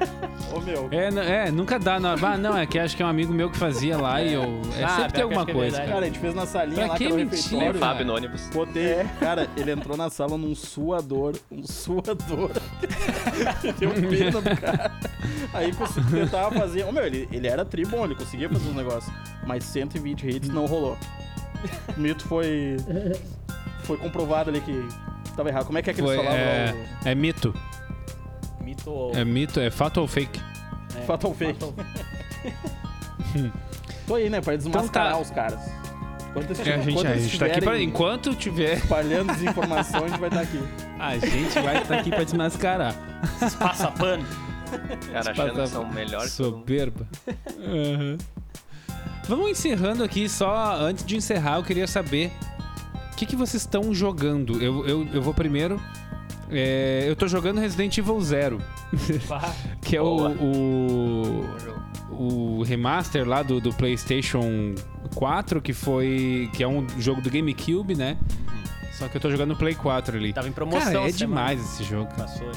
Ô, 0.52 0.60
meu. 0.60 0.88
É, 0.90 1.46
é, 1.46 1.50
nunca 1.50 1.78
dá. 1.78 2.00
Não, 2.00 2.10
ah, 2.10 2.36
não, 2.38 2.56
é 2.56 2.66
que 2.66 2.78
acho 2.78 2.96
que 2.96 3.02
é 3.02 3.06
um 3.06 3.08
amigo 3.08 3.32
meu 3.32 3.50
que 3.50 3.58
fazia 3.58 3.98
lá 3.98 4.22
e 4.22 4.32
eu. 4.32 4.62
É, 4.78 4.84
Ah, 4.84 4.88
sempre 4.96 5.12
tem 5.12 5.12
que 5.12 5.20
alguma 5.22 5.42
é 5.42 5.52
coisa. 5.52 5.76
Cara, 5.76 5.88
cara. 5.88 6.00
a 6.00 6.04
gente 6.04 6.18
fez 6.18 6.34
na 6.34 6.46
salinha 6.46 6.76
Pra 6.76 6.86
lá, 6.86 6.96
que 6.96 7.04
que 7.06 7.60
era 7.60 7.76
o. 7.76 7.78
Fábio 7.78 8.06
no 8.06 8.14
ônibus. 8.14 8.48
Botei, 8.48 9.04
cara, 9.20 9.48
ele 9.56 9.70
entrou 9.70 9.96
na 9.96 10.08
sala 10.08 10.38
num 10.38 10.54
suador, 10.54 11.34
um 11.50 11.66
suador. 11.66 12.52
Deu 13.78 13.90
pena 13.90 14.40
do 14.40 14.56
cara. 14.56 14.90
Aí 15.52 15.74
consegui 15.74 16.10
tentar 16.10 16.50
fazer. 16.50 16.84
Ô 16.84 16.92
meu, 16.92 17.04
ele, 17.04 17.28
ele 17.30 17.46
era 17.46 17.64
tri 17.64 17.84
bom, 17.84 18.04
ele 18.04 18.14
conseguia 18.14 18.48
fazer 18.48 18.68
os 18.68 18.74
negócios. 18.74 19.12
Mas 19.46 19.64
120 19.64 20.26
hits 20.26 20.48
não 20.48 20.64
rolou. 20.64 20.96
O 21.94 22.00
mito 22.00 22.26
foi. 22.26 22.76
Foi 23.82 23.96
comprovado 23.96 24.50
ali 24.50 24.60
que 24.60 24.86
tava 25.38 25.48
errado. 25.48 25.64
Como 25.66 25.78
é 25.78 25.82
que 25.82 25.90
é 25.90 25.94
que 25.94 26.00
eles 26.00 26.10
Foi, 26.10 26.16
falavam? 26.18 26.38
é, 26.38 26.74
é 27.06 27.14
mito. 27.14 27.54
Mito 28.60 28.90
ou. 28.90 29.14
É 29.16 29.24
mito, 29.24 29.58
é 29.60 29.70
fato 29.70 30.00
ou 30.00 30.06
fake? 30.06 30.40
é, 30.96 31.00
Fatal 31.02 31.32
Fake. 31.34 31.58
Fatal- 31.58 31.74
Tô 34.06 34.14
aí, 34.14 34.28
né? 34.30 34.40
Pra 34.40 34.56
desmascarar 34.56 35.08
Então 35.12 35.18
tá. 35.18 35.18
os 35.18 35.30
caras. 35.30 35.60
Enquanto 36.30 36.50
eles 36.50 36.58
É, 36.66 36.74
a 36.74 36.76
gente, 36.78 36.90
enquanto 36.90 37.06
a 37.06 37.10
eles 37.10 37.22
gente 37.24 37.38
tá 37.38 37.46
aqui 37.46 37.52
pra. 37.54 37.60
estiverem 37.60 37.88
Enquanto 37.88 38.34
tiver. 38.34 38.74
Espalhando 38.78 39.32
desinformação, 39.34 40.04
a 40.04 40.08
gente 40.08 40.20
vai 40.20 40.28
estar 40.28 40.40
aqui. 40.42 40.60
A 40.98 41.18
gente 41.18 41.60
vai 41.60 41.82
estar 41.82 41.98
aqui 41.98 42.10
pra 42.10 42.24
desmascarar. 42.24 42.94
Passa 43.58 43.90
pano. 43.90 44.24
Cara, 45.12 45.30
achando 45.30 45.54
que 45.62 45.66
são 45.68 45.88
melhores 45.92 46.30
que 46.32 46.36
todo 46.42 46.52
mundo. 46.56 46.60
Soberba. 46.60 47.06
Aham. 47.64 48.18
Vamos 49.28 49.50
encerrando 49.50 50.02
aqui, 50.04 50.26
só 50.28 50.76
antes 50.80 51.04
de 51.04 51.16
encerrar, 51.16 51.56
eu 51.56 51.62
queria 51.62 51.86
saber 51.86 52.32
que, 53.18 53.26
que 53.26 53.36
vocês 53.36 53.62
estão 53.62 53.92
jogando. 53.92 54.62
Eu, 54.62 54.86
eu, 54.86 55.06
eu 55.12 55.20
vou 55.20 55.34
primeiro. 55.34 55.80
É, 56.50 57.04
eu 57.06 57.16
tô 57.16 57.26
jogando 57.26 57.58
Resident 57.60 57.98
Evil 57.98 58.18
Zero, 58.22 58.58
que 59.82 59.96
é 59.96 60.00
o, 60.00 60.30
o, 60.30 61.44
o 62.10 62.62
remaster 62.62 63.28
lá 63.28 63.42
do, 63.42 63.60
do 63.60 63.70
PlayStation 63.74 64.74
4, 65.14 65.60
que 65.60 65.74
foi. 65.74 66.48
que 66.54 66.62
é 66.62 66.68
um 66.68 66.86
jogo 66.98 67.20
do 67.20 67.28
GameCube, 67.28 67.94
né? 67.94 68.16
Só 68.92 69.08
que 69.08 69.16
eu 69.16 69.20
tô 69.20 69.30
jogando 69.30 69.50
no 69.50 69.56
Play 69.56 69.74
4 69.74 70.16
ali. 70.16 70.32
Tava 70.32 70.48
em 70.48 70.52
promoção. 70.52 70.80
Cara, 70.80 71.08
é 71.08 71.12
semana. 71.12 71.16
demais 71.16 71.60
esse 71.60 71.84
jogo. 71.84 72.08
Passou. 72.16 72.50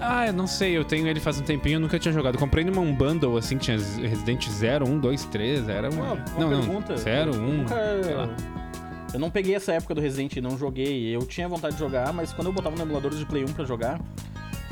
Ah, 0.00 0.26
eu 0.28 0.32
não 0.32 0.46
sei, 0.46 0.76
eu 0.76 0.82
tenho 0.82 1.06
ele 1.06 1.20
faz 1.20 1.38
um 1.38 1.44
tempinho, 1.44 1.76
eu 1.76 1.80
nunca 1.80 1.98
tinha 1.98 2.12
jogado. 2.12 2.38
Comprei 2.38 2.64
numa 2.64 2.80
um 2.80 2.94
bundle 2.94 3.36
assim, 3.36 3.58
que 3.58 3.64
tinha 3.64 3.76
Resident 3.76 4.48
0, 4.48 4.88
1, 4.88 4.98
2, 4.98 5.24
3, 5.26 5.68
era 5.68 5.90
uma. 5.90 6.12
Uma, 6.12 6.14
uma 6.14 6.38
não, 6.38 6.48
pergunta. 6.48 6.92
não, 6.94 6.98
0, 6.98 7.34
eu 7.34 7.40
1. 7.40 7.56
Nunca... 7.58 8.02
sei 8.02 8.14
lá. 8.14 8.59
Eu 9.12 9.18
não 9.20 9.30
peguei 9.30 9.54
essa 9.54 9.72
época 9.72 9.94
do 9.94 10.00
Resident, 10.00 10.36
não 10.36 10.56
joguei. 10.56 11.14
Eu 11.14 11.20
tinha 11.26 11.48
vontade 11.48 11.74
de 11.74 11.80
jogar, 11.80 12.12
mas 12.12 12.32
quando 12.32 12.46
eu 12.48 12.52
botava 12.52 12.76
no 12.76 12.82
emulador 12.82 13.10
de 13.12 13.24
Play 13.26 13.44
1 13.44 13.48
pra 13.48 13.64
jogar, 13.64 14.00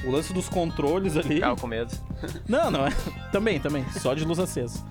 o 0.05 0.11
lance 0.11 0.33
dos 0.33 0.49
controles 0.49 1.17
ali. 1.17 1.37
Ficava 1.37 1.57
com 1.57 1.67
medo. 1.67 1.93
Não, 2.49 2.71
não 2.71 2.87
é. 2.87 2.91
Também, 3.33 3.59
também. 3.61 3.85
Só 3.99 4.15
de 4.15 4.25
luz 4.25 4.39
acesa. 4.39 4.83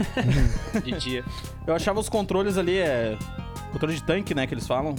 De 0.84 0.92
dia. 0.92 1.24
Eu 1.66 1.74
achava 1.74 2.00
os 2.00 2.08
controles 2.08 2.56
ali, 2.56 2.78
é. 2.78 3.16
Controle 3.72 3.94
de 3.94 4.02
tanque, 4.02 4.34
né? 4.34 4.46
Que 4.46 4.54
eles 4.54 4.66
falam. 4.66 4.94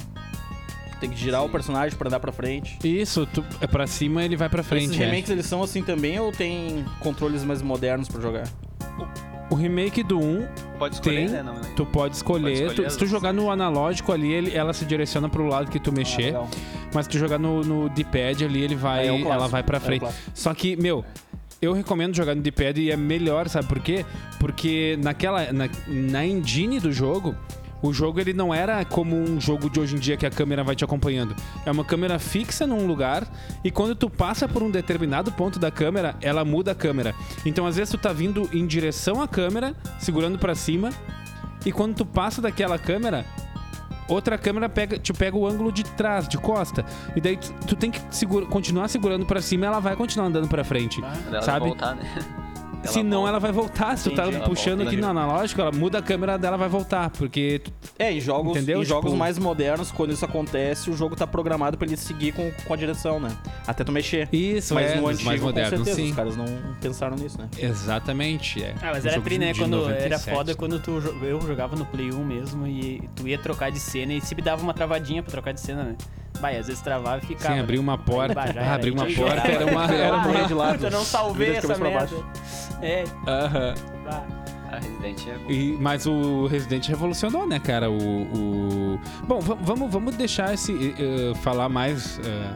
Tem 1.00 1.10
que 1.10 1.18
girar 1.18 1.42
Sim. 1.42 1.48
o 1.48 1.52
personagem 1.52 1.98
pra 1.98 2.08
andar 2.08 2.20
pra 2.20 2.32
frente. 2.32 2.78
Isso, 2.84 3.26
tu, 3.26 3.44
é 3.60 3.66
pra 3.66 3.88
cima 3.88 4.24
ele 4.24 4.36
vai 4.38 4.48
pra 4.50 4.60
Esses 4.62 4.70
frente. 4.70 5.02
é. 5.02 5.06
remakes 5.08 5.30
eles 5.32 5.48
são 5.48 5.64
assim 5.64 5.82
também 5.82 6.20
ou 6.20 6.32
tem 6.32 6.86
controles 7.00 7.44
mais 7.44 7.62
modernos 7.64 8.08
pra 8.08 8.22
jogar? 8.22 8.48
O 9.52 9.56
remake 9.56 10.02
do 10.02 10.18
1, 10.18 10.48
Pode 10.80 10.96
escolher, 10.96 11.16
Tem. 11.26 11.30
né? 11.30 11.44
Não, 11.44 11.54
né? 11.56 11.62
tu 11.76 11.86
pode 11.86 12.16
escolher. 12.16 12.42
Pode 12.44 12.70
escolher 12.72 12.88
tu- 12.88 12.92
se 12.94 12.98
tu 12.98 13.06
jogar 13.06 13.34
no 13.34 13.52
analógico 13.52 14.12
ali, 14.14 14.32
ele- 14.32 14.56
ela 14.56 14.72
se 14.74 14.86
direciona 14.86 15.28
pro 15.30 15.46
lado 15.46 15.70
que 15.70 15.78
tu 15.80 15.90
Ah, 15.90 15.94
mexer. 15.94 16.22
legal. 16.28 16.50
mas 16.94 17.06
se 17.06 17.12
tu 17.12 17.18
jogar 17.20 17.38
no, 17.38 17.62
no 17.62 17.90
D-pad 17.90 18.46
ali, 18.46 18.62
ele 18.64 18.76
vai, 18.76 19.08
É, 19.10 19.12
é 19.14 19.22
ela 19.22 19.48
vai 19.48 19.62
pra 19.62 19.78
É 19.78 19.80
frente. 19.82 20.00
clássico. 20.00 20.32
Só 20.34 20.54
que, 20.54 20.76
meu, 20.78 21.04
eu 21.62 21.74
recomendo 21.74 22.16
jogar 22.16 22.34
no 22.34 22.42
D-pad 22.42 22.82
e 22.82 22.90
é 22.92 22.96
melhor, 22.96 23.50
sabe 23.50 23.68
por 23.68 23.80
quê? 23.82 24.06
Porque 24.40 24.98
naquela 25.04 25.52
na, 25.52 25.70
na 25.88 26.26
engine 26.26 26.80
do 26.80 26.92
jogo, 26.92 27.36
o 27.82 27.92
jogo 27.94 28.20
ele 28.20 28.34
não 28.34 28.54
era 28.54 28.84
como 28.86 29.16
um 29.16 29.40
jogo 29.42 29.70
de 29.70 29.80
hoje 29.80 29.96
em 29.96 30.00
dia 30.00 30.16
que 30.18 30.26
a 30.26 30.30
câmera 30.30 30.64
vai 30.64 30.76
te 30.76 30.84
acompanhando. 30.84 31.36
É 31.66 31.72
uma 31.72 31.84
câmera 31.84 32.20
fixa 32.20 32.68
num 32.68 32.86
lugar 32.86 33.28
e 33.64 33.72
quando 33.72 33.96
tu 33.96 34.10
passa 34.10 34.48
por 34.48 34.62
um 34.62 34.70
determinado 34.70 35.32
ponto 35.32 35.58
da 35.60 35.72
câmera, 35.72 36.16
ela 36.22 36.46
muda 36.46 36.72
a 36.72 36.76
câmera. 36.76 37.16
Então 37.46 37.66
às 37.66 37.76
vezes 37.76 37.92
tu 37.92 37.98
tá 37.98 38.14
vindo 38.14 38.50
em 38.54 38.66
direção 38.68 39.22
à 39.22 39.28
câmera, 39.28 39.76
segurando 40.00 40.38
pra 40.38 40.54
cima, 40.56 40.90
e 41.66 41.72
quando 41.72 41.96
tu 41.96 42.06
passa 42.06 42.42
daquela 42.42 42.78
câmera, 42.80 43.26
outra 44.08 44.38
câmera 44.38 44.68
pega, 44.68 44.98
te 45.00 45.14
pega 45.14 45.38
o 45.38 45.48
ângulo 45.48 45.72
de 45.72 45.84
trás, 45.84 46.28
de 46.28 46.38
costa. 46.38 46.86
E 47.16 47.22
daí 47.22 47.38
tu, 47.38 47.54
tu 47.68 47.76
tem 47.76 47.90
que 47.92 48.02
segura- 48.10 48.46
continuar 48.46 48.88
segurando 48.90 49.26
pra 49.26 49.42
cima 49.42 49.66
e 49.66 49.68
ela 49.68 49.80
vai 49.80 49.96
continuar 49.96 50.28
andando 50.28 50.48
pra 50.48 50.64
frente. 50.64 51.02
Ela 51.28 51.42
sabe? 51.42 51.68
voltar, 51.68 51.96
né? 51.96 52.04
Ela 52.84 52.92
Senão 52.94 53.18
volta. 53.20 53.30
ela 53.30 53.40
vai 53.40 53.52
voltar. 53.52 53.98
Se 53.98 54.10
tu 54.10 54.16
tá 54.16 54.24
puxando 54.46 54.78
volta, 54.80 54.92
aqui 54.92 55.00
no 55.02 55.08
analógico, 55.08 55.62
ela 55.62 55.72
muda 55.72 56.00
a 56.00 56.02
câmera 56.02 56.38
dela, 56.38 56.58
vai 56.58 56.68
voltar. 56.68 57.10
Porque 57.12 57.62
tu- 57.64 57.72
É, 58.00 58.12
em 58.12 58.20
jogos, 58.20 58.58
Entendeu? 58.58 58.82
em 58.82 58.86
jogos 58.86 59.12
Tipo- 59.12 59.18
mais 59.20 59.38
modernos, 59.38 59.92
quando 59.92 60.12
isso 60.12 60.26
acontece, 60.26 60.90
o 60.90 60.94
jogo 60.98 61.16
tá 61.16 61.28
programado 61.28 61.78
pra 61.78 61.88
ele 61.88 61.96
seguir 61.98 62.32
com, 62.32 62.52
com 62.66 62.74
a 62.74 62.78
direção, 62.78 63.20
né? 63.20 63.30
Até 63.68 63.84
tu 63.84 63.92
mexer. 63.92 64.28
isso 64.34 64.74
Mas 64.74 64.92
é 64.92 64.96
no 65.00 65.08
antigo, 65.08 65.26
mais 65.26 65.40
com 65.40 65.46
modernos, 65.48 65.70
certeza, 65.72 65.96
sim. 65.96 66.10
os 66.10 66.16
caras 66.16 66.36
não 66.36 66.46
pensaram 66.82 67.16
nisso, 67.16 67.38
né? 67.38 67.48
Exatamente, 67.60 68.64
é. 68.64 68.74
Ah, 68.82 68.92
mas 68.94 69.06
era 69.06 69.22
tri, 69.22 69.38
né? 69.38 69.54
Quando 69.54 69.76
era 69.90 69.94
97. 70.10 70.36
foda 70.36 70.56
quando 70.56 70.80
tu, 70.80 70.92
eu 71.24 71.40
jogava 71.42 71.76
no 71.76 71.86
Play 71.86 72.12
1 72.12 72.24
mesmo 72.26 72.66
e 72.66 73.08
tu 73.16 73.28
ia 73.28 73.38
trocar 73.38 73.70
de 73.72 73.80
cena 73.80 74.14
e 74.14 74.22
sempre 74.22 74.44
dava 74.44 74.62
uma 74.64 74.74
travadinha 74.74 75.22
pra 75.22 75.32
trocar 75.32 75.52
de 75.52 75.62
cena, 75.62 75.84
né? 75.84 75.96
Vai, 76.40 76.58
às 76.58 76.68
vezes 76.68 76.82
travava 76.82 77.22
e 77.24 77.28
ficava. 77.28 77.54
Sim, 77.56 77.60
abrir 77.60 77.78
uma 77.80 77.98
porta. 77.98 78.40
Aí, 78.42 78.48
bah, 78.48 78.54
já 78.54 78.62
Ah, 78.62 78.76
aí 78.82 78.92
uma 78.92 79.06
porta 79.06 79.48
era 79.48 79.66
uma. 79.66 79.86
Era 79.94 80.16
Ah, 80.22 80.28
uma... 80.28 80.44
de 80.48 80.54
lado. 80.54 80.84
Eu 80.86 80.92
não 80.92 81.04
salvei 81.04 81.56
essa 81.56 81.78
merda. 81.78 82.16
É, 82.82 83.04
Aham. 83.28 83.76
bah. 84.06 84.24
A 84.72 84.78
Resident 84.78 85.28
é 85.28 85.52
E, 85.52 85.78
mas 85.80 86.06
o 86.08 86.48
Resident 86.48 86.88
revolucionou, 86.88 87.46
né, 87.46 87.60
cara? 87.60 87.92
O, 87.92 87.98
o- 87.98 89.00
Bom, 89.28 89.42
va- 89.42 89.58
vamos, 89.62 89.92
vamos 89.92 90.16
deixar 90.16 90.54
esse. 90.54 90.96
eh, 90.98 91.34
falar 91.44 91.68
mais. 91.68 92.20
eh, 92.24 92.54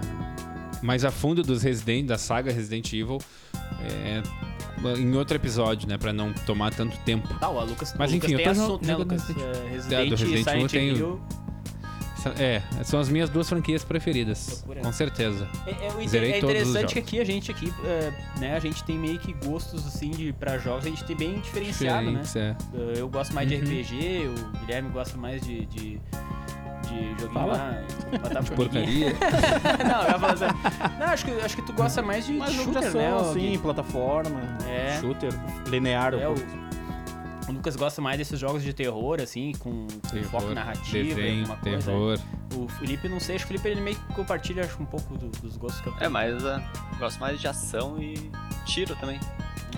mais 0.82 1.03
a 1.03 1.11
fundo 1.11 1.43
dos 1.43 1.61
Resident, 1.61 2.05
da 2.07 2.17
saga 2.17 2.51
Resident 2.53 2.88
Evil. 2.93 3.17
eh, 3.82 4.23
em 4.97 5.15
outro 5.15 5.36
episódio, 5.36 5.88
né? 5.89 5.97
Pra 5.97 6.13
não 6.13 6.32
tomar 6.45 6.73
tanto 6.73 6.97
tempo. 6.99 7.28
Tá, 7.39 7.49
o 7.49 7.63
Lucas, 7.65 7.93
Mas 7.99 8.11
o 8.11 8.15
enfim, 8.15 8.28
Lucas 8.28 8.32
eu 8.32 8.38
tem 8.38 8.45
tô 8.45 8.51
assunto, 8.63 8.86
né, 8.88 8.95
Lucas? 8.95 9.21
Resident- 9.28 9.45
É, 9.45 9.57
É, 9.67 9.69
Resident, 9.71 10.09
do 10.09 10.15
Resident 10.15 10.43
Silent 10.49 10.73
Evil 10.73 10.95
tenho- 10.95 11.21
Hill. 12.30 12.34
É, 12.45 12.61
são 12.84 12.99
as 12.99 13.09
minhas 13.09 13.30
duas 13.30 13.47
franquias 13.47 13.84
preferidas. 13.84 14.47
Loucura. 14.57 14.82
Com 14.82 14.91
certeza. 14.91 15.47
É, 15.65 15.71
é, 15.71 16.28
é 16.28 16.38
interessante 16.38 16.93
que 16.93 16.99
aqui 16.99 17.19
a 17.19 17.23
gente 17.23 17.51
aqui, 17.51 17.73
é, 17.86 18.13
né, 18.39 18.55
a 18.55 18.59
gente 18.59 18.84
tem 18.84 18.97
meio 18.97 19.19
que 19.19 19.34
gostos 19.45 19.86
assim 19.88 20.11
de 20.11 20.34
para 20.34 20.57
jogos, 20.57 20.86
a 20.86 20.89
gente 20.89 21.03
tem 21.03 21.15
bem 21.15 21.39
diferenciado, 21.39 22.11
né? 22.11 22.21
Diferentes, 22.21 22.36
é. 22.36 22.55
Uh, 22.73 22.93
Eu 22.97 23.07
gosto 23.09 23.34
mais 23.34 23.47
de 23.47 23.55
Uhum. 23.55 23.61
RPG, 23.61 24.30
o 24.30 24.57
Guilherme 24.59 24.89
gosta 24.89 25.17
mais 25.17 25.41
de, 25.41 25.65
de, 25.67 25.99
de 25.99 27.09
joguinho 27.19 27.32
Fala. 27.34 27.53
lá, 27.53 28.41
De 28.41 28.51
porcaria. 28.51 29.13
não, 29.88 30.01
eu 30.03 30.11
ia 30.11 30.19
falar 30.19 30.38
sério. 30.38 30.55
Não, 30.99 31.05
acho 31.07 31.26
que, 31.26 31.32
acho 31.32 31.55
que 31.55 31.61
tu 31.61 31.73
gosta 31.73 32.01
mais 32.01 32.26
de, 32.26 32.34
Mas 32.34 32.51
de 32.51 32.57
jogo 32.57 32.71
de 32.71 32.73
shooter, 32.86 32.89
ação, 32.89 33.23
né? 33.23 33.30
assim, 33.32 33.51
Gui? 33.51 33.57
plataforma, 33.57 34.41
É. 34.67 34.97
shooter, 34.99 35.30
linear. 35.67 36.13
É, 36.13 36.28
o. 36.28 36.36
o 37.48 37.52
Lucas 37.52 37.76
gosta 37.76 38.02
mais 38.02 38.18
desses 38.18 38.39
jogos 38.39 38.64
de 38.64 38.74
terror, 38.74 39.20
assim, 39.22 39.52
com, 39.60 39.88
com 40.10 40.24
foco 40.26 40.54
narrativo, 40.54 41.16
desenho, 41.16 41.39
alguma 41.41 41.58
coisa. 41.58 41.91
terror. 41.91 42.20
O 42.56 42.68
Felipe, 42.68 43.08
não 43.10 43.20
sei, 43.20 43.36
acho 43.36 43.46
que 43.48 43.54
o 43.56 43.60
Felipe 43.60 43.70
ele 43.78 43.82
meio 43.82 43.96
que 43.98 44.14
compartilha 44.14 44.64
acho, 44.64 44.82
um 44.82 44.86
pouco 44.86 45.18
do- 45.18 45.30
dos 45.41 45.56
gostos 45.58 45.82
que 45.82 45.88
eu 45.88 45.93
É, 45.96 46.00
tenho. 46.00 46.12
mas 46.12 46.43
uh, 46.43 46.62
gosto 46.98 47.20
mais 47.20 47.39
de 47.39 47.48
ação 47.48 48.02
e 48.02 48.32
tiro 48.66 48.96
também. 48.96 49.20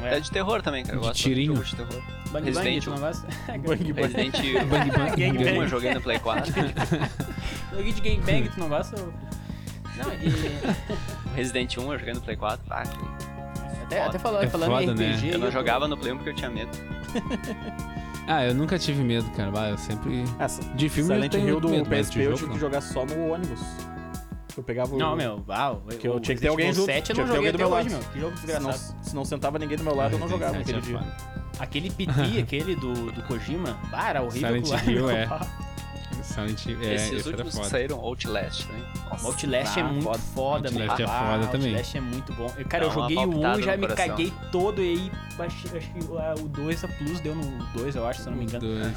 É. 0.04 0.18
É, 0.18 0.20
de 0.20 0.30
terror 0.30 0.62
também, 0.62 0.84
cara. 0.84 0.96
Eu 0.98 1.02
De 1.02 1.08
gosto 1.08 1.20
tirinho. 1.24 1.56
de 1.56 1.64
de 1.64 1.76
terror. 1.76 2.02
Bang 2.32 2.32
Bang, 2.32 2.46
Resident 2.46 2.84
tu 2.84 2.90
não 2.92 3.00
gosta? 3.00 3.28
Bang, 3.48 3.60
bang. 3.64 3.92
Resident 3.94 4.36
Bang 4.70 4.92
Bang. 4.92 5.16
Gang 5.18 5.38
1 5.40 5.44
Bang. 5.44 5.58
eu 5.58 5.68
joguei 5.68 5.94
no 5.94 6.02
Play 6.02 6.20
4. 6.20 6.54
Joguinho 7.74 7.94
de 7.96 8.02
gangbang, 8.02 8.50
tu 8.50 8.60
não 8.60 8.70
gosta? 8.70 8.96
Não, 8.98 10.14
e... 10.14 11.36
Resident 11.36 11.78
1 11.78 11.94
eu 11.94 11.98
joguei 12.00 12.14
no 12.14 12.22
Play 12.22 12.36
4. 12.38 12.64
Ah, 12.70 12.84
que- 12.84 13.37
até, 13.88 14.04
até 14.04 14.20
falando, 14.20 14.44
É 14.44 14.48
falando 14.48 14.70
foda, 14.70 14.84
em 14.84 14.96
né? 14.96 15.12
RPG... 15.14 15.30
eu 15.34 15.40
não 15.40 15.52
jogava 15.52 15.88
no 15.88 15.98
Play 15.98 16.14
1 16.14 16.18
porque 16.18 16.30
eu 16.30 16.36
tinha 16.36 16.50
medo. 16.50 16.72
Ah, 18.30 18.44
eu 18.46 18.54
nunca 18.54 18.78
tive 18.78 19.02
medo, 19.04 19.30
cara. 19.32 19.50
Bah, 19.50 19.70
eu 19.70 19.78
sempre. 19.78 20.26
Essa, 20.38 20.62
De 20.76 20.90
filme 20.90 21.12
eu 21.12 21.16
Silent 21.16 21.32
tenho 21.32 21.48
Hill 21.48 21.60
do 21.62 21.70
medo, 21.70 21.90
PSP 21.90 22.20
eu 22.24 22.34
tive 22.34 22.48
não. 22.48 22.54
que 22.56 22.60
jogar 22.60 22.82
só 22.82 23.06
no 23.06 23.30
ônibus. 23.32 23.62
Eu 24.58 24.64
pegava 24.64 24.94
o... 24.94 24.98
Não, 24.98 25.16
meu, 25.16 25.42
uau. 25.48 25.82
Que 25.98 26.10
eu 26.10 26.16
o 26.16 26.20
tinha 26.20 26.36
que 26.36 26.42
ter 26.42 26.50
alguém 26.50 26.74
junto, 26.74 26.88
7 26.88 27.10
eu 27.12 27.16
tinha 27.16 27.26
não 27.26 27.34
que 27.34 27.40
ter 27.40 27.48
joguei 27.48 27.52
alguém 27.52 27.52
do 27.54 27.58
meu 27.58 27.70
lado. 27.70 27.90
meu. 27.90 28.00
Que 28.12 28.20
jogo 28.20 28.38
Se 28.38 28.48
não, 28.48 28.54
desgraçado. 28.72 28.98
se 29.06 29.16
não 29.16 29.24
sentava 29.24 29.58
ninguém 29.60 29.78
do 29.78 29.84
meu 29.86 29.96
lado, 29.96 30.16
eu 30.16 30.20
não 30.20 30.28
jogava 30.30 30.58
Resident 30.58 30.84
naquele 30.84 30.98
Evil 30.98 31.00
é 31.00 31.04
dia. 31.04 31.38
Aquele 31.58 31.90
PT, 31.90 32.40
aquele 32.44 32.76
do, 32.76 33.12
do 33.14 33.24
Kojima, 33.24 33.78
bah, 33.90 34.10
era 34.10 34.22
horrível. 34.22 34.66
Silent 34.66 34.88
Hill, 34.88 35.10
é. 35.10 35.30
Silent 36.38 36.66
Hill, 36.66 36.78
é, 36.82 36.94
Esses 36.96 37.12
esse 37.14 37.30
últimos 37.30 37.58
que 37.58 37.66
saíram, 37.66 38.00
Outlast 38.00 38.68
também. 38.68 38.84
Nossa, 39.10 39.28
Outlast 39.28 39.78
é 39.78 39.82
Ah, 39.82 39.84
muito 39.86 40.04
foda. 40.04 40.20
foda, 40.20 40.72
meu. 40.72 40.82
Outlast 40.92 41.00
é 41.02 41.06
Ah, 41.06 41.32
foda 41.40 41.48
também. 41.52 41.68
Outlast 41.70 41.96
é 41.98 42.02
muito 42.02 42.34
bom. 42.34 42.54
Eu, 42.58 42.66
cara, 42.68 42.84
Dá 42.84 42.90
eu 42.90 42.94
joguei 42.94 43.18
o 43.18 43.22
1 43.22 43.24
palpitada 43.32 43.60
e 43.60 43.64
já 43.64 43.72
me 43.78 43.88
coração. 43.88 44.08
caguei 44.08 44.34
todo. 44.52 44.82
E 44.84 44.88
aí, 44.90 45.12
acho, 45.40 45.78
acho 45.78 45.90
que 45.92 46.04
o- 46.06 46.44
o 46.46 46.48
2, 46.50 46.84
a 46.84 46.88
Plus 46.88 47.20
deu 47.22 47.36
no 47.36 47.44
2, 47.74 47.96
eu 47.96 48.06
acho, 48.06 48.22
se 48.22 48.28
eu 48.28 48.32
não 48.32 48.38
me 48.38 48.46
engano. 48.46 48.60
Dois. 48.68 48.96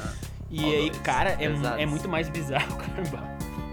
E 0.51 0.63
Ó, 0.63 0.67
aí, 0.67 0.89
dois. 0.91 1.01
cara, 1.01 1.31
é, 1.39 1.81
é 1.81 1.85
muito 1.85 2.07
mais 2.07 2.29
bizarro, 2.29 2.75
caramba. 2.77 3.23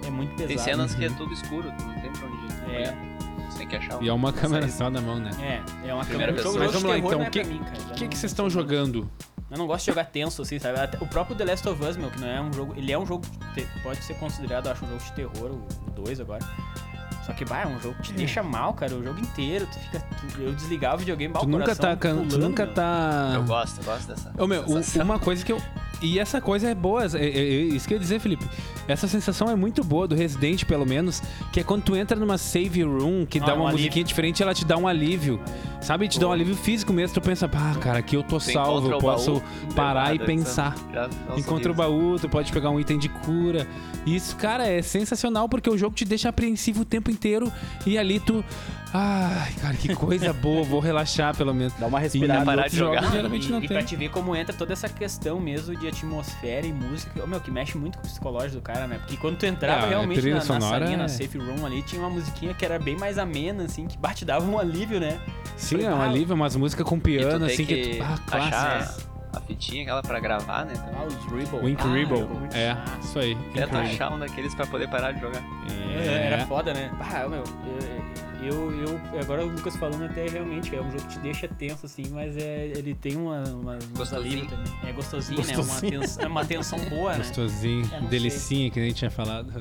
É 0.06 0.10
muito 0.10 0.30
pesado. 0.30 0.48
Tem 0.48 0.58
cenas 0.58 0.94
que 0.94 1.04
é 1.04 1.10
tudo 1.10 1.32
escuro, 1.34 1.68
não 1.68 1.94
tem 2.00 2.10
pra 2.12 2.26
onde 2.26 2.72
ir. 2.72 2.74
É. 2.74 3.18
Que 3.68 3.74
achar 3.76 4.00
E 4.02 4.08
é 4.08 4.12
uma 4.12 4.32
câmera 4.32 4.66
só 4.68 4.88
na 4.88 5.00
mão, 5.00 5.16
né? 5.18 5.30
É, 5.40 5.88
é 5.88 5.92
uma 5.94 6.04
Primeira 6.04 6.32
câmera. 6.32 6.32
pessoa. 6.32 6.58
Mas 6.58 6.72
vamos 6.72 6.88
lá, 6.88 6.94
terror 6.94 7.12
então, 7.12 7.24
é 7.24 7.28
o 7.28 7.30
que- 7.30 7.40
cara. 7.44 7.54
O 7.54 7.94
que, 7.94 8.00
não- 8.04 8.08
que 8.08 8.16
vocês 8.16 8.32
estão 8.32 8.48
jogando? 8.48 9.10
Eu 9.50 9.56
não 9.56 9.66
gosto 9.66 9.84
de 9.86 9.90
jogar 9.92 10.04
tenso, 10.04 10.42
assim, 10.42 10.58
sabe? 10.58 10.78
Até- 10.78 10.98
o 11.02 11.06
próprio 11.06 11.34
The 11.36 11.44
Last 11.44 11.66
of 11.68 11.82
Us, 11.82 11.96
meu, 11.96 12.10
que 12.10 12.20
não 12.20 12.28
é 12.28 12.40
um 12.40 12.52
jogo. 12.52 12.74
Ele 12.76 12.92
é 12.92 12.98
um 12.98 13.06
jogo. 13.06 13.24
que 13.54 13.62
te- 13.62 13.82
pode 13.82 14.02
ser 14.04 14.14
considerado, 14.14 14.66
eu 14.66 14.72
acho, 14.72 14.84
um 14.84 14.88
jogo 14.88 15.02
de 15.02 15.12
terror, 15.12 15.50
o 15.52 15.90
2 15.92 16.20
agora. 16.20 16.44
Só 17.24 17.32
que, 17.32 17.44
bah, 17.44 17.62
é 17.62 17.66
um 17.66 17.78
jogo 17.80 17.94
que 17.96 18.02
te 18.04 18.12
deixa 18.14 18.42
mal, 18.42 18.72
cara, 18.74 18.94
o 18.94 19.02
jogo 19.02 19.20
inteiro. 19.20 19.66
Tu 19.70 19.78
fica. 19.78 20.00
tu- 20.00 20.40
eu 20.42 20.52
desligava 20.54 20.96
o 20.96 20.98
videogame, 20.98 21.32
bah, 21.32 21.40
Tu 21.40 21.46
o 21.46 21.48
nunca 21.48 21.64
coração 21.64 21.90
tá. 21.90 21.96
can- 21.96 22.16
Tu 22.16 22.26
pulando, 22.26 22.38
nunca 22.48 22.64
meu. 22.66 22.74
tá. 22.74 23.32
Eu 23.34 23.44
gosto, 23.44 23.78
eu 23.80 23.84
gosto 23.84 24.06
dessa. 24.08 24.32
Ô, 24.38 24.46
meu, 24.46 24.66
sensação. 24.66 25.04
uma 25.04 25.18
coisa 25.18 25.44
que 25.44 25.52
eu. 25.52 25.60
E 26.00 26.18
essa 26.18 26.40
coisa 26.40 26.68
é 26.70 26.74
boa, 26.74 27.04
é- 27.04 27.16
é- 27.18 27.38
é 27.38 27.42
isso 27.74 27.86
que 27.88 27.94
eu 27.94 27.96
ia 27.96 28.00
dizer, 28.00 28.20
Felipe. 28.20 28.44
Essa 28.86 29.08
sensação 29.08 29.50
é 29.50 29.56
muito 29.56 29.82
boa, 29.82 30.06
do 30.06 30.14
Resident, 30.14 30.64
pelo 30.64 30.86
menos, 30.86 31.20
que 31.52 31.60
é 31.60 31.62
quando 31.64 31.82
tu 31.82 31.96
entra 31.96 32.16
numa 32.18 32.38
save 32.38 32.82
room, 32.84 33.26
que 33.26 33.38
Ah, 33.40 33.46
dá 33.46 33.54
um 33.54 33.58
uma 33.58 33.64
alívio. 33.68 33.78
musiquinha 33.86 34.04
diferente, 34.04 34.42
ela 34.42 34.54
te 34.54 34.64
dá 34.64 34.76
um 34.76 34.86
alívio. 34.86 35.40
Sabe? 35.80 36.08
Te 36.08 36.18
dá 36.18 36.28
um 36.28 36.32
alívio 36.32 36.54
físico 36.56 36.92
mesmo. 36.92 37.14
Tu 37.14 37.20
pensa, 37.20 37.48
pá, 37.48 37.74
cara, 37.80 37.98
aqui 37.98 38.16
eu 38.16 38.22
tô 38.22 38.38
Tu 38.38 38.52
salvo, 38.52 38.90
eu 38.90 38.98
posso 38.98 39.34
baú, 39.34 39.42
parar 39.74 40.08
e 40.08 40.12
levado, 40.18 40.26
pensar. 40.26 40.74
um 41.34 41.38
Encontra 41.38 41.70
o 41.70 41.74
baú, 41.74 42.16
tu 42.20 42.28
pode 42.28 42.50
pegar 42.52 42.70
um 42.70 42.78
item 42.80 42.98
de 42.98 43.08
cura. 43.08 43.66
Isso, 44.06 44.34
cara, 44.36 44.66
é 44.66 44.82
sensacional 44.82 45.48
porque 45.48 45.68
o 45.70 45.76
jogo 45.78 45.94
te 45.94 46.04
deixa 46.04 46.28
apreensivo 46.28 46.82
o 46.82 46.84
tempo 46.84 47.10
inteiro 47.10 47.52
e 47.86 47.96
ali 47.98 48.18
tu. 48.20 48.44
Ai, 48.92 49.52
cara, 49.60 49.74
que 49.74 49.94
coisa 49.94 50.32
boa, 50.32 50.62
vou 50.64 50.80
relaxar 50.80 51.36
pelo 51.36 51.52
menos. 51.52 51.74
Dá 51.74 51.86
uma 51.86 51.98
E 51.98 52.02
respirada. 52.04 52.40
em 52.40 52.44
parar 52.44 52.68
de 52.68 52.76
jogar. 52.76 53.00
jogos, 53.02 53.12
geralmente 53.14 53.46
e, 53.46 53.50
não 53.50 53.58
e 53.58 53.60
tem. 53.60 53.68
pra 53.68 53.82
te 53.82 53.94
ver 53.96 54.08
como 54.10 54.34
entra 54.34 54.54
toda 54.54 54.72
essa 54.72 54.88
questão 54.88 55.38
mesmo 55.38 55.76
de 55.76 55.86
atmosfera 55.86 56.66
e 56.66 56.72
música, 56.72 57.26
meu, 57.26 57.38
que 57.40 57.50
mexe 57.50 57.76
muito 57.76 57.98
com 57.98 58.04
o 58.04 58.06
psicológico 58.08 58.56
do 58.56 58.62
cara, 58.62 58.86
né? 58.86 58.96
Porque 58.98 59.16
quando 59.18 59.36
tu 59.36 59.44
entrava 59.44 59.84
a 59.84 59.88
realmente 59.90 60.26
na, 60.30 60.36
na 60.36 60.40
sonora 60.40 60.78
salinha, 60.86 60.94
é- 60.94 61.02
na 61.02 61.08
safe 61.08 61.36
room 61.36 61.66
ali, 61.66 61.82
tinha 61.82 62.00
uma 62.00 62.10
musiquinha 62.10 62.54
que 62.54 62.64
era 62.64 62.78
bem 62.78 62.96
mais 62.96 63.18
amena, 63.18 63.64
assim, 63.64 63.86
que 63.86 63.98
bate, 63.98 64.24
dava 64.24 64.48
um 64.50 64.58
alívio, 64.58 64.98
né? 64.98 65.20
Sim, 65.56 65.82
é 65.84 65.90
um 65.94 66.00
Ah, 66.00 66.04
alívio, 66.06 66.34
umas 66.34 66.56
músicas 66.56 66.86
com 66.86 66.96
E 66.96 67.00
piano, 67.00 67.44
assim, 67.44 67.66
que, 67.66 67.74
que 67.76 67.96
tu. 67.98 68.02
Ah, 68.02 68.18
achar 68.38 68.78
clássicos. 68.78 69.06
a 69.34 69.40
fitinha 69.42 69.82
aquela 69.82 70.00
pra 70.02 70.18
gravar, 70.18 70.64
né? 70.64 70.72
Ah, 70.96 71.04
os 71.04 71.14
Ribble. 71.30 71.60
O 71.60 71.68
Ink 71.68 71.82
ah, 71.84 71.92
Ribble. 71.92 72.18
jogo 72.20 72.34
muito 72.36 72.56
É, 72.56 72.74
isso 73.02 73.18
aí. 73.18 73.36
Tenta 73.52 73.78
achar 73.80 74.12
um 74.12 74.18
daqueles 74.18 74.54
pra 74.54 74.66
poder 74.66 74.88
parar 74.88 75.12
de 75.12 75.20
jogar. 75.20 75.42
É, 76.00 76.26
Era 76.26 76.36
É. 76.42 76.46
foda, 76.46 76.72
né? 76.72 76.90
Ah, 77.00 77.28
meu, 77.28 77.40
eu, 77.40 77.44
eu, 77.44 78.27
eu- 78.46 79.20
Agora 79.20 79.44
o 79.44 79.48
Lucas 79.48 79.76
falando 79.76 80.04
até 80.04 80.26
realmente, 80.28 80.74
é 80.74 80.80
um 80.80 80.90
jogo 80.90 81.02
que 81.02 81.08
te 81.14 81.18
deixa 81.18 81.48
tenso, 81.48 81.86
assim, 81.86 82.04
mas 82.10 82.36
é, 82.36 82.66
ele 82.76 82.94
tem 82.94 83.16
uma, 83.16 83.42
uma 83.48 83.78
Gostosinho. 83.96 84.46
também. 84.46 84.72
É 84.86 84.92
gostosinho, 84.92 85.44
né? 85.44 85.54
Gostosinho. 85.56 85.92
Uma, 85.92 86.00
tens, 86.00 86.18
é 86.18 86.26
uma 86.26 86.44
tensão 86.44 86.78
boa, 86.88 87.12
né? 87.12 87.18
Gostosinho, 87.18 87.88
É, 87.92 88.00
delicinha, 88.02 88.70
que 88.70 88.78
nem 88.80 88.92
tinha 88.92 89.10
falado. 89.10 89.52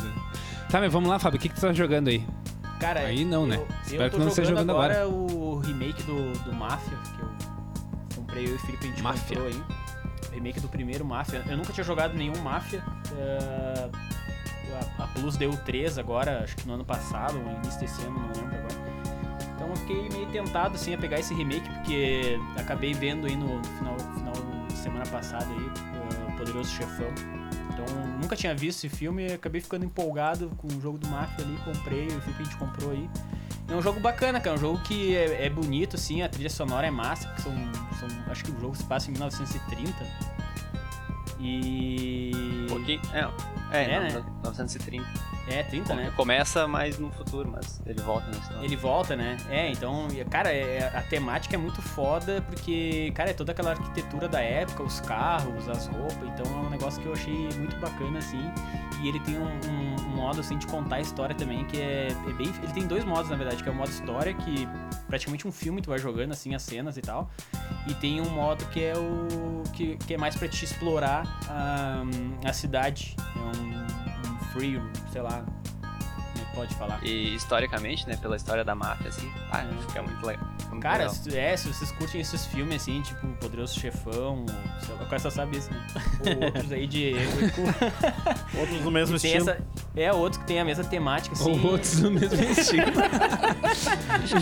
Tá, 0.69 0.80
mas 0.80 0.91
vamos 0.91 1.09
lá, 1.09 1.17
Fábio, 1.17 1.38
o 1.38 1.41
que, 1.41 1.49
que 1.49 1.55
tu 1.55 1.61
tá 1.61 1.73
jogando 1.73 2.09
aí? 2.09 2.23
Cara, 2.80 2.99
Aí 3.01 3.25
não, 3.25 3.47
né? 3.47 3.55
eu- 3.55 3.67
Espero 3.84 4.03
eu 4.03 4.09
tô 4.11 4.17
que 4.17 4.21
não 4.21 4.28
esteja 4.30 4.49
jogando 4.49 4.67
jogando 4.67 4.84
agora 4.91 5.07
o 5.07 5.57
remake 5.59 6.03
do, 6.03 6.32
do 6.43 6.53
Mafia, 6.53 6.95
que 7.15 7.21
eu 7.21 7.30
comprei 8.17 8.45
eu 8.45 8.51
e 8.51 8.53
o 8.55 8.59
Felipe, 8.59 8.86
a 8.86 8.89
gente 8.89 9.01
Mafia. 9.01 9.38
comprou 9.38 9.47
aí. 9.47 9.63
O 10.30 10.34
remake 10.36 10.59
do 10.59 10.67
primeiro 10.67 11.03
Mafia. 11.03 11.43
Eu 11.49 11.57
nunca 11.57 11.73
tinha 11.73 11.84
jogado 11.84 12.13
nenhum 12.13 12.38
Mafia. 12.43 12.84
eh, 13.17 13.89
a, 14.99 15.03
a 15.03 15.07
Plus 15.07 15.38
deu 15.38 15.51
3 15.57 15.97
agora, 15.97 16.43
acho 16.43 16.55
que 16.55 16.68
no 16.68 16.74
ano 16.74 16.86
passado, 16.86 17.38
no 17.39 17.51
início 17.57 17.80
desse 17.80 18.01
ano, 18.03 18.20
não 18.20 18.28
lembro 18.28 18.57
agora. 18.57 18.88
Então 19.55 19.68
eu 19.70 19.76
fiquei 19.76 20.09
meio 20.09 20.28
tentado 20.28 20.76
assim 20.76 20.93
a 20.93 20.97
pegar 20.97 21.20
esse 21.20 21.34
remake, 21.34 21.68
porque 21.70 22.39
acabei 22.57 22.93
vendo 22.93 23.26
aí 23.28 23.36
no, 23.36 23.57
no 23.57 23.63
final, 23.63 23.95
final 24.15 24.34
de 24.68 24.74
semana 24.74 25.05
passada 25.07 25.45
aí, 25.45 26.34
o 26.34 26.38
Poderoso 26.38 26.70
Chefão. 26.70 27.07
Então 27.74 27.86
nunca 28.22 28.36
tinha 28.36 28.53
visto 28.55 28.80
esse 28.86 28.89
filme 28.89 29.28
e 29.28 29.34
acabei 29.34 29.61
ficando 29.61 29.86
empolgado 29.86 30.49
com 30.57 30.68
o 30.68 30.82
jogo 30.82 30.97
do 30.97 31.07
Mafia 31.07 31.43
ali, 31.45 31.57
comprei, 31.63 32.07
o 32.07 32.22
Felipe 32.22 32.41
a 32.41 32.45
gente 32.45 32.57
comprou 32.57 32.91
aí. 32.91 33.09
É 33.70 33.76
um 33.76 33.82
jogo 33.82 33.99
bacana, 33.99 34.39
cara, 34.39 34.55
é 34.55 34.57
um 34.57 34.61
jogo 34.61 34.80
que 34.84 35.13
é, 35.15 35.45
é 35.45 35.49
bonito, 35.49 35.97
assim, 35.97 36.22
a 36.22 36.30
trilha 36.30 36.49
sonora 36.49 36.88
é 36.88 36.91
massa, 36.91 37.28
são, 37.39 37.51
são- 37.99 38.32
acho 38.32 38.45
que 38.45 38.51
o 38.51 38.59
jogo 38.61 38.76
se 38.76 38.84
passa 38.86 39.09
em 39.09 39.11
1930. 39.11 39.93
E... 41.40 42.32
Um 42.64 42.68
pouquinho. 42.68 43.02
É, 43.14 43.28
é, 43.72 43.84
É, 43.94 44.00
não, 44.14 44.22
né? 44.22 44.26
930. 44.44 45.37
É, 45.50 45.64
30, 45.64 45.95
né? 45.95 46.12
Começa 46.16 46.68
mais 46.68 47.00
no 47.00 47.10
futuro, 47.12 47.50
mas 47.50 47.82
ele 47.86 48.02
volta 48.02 48.26
na 48.28 48.38
história. 48.38 48.66
Ele 48.66 48.76
volta, 48.76 49.16
né? 49.16 49.38
É, 49.50 49.70
então, 49.72 50.08
cara, 50.30 50.52
é- 50.52 50.91
a 50.93 51.02
temática 51.02 51.56
é 51.56 51.58
muito 51.58 51.82
foda, 51.82 52.41
porque, 52.48 53.12
cara, 53.16 53.30
é 53.30 53.34
toda 53.34 53.54
aquela 53.54 53.72
arquitetura 53.72 54.28
da 54.28 54.41
época, 54.41 54.84
os 54.84 55.00
carros, 55.00 55.70
as 55.70 55.88
roupas, 55.88 56.28
então 56.28 56.45
é 56.45 56.66
um 56.66 56.70
negócio 56.70 57.02
que 57.02 57.08
eu 57.08 57.14
achei 57.14 57.50
muito 57.58 57.76
bacana, 57.78 58.20
assim. 58.20 58.41
E 59.02 59.08
ele 59.08 59.20
tem 59.22 59.38
um, 59.38 59.45
um- 59.45 59.95
um 60.08 60.16
modo, 60.18 60.39
assim, 60.41 60.58
de 60.58 60.66
contar 60.68 60.98
a 60.98 61.02
história 61.02 61.36
também, 61.36 61.64
que 61.66 61.80
é, 61.80 62.08
é 62.10 62.34
bem... 62.34 62.48
Ele 62.64 62.74
tem 62.74 62.86
dois 62.88 63.06
modos, 63.06 63.30
na 63.30 63.36
verdade, 63.38 63.62
que 63.64 63.70
é 63.70 63.72
o 63.72 63.76
modo 63.76 63.89
história, 63.89 64.34
que 64.34 64.68
praticamente 65.08 65.48
um 65.48 65.52
filme 65.52 65.82
tu 65.82 65.89
vai 65.89 66.00
jogando, 66.00 66.32
assim, 66.32 66.56
as 66.56 66.64
cenas 66.64 66.98
e 66.98 67.02
tal. 67.02 67.30
E 67.88 67.93
tem 67.93 68.20
um 68.20 68.30
modo 68.30 68.66
que 68.66 68.84
é 68.84 68.93
o... 68.98 69.64
que, 69.72 69.95
que 69.98 70.14
é 70.16 70.18
mais 70.18 70.36
pra 70.36 70.48
te 70.48 70.66
explorar 70.66 71.24
a, 71.48 72.04
a 72.43 72.52
cidade. 72.54 73.16
É 73.20 73.39
um 73.58 74.07
free, 74.58 74.82
sei 75.12 75.22
lá, 75.22 75.43
é 75.84 76.55
pode 76.55 76.74
falar. 76.76 76.99
E 77.03 77.36
historicamente, 77.36 78.08
né, 78.08 78.18
pela 78.18 78.36
história 78.36 78.64
da 78.66 78.74
máfia, 78.74 79.10
assim, 79.10 79.32
ah, 79.51 79.64
É. 79.64 79.82
fica 79.88 80.01
muito 80.01 80.26
legal. 80.26 80.47
Muito 80.70 80.82
Cara, 80.82 80.97
legal. 80.97 81.14
se, 81.14 81.38
é, 81.38 81.55
se 81.55 81.68
vocês 81.68 81.91
curtem 81.91 82.20
esses 82.22 82.45
filmes 82.47 82.82
assim, 82.82 83.01
tipo 83.01 83.26
Poderoso 83.36 83.80
Chefão, 83.80 84.45
sei 84.82 84.95
lá, 84.95 85.03
o 85.03 85.05
cara 85.05 85.20
só 85.20 85.30
sabe 85.30 85.58
isso, 85.58 85.72
né? 85.72 85.88
Ou 86.36 86.45
outros 86.45 86.72
aí 86.72 86.88
de. 86.88 87.14
Outros 88.60 88.82
do 88.82 88.91
mesmo 88.91 89.16
estilo. 89.16 89.49
essa, 89.49 89.62
é, 89.95 90.12
outros 90.12 90.41
que 90.41 90.47
tem 90.47 90.60
a 90.60 90.66
mesma 90.66 90.84
temática, 90.84 91.36
assim. 91.36 91.51
Ou 91.51 91.66
outros 91.72 91.99
do 92.01 92.12
mesmo 92.12 92.43
estilo. 92.43 92.91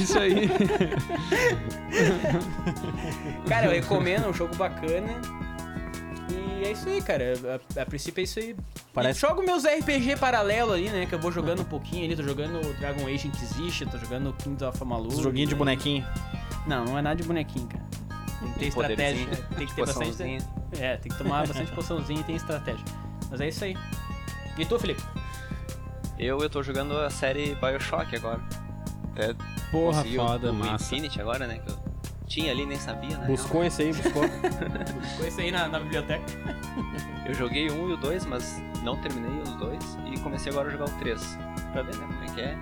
Isso 0.02 0.18
aí. 0.20 0.50
Cara, 3.48 3.68
eu 3.68 3.72
recomendo, 3.72 4.26
é 4.26 4.30
um 4.30 4.34
jogo 4.34 4.56
bacana. 4.56 5.14
É 6.66 6.72
isso 6.72 6.90
aí, 6.90 7.02
cara. 7.02 7.34
A, 7.78 7.82
a 7.82 7.86
princípio 7.86 8.22
é 8.22 8.24
isso 8.24 8.40
aí. 8.40 8.56
Parece- 8.94 9.20
E 9.20 9.22
jogo 9.22 9.42
meus 9.44 9.64
RPG 9.66 10.18
paralelo 10.18 10.74
ali, 10.74 10.90
né? 10.90 11.06
Que 11.06 11.14
eu 11.16 11.20
vou 11.20 11.32
jogando 11.32 11.62
um 11.62 11.66
pouquinho 11.66 12.06
ali. 12.06 12.16
Tô 12.16 12.24
jogando 12.24 12.62
Dragon 12.80 13.06
Age 13.08 13.28
Inquisition, 13.28 13.88
tô 13.88 13.98
jogando 13.98 14.34
Kings 14.34 14.64
of 14.64 14.82
Amalur. 14.82 15.10
Os 15.14 15.20
joguinhos 15.20 15.50
de 15.50 15.56
bonequinho. 15.56 16.06
Não, 16.68 16.86
não 16.86 16.98
é 16.98 17.02
nada 17.02 17.16
de 17.16 17.24
bonequinho, 17.28 17.68
cara. 17.68 17.86
Tem 18.40 18.52
que 18.54 18.60
ter 18.60 18.66
estratégia. 18.68 19.26
Tem 19.58 19.68
que 19.68 19.76
ter 19.76 19.86
bastante. 19.86 20.08
poçãozinha. 20.10 20.40
É, 20.80 20.98
tem 20.98 21.12
que 21.12 21.18
tomar 21.18 21.48
bastante 21.48 21.72
poçãozinha 21.72 22.20
e 22.20 22.24
tem 22.24 22.36
estratégia. 22.36 22.84
Mas 23.30 23.42
é 23.42 23.48
isso 23.48 23.64
aí. 23.64 23.78
E 24.58 24.66
tu, 24.66 24.78
Felipe? 24.80 25.02
Eu, 26.18 26.40
eu 26.42 26.50
tô 26.50 26.64
jogando 26.64 26.98
a 26.98 27.10
série 27.10 27.56
Bioshock 27.56 28.16
agora. 28.16 28.40
É, 29.16 29.34
Porra, 29.72 30.04
foda, 30.04 30.52
o 30.52 30.54
massa. 30.54 30.86
Infinity 30.96 31.22
agora, 31.22 31.46
né, 31.48 31.60
que 31.60 31.70
eu 31.72 31.75
tinha 32.26 32.52
ali, 32.52 32.66
nem 32.66 32.78
sabia, 32.78 33.18
né? 33.18 33.28
Buscou 33.28 33.64
esse 33.64 33.82
aí, 33.84 33.94
buscou. 33.94 34.24
Ficou 35.12 35.28
esse 35.28 35.42
aí 35.42 35.52
na, 35.52 35.68
na 35.68 35.80
biblioteca. 35.80 36.24
Eu 37.26 37.34
joguei 37.34 37.70
o 37.70 37.74
1 37.86 37.90
e 37.90 37.94
o 37.94 37.98
2, 37.98 38.26
mas 38.26 38.62
não 38.84 38.98
terminei 38.98 39.42
os 39.42 39.50
dois. 39.56 39.98
E 40.06 40.20
comecei 40.20 40.52
agora 40.52 40.70
a 40.70 40.72
jogar 40.72 40.86
o 40.86 40.92
3. 41.00 41.38
Pra 41.72 41.82
ver, 41.82 41.96
né, 41.96 42.06
como 42.08 42.24
é 42.24 42.28
que 42.34 42.42
é. 42.42 42.58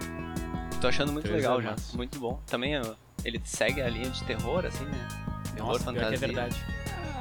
Tô 0.80 0.88
achando 0.88 1.12
muito 1.14 1.26
Três 1.26 1.38
legal 1.42 1.60
é 1.60 1.64
já. 1.64 1.72
massa. 1.72 1.96
Muito 1.98 2.20
bom. 2.20 2.40
Também 2.48 2.74
ele 3.24 3.42
segue 3.44 3.82
a 3.82 3.90
linha 3.90 4.10
de 4.10 4.24
terror, 4.24 4.66
assim, 4.66 4.86
né? 4.86 5.08
Terror, 5.56 5.68
Nossa, 5.72 5.80
que 5.80 5.86
fantasia. 5.86 6.16
é 6.16 6.18
verdade. 6.18 6.66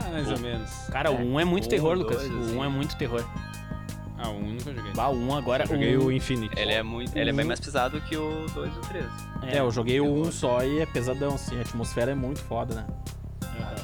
Ah, 0.05 0.11
mais 0.11 0.31
ou 0.31 0.39
menos. 0.39 0.71
Cara, 0.91 1.11
o 1.11 1.17
1 1.17 1.41
é 1.41 1.45
muito 1.45 1.67
Um, 1.67 1.69
terror, 1.69 1.97
dois, 1.99 2.11
Lucas. 2.29 2.29
O 2.29 2.33
1 2.35 2.41
assim. 2.41 2.63
é 2.65 2.69
muito 2.69 2.97
terror. 2.97 3.25
Ah, 4.23 4.31
um 4.31 4.41
nunca 4.53 4.73
joguei. 4.73 4.93
Bah, 4.93 5.09
o 5.09 5.17
1 5.19 5.37
agora. 5.37 5.65
Eu 5.65 5.69
joguei 5.69 5.97
o 5.97 6.05
o 6.07 6.13
Infinity. 6.13 6.55
Ele 6.59 6.73
é 6.73 6.83
muito. 6.83 7.17
Ele 7.17 7.31
é 7.31 7.33
bem 7.33 7.45
mais 7.45 7.59
pesado 7.61 8.01
que 8.03 8.17
o 8.17 8.47
2 8.55 8.73
e 8.75 8.79
o 8.79 8.81
3. 8.83 9.05
É, 9.43 9.59
eu 9.59 9.71
joguei 9.71 10.01
o 10.01 10.07
1 10.07 10.31
só 10.33 10.63
e 10.65 10.81
é 10.81 10.87
pesadão, 10.87 11.35
assim. 11.35 11.59
A 11.59 11.63
atmosfera 11.63 12.13
é 12.13 12.15
muito 12.15 12.41
foda, 12.41 12.75
né? 12.75 12.87
Aham. 13.45 13.75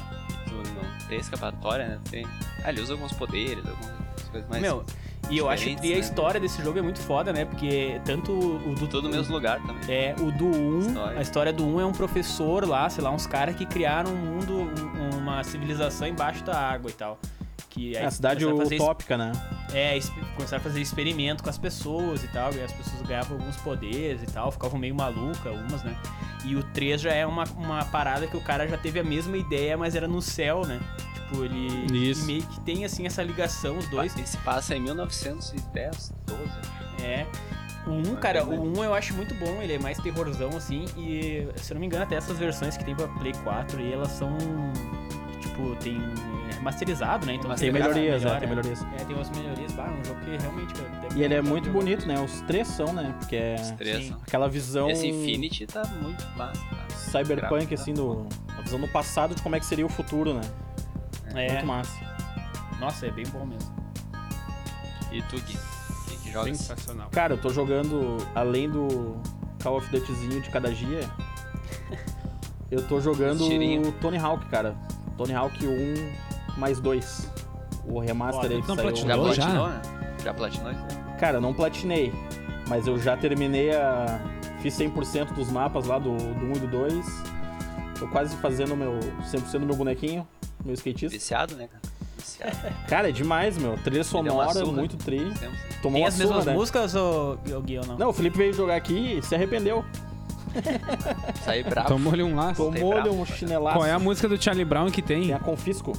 Tu 0.45 0.53
não 0.53 1.07
tem 1.09 1.19
escapatória, 1.19 1.87
né? 1.87 1.99
Tem... 2.09 2.25
Ah, 2.63 2.69
ele 2.69 2.81
usa 2.81 2.93
alguns 2.93 3.11
poderes, 3.11 3.65
algumas 3.65 4.29
coisas 4.31 4.49
mais. 4.49 4.61
Meu, 4.61 4.83
E 5.29 5.37
eu 5.37 5.49
acho 5.49 5.65
que 5.65 5.71
a 5.75 5.95
né? 5.95 5.99
história 5.99 6.39
desse 6.39 6.61
jogo 6.63 6.79
é 6.79 6.81
muito 6.81 6.99
foda, 6.99 7.33
né? 7.33 7.45
Porque 7.45 7.99
tanto 8.05 8.31
o 8.31 8.73
do. 8.75 8.87
Tudo 8.87 9.09
no 9.09 9.15
mesmo 9.15 9.33
lugar 9.33 9.59
também. 9.61 9.83
É, 9.93 10.15
o 10.19 10.31
do 10.31 10.45
1, 10.47 10.79
História. 10.79 11.19
a 11.19 11.21
história 11.21 11.53
do 11.53 11.65
1 11.65 11.79
é 11.81 11.85
um 11.85 11.91
professor 11.91 12.65
lá, 12.67 12.89
sei 12.89 13.03
lá, 13.03 13.11
uns 13.11 13.27
caras 13.27 13.55
que 13.55 13.65
criaram 13.65 14.11
um 14.11 14.15
mundo, 14.15 14.53
um- 14.53 15.17
uma 15.17 15.43
civilização 15.43 16.07
embaixo 16.07 16.43
da 16.43 16.57
água 16.57 16.89
e 16.89 16.93
tal. 16.93 17.19
Que 17.69 17.95
É 17.95 18.05
a 18.05 18.11
cidade 18.11 18.45
utópica, 18.45 19.17
né? 19.17 19.31
É, 19.71 19.97
começaram 20.35 20.61
a 20.61 20.63
fazer 20.63 20.81
experimento 20.81 21.43
com 21.43 21.49
as 21.49 21.57
pessoas 21.57 22.23
e 22.23 22.27
tal, 22.29 22.51
e 22.53 22.61
as 22.63 22.71
pessoas 22.71 23.01
ganhavam 23.03 23.37
alguns 23.37 23.57
poderes 23.57 24.23
e 24.23 24.25
tal, 24.25 24.51
ficavam 24.51 24.79
meio 24.79 24.95
maluca, 24.95 25.51
umas, 25.51 25.83
né? 25.83 25.95
E 26.45 26.55
o 26.55 26.63
3 26.63 27.01
já 27.01 27.13
é 27.13 27.25
uma, 27.25 27.43
uma 27.55 27.85
parada 27.85 28.25
que 28.25 28.35
o 28.35 28.41
cara 28.41 28.67
já 28.67 28.77
teve 28.77 28.99
a 28.99 29.03
mesma 29.03 29.37
ideia, 29.37 29.77
mas 29.77 29.95
era 29.95 30.07
no 30.07 30.21
céu, 30.21 30.65
né? 30.65 30.79
Tipo, 31.13 31.43
ele, 31.43 32.09
Isso. 32.09 32.21
ele 32.21 32.27
meio 32.27 32.43
que 32.43 32.59
tem, 32.61 32.85
assim, 32.85 33.05
essa 33.05 33.21
ligação, 33.21 33.77
os 33.77 33.87
dois. 33.89 34.17
Esse 34.17 34.37
passa 34.37 34.75
em 34.75 34.81
1910, 34.81 36.13
12. 36.25 36.43
É. 37.03 37.27
O 37.85 37.91
1, 37.91 38.15
cara, 38.17 38.43
o 38.43 38.77
1 38.77 38.83
eu 38.83 38.93
acho 38.93 39.13
muito 39.13 39.33
bom, 39.35 39.61
ele 39.61 39.73
é 39.73 39.79
mais 39.79 39.97
terrorzão, 39.99 40.49
assim, 40.55 40.85
e 40.97 41.47
se 41.55 41.71
eu 41.71 41.75
não 41.75 41.79
me 41.81 41.87
engano, 41.87 42.03
até 42.03 42.15
essas 42.15 42.37
versões 42.37 42.77
que 42.77 42.83
tem 42.83 42.95
pra 42.95 43.07
Play 43.07 43.33
4, 43.43 43.79
e 43.79 43.93
elas 43.93 44.11
são, 44.11 44.37
tipo, 45.59 45.75
tem 45.75 46.01
é 46.49 46.53
remasterizado, 46.55 47.25
né? 47.25 47.33
Então 47.35 47.49
Tem 47.55 47.71
você 47.71 47.77
grava 47.77 47.93
melhorias, 47.93 48.21
né? 48.23 48.27
melhor, 48.27 48.39
Tem 48.39 48.49
melhorias. 48.49 48.83
É, 48.83 49.05
tem 49.05 49.15
umas 49.15 49.29
melhorias, 49.29 49.71
bah, 49.73 49.87
é 49.87 49.91
um 49.91 50.03
jogo 50.05 50.19
que 50.21 50.37
realmente... 50.37 50.73
deve 50.73 51.19
E 51.19 51.23
ele 51.23 51.33
é 51.33 51.41
muito 51.41 51.65
jogo. 51.65 51.79
bonito, 51.79 52.07
né? 52.07 52.19
Os 52.19 52.41
três 52.41 52.67
são, 52.67 52.93
né? 52.93 53.15
Porque 53.19 53.35
é 53.35 53.55
Os 53.59 53.71
três. 53.71 54.03
sim. 54.03 54.09
são. 54.09 54.17
aquela 54.21 54.47
visão 54.49 54.89
Esse 54.89 55.07
Infinity 55.07 55.65
tá 55.67 55.83
muito 56.01 56.25
massa. 56.37 56.61
Tá? 56.61 56.89
cyberpunk, 56.95 57.49
Gráfico, 57.49 57.73
assim, 57.73 57.93
do... 57.93 58.27
a 58.57 58.61
visão 58.61 58.79
do 58.79 58.87
passado 58.87 59.33
de 59.33 59.41
como 59.41 59.55
é 59.55 59.59
que 59.59 59.65
seria 59.65 59.85
o 59.85 59.89
futuro, 59.89 60.33
né? 60.33 60.41
É, 61.35 61.53
Muito 61.53 61.65
massa. 61.65 61.99
nossa, 62.79 63.05
é 63.07 63.11
bem 63.11 63.25
bom 63.27 63.45
mesmo. 63.45 63.71
E 65.11 65.21
tu, 65.23 65.37
Gui? 65.41 65.57
Que 66.23 66.31
joga? 66.31 66.53
Sensacional. 66.53 67.09
Cara, 67.11 67.33
eu 67.33 67.37
tô 67.37 67.49
jogando, 67.49 68.17
além 68.35 68.69
do 68.69 69.15
Call 69.61 69.77
of 69.77 69.89
Dutyzinho 69.89 70.41
de 70.41 70.49
cada 70.49 70.71
dia, 70.71 71.01
eu 72.69 72.87
tô 72.87 72.99
jogando 72.99 73.43
o 73.43 73.91
Tony 73.93 74.17
Hawk, 74.17 74.45
cara. 74.47 74.75
Tony 75.19 75.33
Hawk 75.33 75.67
1 75.67 76.57
mais 76.57 76.79
2. 76.79 77.29
O 77.85 77.99
remaster 77.99 78.43
Foda. 78.43 78.55
aí 78.55 78.61
que 78.61 78.67
Não 78.69 78.75
saiu. 78.75 78.87
platinou? 78.87 79.27
Já 79.27 79.33
já? 79.33 79.43
platinou, 79.43 79.67
né? 79.67 79.81
Já 80.23 80.33
platinou 80.33 80.71
isso 80.71 80.81
aí? 80.89 81.19
Cara, 81.19 81.37
eu 81.37 81.41
não 81.41 81.53
platinei, 81.53 82.13
mas 82.69 82.87
eu 82.87 82.97
já 82.97 83.17
terminei 83.17 83.75
a... 83.75 84.21
Fiz 84.61 84.77
100% 84.77 85.33
dos 85.33 85.49
mapas 85.51 85.85
lá 85.87 85.99
do, 85.99 86.15
do 86.15 86.45
1 86.45 86.51
e 86.55 86.59
do 86.59 86.67
2. 86.67 87.05
Tô 87.99 88.07
quase 88.07 88.33
fazendo 88.37 88.77
meu 88.77 88.97
100% 89.21 89.59
do 89.59 89.65
meu 89.65 89.75
bonequinho, 89.75 90.25
meu 90.63 90.73
skatista. 90.73 91.09
Viciado, 91.09 91.55
né, 91.55 91.67
cara? 91.67 91.81
Viciado. 92.17 92.57
Cara, 92.87 93.09
é 93.09 93.11
demais, 93.11 93.57
meu. 93.57 93.77
Trilha 93.77 94.03
sonora, 94.05 94.53
surra. 94.53 94.71
muito 94.71 94.95
tri. 94.95 95.19
Tomou 95.81 95.99
Tem 95.99 96.05
as 96.05 96.13
surra, 96.13 96.27
mesmas 96.27 96.45
né? 96.45 96.53
músicas, 96.53 96.95
ou, 96.95 97.37
ou 97.53 97.61
Gui, 97.61 97.77
ou 97.77 97.85
não? 97.85 97.97
Não, 97.97 98.09
o 98.09 98.13
Felipe 98.13 98.37
veio 98.37 98.53
jogar 98.53 98.75
aqui 98.75 99.17
e 99.17 99.21
se 99.23 99.35
arrependeu. 99.35 99.83
Saí 101.43 101.63
bravo. 101.63 101.87
Tomou-lhe 101.87 102.23
um 102.23 102.35
laço. 102.35 102.55
Tomou-lhe 102.63 103.01
bravo, 103.01 103.09
um 103.21 103.23
cara. 103.25 103.37
chinelaço. 103.37 103.77
Qual 103.77 103.85
é 103.85 103.91
a 103.91 103.99
música 103.99 104.27
do 104.27 104.41
Charlie 104.41 104.65
Brown 104.65 104.89
que 104.89 105.01
tem? 105.01 105.21
Tem 105.23 105.33
a 105.33 105.39
Confisco. 105.39 105.93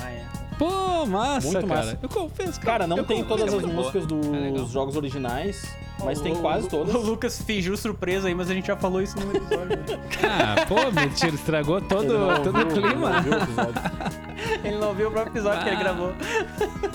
Ah, 0.00 0.10
é. 0.10 0.24
Pô, 0.58 1.06
massa, 1.06 1.46
Muito 1.52 1.66
cara. 1.66 1.80
massa. 1.80 1.98
Eu 2.02 2.08
confesso, 2.08 2.60
Cara, 2.60 2.86
não 2.86 2.98
eu 2.98 3.04
tem 3.04 3.22
confesso. 3.24 3.46
todas 3.46 3.64
as 3.64 3.70
músicas 3.72 4.06
dos 4.06 4.26
É 4.26 4.72
jogos 4.72 4.96
originais, 4.96 5.64
mas 6.04 6.18
O- 6.18 6.22
tem 6.22 6.34
quase 6.36 6.66
o- 6.66 6.70
todas. 6.70 6.94
O 6.94 6.98
Lucas 6.98 7.40
fingiu 7.42 7.76
surpresa 7.76 8.28
aí, 8.28 8.34
mas 8.34 8.50
a 8.50 8.54
gente 8.54 8.66
já 8.66 8.76
falou 8.76 9.00
isso 9.02 9.16
no 9.18 9.30
episódio. 9.36 9.68
né? 9.76 9.84
Ah, 10.22 10.66
pô, 10.66 10.76
mentira, 10.92 11.34
estragou 11.34 11.80
todo, 11.80 12.18
não 12.18 12.42
todo 12.42 12.60
o 12.60 12.66
clima. 12.66 13.10
não 13.10 13.16
ouviu 13.18 13.32
o 13.32 13.36
episódio. 13.42 13.72
ele 14.64 14.76
não 14.78 14.94
viu 14.94 15.08
o 15.08 15.10
próprio 15.10 15.32
episódio 15.32 15.62
que 15.62 15.68
ele 15.68 15.76
Ah. 15.76 15.80
gravou. 15.80 16.12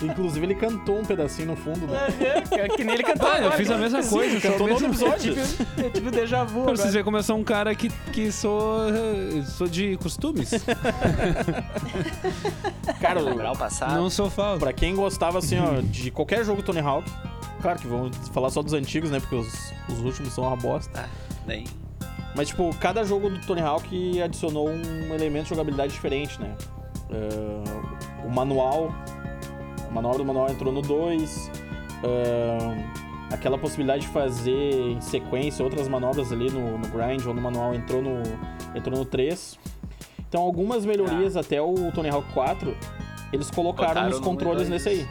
Inclusive, 0.02 0.46
ele 0.46 0.56
cantou 0.56 1.00
um 1.00 1.06
pedacinho 1.06 1.50
no 1.50 1.56
fundo. 1.56 1.88
Né? 1.88 2.08
É, 2.52 2.68
que 2.70 2.84
nem 2.84 2.96
ele 2.96 3.04
cantou. 3.04 3.28
Ah, 3.28 3.32
eu 3.34 3.38
agora, 3.46 3.58
fiz 3.58 3.70
a 3.72 3.78
mesma 3.78 4.04
coisa, 4.04 4.40
só 4.40 4.50
cantou 4.50 4.66
o 4.66 4.70
no 4.70 4.74
outro 4.76 4.88
episódio. 4.90 5.34
Eu 5.38 5.46
tive, 5.46 5.68
eu 5.86 5.92
tive 5.92 6.08
um 6.08 6.12
déjà 6.12 6.44
vu 6.44 6.52
Pra 6.54 6.62
agora. 6.62 6.78
vocês 6.78 6.94
verem 6.94 7.04
como 7.06 7.18
eu 7.18 7.24
sou 7.24 7.38
um 7.38 7.44
cara 7.44 7.74
que, 7.76 7.90
que 8.12 8.32
sou, 8.32 8.80
sou 9.58 9.68
de 9.68 9.98
costumes. 9.98 10.52
Cara, 13.00 13.20
Lembrar 13.22 13.52
o 13.52 13.58
passado. 13.58 13.94
Não 13.96 14.10
sou 14.10 14.30
falso. 14.30 14.60
pra 14.60 14.74
quem 14.74 14.96
gostava, 14.96 15.40
assim, 15.40 15.58
ó, 15.60 15.82
de 15.82 16.12
qualquer 16.12 16.44
jogo 16.46 16.62
Tony 16.64 16.80
Hawk, 16.80 17.10
claro 17.62 17.80
que 17.80 17.88
vamos 17.88 18.16
falar 18.30 18.50
só 18.50 18.62
dos 18.62 18.74
antigos, 18.74 19.10
né? 19.12 19.20
Porque 19.20 19.36
os, 19.36 19.74
os 19.90 20.00
últimos 20.00 20.34
são 20.34 20.46
uma 20.46 20.56
bosta. 20.56 21.02
Ah, 21.06 21.10
nem. 21.46 21.66
Mas, 22.36 22.48
tipo, 22.48 22.74
cada 22.80 23.04
jogo 23.04 23.30
do 23.30 23.40
Tony 23.46 23.62
Hawk 23.62 24.22
adicionou 24.22 24.68
um 24.70 25.14
elemento 25.14 25.44
de 25.44 25.50
jogabilidade 25.50 25.94
diferente, 25.94 26.40
né? 26.42 26.56
Ah, 27.12 28.26
o 28.26 28.30
manual, 28.30 28.94
o 29.90 29.94
manual 29.94 30.18
do 30.18 30.26
manual 30.26 30.50
entrou 30.50 30.72
no 30.74 30.82
2. 30.82 31.52
aquela 33.32 33.58
possibilidade 33.58 34.04
de 34.04 34.08
fazer 34.10 34.52
em 34.92 35.02
sequência 35.02 35.64
outras 35.64 35.88
manobras 35.88 36.32
ali 36.32 36.50
no, 36.52 36.78
no 36.78 36.88
grind 36.88 37.26
ou 37.26 37.34
no 37.34 37.42
manual 37.42 37.74
entrou 37.74 38.02
no, 38.02 38.22
entrou 38.76 38.98
no 38.98 39.06
3. 39.06 39.58
Então, 40.28 40.42
algumas 40.42 40.86
melhorias 40.86 41.38
até 41.38 41.62
o 41.62 41.92
Tony 41.94 42.10
Hawk 42.10 42.32
4, 42.34 42.76
eles 43.32 43.52
colocaram 43.52 43.94
Botaram 43.94 44.10
no 44.18 44.22
controles 44.22 44.68
1 44.68 44.72
nesse 44.72 44.86
2. 44.90 45.00
aí. 45.00 45.08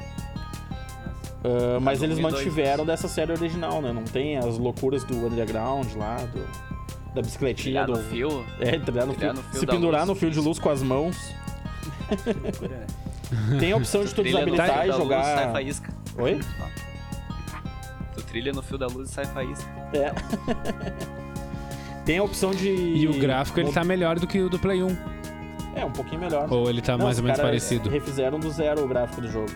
Ah, 1.44 1.78
mas 1.80 2.02
eles 2.02 2.18
1 2.18 2.22
2. 2.22 2.32
mantiveram 2.34 2.84
dessa 2.84 3.08
série 3.08 3.32
original, 3.32 3.80
né? 3.82 3.92
Não 3.92 4.04
tem 4.04 4.36
as 4.38 4.58
loucuras 4.58 5.04
do 5.04 5.14
Underground 5.26 5.86
lá, 5.96 6.16
do, 6.16 6.44
da 7.14 7.22
bicicletinha, 7.22 7.84
Trilhar 7.84 7.86
do, 7.86 7.92
no 7.92 7.98
fio. 8.10 8.44
é, 8.60 8.78
trilhar 8.78 9.06
no, 9.06 9.14
Trilhar 9.14 9.34
fio, 9.34 9.42
no 9.44 9.50
fio 9.50 9.60
se 9.60 9.66
pendurar 9.66 10.00
luz. 10.02 10.08
no 10.08 10.14
fio 10.16 10.30
de 10.30 10.40
luz 10.40 10.58
com 10.58 10.70
as 10.70 10.82
mãos. 10.82 11.16
Tem 13.58 13.72
a 13.72 13.76
opção 13.76 14.04
de 14.04 14.14
tu 14.14 14.22
Trilha 14.22 14.40
no 14.44 14.52
desabilitar 14.52 14.82
fio 14.82 14.84
e 14.84 14.88
da 14.88 14.96
luz, 14.96 15.08
sai 15.08 15.36
jogar. 15.36 15.52
faísca. 15.52 15.94
Oi? 16.18 16.40
Tu 18.14 18.22
trilha 18.24 18.52
no 18.52 18.62
fio 18.62 18.78
da 18.78 18.86
luz 18.86 19.10
e 19.10 19.12
sai 19.12 19.24
faísca. 19.26 19.70
É. 19.94 20.12
Tem 22.04 22.18
a 22.18 22.22
opção 22.24 22.50
de. 22.50 22.68
E 22.68 23.06
o 23.06 23.18
gráfico 23.18 23.60
ele 23.60 23.72
tá 23.72 23.84
melhor 23.84 24.18
do 24.18 24.26
que 24.26 24.40
o 24.40 24.48
do 24.48 24.58
Play 24.58 24.82
1. 24.82 24.96
É, 25.74 25.84
um 25.84 25.90
pouquinho 25.90 26.20
melhor. 26.20 26.46
Ou 26.52 26.68
ele 26.68 26.82
tá 26.82 26.96
Não, 26.98 27.04
mais 27.04 27.18
ou 27.18 27.24
menos 27.24 27.40
parecido. 27.40 27.88
Refizeram 27.88 28.38
do 28.38 28.50
zero 28.50 28.84
o 28.84 28.88
gráfico 28.88 29.20
do 29.22 29.30
jogo. 29.30 29.50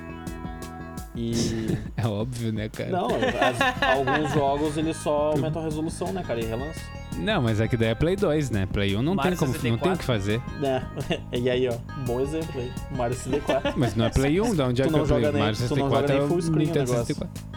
E. 1.17 1.77
É 1.97 2.07
óbvio, 2.07 2.53
né, 2.53 2.69
cara? 2.69 2.91
Não, 2.91 3.07
as- 3.07 3.83
alguns 3.83 4.33
jogos 4.35 4.77
eles 4.77 4.97
só 4.99 5.33
aumentam 5.33 5.62
a 5.62 5.64
resolução, 5.64 6.12
né, 6.12 6.23
cara? 6.23 6.39
E 6.41 6.45
relança. 6.45 6.79
Não, 7.17 7.41
mas 7.41 7.59
é 7.61 7.67
que 7.67 7.77
daí 7.77 7.89
é 7.89 7.95
Play 7.95 8.14
2, 8.17 8.51
né? 8.51 8.67
Play 8.67 8.95
1 8.95 9.01
não 9.03 9.14
Mario 9.14 9.31
tem 9.31 9.39
como, 9.39 9.53
não 9.53 9.59
tem 9.61 9.73
64. 9.73 9.95
o 9.95 9.99
que 9.99 10.05
fazer. 10.05 10.43
Né? 10.61 10.87
E 11.33 11.49
aí, 11.49 11.67
ó, 11.69 11.75
um 11.99 12.05
bom 12.05 12.21
exemplo 12.21 12.61
aí. 12.61 12.71
Mario 12.95 13.17
64. 13.17 13.73
Mas 13.79 13.95
não 13.97 14.05
é 14.05 14.11
Play 14.11 14.39
1, 14.41 14.55
de 14.55 14.62
onde 14.62 14.83
é 14.83 14.85
que 14.85 14.91
é 14.91 14.93
Play 14.93 15.07
joga 15.07 15.29
1? 15.31 15.33
nem- 15.33 15.43
Mario 15.43 15.57
tu 15.57 15.61
não 15.77 15.91
64 15.91 16.09
joga 16.12 16.25
é 16.25 16.29
full 16.29 16.43
screen 16.43 16.57
o 16.57 16.67
Nintendo 16.67 16.93
negócio. 16.93 17.14
64. 17.14 17.57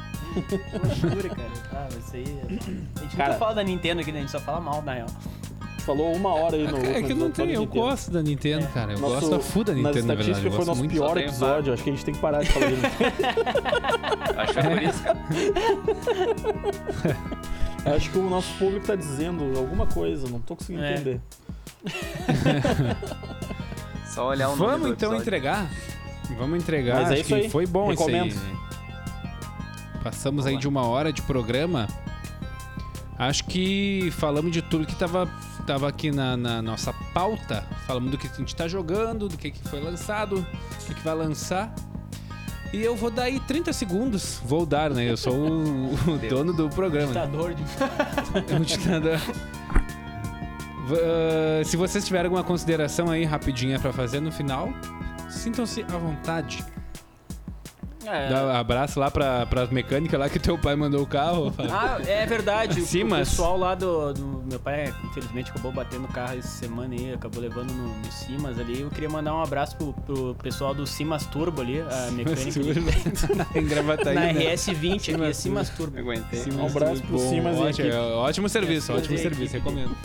Loucura, 1.03 1.29
cara. 1.35 1.49
Ah, 1.73 1.87
mas 1.93 2.05
isso 2.07 2.15
aí. 2.15 2.23
é- 2.23 2.45
A 2.45 3.01
gente 3.03 3.17
Cara- 3.17 3.33
nunca 3.33 3.39
fala 3.39 3.55
da 3.55 3.63
Nintendo 3.63 4.01
aqui, 4.01 4.11
né? 4.11 4.19
A 4.19 4.21
gente 4.21 4.31
só 4.31 4.39
fala 4.39 4.61
mal, 4.61 4.81
na 4.81 4.93
real. 4.93 5.07
Falou 5.89 6.13
uma 6.15 6.29
hora 6.35 6.55
aí 6.55 6.67
no. 6.67 6.77
É 6.85 7.01
que 7.01 7.15
não 7.15 7.31
tenho, 7.31 7.49
eu 7.51 7.65
gosto 7.65 8.11
da 8.11 8.21
Nintendo, 8.21 8.67
cara. 8.67 8.93
Eu 8.93 8.99
Nosso- 8.99 9.13
gosto 9.15 9.29
da 9.31 9.39
full 9.39 9.63
da 9.63 9.73
Nintendo, 9.73 10.05
na 10.05 10.13
verdade. 10.13 10.29
estatísticas 10.31 10.45
Eu 10.45 10.51
foi 10.51 10.57
gosto 10.57 10.67
nosso 10.67 10.79
muito. 10.81 10.91
pior 10.91 11.07
Só 11.07 11.13
tem 11.15 11.23
episódio. 11.23 11.73
Acho 11.73 11.83
que 11.83 11.89
a 11.89 11.93
gente 11.93 12.05
tem 12.05 12.13
que 12.13 12.19
parar 12.21 12.43
de 12.43 12.51
falar 12.51 12.65
de 12.67 12.73
Nintendo. 12.77 13.11
Acho 14.37 14.53
que 14.53 14.59
é 14.59 14.63
por 14.69 14.83
isso, 14.83 15.01
cara. 15.03 15.17
Acho 17.95 18.09
que 18.11 18.17
o 18.19 18.29
nosso 18.29 18.53
público 18.59 18.85
tá 18.85 18.95
dizendo 18.95 19.57
alguma 19.57 19.87
coisa, 19.87 20.29
não 20.29 20.39
tô 20.39 20.55
conseguindo 20.55 20.83
É. 20.85 20.93
entender. 20.93 21.19
Só 24.13 24.27
olhar 24.27 24.49
o 24.49 24.55
nome 24.55 24.71
Vamos 24.71 24.87
do 24.89 24.93
então 24.93 25.15
entregar. 25.15 25.67
Vamos 26.37 26.59
entregar. 26.61 27.01
Mas 27.01 27.09
é 27.09 27.13
Acho 27.13 27.21
isso 27.21 27.27
que 27.29 27.33
aí. 27.33 27.49
foi 27.49 27.65
bom 27.65 27.87
Recomendo. 27.89 28.27
isso 28.27 28.39
aí. 28.45 28.55
Passamos 30.03 30.45
aí 30.45 30.53
Boa. 30.53 30.61
de 30.61 30.67
uma 30.67 30.85
hora 30.85 31.11
de 31.11 31.23
programa. 31.23 31.87
Acho 33.17 33.43
que 33.45 34.11
falamos 34.11 34.51
de 34.51 34.61
tudo 34.61 34.85
que 34.85 34.93
tava, 34.95 35.27
tava 35.69 35.87
aqui 35.87 36.09
na, 36.09 36.35
na 36.35 36.63
nossa 36.63 36.91
pauta. 37.13 37.63
Falamos 37.85 38.09
do 38.09 38.17
que 38.17 38.25
a 38.25 38.33
gente 38.33 38.55
tá 38.55 38.67
jogando, 38.67 39.29
do 39.29 39.37
que, 39.37 39.51
que 39.51 39.69
foi 39.69 39.79
lançado, 39.79 40.37
do 40.37 40.85
que, 40.87 40.95
que 40.95 41.03
vai 41.03 41.13
lançar. 41.13 41.71
E 42.73 42.81
eu 42.81 42.95
vou 42.95 43.11
dar 43.11 43.23
aí 43.23 43.39
30 43.39 43.71
segundos. 43.71 44.41
Vou 44.43 44.65
dar, 44.65 44.89
né? 44.89 45.07
Eu 45.07 45.15
sou 45.15 45.35
o, 45.35 45.93
o 45.93 46.17
dono 46.27 46.53
do 46.53 46.69
programa. 46.69 47.09
Ditador 47.13 47.53
de. 47.53 47.63
É 48.51 48.55
um 48.55 48.61
ditador. 48.61 49.19
Ah, 50.91 51.63
se 51.63 51.77
vocês 51.77 52.03
tiverem 52.03 52.25
alguma 52.25 52.43
consideração 52.43 53.11
aí 53.11 53.23
rapidinha 53.23 53.77
pra 53.77 53.93
fazer 53.93 54.19
no 54.19 54.31
final, 54.31 54.73
sintam-se 55.29 55.83
à 55.83 55.97
vontade. 55.99 56.65
É. 58.05 58.29
Dá 58.29 58.45
um 58.45 58.49
abraço 58.51 58.99
lá 58.99 59.11
pra, 59.11 59.45
pra 59.45 59.67
mecânica 59.67 60.17
lá 60.17 60.29
que 60.29 60.39
teu 60.39 60.57
pai 60.57 60.75
mandou 60.75 61.01
o 61.01 61.05
carro. 61.07 61.51
Fábio. 61.51 61.71
Ah, 61.73 61.97
é 62.07 62.25
verdade. 62.25 62.79
O- 62.79 62.85
Simas. 62.85 63.27
O 63.27 63.31
pessoal 63.31 63.57
lá 63.57 63.75
do, 63.75 64.13
do- 64.13 64.43
Meu 64.45 64.59
pai, 64.59 64.93
infelizmente, 65.03 65.51
acabou 65.51 65.71
batendo 65.71 66.05
o 66.05 66.07
carro 66.07 66.37
essa 66.37 66.47
semana 66.47 66.93
aí, 66.95 67.13
acabou 67.13 67.41
levando 67.41 67.71
no, 67.71 67.87
no 67.99 68.11
Simas 68.11 68.57
ali. 68.57 68.81
Eu 68.81 68.89
queria 68.89 69.09
mandar 69.09 69.35
um 69.35 69.43
abraço 69.43 69.75
pro, 69.75 69.93
pro 69.93 70.35
pessoal 70.35 70.73
do 70.73 70.87
Simas 70.87 71.25
Turbo 71.25 71.61
ali, 71.61 71.81
a 71.81 72.09
mecânica. 72.11 72.59
ali. 72.59 72.79
em 73.55 73.67
Gravataí. 73.67 74.15
Na 74.15 74.21
né? 74.21 74.33
RS20 74.55 74.95
aqui, 74.95 75.11
é 75.11 75.33
Simas 75.33 75.37
Simas 75.37 75.69
Turbo. 75.69 75.99
Aguentei. 75.99 76.39
Simas 76.39 76.59
Um 76.59 76.65
abraço 76.67 77.01
pro 77.03 77.17
bom, 77.17 77.29
Simas 77.29 77.57
ótimo, 77.57 77.87
é, 77.89 77.97
ótimo 77.99 78.49
serviço, 78.49 78.87
Simas 78.87 79.01
ótimo 79.03 79.17
serviço, 79.17 79.53
recomendo. 79.53 79.95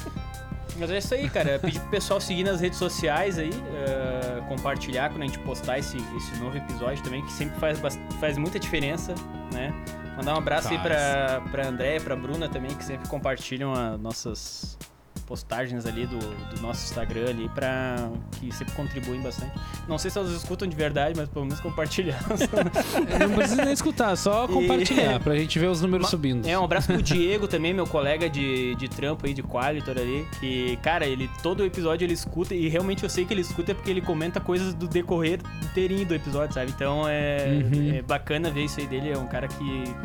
Mas 0.76 0.90
é 0.90 0.98
isso 0.98 1.14
aí, 1.14 1.30
cara. 1.30 1.59
Pedir 1.59 1.80
pro 1.80 1.90
pessoal 1.90 2.20
seguir 2.20 2.44
nas 2.44 2.60
redes 2.60 2.78
sociais 2.78 3.38
aí. 3.38 3.51
eh, 3.51 4.42
compartilhar 4.48 5.09
quando 5.10 5.22
a 5.22 5.26
gente 5.26 5.38
postar 5.40 5.78
esse, 5.78 5.96
esse 6.16 6.36
novo 6.40 6.56
episódio 6.56 7.02
também, 7.02 7.24
que 7.24 7.32
sempre 7.32 7.59
faz, 7.59 7.78
faz 8.20 8.36
muita 8.36 8.59
diferença, 8.59 9.14
né? 9.52 9.72
Mandar 10.16 10.34
um 10.34 10.38
abraço 10.38 10.68
aí 10.68 10.78
pra, 10.78 11.42
pra 11.51 11.66
André, 11.66 11.98
pra 11.98 12.14
Bruna 12.14 12.48
também, 12.48 12.70
que 12.74 12.84
sempre 12.84 13.09
compartilham 13.09 13.72
as 13.72 13.98
nossas 14.01 14.78
postagens 15.26 15.86
ali 15.86 16.06
do, 16.06 16.18
do 16.18 16.60
nosso 16.62 16.84
Instagram 16.84 17.28
ali, 17.30 17.48
pra, 17.55 17.96
que 18.32 18.52
sempre 18.55 18.74
contribuem 18.74 19.20
bastante. 19.22 19.52
Não 19.88 19.98
sei 19.98 20.10
se 20.10 20.18
elas 20.18 20.30
escutam 20.30 20.68
de 20.68 20.76
verdade, 20.76 21.14
mas 21.16 21.28
pelo 21.28 21.44
menos 21.44 21.60
compartilhar. 21.60 22.22
Não 23.20 23.34
precisa 23.34 23.64
nem 23.64 23.72
escutar, 23.74 24.16
só 24.16 24.44
E- 24.44 24.48
compartilhar 24.48 25.18
pra 25.24 25.34
gente 25.36 25.59
ver 25.59 25.68
os 25.68 25.80
números 25.80 26.09
subindo. 26.09 26.46
É, 26.46 26.59
um 26.59 26.64
abraço 26.64 26.88
pro 26.88 27.01
Diego 27.02 27.46
também, 27.48 27.72
meu 27.74 27.86
colega 27.86 28.28
de, 28.28 28.74
de 28.76 28.88
trampo 28.88 29.26
aí, 29.26 29.34
de 29.34 29.42
Qualitor 29.42 29.96
ali. 29.98 30.26
Que, 30.40 30.76
cara, 30.82 31.06
ele 31.06 31.28
todo 31.42 31.64
episódio 31.64 32.05
ele 32.05 32.14
escuta 32.14 32.55
e 32.55 32.68
realmente 32.68 33.02
eu 33.02 33.10
sei 33.10 33.24
que 33.24 33.32
ele 33.34 33.40
escuta 33.40 33.74
porque 33.74 33.90
ele 33.90 34.01
comenta 34.01 34.40
coisas 34.40 34.74
do 34.74 34.86
decorrer 34.86 35.40
inteirinho 35.62 36.06
do 36.06 36.14
episódio, 36.14 36.55
sabe? 36.55 36.70
Então 36.70 37.09
é, 37.09 37.62
Uhum. 37.64 37.94
é 37.96 38.02
bacana 38.02 38.51
ver 38.51 38.64
isso 38.64 38.80
aí 38.80 38.86
dele. 38.86 39.10
É 39.10 39.18
um 39.18 39.26
cara 39.26 39.48
que, 39.48 39.55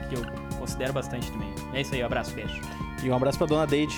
que 0.09 0.15
eu 0.15 0.21
considero 0.57 0.93
bastante 0.93 1.31
também. 1.31 1.53
É 1.73 1.81
isso 1.81 1.93
aí, 1.93 2.01
um 2.01 2.05
abraço, 2.05 2.33
beijo. 2.33 2.59
E 3.03 3.09
um 3.09 3.15
abraço 3.15 3.37
pra 3.37 3.47
dona 3.47 3.65
Deide. 3.67 3.95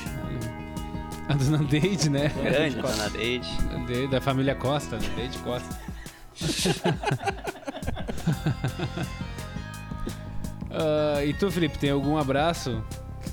A 1.29 1.33
dona 1.33 1.57
Deide, 1.59 2.09
né? 2.09 2.29
Grande, 2.43 2.75
dona 2.81 3.09
Deide. 3.09 3.49
De- 3.87 4.07
da 4.07 4.19
família 4.21 4.55
Costa, 4.55 4.97
né? 4.97 5.09
Deide 5.15 5.37
Costa. 5.39 5.79
Ah, 10.73 11.23
e 11.23 11.33
tu, 11.33 11.51
Felipe, 11.51 11.77
tem 11.77 11.89
algum 11.91 12.17
abraço? 12.17 12.81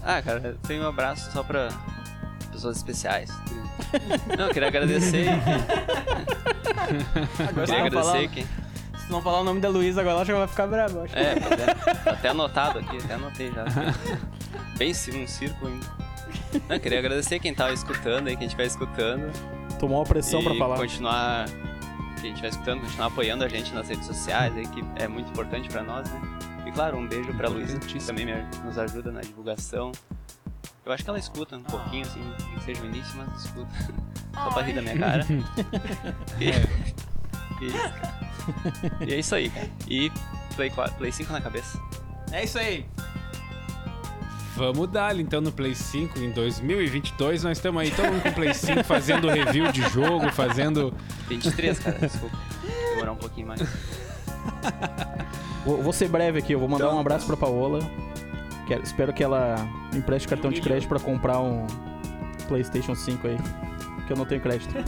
Ah, 0.03 0.21
cara, 0.21 0.57
tem 0.67 0.81
um 0.81 0.89
abraço 0.89 1.31
só 1.33 1.43
pra 1.43 1.69
pessoas 2.51 2.79
especiais. 2.79 3.31
Não, 4.37 4.47
eu 4.47 4.53
queria 4.53 4.69
agradecer. 4.69 5.29
Agora 7.49 7.67
queria 7.67 7.85
agradecer 7.87 8.29
quem. 8.31 8.45
se 8.45 9.11
não 9.11 9.23
falar 9.23 9.41
o 9.41 9.45
nome 9.45 9.61
da 9.61 9.69
Luísa 9.69 10.01
agora, 10.01 10.17
ela 10.17 10.25
já 10.25 10.37
vai 10.37 10.49
ficar 10.49 10.67
brava. 10.67 11.07
É, 11.13 11.23
é. 11.35 11.95
Tá 12.05 12.11
até 12.11 12.29
anotado 12.31 12.81
aqui, 12.81 12.97
até 12.97 13.15
anotei 13.15 13.53
já. 13.53 13.65
Bem 14.77 14.91
um 14.91 15.27
círculo 15.27 15.71
ainda. 15.71 15.87
Não, 16.69 16.79
queria 16.79 16.99
agradecer 16.99 17.39
quem 17.39 17.55
tava 17.55 17.73
escutando 17.73 18.29
aí, 18.29 18.37
quem 18.37 18.47
estiver 18.47 18.67
escutando. 18.67 19.31
Tomou 19.79 19.99
uma 19.99 20.05
pressão 20.05 20.43
pra 20.43 20.55
falar. 20.55 20.77
continuar. 20.77 21.47
Quem 22.21 22.31
estiver 22.31 22.49
escutando, 22.49 22.81
continuar 22.81 23.07
apoiando 23.07 23.45
a 23.45 23.49
gente 23.49 23.73
nas 23.73 23.89
redes 23.89 24.07
sociais 24.07 24.57
aí, 24.57 24.67
que 24.67 24.85
é 24.97 25.07
muito 25.07 25.31
importante 25.31 25.69
pra 25.69 25.83
nós, 25.83 26.11
né? 26.11 26.21
E 26.67 26.73
claro, 26.73 26.97
um 26.99 27.07
beijo 27.07 27.33
pra 27.35 27.49
Luísa, 27.49 27.79
que 27.79 27.99
também 28.05 28.27
me- 28.27 28.45
nos 28.65 28.77
ajuda 28.79 29.13
na 29.13 29.21
divulgação. 29.21 29.93
Eu 30.85 30.93
acho 30.93 31.05
que 31.05 31.11
ela 31.11 31.19
escuta 31.19 31.57
um 31.57 31.63
pouquinho, 31.63 32.03
assim, 32.07 32.21
nem 32.21 32.59
que 32.59 32.65
seja 32.65 32.83
o 32.83 32.87
início, 32.87 33.15
mas 33.17 33.45
escuta. 33.45 33.69
Só 34.35 34.51
pra 34.51 34.63
rir 34.63 34.73
da 34.75 34.83
minha 34.83 34.99
cara. 34.99 35.25
E, 36.41 36.51
e, 39.05 39.05
e 39.11 39.15
é 39.15 39.19
isso 39.19 39.35
aí. 39.35 39.51
E 39.89 40.11
Play, 40.57 40.71
4, 40.71 40.95
Play 40.97 41.13
5 41.13 41.33
na 41.33 41.41
cabeça. 41.41 41.79
É 42.33 42.45
isso 42.45 42.59
aí. 42.59 42.87
Vamos 44.57 44.89
dar 44.89 45.19
então 45.19 45.41
no 45.41 45.53
Play 45.53 45.75
5 45.75 46.19
em 46.19 46.31
2022. 46.31 47.45
Nós 47.45 47.59
estamos 47.59 47.81
aí, 47.81 47.91
todo 47.93 48.07
mundo 48.07 48.23
com 48.23 48.33
Play 48.33 48.53
5 48.53 48.83
fazendo 48.83 49.29
review 49.29 49.71
de 49.71 49.83
jogo, 49.91 50.31
fazendo. 50.33 50.93
23, 51.29 51.79
cara, 51.79 51.99
desculpa. 51.99 52.37
Demorar 52.95 53.13
um 53.13 53.17
pouquinho 53.17 53.47
mais. 53.49 53.61
Vou, 55.65 55.83
vou 55.83 55.93
ser 55.93 56.09
breve 56.09 56.39
aqui, 56.39 56.53
eu 56.55 56.59
vou 56.59 56.69
mandar 56.69 56.87
Então, 56.87 56.97
um 56.97 57.01
abraço 57.01 57.27
pra 57.27 57.37
Paola. 57.37 57.81
Quero- 58.67 58.83
espero 58.83 59.13
que 59.13 59.23
ela 59.23 59.57
me 59.93 59.99
empreste 59.99 60.27
cartão 60.27 60.51
de 60.51 60.61
crédito 60.63 60.89
pra 60.89 60.99
comprar 60.99 61.39
um 61.41 61.67
PlayStation 62.49 62.95
5 62.95 63.27
aí. 63.29 63.37
Que 64.07 64.13
eu 64.13 64.17
não 64.17 64.25
tenho 64.25 64.41
crédito. 64.41 64.73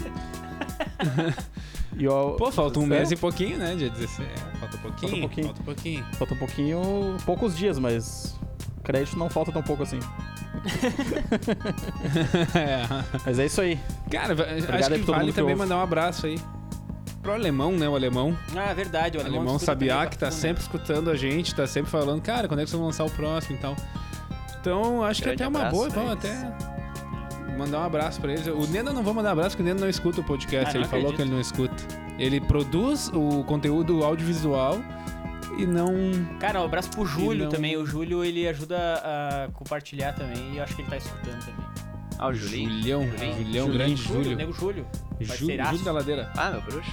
E 1.99 2.05
eu- 2.05 2.37
Pô, 2.39 2.51
falta 2.51 2.79
um 2.79 2.83
Sério? 2.83 2.97
mês 2.97 3.11
e 3.11 3.17
pouquinho, 3.17 3.59
né? 3.59 3.75
Dia 3.75 3.91
16. 3.91 4.27
É, 4.27 4.57
falta 4.59 4.77
um 4.77 4.81
pouquinho. 4.81 5.11
Falta 5.11 5.17
um 5.17 5.21
pouquinho. 5.21 5.45
Falta 5.47 5.61
um 5.61 5.65
pouquinho. 5.65 6.05
Falta 6.15 6.35
um 6.35 6.37
pouquinho, 6.39 7.17
poucos 7.27 7.57
dias, 7.59 7.79
mas 7.79 8.40
crédito 8.93 9.19
não 9.19 9.29
falta 9.31 9.53
tão 9.53 9.63
pouco 9.63 9.83
assim. 9.83 9.99
É. 12.55 12.83
Mas 13.25 13.39
é 13.39 13.47
isso 13.47 13.61
aí. 13.61 13.79
Cara, 14.11 14.35
aí 14.35 14.81
acho 14.81 14.91
que 14.91 14.99
todo 15.01 15.07
vale 15.07 15.21
mundo 15.25 15.27
que 15.29 15.33
também 15.35 15.55
ouve. 15.55 15.57
mandar 15.57 15.77
um 15.79 15.83
abraço 15.83 16.27
aí. 16.27 16.39
Pro 17.23 17.33
alemão, 17.33 17.73
né? 17.73 17.89
O 17.89 17.95
alemão. 17.95 18.37
Ah, 18.57 18.71
é 18.71 18.75
verdade, 18.75 19.19
o 19.19 19.21
O 19.21 19.23
alemão, 19.25 19.41
alemão 19.43 19.59
Sabiá, 19.59 19.97
também, 19.97 20.11
que 20.11 20.19
tá 20.19 20.31
sempre 20.31 20.63
escutando 20.63 21.11
a 21.11 21.17
gente, 21.17 21.55
tá 21.55 21.67
sempre 21.67 21.91
falando, 21.91 22.23
cara, 22.23 22.49
quando 22.49 22.61
é 22.61 22.65
que 22.65 22.71
vocês 22.71 22.79
vão 22.79 22.87
lançar 22.89 23.05
o 23.05 23.11
próximo 23.11 23.57
e 23.57 23.61
tal. 23.61 23.77
Então, 24.61 25.05
acho 25.05 25.21
que 25.23 25.27
Grande 25.29 25.43
até 25.43 25.45
é 25.45 25.49
uma 25.61 25.71
boa, 25.71 25.89
vamos 25.89 26.25
eles. 26.25 26.43
até 26.43 27.57
mandar 27.57 27.81
um 27.81 27.85
abraço 27.85 28.21
pra 28.21 28.33
eles. 28.33 28.47
O 28.47 28.67
Nena 28.67 28.93
não 28.93 29.03
vou 29.03 29.13
mandar 29.13 29.33
abraço, 29.33 29.51
porque 29.51 29.63
o 29.63 29.67
Nena 29.67 29.81
não 29.81 29.89
escuta 29.89 30.21
o 30.21 30.25
podcast. 30.25 30.75
Ah, 30.75 30.81
ele 30.81 30.89
falou 30.89 31.11
acredito. 31.11 31.17
que 31.17 31.23
ele 31.23 31.31
não 31.31 31.41
escuta. 31.41 31.75
Ele 32.19 32.41
produz 32.41 33.11
o 33.15 33.45
conteúdo 33.45 34.03
audiovisual 34.05 34.79
e 35.63 35.67
não. 35.67 35.93
Cara, 36.39 36.61
um 36.61 36.65
abraço 36.65 36.91
pro 36.91 37.05
Júlio 37.07 37.45
não- 37.45 37.51
também. 37.51 37.77
O 37.77 37.87
Júlio, 37.87 38.25
ele 38.25 38.47
ajuda 38.49 38.77
a 39.05 39.49
compartilhar 39.53 40.13
também 40.13 40.53
e 40.53 40.59
eu 40.59 40.65
acho 40.65 40.75
que 40.75 40.83
ele 40.83 40.91
tá 40.91 40.97
escutando 40.97 41.39
também. 41.41 41.67
Ah, 42.19 42.29
o 42.29 42.35
Julinho. 42.35 42.71
Julião, 42.71 43.03
Julinho. 43.09 43.37
Julião, 43.45 43.71
grande 43.71 43.97
Júlio. 43.97 44.37
Nego 44.37 44.53
Júlio. 44.53 44.87
Júlio. 45.21 45.65
Júlio 45.65 45.85
da 45.85 45.93
Ladeira. 45.93 46.31
Ah, 46.37 46.51
meu 46.51 46.61
bruxo. 46.63 46.91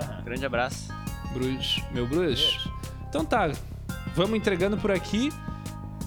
Aham. 0.00 0.22
Grande 0.24 0.46
abraço. 0.46 0.88
Bruxo. 1.32 1.82
Meu 1.92 2.06
bruxo. 2.06 2.70
Então 3.08 3.24
tá, 3.24 3.50
vamos 4.14 4.36
entregando 4.36 4.76
por 4.78 4.90
aqui. 4.90 5.30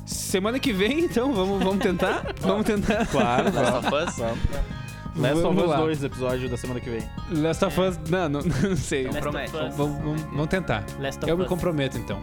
Semana 0.05 0.59
que 0.59 0.73
vem, 0.73 1.01
então, 1.01 1.33
vamos, 1.33 1.63
vamos 1.63 1.83
tentar? 1.83 2.25
vamos 2.41 2.65
tentar. 2.65 3.05
Claro, 3.07 3.45
Last 5.15 5.17
of 5.17 5.19
Us. 5.19 5.21
Last 5.21 5.35
of 5.35 5.41
Vamos 5.43 5.63
Us 5.63 5.69
lá. 5.69 5.77
2 5.77 6.03
episódio 6.03 6.49
da 6.49 6.57
semana 6.57 6.79
que 6.79 6.89
vem. 6.89 7.03
Last 7.31 7.65
of 7.65 7.79
Us. 7.81 7.97
Não, 8.09 8.29
não, 8.29 8.41
não 8.69 8.75
sei. 8.75 9.01
Então 9.07 9.13
Last 9.13 9.21
promete. 9.21 9.55
of 9.55 9.65
Us. 9.67 9.75
Vamos, 9.75 10.03
vamos- 10.03 10.21
vamos 10.23 10.47
tentar. 10.47 10.83
Last 10.99 11.19
of 11.23 11.29
Eu 11.29 11.37
me 11.37 11.43
Us. 11.43 11.49
comprometo, 11.49 11.97
então. 11.97 12.19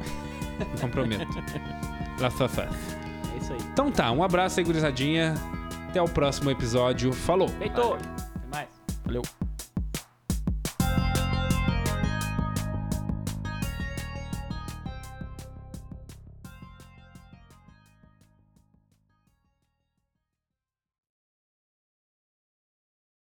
Me 0.58 0.80
comprometo. 0.80 1.26
Last 2.20 2.42
of 2.42 2.60
Us. 2.60 2.66
É 3.34 3.36
isso 3.38 3.52
aí. 3.52 3.58
Então 3.72 3.90
tá, 3.90 4.10
um 4.12 4.22
abraço 4.22 4.60
aí, 4.60 4.64
gurizadinha. 4.66 5.34
Até 5.88 6.00
o 6.02 6.06
próximo 6.08 6.50
episódio. 6.50 7.12
Falou! 7.12 7.48
Feito! 7.48 7.80
Até 7.80 7.98
mais. 8.52 8.68
Valeu. 9.04 9.22